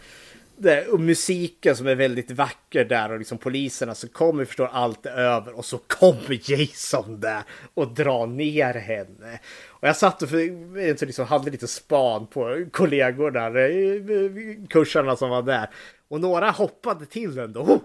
Det, 0.58 0.88
och 0.88 1.00
musiken 1.00 1.76
som 1.76 1.88
är 1.88 1.96
väldigt 1.96 2.32
vacker 2.32 2.86
där 2.86 3.12
och 3.12 3.20
liksom 3.20 3.38
poliserna 3.38 3.96
som 3.96 4.10
kommer 4.10 4.46
förstår 4.46 4.70
allt 4.74 5.06
är 5.06 5.12
över 5.12 5.58
och 5.58 5.66
så 5.66 5.78
kommer 5.78 6.52
Jason 6.52 7.20
där 7.20 7.44
och 7.74 7.94
drar 7.94 8.28
ner 8.28 8.74
henne. 8.74 9.40
Och 9.68 9.88
jag 9.88 9.98
satt 9.98 10.22
och 10.22 10.30
för, 10.30 11.06
liksom 11.06 11.26
hade 11.26 11.52
lite 11.52 11.68
span 11.68 12.28
på 12.28 12.66
kollegorna, 12.72 13.48
eh, 13.48 14.68
kursarna 14.70 15.16
som 15.16 15.30
var 15.30 15.42
där. 15.42 15.70
Och 16.08 16.22
några 16.22 16.52
hoppade 16.52 17.06
till 17.06 17.40
ändå. 17.40 17.82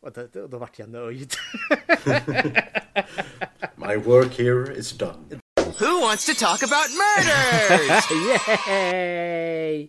Och 0.00 0.12
då, 0.12 0.26
då, 0.32 0.46
då 0.46 0.58
vart 0.58 0.78
jag 0.78 0.90
nöjd. 0.90 1.32
My 3.76 3.96
work 3.96 4.38
here 4.38 4.74
is 4.76 4.92
done. 4.92 5.39
Who 5.80 6.00
wants 6.00 6.26
to 6.26 6.34
talk 6.34 6.62
about 6.62 6.90
murders? 6.90 8.10
Yay! 8.68 9.88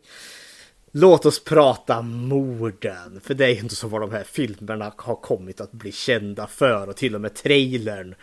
Låt 0.92 1.26
oss 1.26 1.44
prata 1.44 2.02
morden. 2.02 3.22
För 3.24 3.34
det 3.34 3.46
är 3.46 3.60
inte 3.60 3.76
så 3.76 3.88
vad 3.88 4.02
de 4.02 4.12
här 4.12 4.24
filmerna 4.24 4.94
har 4.98 5.16
kommit 5.16 5.62
att 5.62 5.72
bli 5.72 5.92
kända 5.92 6.48
för. 6.48 6.90
Och 6.90 6.96
till 6.96 7.16
och 7.16 7.22
med 7.22 7.34
trailern 7.34 8.16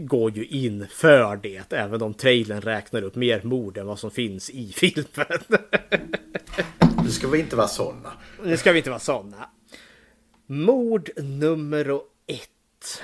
går 0.00 0.30
ju 0.30 0.46
in 0.46 0.86
för 0.90 1.36
det. 1.36 1.72
Även 1.72 2.02
om 2.02 2.14
trailern 2.14 2.60
räknar 2.60 3.02
upp 3.02 3.14
mer 3.14 3.42
mord 3.42 3.78
än 3.78 3.86
vad 3.86 3.98
som 3.98 4.10
finns 4.10 4.50
i 4.50 4.72
filmen. 4.76 5.38
Nu 7.04 7.10
ska 7.10 7.28
vi 7.28 7.38
inte 7.38 7.56
vara 7.56 7.68
sådana. 7.68 8.12
Nu 8.44 8.56
ska 8.56 8.72
vi 8.72 8.78
inte 8.78 8.90
vara 8.90 9.00
sådana. 9.00 9.50
Mord 10.46 11.10
nummer 11.16 12.00
ett. 12.26 13.02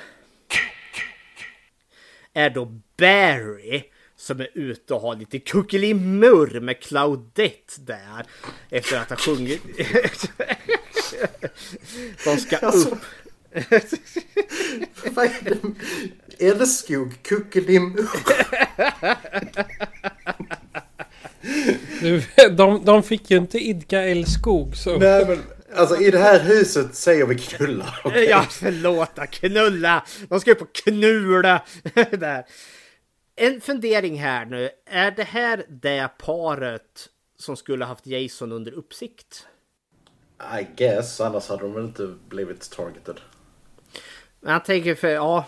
Är 2.35 2.51
då 2.51 2.81
Barry 2.99 3.83
som 4.17 4.41
är 4.41 4.49
ute 4.55 4.95
och 4.95 5.01
har 5.01 5.17
lite 5.17 5.39
kuckelimurr 5.39 6.61
med 6.61 6.81
Claudette 6.83 7.75
där. 7.81 8.27
Efter 8.71 8.99
att 9.01 9.11
ha 9.11 9.17
sjungit. 9.17 9.63
De 12.25 12.37
ska 12.37 12.57
Alltså. 12.57 12.89
upp. 12.91 12.99
Vad 15.15 15.25
är 15.25 15.31
det? 15.45 15.59
Älskog 16.47 17.15
kuckelim. 17.23 18.07
Du, 22.01 22.23
de, 22.51 22.85
de 22.85 23.03
fick 23.03 23.31
ju 23.31 23.37
inte 23.37 23.59
idka 23.59 24.03
älskog 24.03 24.77
så... 24.77 24.99
Nej 24.99 25.27
men 25.27 25.43
alltså 25.75 26.01
i 26.01 26.11
det 26.11 26.19
här 26.19 26.41
huset 26.41 26.95
säger 26.95 27.27
vi 27.27 27.39
knulla. 27.39 27.95
okej? 28.05 28.27
Ja, 28.31 28.47
förlåt, 28.51 29.19
knulla. 29.31 30.07
De 30.29 30.41
ska 30.41 30.53
upp 30.53 30.63
och 30.63 30.75
knula. 30.75 31.63
där. 32.11 32.45
En 33.37 33.61
fundering 33.61 34.19
här 34.21 34.45
nu. 34.45 34.71
Är 34.87 35.11
det 35.11 35.23
här 35.25 35.65
det 35.69 36.09
paret 36.19 37.09
som 37.39 37.57
skulle 37.57 37.85
haft 37.85 38.07
Jason 38.07 38.53
under 38.53 38.73
uppsikt? 38.73 39.47
I 40.61 40.67
guess, 40.77 41.21
annars 41.21 41.49
hade 41.49 41.63
de 41.63 41.73
väl 41.75 41.85
inte 41.85 42.15
blivit 42.29 42.71
targeted. 42.71 43.21
Men 44.41 44.53
jag 44.53 44.65
tänker 44.65 44.95
för, 44.95 45.09
ja. 45.09 45.45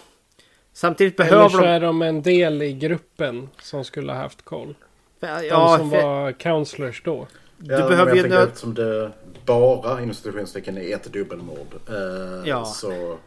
Samtidigt 0.73 1.21
Eller 1.21 1.31
behöver 1.31 1.49
så 1.49 1.59
de... 1.61 1.67
är 1.67 1.81
de 1.81 2.03
en 2.03 2.23
del 2.23 2.63
i 2.63 2.73
gruppen 2.73 3.49
som 3.63 3.85
skulle 3.85 4.13
ha 4.13 4.21
haft 4.21 4.43
koll. 4.45 4.75
Ja, 5.21 5.41
De 5.51 5.79
som 5.79 5.91
för- 5.91 6.03
var 6.03 6.33
counselors 6.33 7.03
då. 7.05 7.27
Du 7.59 7.75
Ja, 7.75 7.89
behöver 7.89 8.15
ju 8.17 8.29
nöd... 8.29 8.49
Eftersom 8.49 8.75
det 8.75 9.13
bara 9.45 10.03
inom 10.03 10.15
situationstecken 10.15 10.79
är 10.79 10.95
ett 10.95 11.13
dubbelmord. 11.13 11.75
Eh, 11.89 12.49
Ja. 12.49 12.65
Så 12.65 13.19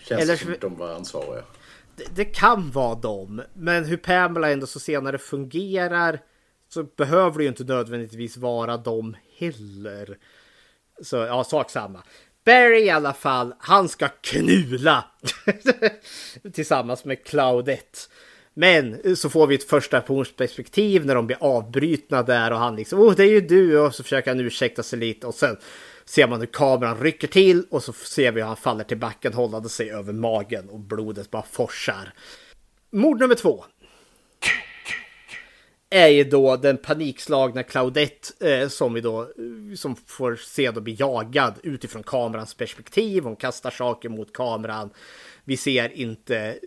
känns 0.00 0.22
Eller 0.22 0.32
det 0.32 0.38
som 0.38 0.52
så- 0.54 0.60
de 0.60 0.76
var 0.76 0.94
ansvariga 0.94 1.42
det, 2.14 2.24
kan 2.24 2.70
vara 2.70 2.94
dem. 2.94 3.42
Men 3.54 3.84
hur 3.84 3.96
Pamela 3.96 4.50
ändå 4.50 4.66
så 4.66 4.80
senare 4.80 5.18
fungerar 5.18 6.20
så 6.68 6.82
behöver 6.82 7.38
det 7.38 7.42
ju 7.42 7.48
inte 7.48 7.64
nödvändigtvis 7.64 8.36
vara 8.36 8.76
dem 8.76 9.16
heller. 9.38 10.18
Så 11.02 11.16
ja, 11.16 11.44
sak 11.44 11.70
samma. 11.70 12.02
Barry 12.44 12.84
i 12.84 12.90
alla 12.90 13.12
fall, 13.12 13.54
han 13.58 13.88
ska 13.88 14.08
knula 14.08 15.04
tillsammans 16.52 17.04
med 17.04 17.24
Claudette. 17.24 17.98
Men 18.54 19.16
så 19.16 19.30
får 19.30 19.46
vi 19.46 19.54
ett 19.54 19.68
första 19.68 20.00
perspektiv 20.36 21.06
när 21.06 21.14
de 21.14 21.26
blir 21.26 21.38
avbrytna 21.40 22.22
där 22.22 22.50
och 22.50 22.58
han 22.58 22.76
liksom, 22.76 23.00
oh 23.00 23.14
det 23.14 23.22
är 23.22 23.30
ju 23.30 23.40
du 23.40 23.78
och 23.78 23.94
så 23.94 24.02
försöker 24.02 24.30
han 24.30 24.40
ursäkta 24.40 24.82
sig 24.82 24.98
lite 24.98 25.26
och 25.26 25.34
sen 25.34 25.56
ser 26.04 26.28
man 26.28 26.40
hur 26.40 26.46
kameran 26.46 27.00
rycker 27.00 27.28
till 27.28 27.66
och 27.70 27.82
så 27.82 27.92
ser 27.92 28.32
vi 28.32 28.40
hur 28.40 28.48
han 28.48 28.56
faller 28.56 28.84
till 28.84 28.98
backen 28.98 29.32
hållande 29.32 29.68
sig 29.68 29.90
över 29.90 30.12
magen 30.12 30.68
och 30.68 30.80
blodet 30.80 31.30
bara 31.30 31.42
forsar. 31.42 32.12
Mord 32.90 33.20
nummer 33.20 33.34
två. 33.34 33.64
Är 35.90 36.08
ju 36.08 36.24
då 36.24 36.56
den 36.56 36.76
panikslagna 36.76 37.62
Claudette 37.62 38.50
eh, 38.50 38.68
som 38.68 38.94
vi 38.94 39.00
då 39.00 39.20
eh, 39.22 39.74
som 39.76 39.96
får 39.96 40.36
se 40.36 40.70
då 40.70 40.80
bli 40.80 40.96
jagad 40.98 41.54
utifrån 41.62 42.02
kamerans 42.02 42.54
perspektiv. 42.54 43.22
Hon 43.22 43.36
kastar 43.36 43.70
saker 43.70 44.08
mot 44.08 44.32
kameran. 44.32 44.90
Vi 45.44 45.56
ser 45.56 45.92
inte 45.92 46.58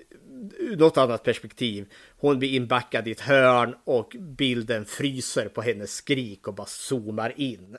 något 0.78 0.98
annat 0.98 1.24
perspektiv. 1.24 1.86
Hon 2.18 2.40
blir 2.40 2.50
inbackad 2.50 3.08
i 3.08 3.12
ett 3.12 3.20
hörn 3.20 3.76
och 3.84 4.16
bilden 4.20 4.86
fryser 4.86 5.48
på 5.48 5.62
hennes 5.62 5.96
skrik 5.96 6.48
och 6.48 6.54
bara 6.54 6.68
zoomar 6.68 7.34
in. 7.40 7.78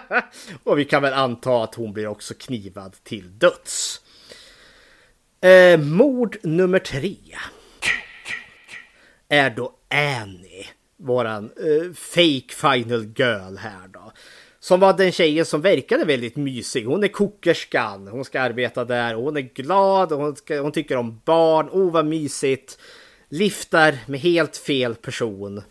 och 0.62 0.78
vi 0.78 0.84
kan 0.84 1.02
väl 1.02 1.12
anta 1.12 1.64
att 1.64 1.74
hon 1.74 1.92
blir 1.92 2.06
också 2.06 2.34
knivad 2.34 2.96
till 3.02 3.38
döds. 3.38 4.00
Eh, 5.40 5.80
mord 5.80 6.36
nummer 6.42 6.78
tre. 6.78 7.16
Är 9.28 9.50
då 9.50 9.72
Annie. 9.88 10.66
Våran 10.96 11.44
eh, 11.44 11.92
fake 11.92 12.54
final 12.54 13.04
girl 13.16 13.56
här 13.56 13.88
då. 13.88 14.12
Som 14.66 14.80
var 14.80 14.92
den 14.92 15.12
tjejen 15.12 15.44
som 15.44 15.60
verkade 15.60 16.04
väldigt 16.04 16.36
mysig. 16.36 16.84
Hon 16.84 17.04
är 17.04 17.08
kokerskan. 17.08 18.08
Hon 18.08 18.24
ska 18.24 18.40
arbeta 18.40 18.84
där. 18.84 19.14
Hon 19.14 19.36
är 19.36 19.40
glad. 19.40 20.12
Och 20.12 20.18
hon, 20.18 20.36
ska, 20.36 20.60
hon 20.60 20.72
tycker 20.72 20.96
om 20.96 21.20
barn. 21.24 21.68
Oh 21.72 21.92
vad 21.92 22.06
mysigt. 22.06 22.78
Liftar 23.28 23.98
med 24.06 24.20
helt 24.20 24.56
fel 24.56 24.94
person. 24.94 25.62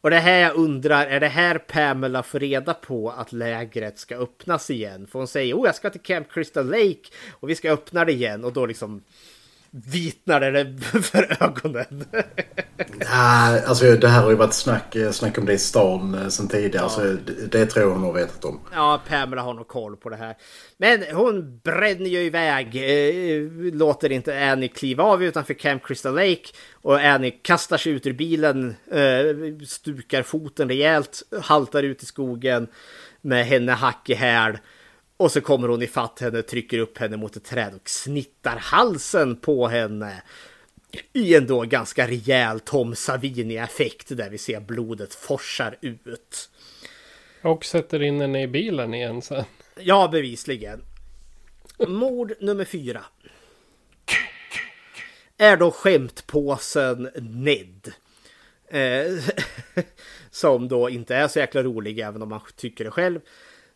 Och 0.00 0.10
det 0.10 0.18
här 0.18 0.40
jag 0.40 0.54
undrar, 0.54 1.06
är 1.06 1.20
det 1.20 1.28
här 1.28 1.58
Pamela 1.58 2.22
får 2.22 2.38
reda 2.38 2.74
på 2.74 3.10
att 3.10 3.32
lägret 3.32 3.98
ska 3.98 4.16
öppnas 4.16 4.70
igen? 4.70 5.06
För 5.06 5.18
hon 5.18 5.28
säger, 5.28 5.54
oh 5.54 5.66
jag 5.66 5.74
ska 5.74 5.90
till 5.90 6.00
Camp 6.00 6.32
Crystal 6.32 6.66
Lake 6.66 7.08
och 7.30 7.50
vi 7.50 7.54
ska 7.54 7.72
öppna 7.72 8.04
det 8.04 8.12
igen. 8.12 8.44
Och 8.44 8.52
då 8.52 8.66
liksom 8.66 9.02
vitnar 9.72 10.40
det 10.40 10.80
för 11.02 11.42
ögonen. 11.42 12.04
Nej, 12.96 13.64
alltså 13.66 13.84
det 13.84 14.08
här 14.08 14.22
har 14.22 14.30
ju 14.30 14.36
varit 14.36 14.54
snack, 14.54 14.96
snack 15.12 15.38
om 15.38 15.46
det 15.46 15.52
i 15.52 15.58
stan 15.58 16.14
eh, 16.14 16.28
sen 16.28 16.48
tidigare. 16.48 16.84
Ja. 16.84 16.88
Så 16.88 17.00
det, 17.00 17.52
det 17.52 17.66
tror 17.66 17.84
jag 17.84 17.92
hon 17.92 18.02
har 18.02 18.12
vetat 18.12 18.44
om. 18.44 18.60
Ja, 18.72 19.02
Pamela 19.08 19.42
har 19.42 19.54
nog 19.54 19.68
koll 19.68 19.96
på 19.96 20.08
det 20.08 20.16
här. 20.16 20.36
Men 20.76 21.02
hon 21.12 21.60
bränner 21.64 22.10
ju 22.10 22.18
iväg. 22.18 22.76
Eh, 22.76 23.74
låter 23.74 24.12
inte 24.12 24.50
Annie 24.50 24.68
kliva 24.68 25.04
av 25.04 25.24
utanför 25.24 25.54
Camp 25.54 25.86
Crystal 25.86 26.14
Lake. 26.14 26.48
Och 26.72 27.00
Annie 27.00 27.30
kastar 27.30 27.76
sig 27.76 27.92
ut 27.92 28.06
ur 28.06 28.12
bilen. 28.12 28.74
Eh, 28.90 29.66
stukar 29.66 30.22
foten 30.22 30.68
rejält. 30.68 31.22
Haltar 31.42 31.82
ut 31.82 32.02
i 32.02 32.06
skogen. 32.06 32.66
Med 33.20 33.46
henne 33.46 33.72
hack 33.72 34.10
i 34.10 34.14
häl. 34.14 34.58
Och 35.22 35.32
så 35.32 35.40
kommer 35.40 35.68
hon 35.68 35.82
ifatt 35.82 36.20
henne, 36.20 36.42
trycker 36.42 36.78
upp 36.78 36.98
henne 36.98 37.16
mot 37.16 37.36
ett 37.36 37.44
träd 37.44 37.74
och 37.74 37.88
snittar 37.88 38.56
halsen 38.56 39.36
på 39.36 39.68
henne. 39.68 40.22
I 41.12 41.34
en 41.34 41.46
då 41.46 41.60
ganska 41.60 42.08
rejäl 42.08 42.60
Tom 42.60 42.94
Savini-effekt 42.94 44.16
där 44.16 44.30
vi 44.30 44.38
ser 44.38 44.60
blodet 44.60 45.14
forsar 45.14 45.76
ut. 45.80 46.50
Och 47.42 47.64
sätter 47.64 48.02
in 48.02 48.20
henne 48.20 48.42
i 48.42 48.48
bilen 48.48 48.94
igen 48.94 49.22
sen. 49.22 49.44
Ja, 49.80 50.08
bevisligen. 50.12 50.84
Mord 51.88 52.32
nummer 52.40 52.64
fyra. 52.64 53.04
Är 55.38 55.56
då 55.56 55.70
skämtpåsen 55.70 57.10
Ned. 57.14 57.92
Eh, 58.68 59.24
som 60.30 60.68
då 60.68 60.90
inte 60.90 61.16
är 61.16 61.28
så 61.28 61.38
jäkla 61.38 61.62
rolig 61.62 61.98
även 61.98 62.22
om 62.22 62.28
man 62.28 62.40
tycker 62.56 62.84
det 62.84 62.90
själv 62.90 63.20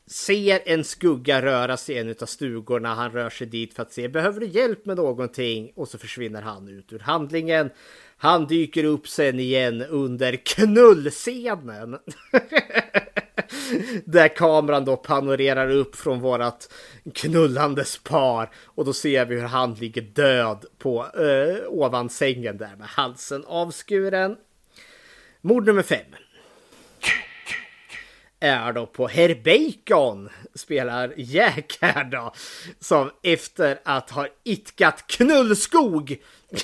ser 0.07 0.61
en 0.65 0.85
skugga 0.85 1.43
röra 1.43 1.77
sig 1.77 1.95
i 1.95 1.99
en 1.99 2.15
av 2.21 2.27
stugorna. 2.27 2.95
Han 2.95 3.13
rör 3.13 3.31
sig 3.31 3.47
dit 3.47 3.75
för 3.75 3.83
att 3.83 3.93
se, 3.93 4.09
behöver 4.09 4.41
du 4.41 4.47
hjälp 4.47 4.87
med 4.87 4.97
någonting? 4.97 5.73
Och 5.77 5.89
så 5.89 5.99
försvinner 5.99 6.43
han 6.43 6.69
ut 6.69 6.93
ur 6.93 6.99
handlingen. 6.99 7.71
Han 8.17 8.47
dyker 8.47 8.85
upp 8.85 9.09
sen 9.09 9.41
igen 9.41 9.83
under 9.83 10.37
knullscenen. 10.37 11.95
Där 14.05 14.37
kameran 14.37 14.85
då 14.85 14.97
panorerar 14.97 15.71
upp 15.71 15.97
från 15.97 16.21
vårat 16.21 16.73
knullandes 17.15 17.99
par. 17.99 18.51
Och 18.65 18.85
då 18.85 18.93
ser 18.93 19.25
vi 19.25 19.35
hur 19.35 19.43
han 19.43 19.75
ligger 19.75 20.03
död 20.03 20.65
på 20.79 21.07
eh, 21.07 21.69
ovan 21.69 22.11
sängen 22.11 22.57
där 22.57 22.77
med 22.77 22.89
halsen 22.89 23.45
avskuren. 23.47 24.37
Mord 25.41 25.67
nummer 25.67 25.83
fem 25.83 26.07
är 28.41 28.73
då 28.73 28.87
på 28.87 29.09
Herr 29.09 29.35
Bacon 29.45 30.29
spelar 30.55 31.15
Jack 31.17 31.79
här 31.81 32.05
då. 32.05 32.33
Som 32.81 33.11
efter 33.23 33.81
att 33.85 34.11
ha 34.11 34.27
itkat 34.45 35.07
knullskog. 35.07 36.17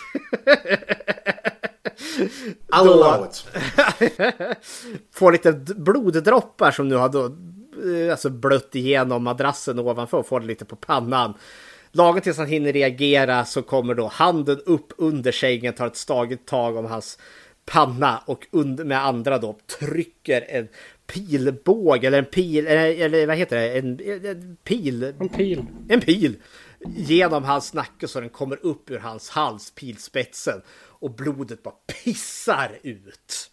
då, 2.68 3.28
får 5.12 5.32
lite 5.32 5.52
bloddroppar 5.52 6.70
som 6.70 6.88
nu 6.88 6.94
har 6.94 7.08
då 7.08 7.24
eh, 7.24 8.10
alltså 8.10 8.30
blött 8.30 8.74
igenom 8.74 9.24
madrassen 9.24 9.78
ovanför 9.78 10.18
och 10.18 10.26
får 10.26 10.40
det 10.40 10.46
lite 10.46 10.64
på 10.64 10.76
pannan. 10.76 11.34
Lagom 11.92 12.20
tills 12.20 12.38
han 12.38 12.46
hinner 12.46 12.72
reagera 12.72 13.44
så 13.44 13.62
kommer 13.62 13.94
då 13.94 14.06
handen 14.06 14.60
upp 14.66 14.92
under 14.96 15.32
sängen, 15.32 15.74
tar 15.74 15.86
ett 15.86 15.96
stadigt 15.96 16.46
tag 16.46 16.76
om 16.76 16.86
hans 16.86 17.18
panna 17.64 18.22
och 18.26 18.46
med 18.84 19.04
andra 19.04 19.38
då 19.38 19.58
trycker 19.78 20.44
en 20.48 20.68
pilbåge 21.06 22.06
eller 22.06 22.18
en 22.18 22.24
pil, 22.24 22.66
eller, 22.66 22.94
eller 22.94 23.26
vad 23.26 23.36
heter 23.36 23.56
det, 23.56 23.78
en, 23.78 24.00
en 24.24 24.56
pil. 24.64 25.02
En 25.18 25.28
pil. 25.28 25.64
En 25.88 26.00
pil. 26.00 26.36
Genom 26.96 27.44
hans 27.44 27.74
nacke 27.74 28.08
så 28.08 28.20
den 28.20 28.28
kommer 28.28 28.66
upp 28.66 28.90
ur 28.90 28.98
hans 28.98 29.30
hals, 29.30 29.70
pilspetsen. 29.70 30.62
Och 30.88 31.14
blodet 31.14 31.62
bara 31.62 31.74
pissar 32.04 32.78
ut. 32.82 33.50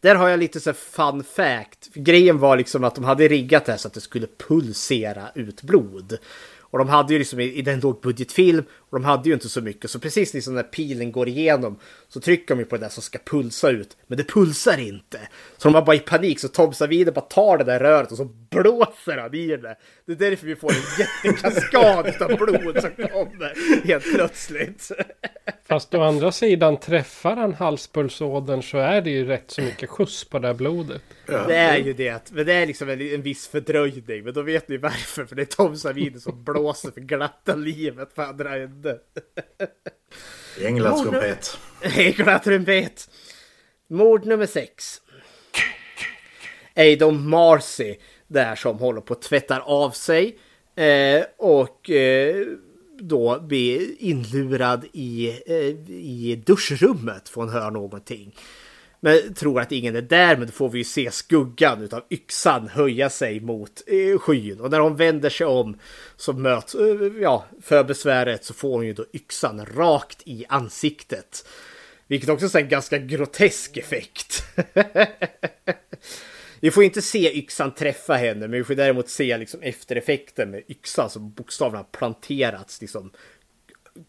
Där 0.00 0.14
har 0.14 0.28
jag 0.28 0.40
lite 0.40 0.60
så 0.60 0.72
fun 0.72 1.24
fact. 1.24 1.94
Grejen 1.94 2.38
var 2.38 2.56
liksom 2.56 2.84
att 2.84 2.94
de 2.94 3.04
hade 3.04 3.28
riggat 3.28 3.64
det 3.64 3.72
här 3.72 3.78
så 3.78 3.88
att 3.88 3.94
det 3.94 4.00
skulle 4.00 4.26
pulsera 4.48 5.30
ut 5.34 5.62
blod. 5.62 6.18
Och 6.60 6.78
de 6.78 6.88
hade 6.88 7.12
ju 7.12 7.18
liksom 7.18 7.40
i, 7.40 7.62
den 7.62 7.80
lågbudgetfilm 7.80 8.64
och 8.90 9.00
de 9.00 9.04
hade 9.04 9.28
ju 9.28 9.34
inte 9.34 9.48
så 9.48 9.60
mycket. 9.60 9.90
Så 9.90 9.98
precis 9.98 10.34
liksom 10.34 10.54
när 10.54 10.62
pilen 10.62 11.12
går 11.12 11.28
igenom 11.28 11.78
så 12.08 12.20
trycker 12.20 12.54
de 12.54 12.58
ju 12.60 12.64
på 12.64 12.76
det 12.76 12.82
där 12.82 12.88
som 12.88 13.02
ska 13.02 13.18
pulsa 13.18 13.70
ut. 13.70 13.96
Men 14.06 14.18
det 14.18 14.24
pulsar 14.24 14.78
inte. 14.78 15.20
Så 15.56 15.68
de 15.68 15.72
var 15.72 15.82
bara 15.82 15.96
i 15.96 15.98
panik 15.98 16.40
så 16.40 16.48
Tom 16.48 16.72
Savini 16.72 17.10
bara 17.10 17.20
tar 17.20 17.58
det 17.58 17.64
där 17.64 17.80
röret 17.80 18.10
och 18.10 18.16
så 18.16 18.24
blåser 18.24 19.18
han 19.18 19.34
i 19.34 19.46
det. 19.46 19.76
Det 20.06 20.12
är 20.12 20.30
därför 20.30 20.46
vi 20.46 20.56
får 20.56 20.72
en 20.72 20.76
jättekaskad 20.98 22.22
av 22.30 22.36
blod 22.38 22.80
som 22.80 22.90
kommer 22.90 23.86
helt 23.86 24.14
plötsligt. 24.14 24.90
Fast 25.68 25.94
å 25.94 26.02
andra 26.02 26.32
sidan 26.32 26.76
träffar 26.80 27.36
han 27.36 27.54
halspulsådern 27.54 28.62
så 28.62 28.78
är 28.78 29.00
det 29.00 29.10
ju 29.10 29.24
rätt 29.24 29.50
så 29.50 29.62
mycket 29.62 29.90
skjuts 29.90 30.24
på 30.24 30.38
det 30.38 30.46
här 30.46 30.54
blodet. 30.54 31.02
Ja. 31.26 31.44
Det 31.46 31.56
är 31.56 31.78
ju 31.78 31.92
det. 31.92 32.32
Men 32.32 32.46
det 32.46 32.52
är 32.52 32.66
liksom 32.66 32.88
en, 32.88 33.00
en 33.00 33.22
viss 33.22 33.48
fördröjning. 33.48 34.24
Men 34.24 34.34
då 34.34 34.42
vet 34.42 34.68
ni 34.68 34.76
varför. 34.76 35.24
För 35.24 35.36
det 35.36 35.42
är 35.42 35.46
Tom 35.46 35.76
Savini 35.76 36.20
som 36.20 36.44
blåser 36.44 36.90
för 36.90 37.00
glatta 37.00 37.54
livet 37.54 38.14
på 38.14 38.22
andra 38.22 38.56
änden. 38.56 38.79
Änglatrumpet. 40.60 41.58
Änglatrumpet. 41.82 43.10
Mord 43.88 44.26
nummer 44.26 44.46
sex. 44.46 45.00
Adon 46.76 47.28
Marcy. 47.28 47.96
Där 48.26 48.54
som 48.54 48.78
håller 48.78 49.00
på 49.00 49.12
att 49.14 49.22
tvättar 49.22 49.60
av 49.60 49.90
sig. 49.90 50.38
Eh, 50.76 51.24
och 51.36 51.90
eh, 51.90 52.46
då 52.98 53.40
blir 53.40 54.02
inlurad 54.02 54.84
i, 54.92 55.28
eh, 55.46 55.90
i 55.90 56.42
duschrummet. 56.46 57.28
För 57.28 57.40
hon 57.40 57.50
hör 57.50 57.70
någonting. 57.70 58.36
Men 59.00 59.34
tror 59.34 59.60
att 59.60 59.72
ingen 59.72 59.96
är 59.96 60.02
där, 60.02 60.36
men 60.36 60.46
då 60.46 60.52
får 60.52 60.68
vi 60.68 60.78
ju 60.78 60.84
se 60.84 61.10
skuggan 61.10 61.82
utav 61.82 62.04
yxan 62.10 62.68
höja 62.68 63.10
sig 63.10 63.40
mot 63.40 63.82
eh, 63.86 64.18
skyn. 64.18 64.60
Och 64.60 64.70
när 64.70 64.80
hon 64.80 64.96
vänder 64.96 65.30
sig 65.30 65.46
om 65.46 65.78
så 66.16 66.32
möts, 66.32 66.74
eh, 66.74 67.12
ja, 67.20 67.46
för 67.62 67.84
besväret 67.84 68.44
så 68.44 68.54
får 68.54 68.72
hon 68.72 68.86
ju 68.86 68.92
då 68.92 69.04
yxan 69.12 69.66
rakt 69.66 70.22
i 70.24 70.44
ansiktet. 70.48 71.48
Vilket 72.06 72.28
också 72.28 72.58
är 72.58 72.62
en 72.62 72.68
ganska 72.68 72.98
grotesk 72.98 73.76
effekt. 73.76 74.42
vi 76.60 76.70
får 76.70 76.84
inte 76.84 77.02
se 77.02 77.38
yxan 77.38 77.74
träffa 77.74 78.14
henne, 78.14 78.40
men 78.40 78.50
vi 78.50 78.64
får 78.64 78.74
däremot 78.74 79.08
se 79.08 79.38
liksom 79.38 79.62
eftereffekten 79.62 80.50
med 80.50 80.62
yxan 80.68 81.10
som 81.10 81.32
bokstavligen 81.32 81.84
har 81.84 81.98
planterats, 81.98 82.80
liksom 82.80 83.10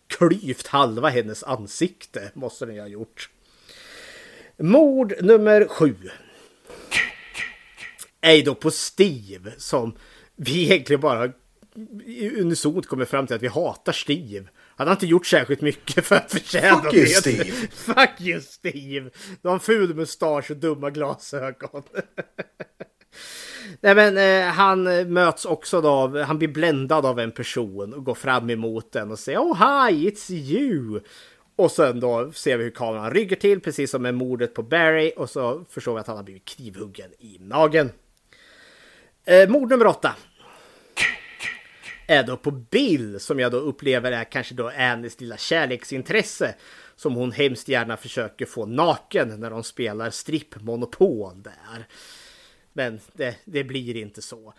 klyvt 0.07 0.67
halva 0.67 1.09
hennes 1.09 1.43
ansikte, 1.43 2.31
måste 2.33 2.65
den 2.65 2.75
ju 2.75 2.81
ha 2.81 2.87
gjort. 2.87 3.29
Mord 4.61 5.13
nummer 5.21 5.67
sju. 5.67 5.95
Är 8.21 8.45
då 8.45 8.55
på 8.55 8.71
Steve 8.71 9.51
som 9.57 9.95
vi 10.35 10.63
egentligen 10.63 11.01
bara 11.01 11.31
unisont 12.37 12.87
kommer 12.87 13.05
fram 13.05 13.27
till 13.27 13.35
att 13.35 13.41
vi 13.41 13.47
hatar 13.47 13.91
Steve. 13.91 14.45
Han 14.75 14.87
har 14.87 14.93
inte 14.93 15.07
gjort 15.07 15.25
särskilt 15.25 15.61
mycket 15.61 16.05
för 16.05 16.15
att 16.15 16.31
förtjäna 16.31 16.81
Fuck 16.81 16.93
you 16.93 17.05
Steve! 17.05 17.43
Fuck 17.71 18.21
you 18.21 18.41
Steve! 18.41 19.09
Du 19.41 19.47
har 19.47 19.53
en 19.53 19.59
ful 19.59 19.95
mustasch 19.95 20.51
och 20.51 20.57
dumma 20.57 20.89
glasögon. 20.89 21.83
Nej 23.81 23.95
men 23.95 24.17
eh, 24.17 24.53
han 24.53 24.83
möts 25.13 25.45
också 25.45 25.81
då 25.81 25.89
av, 25.89 26.21
han 26.21 26.37
blir 26.37 26.47
bländad 26.47 27.05
av 27.05 27.19
en 27.19 27.31
person 27.31 27.93
och 27.93 28.05
går 28.05 28.15
fram 28.15 28.49
emot 28.49 28.91
den 28.91 29.11
och 29.11 29.19
säger 29.19 29.39
Oh 29.39 29.57
hi, 29.57 30.09
it's 30.09 30.31
you! 30.31 30.99
Och 31.61 31.71
sen 31.71 31.99
då 31.99 32.31
ser 32.31 32.57
vi 32.57 32.63
hur 32.63 32.71
kameran 32.71 33.11
rygger 33.13 33.35
till, 33.35 33.61
precis 33.61 33.91
som 33.91 34.01
med 34.01 34.13
mordet 34.13 34.53
på 34.53 34.63
Barry. 34.63 35.11
Och 35.17 35.29
så 35.29 35.65
förstår 35.69 35.93
vi 35.93 35.99
att 35.99 36.07
han 36.07 36.15
har 36.15 36.23
blivit 36.23 36.45
knivhuggen 36.45 37.11
i 37.19 37.37
magen. 37.39 37.91
Eh, 39.25 39.49
mord 39.49 39.69
nummer 39.69 39.87
åtta. 39.87 40.15
är 42.07 42.23
då 42.23 42.37
på 42.37 42.51
Bill 42.51 43.19
som 43.19 43.39
jag 43.39 43.51
då 43.51 43.57
upplever 43.57 44.11
är 44.11 44.23
kanske 44.23 44.53
då 44.53 44.69
Annies 44.69 45.21
lilla 45.21 45.37
kärleksintresse 45.37 46.55
som 46.95 47.15
hon 47.15 47.31
hemskt 47.31 47.67
gärna 47.67 47.97
försöker 47.97 48.45
få 48.45 48.65
naken 48.65 49.39
när 49.39 49.49
de 49.49 49.63
spelar 49.63 50.09
strippmonopol 50.09 51.43
där. 51.43 51.87
Men 52.73 52.99
det, 53.13 53.35
det 53.45 53.63
blir 53.63 53.97
inte 53.97 54.21
så. 54.21 54.53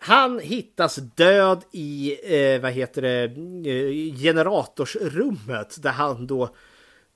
Han 0.00 0.38
hittas 0.38 0.96
död 0.96 1.64
i, 1.72 2.18
eh, 2.22 2.60
vad 2.60 2.72
heter 2.72 3.02
det, 3.02 3.24
eh, 3.70 4.16
generatorsrummet 4.18 5.82
där 5.82 5.90
han 5.90 6.26
då 6.26 6.54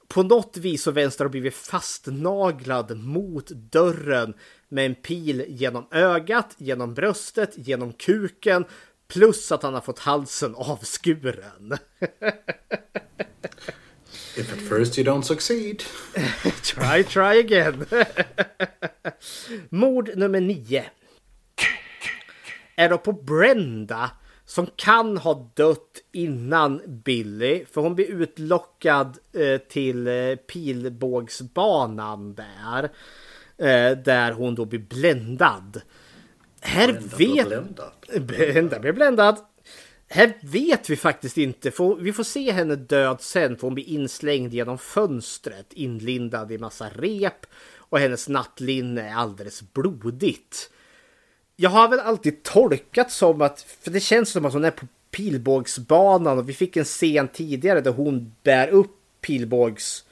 på 0.08 0.22
något 0.22 0.56
vis 0.56 0.86
och 0.86 0.96
vänster 0.96 1.24
har 1.24 1.30
blivit 1.30 1.54
fastnaglad 1.54 2.96
mot 2.96 3.48
dörren 3.48 4.34
med 4.68 4.86
en 4.86 4.94
pil 4.94 5.44
genom 5.48 5.86
ögat, 5.90 6.54
genom 6.58 6.94
bröstet, 6.94 7.50
genom 7.54 7.92
kuken 7.92 8.64
plus 9.08 9.52
att 9.52 9.62
han 9.62 9.74
har 9.74 9.80
fått 9.80 9.98
halsen 9.98 10.54
avskuren. 10.54 11.76
If 14.36 14.52
at 14.52 14.60
first 14.60 14.98
you 14.98 15.04
don't 15.04 15.22
succeed. 15.22 15.82
try, 16.62 17.02
try 17.02 17.38
again. 17.38 17.86
Mord 19.70 20.16
nummer 20.16 20.40
nio. 20.40 20.84
Är 22.76 22.88
då 22.88 22.98
på 22.98 23.12
Brenda 23.12 24.10
som 24.44 24.66
kan 24.76 25.16
ha 25.16 25.50
dött 25.54 26.02
innan 26.12 26.82
Billy. 26.86 27.64
För 27.64 27.80
hon 27.80 27.94
blir 27.94 28.06
utlockad 28.06 29.18
eh, 29.32 29.58
till 29.58 30.06
eh, 30.06 30.34
pilbågsbanan 30.34 32.34
där. 32.34 32.84
Eh, 33.58 33.98
där 33.98 34.32
hon 34.32 34.54
då 34.54 34.64
blir 34.64 34.80
bländad. 34.80 35.80
Här 36.60 36.92
Brenda 36.92 37.16
vet... 37.16 37.48
bländad. 37.48 37.92
Blir 38.80 38.92
bländad. 38.92 39.36
Här 40.08 40.32
vet 40.42 40.90
vi 40.90 40.96
faktiskt 40.96 41.38
inte. 41.38 41.70
För 41.70 41.94
vi 41.94 42.12
får 42.12 42.24
se 42.24 42.52
henne 42.52 42.76
död 42.76 43.20
sen. 43.20 43.56
För 43.56 43.62
hon 43.62 43.74
blir 43.74 43.88
inslängd 43.88 44.54
genom 44.54 44.78
fönstret. 44.78 45.72
Inlindad 45.72 46.52
i 46.52 46.58
massa 46.58 46.88
rep. 46.88 47.46
Och 47.76 47.98
hennes 47.98 48.28
nattlinne 48.28 49.10
är 49.10 49.14
alldeles 49.14 49.72
blodigt. 49.72 50.70
Jag 51.56 51.70
har 51.70 51.88
väl 51.88 52.00
alltid 52.00 52.42
tolkat 52.42 53.10
som 53.10 53.42
att, 53.42 53.66
för 53.82 53.90
det 53.90 54.00
känns 54.00 54.30
som 54.30 54.44
att 54.44 54.52
hon 54.52 54.64
är 54.64 54.70
på 54.70 54.86
pilbågsbanan 55.10 56.38
och 56.38 56.48
vi 56.48 56.52
fick 56.52 56.76
en 56.76 56.84
scen 56.84 57.28
tidigare 57.28 57.80
där 57.80 57.90
hon 57.90 58.34
bär 58.42 58.68
upp 58.68 58.90
pilbågs, 59.20 60.04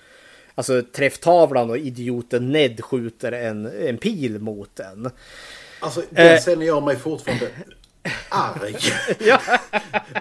alltså 0.55 0.83
träfftavlan 0.83 1.71
och 1.71 1.79
idioten 1.79 2.53
Ned 2.53 2.85
skjuter 2.85 3.33
en, 3.33 3.67
en 3.89 3.99
pil 3.99 4.39
mot 4.39 4.77
den. 4.77 5.11
Alltså 5.81 6.03
den 6.11 6.27
Eh. 6.27 6.43
känner 6.43 6.67
jag 6.67 6.83
mig 6.83 6.97
fortfarande 6.97 7.49
arg. 8.29 8.77
ja. 9.19 9.41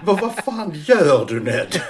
vad, 0.03 0.19
vad 0.19 0.35
fan 0.35 0.71
gör 0.75 1.25
du 1.25 1.39
Ned? 1.39 1.81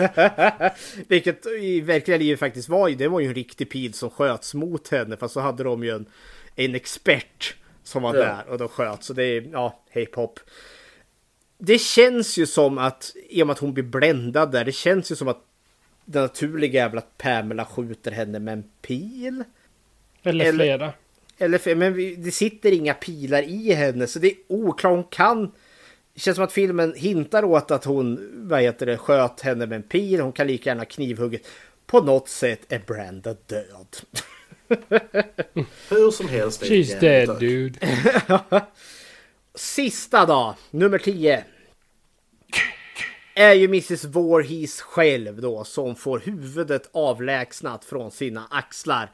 Vilket 1.07 1.45
i 1.45 1.81
verkliga 1.81 2.17
livet 2.17 2.39
faktiskt 2.39 2.69
var 2.69 2.87
ju, 2.87 2.95
det 2.95 3.07
var 3.07 3.19
ju 3.19 3.27
en 3.27 3.33
riktig 3.33 3.69
pil 3.69 3.93
som 3.93 4.09
sköts 4.09 4.53
mot 4.53 4.87
henne 4.87 5.17
fast 5.17 5.33
så 5.33 5.39
hade 5.39 5.63
de 5.63 5.83
ju 5.83 5.89
en, 5.95 6.05
en 6.55 6.75
expert 6.75 7.55
som 7.89 8.03
var 8.03 8.15
Ja. 8.15 8.21
där 8.21 8.49
och 8.49 8.57
då 8.57 8.67
sköt 8.67 9.03
så 9.03 9.13
det 9.13 9.23
är, 9.23 9.49
ja, 9.51 9.79
hip 9.89 10.15
hop. 10.15 10.39
Det 11.57 11.77
känns 11.79 12.37
ju 12.37 12.45
som 12.45 12.77
att, 12.77 13.13
i 13.29 13.43
och 13.43 13.47
med 13.47 13.51
att 13.53 13.59
hon 13.59 13.73
blir 13.73 13.83
bländad 13.83 14.51
där, 14.51 14.65
det 14.65 14.71
känns 14.71 15.11
ju 15.11 15.15
som 15.15 15.27
att 15.27 15.41
det 16.05 16.21
naturliga 16.21 16.85
är 16.85 16.89
väl 16.89 16.97
att 16.97 17.17
Pamela 17.17 17.65
skjuter 17.65 18.11
henne 18.11 18.39
med 18.39 18.53
en 18.53 18.63
pil. 18.81 19.43
Eller, 20.23 20.45
Eller- 20.45 20.57
flera. 20.57 20.93
Eller 21.37 21.75
men 21.75 21.93
vi- 21.93 22.15
det 22.15 22.31
sitter 22.31 22.71
inga 22.71 22.93
pilar 22.93 23.43
i 23.43 23.73
henne 23.73 24.07
så 24.07 24.19
det 24.19 24.27
är 24.27 24.35
oklart. 24.47 24.91
Hon 24.93 25.03
kan... 25.03 25.51
Det 26.13 26.19
känns 26.19 26.35
som 26.35 26.43
att 26.43 26.51
filmen 26.51 26.93
hintar 26.97 27.43
åt 27.43 27.71
att 27.71 27.85
hon, 27.85 28.29
vad 28.49 28.61
heter 28.61 28.85
det, 28.85 28.97
sköt 28.97 29.41
henne 29.41 29.65
med 29.65 29.75
en 29.75 29.83
pil. 29.83 30.19
Hon 30.19 30.31
kan 30.31 30.47
lika 30.47 30.69
gärna 30.69 30.85
knivhugget. 30.85 31.41
På 31.85 32.01
något 32.01 32.29
sätt 32.29 32.59
är 32.69 32.79
Brenda 32.87 33.33
död. 33.45 33.97
Hur 35.89 36.11
som 36.11 36.27
helst. 36.29 36.63
She's 36.63 36.99
dead 36.99 37.39
dude. 37.39 37.79
Sista 39.55 40.25
dag, 40.25 40.55
nummer 40.71 40.97
10. 40.97 41.43
Är 43.35 43.53
ju 43.53 43.65
Mrs 43.65 44.05
Voorhees 44.05 44.81
själv 44.81 45.41
då 45.41 45.63
som 45.63 45.95
får 45.95 46.19
huvudet 46.19 46.89
avlägsnat 46.93 47.85
från 47.85 48.11
sina 48.11 48.47
axlar. 48.51 49.11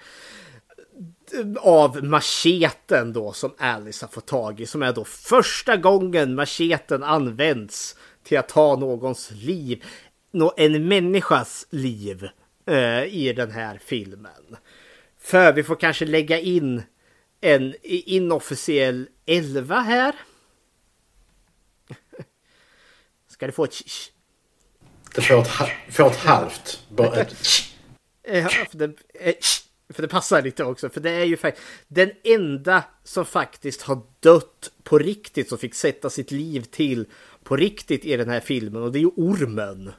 Av 1.59 2.03
macheten 2.03 3.13
då 3.13 3.33
som 3.33 3.53
Alice 3.57 4.05
har 4.05 4.11
fått 4.11 4.25
tag 4.27 4.59
i. 4.59 4.65
Som 4.65 4.83
är 4.83 4.93
då 4.93 5.03
första 5.05 5.77
gången 5.77 6.35
macheten 6.35 7.03
används 7.03 7.95
till 8.23 8.37
att 8.37 8.49
ta 8.49 8.75
någons 8.75 9.31
liv. 9.31 9.83
Nå- 10.31 10.53
En 10.57 10.87
människas 10.87 11.67
liv 11.69 12.27
eh, 12.67 13.03
i 13.03 13.33
den 13.35 13.51
här 13.51 13.79
filmen. 13.85 14.57
För 15.25 15.53
vi 15.53 15.63
får 15.63 15.75
kanske 15.75 16.05
lägga 16.05 16.39
in 16.39 16.83
en 17.41 17.75
inofficiell 17.81 19.09
11 19.25 19.79
här. 19.79 20.15
Ska 23.27 23.45
du 23.45 23.51
få 23.51 23.63
ett 23.63 23.71
tsch- 23.71 24.11
Det 25.15 25.21
får 25.21 25.41
ett, 25.41 25.47
får 25.89 26.07
ett 26.07 26.15
halvt. 26.15 26.83
Bara 26.89 27.15
ett, 27.15 27.35
Ja, 28.23 28.49
för 28.49 28.77
det, 28.77 28.93
eh, 29.13 29.35
för 29.89 30.01
det 30.01 30.07
passar 30.07 30.41
lite 30.41 30.63
också. 30.63 30.89
För 30.89 31.01
det 31.01 31.11
är 31.11 31.25
ju 31.25 31.37
faktiskt 31.37 31.67
den 31.87 32.11
enda 32.23 32.83
som 33.03 33.25
faktiskt 33.25 33.81
har 33.81 34.01
dött 34.19 34.71
på 34.83 34.97
riktigt. 34.97 35.49
Som 35.49 35.57
fick 35.57 35.75
sätta 35.75 36.09
sitt 36.09 36.31
liv 36.31 36.61
till 36.61 37.05
på 37.43 37.55
riktigt 37.55 38.05
i 38.05 38.17
den 38.17 38.29
här 38.29 38.39
filmen. 38.39 38.81
Och 38.81 38.91
det 38.91 38.99
är 38.99 39.01
ju 39.01 39.11
ormen 39.15 39.91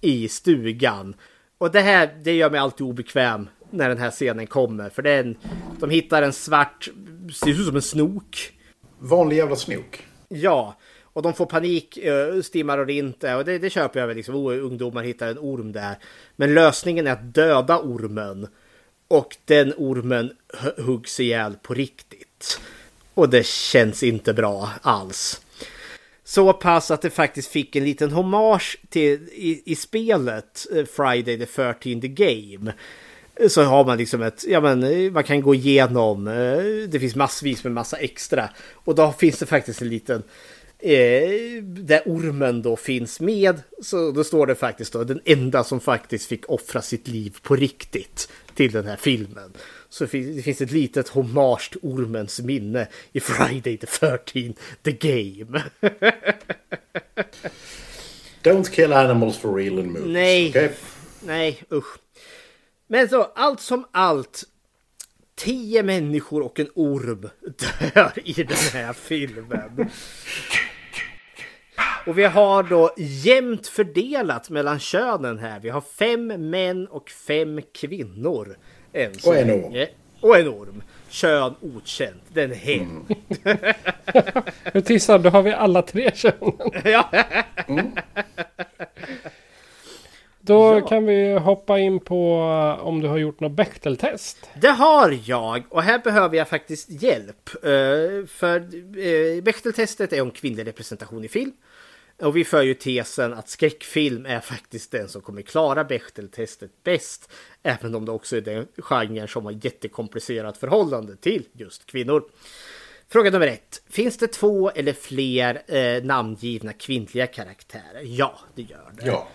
i 0.00 0.28
stugan. 0.28 1.14
Och 1.58 1.70
det 1.70 1.80
här, 1.80 2.20
det 2.24 2.32
gör 2.32 2.50
mig 2.50 2.60
alltid 2.60 2.86
obekväm 2.86 3.48
när 3.70 3.88
den 3.88 3.98
här 3.98 4.10
scenen 4.10 4.46
kommer. 4.46 4.90
För 4.90 5.02
det 5.02 5.12
en, 5.12 5.36
de 5.80 5.90
hittar 5.90 6.22
en 6.22 6.32
svart, 6.32 6.88
ser 7.34 7.50
ut 7.50 7.66
som 7.66 7.76
en 7.76 7.82
snok. 7.82 8.52
vanlig 8.98 9.36
jävla 9.36 9.56
snok. 9.56 10.06
Ja, 10.28 10.76
och 11.12 11.22
de 11.22 11.34
får 11.34 11.46
panik, 11.46 11.96
eh, 11.96 12.40
stimmar 12.42 12.78
och 12.78 12.90
inte. 12.90 13.34
Och 13.34 13.44
det, 13.44 13.58
det 13.58 13.70
köper 13.70 14.00
jag 14.00 14.06
väl 14.06 14.16
liksom. 14.16 14.34
Oh, 14.34 14.64
ungdomar 14.64 15.02
hittar 15.02 15.28
en 15.28 15.38
orm 15.38 15.72
där. 15.72 15.98
Men 16.36 16.54
lösningen 16.54 17.06
är 17.06 17.12
att 17.12 17.34
döda 17.34 17.78
ormen. 17.78 18.48
Och 19.08 19.36
den 19.44 19.72
ormen 19.76 20.32
hu- 20.58 20.82
huggs 20.82 21.20
ihjäl 21.20 21.56
på 21.62 21.74
riktigt. 21.74 22.60
Och 23.14 23.28
det 23.28 23.46
känns 23.46 24.02
inte 24.02 24.32
bra 24.34 24.70
alls. 24.82 25.40
Så 26.24 26.52
pass 26.52 26.90
att 26.90 27.02
det 27.02 27.10
faktiskt 27.10 27.48
fick 27.50 27.76
en 27.76 27.84
liten 27.84 28.10
hommage 28.10 28.78
till 28.88 29.28
i, 29.32 29.62
i 29.72 29.76
spelet 29.76 30.66
eh, 30.76 30.84
Friday 30.84 31.38
the 31.38 31.46
13 31.46 32.00
the 32.00 32.08
Game. 32.08 32.72
Så 33.48 33.62
har 33.62 33.84
man 33.84 33.98
liksom 33.98 34.22
ett, 34.22 34.44
ja 34.48 34.60
men 34.60 34.82
eh, 34.82 35.12
man 35.12 35.24
kan 35.24 35.40
gå 35.40 35.54
igenom, 35.54 36.28
eh, 36.28 36.88
det 36.88 37.00
finns 37.00 37.16
massvis 37.16 37.64
med 37.64 37.72
massa 37.72 37.96
extra. 37.96 38.48
Och 38.72 38.94
då 38.94 39.12
finns 39.12 39.38
det 39.38 39.46
faktiskt 39.46 39.82
en 39.82 39.88
liten, 39.88 40.22
eh, 40.78 41.62
där 41.62 42.02
ormen 42.06 42.62
då 42.62 42.76
finns 42.76 43.20
med. 43.20 43.62
Så 43.82 44.10
då 44.10 44.24
står 44.24 44.46
det 44.46 44.54
faktiskt 44.54 44.92
då 44.92 45.04
den 45.04 45.20
enda 45.24 45.64
som 45.64 45.80
faktiskt 45.80 46.26
fick 46.26 46.50
offra 46.50 46.82
sitt 46.82 47.08
liv 47.08 47.36
på 47.42 47.56
riktigt 47.56 48.28
till 48.54 48.72
den 48.72 48.86
här 48.86 48.96
filmen. 48.96 49.52
Så 49.88 50.04
det 50.04 50.42
finns, 50.42 50.60
ett 50.60 50.70
litet 50.70 51.08
hommage 51.08 51.70
till 51.70 51.80
ormens 51.82 52.40
minne 52.40 52.86
i 53.12 53.20
Friday 53.20 53.76
the 53.76 53.86
13 53.86 54.54
the 54.82 54.92
Game. 54.92 55.62
Don't 58.42 58.70
kill 58.70 58.92
animals 58.92 59.38
for 59.38 59.54
real 59.54 59.78
in 59.78 59.92
movies. 59.92 60.12
Nej. 60.12 60.48
okej? 60.48 60.70
Nej, 61.20 61.62
usch. 61.72 61.98
Men 62.92 63.08
så, 63.08 63.22
allt 63.34 63.60
som 63.60 63.84
allt. 63.92 64.42
Tio 65.34 65.82
människor 65.82 66.42
och 66.42 66.60
en 66.60 66.68
orm 66.74 67.28
dör 67.94 68.12
i 68.24 68.32
den 68.32 68.56
här 68.72 68.92
filmen. 68.92 69.90
Och 72.06 72.18
vi 72.18 72.24
har 72.24 72.62
då 72.62 72.94
jämnt 72.96 73.66
fördelat 73.66 74.50
mellan 74.50 74.78
könen 74.78 75.38
här. 75.38 75.60
Vi 75.60 75.68
har 75.68 75.80
fem 75.80 76.50
män 76.50 76.86
och 76.86 77.10
fem 77.10 77.60
kvinnor. 77.74 78.56
Än 78.92 79.14
så 79.14 79.30
Och 79.30 79.36
en 79.36 79.50
orm. 79.50 79.60
länge. 79.72 79.88
Och 80.20 80.38
en 80.38 80.48
orm. 80.48 80.82
Kön 81.08 81.54
okänt. 81.60 82.22
Den 82.28 82.50
är 82.50 82.54
hem. 82.54 83.04
Nu 84.74 84.80
Tissa, 84.80 85.18
då 85.18 85.30
har 85.30 85.42
vi 85.42 85.52
alla 85.52 85.82
tre 85.82 86.10
könen. 86.14 86.52
ja. 86.84 87.10
Då 90.42 90.74
Ja. 90.78 90.80
kan 90.88 91.06
vi 91.06 91.32
hoppa 91.38 91.78
in 91.78 92.00
på 92.00 92.34
eh, 92.78 92.86
om 92.86 93.00
du 93.00 93.08
har 93.08 93.18
gjort 93.18 93.40
något 93.40 93.52
Bechteltest. 93.52 94.50
Det 94.60 94.68
har 94.68 95.18
jag 95.24 95.62
och 95.68 95.82
här 95.82 95.98
behöver 95.98 96.36
jag 96.36 96.48
faktiskt 96.48 96.90
hjälp. 96.90 97.50
Eh, 97.64 98.26
För 98.26 98.56
eh, 98.56 99.42
Bechteltestet 99.42 100.12
är 100.12 100.22
om 100.22 100.30
kvinnlig 100.30 100.66
representation 100.66 101.24
i 101.24 101.28
film. 101.28 101.52
Och 102.22 102.36
vi 102.36 102.44
för 102.44 102.62
ju 102.62 102.74
tesen 102.74 103.32
att 103.34 103.48
skräckfilm 103.48 104.26
är 104.26 104.40
faktiskt 104.40 104.90
den 104.90 105.08
som 105.08 105.22
kommer 105.22 105.42
klara 105.42 105.84
Bechteltestet 105.84 106.70
bäst. 106.84 107.30
Även 107.62 107.94
om 107.94 108.04
det 108.04 108.12
också 108.12 108.36
är 108.36 108.40
den 108.40 108.66
genren 108.78 109.28
som 109.28 109.44
har 109.44 109.52
jättekomplicerat 109.64 110.56
förhållande 110.58 111.16
till 111.16 111.44
just 111.52 111.86
kvinnor. 111.86 112.22
Fråga 113.08 113.30
nummer 113.30 113.46
ett. 113.46 113.82
Finns 113.90 114.18
det 114.18 114.26
två 114.26 114.70
eller 114.70 114.92
fler 114.92 115.62
eh, 115.76 116.02
namngivna 116.04 116.72
kvinnliga 116.72 117.26
karaktärer? 117.26 118.02
Ja, 118.04 118.38
det 118.54 118.62
gör 118.62 118.90
det. 118.98 119.06
Ja. 119.06 119.28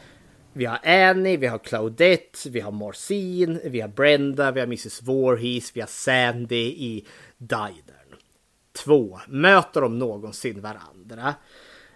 Vi 0.57 0.65
har 0.65 0.79
Annie, 0.83 1.37
vi 1.37 1.47
har 1.47 1.57
Claudette, 1.57 2.49
vi 2.49 2.59
har 2.59 2.71
Marcin, 2.71 3.59
vi 3.63 3.81
har 3.81 3.87
Brenda, 3.87 4.51
vi 4.51 4.59
har 4.59 4.67
Mrs 4.67 5.01
Voorhees, 5.01 5.71
vi 5.75 5.79
har 5.79 5.87
Sandy 5.87 6.65
i 6.65 7.05
Dinern. 7.37 8.19
Två. 8.83 9.19
Möter 9.27 9.81
de 9.81 9.99
någonsin 9.99 10.61
varandra? 10.61 11.35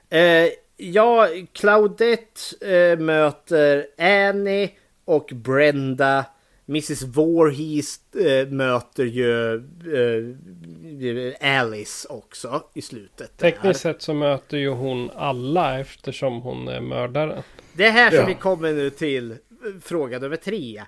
Eh, 0.10 0.50
ja, 0.78 1.28
Claudette 1.54 2.42
eh, 2.76 3.00
möter 3.00 3.88
Annie 3.98 4.70
och 5.06 5.32
Brenda. 5.34 6.26
Mrs 6.66 7.04
Voorhees 7.04 8.00
äh, 8.16 8.48
möter 8.48 9.06
ju 9.06 9.56
äh, 11.42 11.60
Alice 11.60 12.08
också 12.08 12.64
i 12.74 12.82
slutet. 12.82 13.38
Tekniskt 13.38 13.80
sett 13.80 14.02
så 14.02 14.14
möter 14.14 14.58
ju 14.58 14.70
hon 14.70 15.12
alla 15.16 15.80
eftersom 15.80 16.42
hon 16.42 16.68
är 16.68 16.82
mördaren. 16.82 17.44
Det 17.80 17.86
är 17.86 17.92
här 17.92 18.10
som 18.10 18.20
ja. 18.20 18.26
vi 18.26 18.36
kommer 18.36 18.74
nu 18.74 18.90
till 18.90 19.38
fråga 19.82 20.20
nummer 20.20 20.36
tre. 20.36 20.84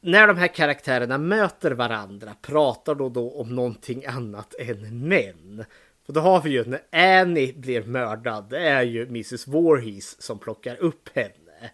När 0.00 0.26
de 0.26 0.36
här 0.36 0.48
karaktärerna 0.48 1.18
möter 1.18 1.70
varandra, 1.70 2.34
pratar 2.42 2.94
då, 2.94 3.08
då 3.08 3.40
om 3.40 3.54
någonting 3.54 4.06
annat 4.06 4.54
än 4.58 5.08
män? 5.08 5.64
För 6.06 6.12
då 6.12 6.20
har 6.20 6.42
vi 6.42 6.50
ju 6.50 6.64
när 6.64 6.80
Annie 7.20 7.52
blir 7.52 7.82
mördad, 7.82 8.46
det 8.50 8.58
är 8.58 8.82
ju 8.82 9.06
Mrs 9.06 9.48
Voorhees 9.48 10.22
som 10.22 10.38
plockar 10.38 10.76
upp 10.76 11.08
henne. 11.14 11.70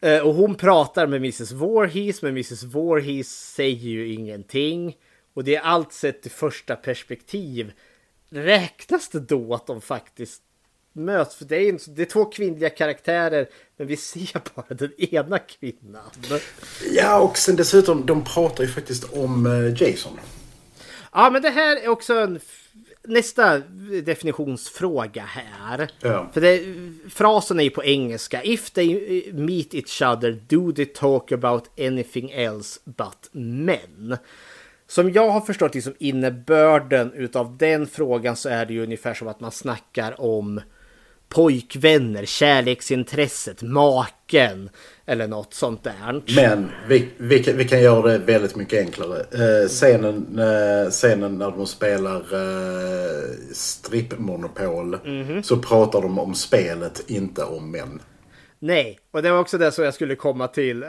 Eh, 0.00 0.26
och 0.26 0.34
hon 0.34 0.54
pratar 0.54 1.06
med 1.06 1.16
Mrs 1.16 1.52
Voorhees, 1.52 2.22
men 2.22 2.30
Mrs 2.30 2.62
Voorhees 2.62 3.52
säger 3.54 3.88
ju 3.88 4.12
ingenting. 4.12 4.96
Och 5.34 5.44
det 5.44 5.56
är 5.56 5.60
allt 5.60 5.92
sett 5.92 6.26
i 6.26 6.30
första 6.30 6.76
perspektiv. 6.76 7.72
Räknas 8.30 9.08
det 9.08 9.20
då 9.20 9.54
att 9.54 9.66
de 9.66 9.80
faktiskt 9.80 10.42
möts? 10.98 11.34
För 11.34 11.44
det 11.44 11.56
är, 11.56 11.68
en, 11.68 11.78
det 11.86 12.02
är 12.02 12.06
två 12.06 12.24
kvinnliga 12.24 12.70
karaktärer, 12.70 13.48
men 13.76 13.86
vi 13.86 13.96
ser 13.96 14.40
bara 14.54 14.74
den 14.74 14.92
ena 14.98 15.38
kvinnan. 15.38 16.10
Ja, 16.92 17.20
och 17.20 17.38
sen 17.38 17.56
dessutom, 17.56 18.06
de 18.06 18.24
pratar 18.24 18.64
ju 18.64 18.70
faktiskt 18.70 19.12
om 19.12 19.46
eh, 19.46 19.82
Jason. 19.82 20.20
Ja, 21.12 21.30
men 21.30 21.42
det 21.42 21.50
här 21.50 21.76
är 21.76 21.88
också 21.88 22.14
en 22.14 22.40
nästa 23.08 23.58
definitionsfråga 24.04 25.22
här. 25.22 25.90
Ja. 26.00 26.30
För 26.32 26.40
det, 26.40 26.64
frasen 27.10 27.60
är 27.60 27.64
ju 27.64 27.70
på 27.70 27.84
engelska. 27.84 28.42
If 28.42 28.70
they 28.70 29.32
meet 29.32 29.74
each 29.74 30.02
other 30.02 30.40
do 30.48 30.72
they 30.72 30.86
talk 30.86 31.32
about 31.32 31.78
anything 31.78 32.30
else 32.30 32.80
but 32.84 33.28
men. 33.32 34.16
Som 34.86 35.12
jag 35.12 35.30
har 35.30 35.40
förstått 35.40 35.74
liksom 35.74 35.94
innebörden 35.98 37.12
utav 37.12 37.56
den 37.56 37.86
frågan 37.86 38.36
så 38.36 38.48
är 38.48 38.66
det 38.66 38.72
ju 38.72 38.82
ungefär 38.82 39.14
som 39.14 39.28
att 39.28 39.40
man 39.40 39.52
snackar 39.52 40.20
om 40.20 40.60
pojkvänner, 41.28 42.24
kärleksintresset, 42.24 43.62
maken 43.62 44.70
eller 45.06 45.28
något 45.28 45.54
sånt 45.54 45.84
där. 45.84 46.22
Men 46.36 46.70
vi, 46.88 47.08
vi, 47.16 47.44
kan, 47.44 47.56
vi 47.56 47.64
kan 47.64 47.82
göra 47.82 48.12
det 48.12 48.18
väldigt 48.18 48.56
mycket 48.56 48.78
enklare. 48.78 49.18
Eh, 49.18 49.68
scenen, 49.68 50.38
eh, 50.38 50.90
scenen 50.90 51.38
när 51.38 51.50
de 51.50 51.66
spelar 51.66 52.16
eh, 52.16 53.34
strippmonopol 53.52 54.94
mm 54.94 55.26
-hmm. 55.26 55.42
så 55.42 55.56
pratar 55.56 56.02
de 56.02 56.18
om 56.18 56.34
spelet, 56.34 57.10
inte 57.10 57.44
om 57.44 57.70
män. 57.70 58.00
Nej, 58.60 58.98
och 59.10 59.22
det 59.22 59.30
var 59.30 59.38
också 59.38 59.58
det 59.58 59.72
som 59.72 59.84
jag 59.84 59.94
skulle 59.94 60.14
komma 60.14 60.48
till. 60.48 60.82
Eh, 60.82 60.88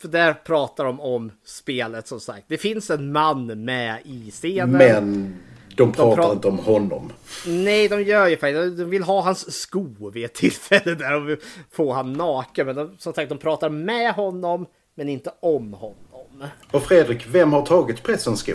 för 0.00 0.08
där 0.08 0.32
pratar 0.32 0.84
de 0.84 1.00
om 1.00 1.32
spelet 1.44 2.08
som 2.08 2.20
sagt. 2.20 2.44
Det 2.48 2.58
finns 2.58 2.90
en 2.90 3.12
man 3.12 3.64
med 3.64 3.98
i 4.04 4.30
scenen. 4.30 4.70
Men 4.70 5.34
de 5.80 5.92
pratar 5.92 6.16
de 6.16 6.22
pra 6.22 6.32
inte 6.32 6.48
om 6.48 6.58
honom. 6.58 7.12
Nej, 7.46 7.88
de 7.88 8.02
gör 8.02 8.28
ju 8.28 8.36
faktiskt. 8.36 8.78
De 8.78 8.84
vill 8.84 9.02
ha 9.02 9.20
hans 9.20 9.60
sko 9.60 10.10
vid 10.10 10.24
ett 10.24 10.34
tillfälle 10.34 10.94
där 10.94 11.20
vill 11.20 11.36
få 11.70 11.92
han 11.92 12.12
naken. 12.12 12.66
Men 12.66 12.76
de, 12.76 12.96
som 12.98 13.12
sagt, 13.12 13.28
de 13.28 13.38
pratar 13.38 13.68
med 13.70 14.14
honom, 14.14 14.66
men 14.94 15.08
inte 15.08 15.32
om 15.40 15.72
honom. 15.72 16.50
Och 16.70 16.82
Fredrik, 16.82 17.26
vem 17.26 17.52
har 17.52 17.66
tagit 17.66 18.02
prästens 18.02 18.40
sko? 18.40 18.52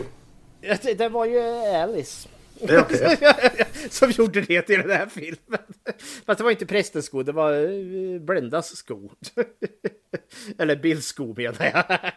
Det, 0.97 1.09
var 1.09 1.25
ju 1.25 1.39
Alice. 1.75 2.29
Okay. 2.61 3.17
som 3.89 4.11
gjorde 4.11 4.41
det 4.41 4.61
till 4.61 4.79
den 4.79 4.91
här 4.91 5.05
filmen. 5.05 5.65
Fast 6.25 6.37
det 6.37 6.43
var 6.43 6.51
inte 6.51 6.65
prästens 6.65 7.05
sko, 7.05 7.23
det 7.23 7.31
var 7.31 7.53
eh, 7.53 8.19
Brendas 8.21 8.75
sko. 8.75 9.11
Eller 10.57 10.75
Bills 10.75 11.05
sko 11.05 11.33
menar 11.37 11.65
jag. 11.73 12.11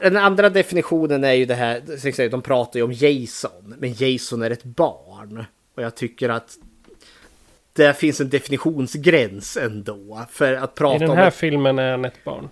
Den 0.00 0.16
andra 0.16 0.50
definitionen 0.50 1.24
är 1.24 1.32
ju 1.32 1.46
det 1.46 1.54
här, 1.54 2.28
de 2.28 2.42
pratar 2.42 2.78
ju 2.80 2.84
om 2.84 2.92
Jason, 2.92 3.74
men 3.78 3.92
Jason 3.92 4.42
är 4.42 4.50
ett 4.50 4.64
barn. 4.64 5.44
Och 5.74 5.82
jag 5.82 5.94
tycker 5.94 6.28
att 6.28 6.58
det 7.72 7.94
finns 7.94 8.20
en 8.20 8.28
definitionsgräns 8.28 9.56
ändå. 9.56 10.26
För 10.30 10.52
att 10.52 10.74
prata 10.74 11.04
I 11.04 11.08
den 11.08 11.16
här 11.16 11.26
om 11.26 11.32
filmen 11.32 11.78
är 11.78 11.90
han 11.90 12.04
ett 12.04 12.24
barn. 12.24 12.48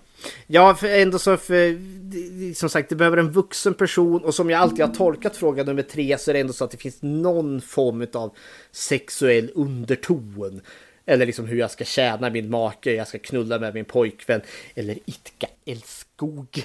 Ja, 0.47 0.75
för 0.75 0.87
ändå 0.87 1.19
så 1.19 1.37
för, 1.37 2.53
som 2.53 2.69
sagt, 2.69 2.89
det 2.89 2.95
behöver 2.95 3.17
en 3.17 3.31
vuxen 3.31 3.73
person 3.73 4.23
och 4.23 4.35
som 4.35 4.49
jag 4.49 4.61
alltid 4.61 4.85
har 4.85 4.93
tolkat 4.93 5.37
fråga 5.37 5.63
nummer 5.63 5.81
tre 5.81 6.17
så 6.17 6.31
är 6.31 6.33
det 6.33 6.39
ändå 6.39 6.53
så 6.53 6.63
att 6.63 6.71
det 6.71 6.77
finns 6.77 7.01
någon 7.01 7.61
form 7.61 8.07
av 8.13 8.35
sexuell 8.71 9.51
underton. 9.55 10.61
Eller 11.05 11.25
liksom 11.25 11.45
hur 11.45 11.57
jag 11.57 11.71
ska 11.71 11.83
tjäna 11.83 12.29
min 12.29 12.49
make, 12.49 12.93
jag 12.93 13.07
ska 13.07 13.19
knulla 13.19 13.59
med 13.59 13.73
min 13.73 13.85
pojkvän 13.85 14.41
eller 14.75 14.97
itka 15.05 15.47
älskog. 15.65 16.63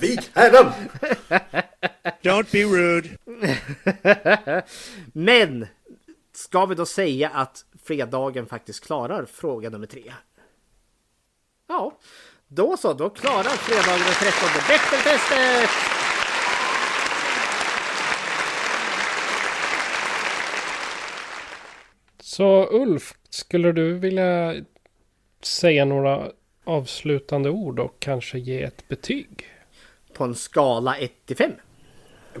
Vik 0.00 0.30
herren! 0.34 0.72
Don't 2.22 2.52
be 2.52 2.64
rude. 2.64 3.08
Men 5.12 5.66
ska 6.32 6.66
vi 6.66 6.74
då 6.74 6.86
säga 6.86 7.28
att 7.28 7.64
fredagen 7.84 8.46
faktiskt 8.46 8.84
klarar 8.84 9.24
fråga 9.24 9.70
nummer 9.70 9.86
tre? 9.86 10.12
Ja, 11.66 11.98
då 12.48 12.76
så, 12.76 12.92
då 12.92 13.10
klarar 13.10 13.42
fredagen 13.42 14.04
den 14.04 14.14
13 14.14 14.48
Bechteltestet! 14.68 15.70
Så 22.20 22.68
Ulf, 22.70 23.14
skulle 23.30 23.72
du 23.72 23.98
vilja 23.98 24.54
säga 25.42 25.84
några 25.84 26.30
avslutande 26.64 27.50
ord 27.50 27.78
och 27.78 27.96
kanske 27.98 28.38
ge 28.38 28.62
ett 28.62 28.88
betyg? 28.88 29.46
På 30.12 30.24
en 30.24 30.34
skala 30.34 30.96
1 30.96 31.12
till 31.26 31.36
5. 31.36 31.52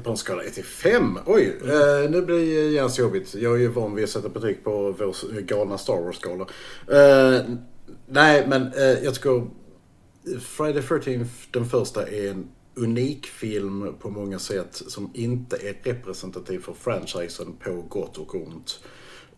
På 0.02 0.10
en 0.10 0.16
skala 0.16 0.42
1 0.42 0.54
till 0.54 0.64
5? 0.64 1.18
Oj, 1.26 1.58
eh, 1.62 2.10
nu 2.10 2.22
blir 2.22 2.36
det 2.36 2.70
jävligt 2.70 2.98
jobbigt. 2.98 3.34
Jag 3.34 3.54
är 3.54 3.58
ju 3.58 3.68
van 3.68 3.94
vid 3.94 4.04
att 4.04 4.10
sätta 4.10 4.28
betyg 4.28 4.64
på 4.64 4.92
vår 4.98 5.40
galna 5.40 5.78
Star 5.78 6.00
Wars-skala. 6.00 6.46
Eh, 6.88 7.44
nej, 8.06 8.46
men 8.46 8.72
eh, 8.72 8.82
jag 8.82 9.14
tycker 9.14 9.46
Friday 10.40 10.82
13 10.82 11.28
den 11.50 11.64
första 11.64 12.08
är 12.08 12.30
en 12.30 12.48
unik 12.74 13.26
film 13.26 13.94
på 14.00 14.10
många 14.10 14.38
sätt 14.38 14.82
som 14.86 15.10
inte 15.14 15.56
är 15.56 15.74
representativ 15.82 16.58
för 16.58 16.72
franchisen 16.72 17.56
på 17.64 17.82
gott 17.88 18.18
och 18.18 18.34
ont. 18.34 18.80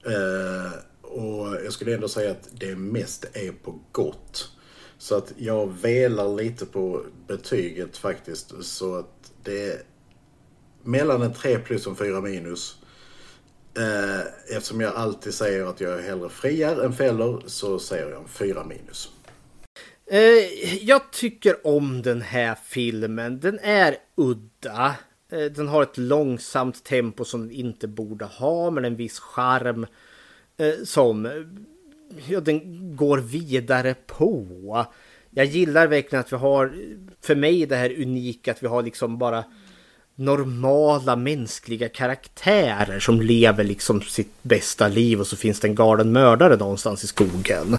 Eh, 0.06 0.72
och 1.02 1.46
jag 1.64 1.72
skulle 1.72 1.94
ändå 1.94 2.08
säga 2.08 2.30
att 2.30 2.48
det 2.52 2.76
mest 2.76 3.24
är 3.32 3.52
på 3.52 3.80
gott. 3.92 4.50
Så 4.98 5.16
att 5.16 5.32
jag 5.36 5.66
velar 5.66 6.36
lite 6.36 6.66
på 6.66 7.02
betyget 7.26 7.96
faktiskt. 7.96 8.64
Så 8.64 8.94
att 8.94 9.32
det 9.42 9.72
är 9.72 9.82
mellan 10.82 11.22
en 11.22 11.32
3 11.32 11.58
plus 11.58 11.86
och 11.86 11.90
en 11.90 11.96
4 11.96 12.20
minus. 12.20 12.76
Eh, 13.76 14.56
eftersom 14.56 14.80
jag 14.80 14.94
alltid 14.94 15.34
säger 15.34 15.66
att 15.66 15.80
jag 15.80 15.98
hellre 15.98 16.28
friar 16.28 16.84
än 16.84 16.92
fäller 16.92 17.42
så 17.46 17.78
säger 17.78 18.10
jag 18.10 18.20
en 18.20 18.28
4 18.28 18.64
minus. 18.64 19.10
Eh, 20.10 20.84
jag 20.84 21.12
tycker 21.12 21.66
om 21.66 22.02
den 22.02 22.22
här 22.22 22.54
filmen. 22.64 23.40
Den 23.40 23.58
är 23.58 23.96
udda. 24.14 24.94
Eh, 25.32 25.44
den 25.44 25.68
har 25.68 25.82
ett 25.82 25.98
långsamt 25.98 26.84
tempo 26.84 27.24
som 27.24 27.40
den 27.40 27.50
inte 27.50 27.88
borde 27.88 28.24
ha 28.24 28.70
men 28.70 28.84
en 28.84 28.96
viss 28.96 29.18
charm 29.18 29.86
eh, 30.56 30.74
som 30.84 31.26
ja, 32.28 32.40
den 32.40 32.60
går 32.96 33.18
vidare 33.18 33.94
på. 34.06 34.86
Jag 35.30 35.46
gillar 35.46 35.86
verkligen 35.86 36.20
att 36.20 36.32
vi 36.32 36.36
har, 36.36 36.72
för 37.20 37.34
mig 37.34 37.66
det 37.66 37.76
här 37.76 38.02
unika 38.02 38.50
att 38.50 38.62
vi 38.62 38.66
har 38.66 38.82
liksom 38.82 39.18
bara 39.18 39.44
normala 40.14 41.16
mänskliga 41.16 41.88
karaktärer 41.88 43.00
som 43.00 43.20
lever 43.20 43.64
liksom 43.64 44.00
sitt 44.00 44.42
bästa 44.42 44.88
liv 44.88 45.20
och 45.20 45.26
så 45.26 45.36
finns 45.36 45.60
det 45.60 45.68
en 45.68 45.74
galen 45.74 46.12
mördare 46.12 46.56
någonstans 46.56 47.04
i 47.04 47.06
skogen. 47.06 47.78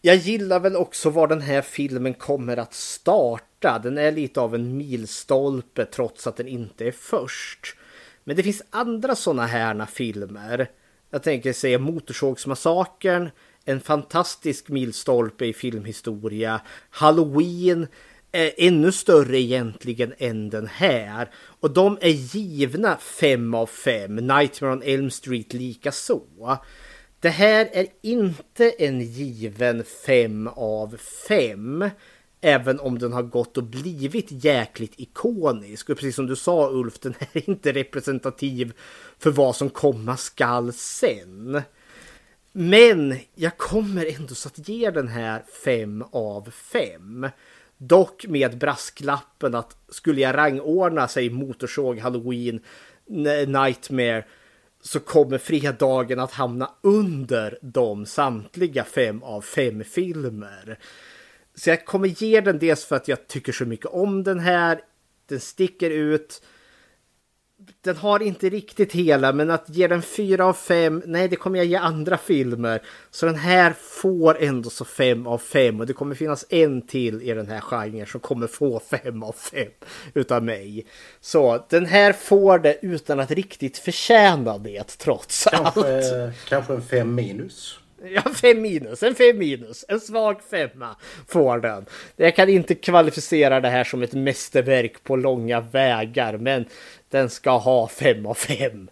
Jag 0.00 0.16
gillar 0.16 0.60
väl 0.60 0.76
också 0.76 1.10
var 1.10 1.26
den 1.26 1.40
här 1.40 1.62
filmen 1.62 2.14
kommer 2.14 2.56
att 2.56 2.74
starta. 2.74 3.78
Den 3.78 3.98
är 3.98 4.12
lite 4.12 4.40
av 4.40 4.54
en 4.54 4.76
milstolpe 4.76 5.84
trots 5.84 6.26
att 6.26 6.36
den 6.36 6.48
inte 6.48 6.86
är 6.86 6.92
först. 6.92 7.76
Men 8.24 8.36
det 8.36 8.42
finns 8.42 8.62
andra 8.70 9.14
sådana 9.14 9.46
här 9.46 9.86
filmer 9.86 10.68
jag 11.10 11.22
tänker 11.22 11.52
säga 11.52 11.78
Motorsågsmassakern, 11.78 13.30
en 13.64 13.80
fantastisk 13.80 14.68
milstolpe 14.68 15.46
i 15.46 15.52
filmhistoria. 15.52 16.60
Halloween, 16.90 17.86
är 18.32 18.52
ännu 18.58 18.92
större 18.92 19.40
egentligen 19.40 20.14
än 20.18 20.50
den 20.50 20.66
här. 20.66 21.30
Och 21.60 21.70
de 21.70 21.98
är 22.00 22.08
givna 22.08 22.96
fem 22.96 23.54
av 23.54 23.66
fem, 23.66 24.16
Nightmare 24.16 24.72
on 24.72 24.82
Elm 24.82 25.10
Street 25.10 25.52
lika 25.52 25.92
så. 25.92 26.58
Det 27.20 27.28
här 27.28 27.68
är 27.72 27.86
inte 28.02 28.70
en 28.70 29.00
given 29.00 29.84
fem 30.06 30.48
av 30.56 30.96
fem. 31.28 31.90
Även 32.40 32.80
om 32.80 32.98
den 32.98 33.12
har 33.12 33.22
gått 33.22 33.56
och 33.56 33.64
blivit 33.64 34.44
jäkligt 34.44 34.94
ikonisk. 34.96 35.90
Och 35.90 35.96
precis 35.96 36.16
som 36.16 36.26
du 36.26 36.36
sa 36.36 36.70
Ulf, 36.70 36.98
den 36.98 37.14
är 37.32 37.48
inte 37.50 37.72
representativ 37.72 38.72
för 39.18 39.30
vad 39.30 39.56
som 39.56 39.70
komma 39.70 40.16
skall 40.16 40.72
sen. 40.72 41.62
Men 42.52 43.16
jag 43.34 43.56
kommer 43.56 44.16
ändå 44.16 44.34
så 44.34 44.48
att 44.48 44.68
ge 44.68 44.90
den 44.90 45.08
här 45.08 45.42
5 45.64 46.04
av 46.12 46.50
5. 46.50 47.28
Dock 47.78 48.26
med 48.28 48.58
brasklappen 48.58 49.54
att 49.54 49.76
skulle 49.88 50.20
jag 50.20 50.36
rangordna 50.36 51.08
sig 51.08 51.30
Motorsåg, 51.30 51.98
Halloween, 51.98 52.60
Nightmare 53.46 54.24
så 54.82 55.00
kommer 55.00 55.38
fredagen 55.38 56.20
att 56.20 56.32
hamna 56.32 56.70
under 56.80 57.58
de 57.62 58.06
samtliga 58.06 58.84
fem 58.84 59.22
av 59.22 59.40
fem 59.40 59.84
filmer. 59.84 60.78
Så 61.60 61.70
jag 61.70 61.84
kommer 61.84 62.08
ge 62.08 62.40
den 62.40 62.58
dels 62.58 62.84
för 62.84 62.96
att 62.96 63.08
jag 63.08 63.26
tycker 63.28 63.52
så 63.52 63.64
mycket 63.64 63.86
om 63.86 64.22
den 64.22 64.40
här. 64.40 64.80
Den 65.28 65.40
sticker 65.40 65.90
ut 65.90 66.42
den 67.82 67.96
har 67.96 68.22
inte 68.22 68.48
riktigt 68.48 68.92
hela, 68.92 69.32
men 69.32 69.50
att 69.50 69.64
ge 69.68 69.86
den 69.86 70.02
fyra 70.02 70.46
av 70.46 70.52
fem, 70.52 71.02
nej 71.06 71.28
det 71.28 71.36
kommer 71.36 71.58
jag 71.58 71.66
ge 71.66 71.76
andra 71.76 72.18
filmer. 72.18 72.82
Så 73.10 73.26
den 73.26 73.34
här 73.34 73.72
får 73.80 74.42
ändå 74.42 74.70
så 74.70 74.84
fem 74.84 75.26
av 75.26 75.38
fem 75.38 75.80
och 75.80 75.86
det 75.86 75.92
kommer 75.92 76.14
finnas 76.14 76.44
en 76.48 76.82
till 76.82 77.22
i 77.22 77.34
den 77.34 77.46
här 77.46 77.60
genren 77.60 78.06
som 78.06 78.20
kommer 78.20 78.46
få 78.46 78.80
fem 78.80 79.22
av 79.22 79.32
fem 79.32 79.70
utav 80.14 80.44
mig. 80.44 80.86
Så 81.20 81.64
den 81.68 81.86
här 81.86 82.12
får 82.12 82.58
det 82.58 82.78
utan 82.82 83.20
att 83.20 83.30
riktigt 83.30 83.78
förtjäna 83.78 84.58
det 84.58 84.98
trots 84.98 85.48
kanske, 85.50 85.80
allt. 85.80 86.38
Kanske 86.48 86.72
en 86.72 86.82
fem 86.82 87.14
minus. 87.14 87.79
Ja, 88.14 88.22
fem 88.22 88.62
minus, 88.62 89.02
en 89.02 89.14
fem 89.14 89.38
minus, 89.38 89.84
en 89.88 90.00
svag 90.00 90.42
femma 90.50 90.96
får 91.28 91.58
den. 91.58 91.86
Jag 92.16 92.36
kan 92.36 92.48
inte 92.48 92.74
kvalificera 92.74 93.60
det 93.60 93.68
här 93.68 93.84
som 93.84 94.02
ett 94.02 94.14
mästerverk 94.14 95.04
på 95.04 95.16
långa 95.16 95.60
vägar, 95.60 96.36
men 96.36 96.64
den 97.08 97.30
ska 97.30 97.50
ha 97.50 97.88
fem 97.88 98.26
av 98.26 98.34
fem. 98.34 98.90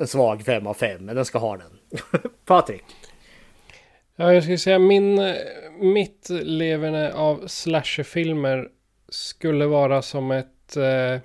En 0.00 0.06
svag 0.06 0.44
fem 0.44 0.66
av 0.66 0.74
fem, 0.74 1.04
men 1.04 1.16
den 1.16 1.24
ska 1.24 1.38
ha 1.38 1.56
den. 1.56 2.00
Patrik? 2.44 2.84
Ja, 4.16 4.34
jag 4.34 4.42
skulle 4.42 4.58
säga 4.58 4.78
min, 4.78 5.34
mitt 5.80 6.26
leverne 6.30 7.12
av 7.12 7.46
slasherfilmer 7.46 8.68
skulle 9.08 9.66
vara 9.66 10.02
som 10.02 10.30
ett, 10.30 10.76
eh, 10.76 11.20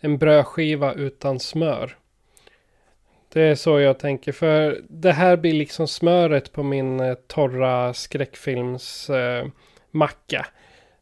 en 0.00 0.18
brödskiva 0.18 0.94
utan 0.94 1.40
smör. 1.40 1.96
Det 3.32 3.42
är 3.42 3.54
så 3.54 3.80
jag 3.80 3.98
tänker. 3.98 4.32
För 4.32 4.80
det 4.88 5.12
här 5.12 5.36
blir 5.36 5.52
liksom 5.52 5.88
smöret 5.88 6.52
på 6.52 6.62
min 6.62 7.00
eh, 7.00 7.14
torra 7.14 7.94
skräckfilmsmacka. 7.94 10.38
Eh, 10.38 10.44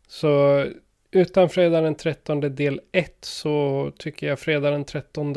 så 0.08 0.64
utan 1.10 1.48
fredag 1.48 1.80
den 1.80 1.94
13 1.94 2.40
del 2.40 2.80
1 2.92 3.16
så 3.20 3.92
tycker 3.98 4.26
jag 4.26 4.38
fredag 4.38 4.70
den 4.70 4.84
13 4.84 5.34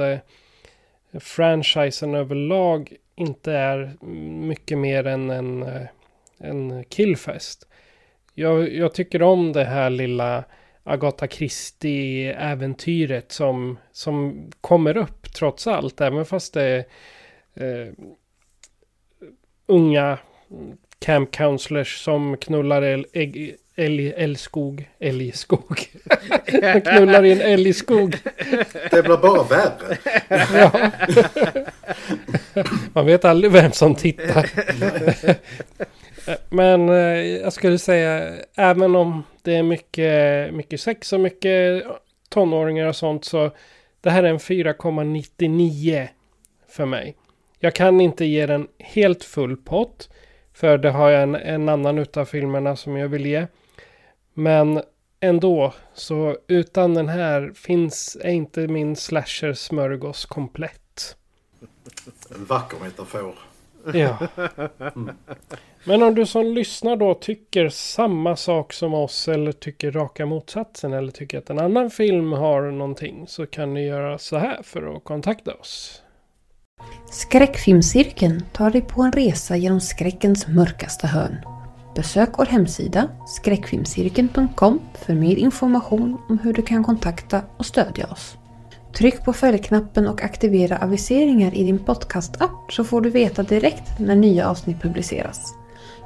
franchisen 1.20 2.16
överlag 2.16 2.94
inte 3.16 3.52
är 3.52 3.98
mycket 4.48 4.78
mer 4.78 5.08
än 5.08 5.30
en, 5.30 5.64
eh, 5.64 5.88
en 6.38 6.84
killfest. 6.84 7.68
Jag, 8.34 8.74
jag 8.74 8.94
tycker 8.94 9.22
om 9.22 9.54
det 9.54 9.64
här 9.64 9.90
lilla 9.90 10.44
Agatha 10.84 11.28
Christie-äventyret 11.28 13.32
som, 13.32 13.78
som 13.92 14.46
kommer 14.62 14.98
upp 14.98 15.21
trots 15.34 15.68
allt. 15.68 16.02
Även 16.02 16.26
fast 16.26 16.54
det 16.54 16.64
är 16.64 16.86
eh, 17.54 17.94
unga 19.66 20.18
camp 21.00 21.32
counselors 21.32 22.04
som 22.04 22.38
knullar 22.38 22.82
älg, 22.82 23.56
älg, 23.76 24.14
älgskog. 24.18 24.90
Älgskog. 25.00 25.78
knullar 26.84 27.26
i 27.26 27.32
en 27.32 27.42
älgskog. 27.42 28.18
Det 28.92 29.04
blir 29.04 29.18
bara 29.18 29.44
värre. 29.44 29.98
ja. 30.54 30.92
Man 32.94 33.06
vet 33.06 33.26
aldrig 33.26 33.52
vem 33.52 33.72
som 33.72 33.96
tittar. 33.96 34.50
Men 36.50 36.90
eh, 36.90 37.22
jag 37.42 37.54
skulle 37.54 37.78
säga, 37.78 38.34
även 38.56 38.96
om 38.96 39.24
det 39.42 39.56
är 39.56 39.64
mycket, 39.64 40.54
mycket 40.54 40.82
sex 40.82 41.14
och 41.14 41.20
mycket 41.20 41.84
tonåringar 42.30 42.88
och 42.88 42.96
sånt 42.96 43.26
så 43.26 43.52
det 44.02 44.10
här 44.10 44.24
är 44.24 44.30
en 44.30 44.38
4,99 44.38 46.08
för 46.68 46.86
mig. 46.86 47.18
Jag 47.60 47.76
kan 47.76 48.02
inte 48.02 48.26
ge 48.26 48.46
den 48.46 48.68
helt 48.80 49.24
full 49.24 49.58
pott. 49.58 50.10
För 50.54 50.78
det 50.78 50.90
har 50.90 51.10
jag 51.10 51.24
en, 51.24 51.36
en 51.36 51.70
annan 51.70 51.98
utav 51.98 52.26
filmerna 52.26 52.76
som 52.76 52.98
jag 52.98 53.10
vill 53.10 53.26
ge. 53.26 53.48
Men 54.34 54.82
ändå, 55.20 55.74
så 55.94 56.38
utan 56.48 56.94
den 56.94 57.10
här 57.10 57.52
finns 57.56 58.18
är 58.22 58.32
inte 58.32 58.68
min 58.68 58.96
slasher 58.96 59.54
smörgås 59.54 60.26
komplett. 60.26 61.16
En 62.36 62.46
vacker 62.46 62.78
metafor. 62.80 63.51
Ja. 63.94 64.18
Mm. 64.96 65.16
Men 65.84 66.04
om 66.04 66.16
du 66.16 66.26
som 66.26 66.46
lyssnar 66.46 66.96
då 66.96 67.14
tycker 67.14 67.70
samma 67.70 68.36
sak 68.36 68.74
som 68.74 68.94
oss 68.94 69.28
eller 69.28 69.52
tycker 69.52 69.92
raka 69.92 70.26
motsatsen 70.26 70.94
eller 70.94 71.12
tycker 71.12 71.38
att 71.38 71.50
en 71.50 71.60
annan 71.60 71.90
film 71.90 72.32
har 72.32 72.72
någonting 72.72 73.26
så 73.28 73.46
kan 73.46 73.74
ni 73.74 73.86
göra 73.86 74.18
så 74.18 74.38
här 74.38 74.64
för 74.64 74.96
att 74.96 75.04
kontakta 75.04 75.54
oss. 75.54 76.02
Skräckfilmscirkeln 77.12 78.44
tar 78.54 78.70
dig 78.70 78.82
på 78.82 79.02
en 79.02 79.12
resa 79.12 79.58
genom 79.58 79.82
skräckens 79.82 80.48
mörkaste 80.48 81.08
hörn. 81.08 81.38
Besök 81.96 82.30
vår 82.38 82.46
hemsida 82.46 83.10
skräckfilmscirkeln.com 83.28 84.80
för 84.94 85.14
mer 85.14 85.36
information 85.36 86.18
om 86.30 86.40
hur 86.40 86.54
du 86.54 86.62
kan 86.62 86.84
kontakta 86.84 87.42
och 87.58 87.66
stödja 87.66 88.08
oss. 88.08 88.38
Tryck 88.94 89.26
på 89.26 89.34
följknappen 89.34 90.08
och 90.08 90.24
aktivera 90.24 90.78
aviseringar 90.78 91.56
i 91.56 91.64
din 91.64 91.80
podcast-app 91.80 92.72
så 92.72 92.84
får 92.84 93.02
du 93.02 93.10
veta 93.10 93.44
direkt 93.44 94.00
när 94.00 94.16
nya 94.16 94.50
avsnitt 94.50 94.82
publiceras. 94.82 95.54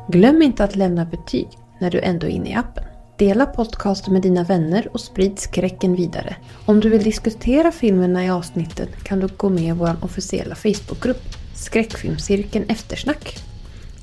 Glöm 0.08 0.42
inte 0.42 0.64
att 0.64 0.76
lämna 0.76 1.06
betyg 1.06 1.48
när 1.80 1.92
du 1.92 2.00
ändå 2.00 2.28
är 2.28 2.32
inne 2.32 2.50
i 2.50 2.54
appen. 2.54 2.84
Dela 3.18 3.46
podcasten 3.46 4.14
med 4.14 4.22
dina 4.22 4.44
vänner 4.44 4.88
och 4.94 5.02
sprid 5.02 5.40
skräcken 5.40 5.96
vidare. 5.96 6.36
Om 6.66 6.80
du 6.80 6.90
vill 6.90 7.04
diskutera 7.04 7.72
filmerna 7.72 8.26
i 8.26 8.30
avsnittet 8.30 9.04
kan 9.04 9.20
du 9.20 9.28
gå 9.28 9.50
med 9.50 9.64
i 9.64 9.72
vår 9.72 9.96
officiella 10.02 10.56
Facebookgrupp 10.56 11.24
Skräckfilmscirkeln 11.56 12.66
Eftersnack. 12.70 13.38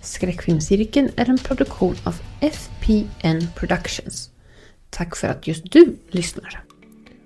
Skräckfilmscirkeln 0.03 1.09
är 1.17 1.31
en 1.31 1.39
produktion 1.39 1.97
av 2.05 2.15
FPN 2.41 3.47
Productions. 3.57 4.31
Tack 4.91 5.17
för 5.17 5.29
att 5.29 5.47
just 5.47 5.73
du 5.73 5.97
lyssnar. 6.11 6.72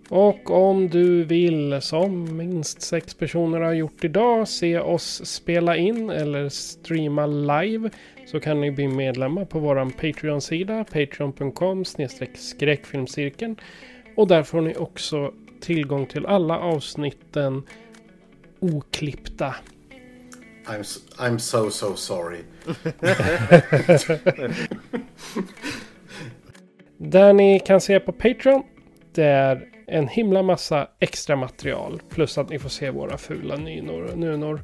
Och 0.08 0.50
om 0.50 0.88
du 0.88 1.24
vill, 1.24 1.80
som 1.80 2.36
minst 2.36 2.82
sex 2.82 3.14
personer 3.14 3.60
har 3.60 3.72
gjort 3.72 4.04
idag, 4.04 4.48
se 4.48 4.78
oss 4.78 5.26
spela 5.26 5.76
in 5.76 6.10
eller 6.10 6.48
streama 6.48 7.26
live 7.26 7.90
så 8.26 8.40
kan 8.40 8.60
ni 8.60 8.70
bli 8.70 8.88
medlemmar 8.88 9.44
på 9.44 9.58
vår 9.58 9.90
Patreon-sida, 9.90 10.84
patreon.com 10.84 11.84
skräckfilmscirkeln. 12.34 13.56
Och 14.16 14.28
där 14.28 14.42
får 14.42 14.60
ni 14.60 14.76
också 14.76 15.32
tillgång 15.60 16.06
till 16.06 16.26
alla 16.26 16.58
avsnitten 16.58 17.62
oklippta. 18.60 19.54
I'm, 20.66 20.82
I'm 21.18 21.38
so 21.38 21.70
so 21.70 21.96
sorry. 21.96 22.40
där 26.96 27.32
ni 27.32 27.60
kan 27.60 27.80
se 27.80 28.00
på 28.00 28.12
Patreon, 28.12 28.62
det 29.12 29.24
är 29.24 29.75
en 29.86 30.08
himla 30.08 30.42
massa 30.42 30.88
extra 30.98 31.36
material. 31.36 32.02
Plus 32.08 32.38
att 32.38 32.48
ni 32.48 32.58
får 32.58 32.68
se 32.68 32.90
våra 32.90 33.18
fula 33.18 33.56
nynor 33.56 34.02
och 34.02 34.18
nunor. 34.18 34.60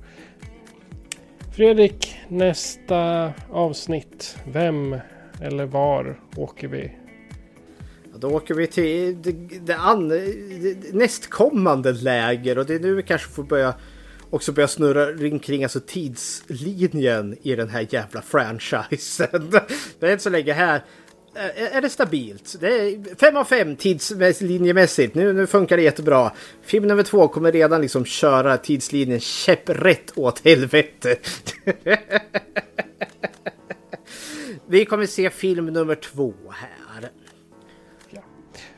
Fredrik, 1.57 2.17
nästa 2.29 3.33
avsnitt. 3.51 4.37
Vem 4.53 4.97
eller 5.41 5.67
var 5.67 6.21
åker 6.37 6.69
vi? 6.69 6.93
Då 8.15 8.29
åker 8.29 8.55
vi 8.55 8.67
till 8.67 9.23
det, 9.23 9.33
det, 9.61 9.77
an, 9.77 10.09
det 10.09 10.95
nästkommande 10.95 11.93
läger 11.93 12.59
och 12.59 12.67
det 12.67 12.75
är 12.75 12.81
nu 12.81 12.95
vi 12.95 13.03
kanske 13.03 13.29
får 13.29 13.43
börja 13.43 13.75
också 14.31 14.53
börja 14.53 14.69
snurra 14.69 15.39
kring 15.39 15.63
alltså 15.63 15.81
tidslinjen 15.81 17.37
i 17.43 17.57
den 17.57 17.69
här 17.69 17.87
jävla 17.91 18.23
franchisen. 18.23 19.51
Det 19.99 20.07
är 20.07 20.13
inte 20.13 20.23
så 20.23 20.31
länge 20.31 20.53
här 20.53 20.85
är 21.35 21.81
det 21.81 21.91
stabilt. 21.91 22.57
Det 22.61 22.67
är 22.67 23.17
5 23.17 23.37
av 23.37 23.45
5 23.45 23.77
tidslinjemässigt. 23.77 25.15
Nu, 25.15 25.33
nu 25.33 25.47
funkar 25.47 25.77
det 25.77 25.83
jättebra. 25.83 26.33
Film 26.63 26.87
nummer 26.87 27.03
två 27.03 27.29
kommer 27.29 27.53
redan 27.53 27.81
liksom 27.81 28.05
köra 28.05 28.57
tidslinjen 28.57 29.21
käpprätt 29.21 30.13
åt 30.19 30.45
helvete. 30.45 31.17
Vi 34.67 34.85
kommer 34.85 35.07
se 35.07 35.31
film 35.31 35.67
nummer 35.67 35.95
två 35.95 36.35
här. 36.51 37.11
Ja. 38.11 38.23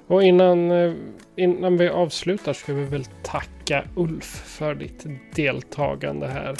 Och 0.07 0.23
innan, 0.23 0.70
eh, 0.70 0.92
innan 1.36 1.76
vi 1.76 1.89
avslutar 1.89 2.52
ska 2.52 2.74
vi 2.74 2.84
väl 2.84 3.05
tacka 3.23 3.84
Ulf 3.97 4.42
för 4.47 4.74
ditt 4.74 5.07
deltagande 5.34 6.26
här. 6.26 6.57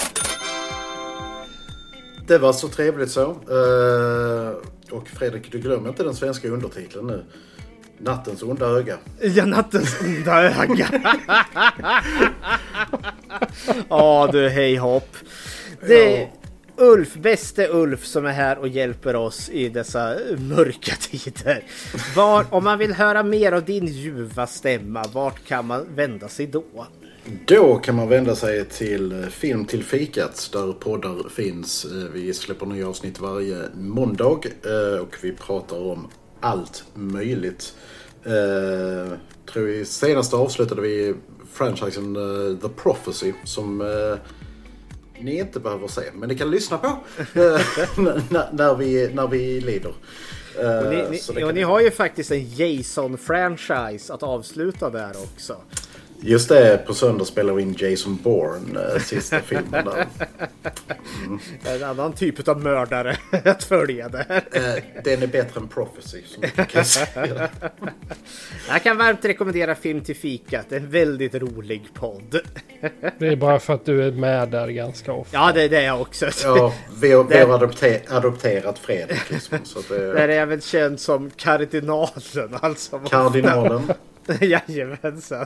Det 2.27 2.37
var 2.37 2.53
så 2.53 2.67
trevligt 2.67 3.11
så. 3.11 3.29
Uh, 3.31 4.57
och 4.91 5.07
Fredrik, 5.07 5.51
du 5.51 5.59
glömmer 5.59 5.89
inte 5.89 6.03
den 6.03 6.15
svenska 6.15 6.47
undertiteln 6.47 7.07
nu. 7.07 7.25
Nattens 7.97 8.43
onda 8.43 8.65
öga. 8.65 8.97
Ja, 9.21 9.45
nattens 9.45 10.01
onda 10.01 10.43
öga. 10.43 10.87
Ja 13.89 14.29
du, 14.31 14.49
hej 14.49 14.75
hopp. 14.75 15.17
Det 15.87 16.21
är 16.21 16.31
Ulf, 16.77 17.13
bäste 17.13 17.67
Ulf 17.67 18.05
som 18.05 18.25
är 18.25 18.31
här 18.31 18.57
och 18.57 18.67
hjälper 18.67 19.15
oss 19.15 19.49
i 19.49 19.69
dessa 19.69 20.15
mörka 20.37 20.95
tider. 20.99 21.63
Var, 22.15 22.45
om 22.49 22.63
man 22.63 22.77
vill 22.77 22.93
höra 22.93 23.23
mer 23.23 23.51
av 23.51 23.63
din 23.65 23.85
ljuva 23.85 24.47
stämma, 24.47 25.03
vart 25.13 25.45
kan 25.47 25.65
man 25.67 25.95
vända 25.95 26.27
sig 26.27 26.47
då? 26.47 26.63
Då 27.25 27.75
kan 27.75 27.95
man 27.95 28.09
vända 28.09 28.35
sig 28.35 28.65
till 28.65 29.25
Film 29.29 29.65
till 29.65 29.83
fikat 29.83 30.49
där 30.53 30.73
poddar 30.73 31.29
finns. 31.29 31.85
Vi 32.13 32.33
släpper 32.33 32.65
nya 32.65 32.87
avsnitt 32.87 33.19
varje 33.19 33.57
måndag 33.75 34.39
eh, 34.63 34.99
och 35.01 35.17
vi 35.21 35.31
pratar 35.31 35.77
om 35.77 36.07
allt 36.39 36.83
möjligt. 36.93 37.75
Eh, 38.23 39.13
tror 39.45 39.63
vi 39.63 39.85
senast 39.85 40.33
avslutade 40.33 40.81
vi 40.81 41.15
franchisen 41.53 42.15
The 42.61 42.69
Prophecy 42.69 43.33
som 43.43 43.77
ni 45.19 45.39
inte 45.39 45.59
behöver 45.59 45.87
se, 45.87 46.01
men 46.13 46.29
ni 46.29 46.37
kan 46.37 46.51
lyssna 46.51 46.77
på 46.77 46.87
när, 48.51 48.75
vi, 48.75 49.09
när 49.13 49.27
vi 49.27 49.61
lider. 49.61 49.93
Och 50.57 50.89
ni, 50.89 51.21
ni, 51.35 51.43
och 51.43 51.53
ni 51.53 51.61
har 51.61 51.79
ju 51.79 51.91
faktiskt 51.91 52.31
en 52.31 52.49
Jason-franchise 52.49 54.13
att 54.13 54.23
avsluta 54.23 54.89
där 54.89 55.11
också. 55.23 55.57
Just 56.27 56.49
det, 56.49 56.85
på 56.87 56.93
söndag 56.93 57.25
spelar 57.25 57.53
vi 57.53 57.61
in 57.61 57.75
Jason 57.77 58.19
Bourne, 58.23 58.93
äh, 58.93 59.01
sista 59.01 59.39
filmen 59.45 59.85
där. 59.85 60.07
Mm. 61.25 61.39
En 61.65 61.83
annan 61.83 62.13
typ 62.13 62.47
av 62.47 62.61
mördare 62.61 63.17
att 63.45 63.63
följa 63.63 64.09
där. 64.09 64.43
Den 65.03 65.23
är 65.23 65.27
bättre 65.27 65.59
än 65.59 65.67
Prophecy. 65.67 66.21
Som 66.25 66.43
jag, 66.55 66.69
kan 66.69 66.85
säga. 66.85 67.49
jag 68.69 68.83
kan 68.83 68.97
varmt 68.97 69.25
rekommendera 69.25 69.75
Film 69.75 70.01
till 70.01 70.15
fikat. 70.15 70.71
En 70.71 70.89
väldigt 70.89 71.35
rolig 71.35 71.83
podd. 71.93 72.39
Det 73.19 73.27
är 73.27 73.35
bara 73.35 73.59
för 73.59 73.73
att 73.73 73.85
du 73.85 74.03
är 74.03 74.11
med 74.11 74.49
där 74.49 74.67
ganska 74.67 75.13
ofta. 75.13 75.37
Ja, 75.37 75.51
det 75.51 75.61
är 75.61 75.69
det 75.69 75.83
jag 75.83 76.01
också. 76.01 76.29
Ja, 76.43 76.73
vi 77.01 77.11
har, 77.11 77.23
vi 77.23 77.37
har 77.37 77.53
adopter, 77.53 78.01
adopterat 78.09 78.79
Fredrik. 78.79 79.29
Liksom, 79.29 79.57
så 79.63 79.79
det... 79.89 80.13
Där 80.13 80.29
är 80.29 80.45
väl 80.45 80.61
känd 80.61 80.99
som 80.99 81.29
kardinalen. 81.29 82.57
Alltså. 82.61 82.99
Kardinalen. 82.99 83.93
Jajamensan. 84.41 85.45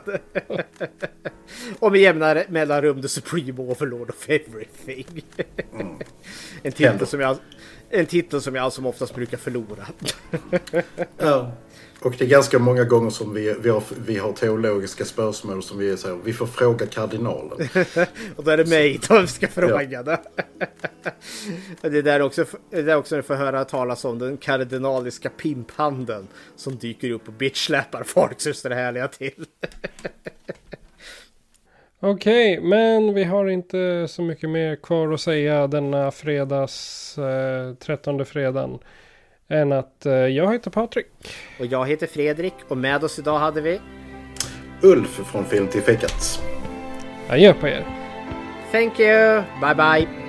och 1.80 1.92
med 1.92 2.02
jämna 2.02 2.44
mellanrum 2.50 3.02
The 3.02 3.08
Supreme 3.08 3.62
Overlord 3.62 4.10
of 4.10 4.30
Everything. 4.30 5.24
Mm. 5.74 6.00
en, 6.64 6.72
titel 6.72 7.08
som 7.08 7.20
jag, 7.20 7.38
en 7.90 8.06
titel 8.06 8.42
som 8.42 8.56
jag 8.56 8.74
som 8.74 8.86
oftast 8.86 9.16
brukar 9.16 9.38
förlora. 9.38 9.88
ja. 11.18 11.52
Och 12.02 12.16
det 12.18 12.24
är 12.24 12.30
ganska 12.30 12.60
många 12.60 12.84
gånger 12.84 13.10
som 13.10 13.34
vi, 13.34 13.56
vi, 13.62 13.70
har, 13.70 13.84
vi 14.06 14.18
har 14.18 14.34
teologiska 14.34 15.06
spörsmål 15.06 15.64
som 15.64 15.78
vi 15.78 15.98
säger 15.98 16.18
vi 16.24 16.34
får 16.34 16.48
fråga 16.48 16.86
kardinalen. 16.88 17.52
och 18.36 18.44
då 18.44 18.52
är 18.52 18.58
det 18.58 18.66
mig 18.66 19.00
de 19.08 19.28
ska 19.28 19.48
fråga. 19.62 20.04
Ja. 20.06 20.18
det 21.82 21.98
är 21.98 22.04
där 22.04 22.22
också, 22.22 22.46
det 22.70 22.92
är 22.92 22.96
också 22.96 23.16
när 23.16 23.22
du 23.22 23.28
får 23.28 23.36
höra 23.36 23.66
talas 23.66 24.06
om 24.06 24.20
den 24.20 24.38
kardinaliska 24.38 25.30
pimphandeln 25.30 26.28
som 26.56 26.78
dyker 26.78 27.12
upp 27.12 27.28
och 27.28 27.34
bitchsläpar 27.34 28.04
folk 28.04 28.42
så 28.42 28.70
det 28.70 28.76
härliga 28.76 29.08
till. 29.08 29.46
Okej, 32.00 32.60
okay, 32.60 32.70
men 32.70 33.14
vi 33.14 33.24
har 33.24 33.48
inte 33.48 34.08
så 34.10 34.22
mycket 34.22 34.50
mer 34.50 34.76
kvar 34.76 35.14
att 35.14 35.22
säga 35.22 35.68
denna 35.68 36.12
fredags, 36.12 37.18
eh, 37.18 37.74
13 37.74 38.26
fredagen 38.26 38.80
än 39.50 39.72
att 39.72 40.06
eh, 40.06 40.14
jag 40.14 40.54
heter 40.54 40.72
Patrik. 40.72 41.08
Och 41.60 41.66
jag 41.66 41.88
heter 41.88 42.08
Fredrik 42.08 42.54
och 42.68 42.78
med 42.78 43.04
oss 43.04 43.20
idag 43.20 43.40
hade 43.40 43.62
vi 43.62 43.80
Ulf 44.82 45.22
från 45.32 45.46
Film 45.46 45.68
till 45.68 45.82
fikat. 45.82 46.44
Adjö 47.30 47.54
på 47.54 47.68
er. 47.68 47.86
Thank 48.72 49.00
you. 49.00 49.44
Bye 49.62 49.76
bye. 49.76 50.29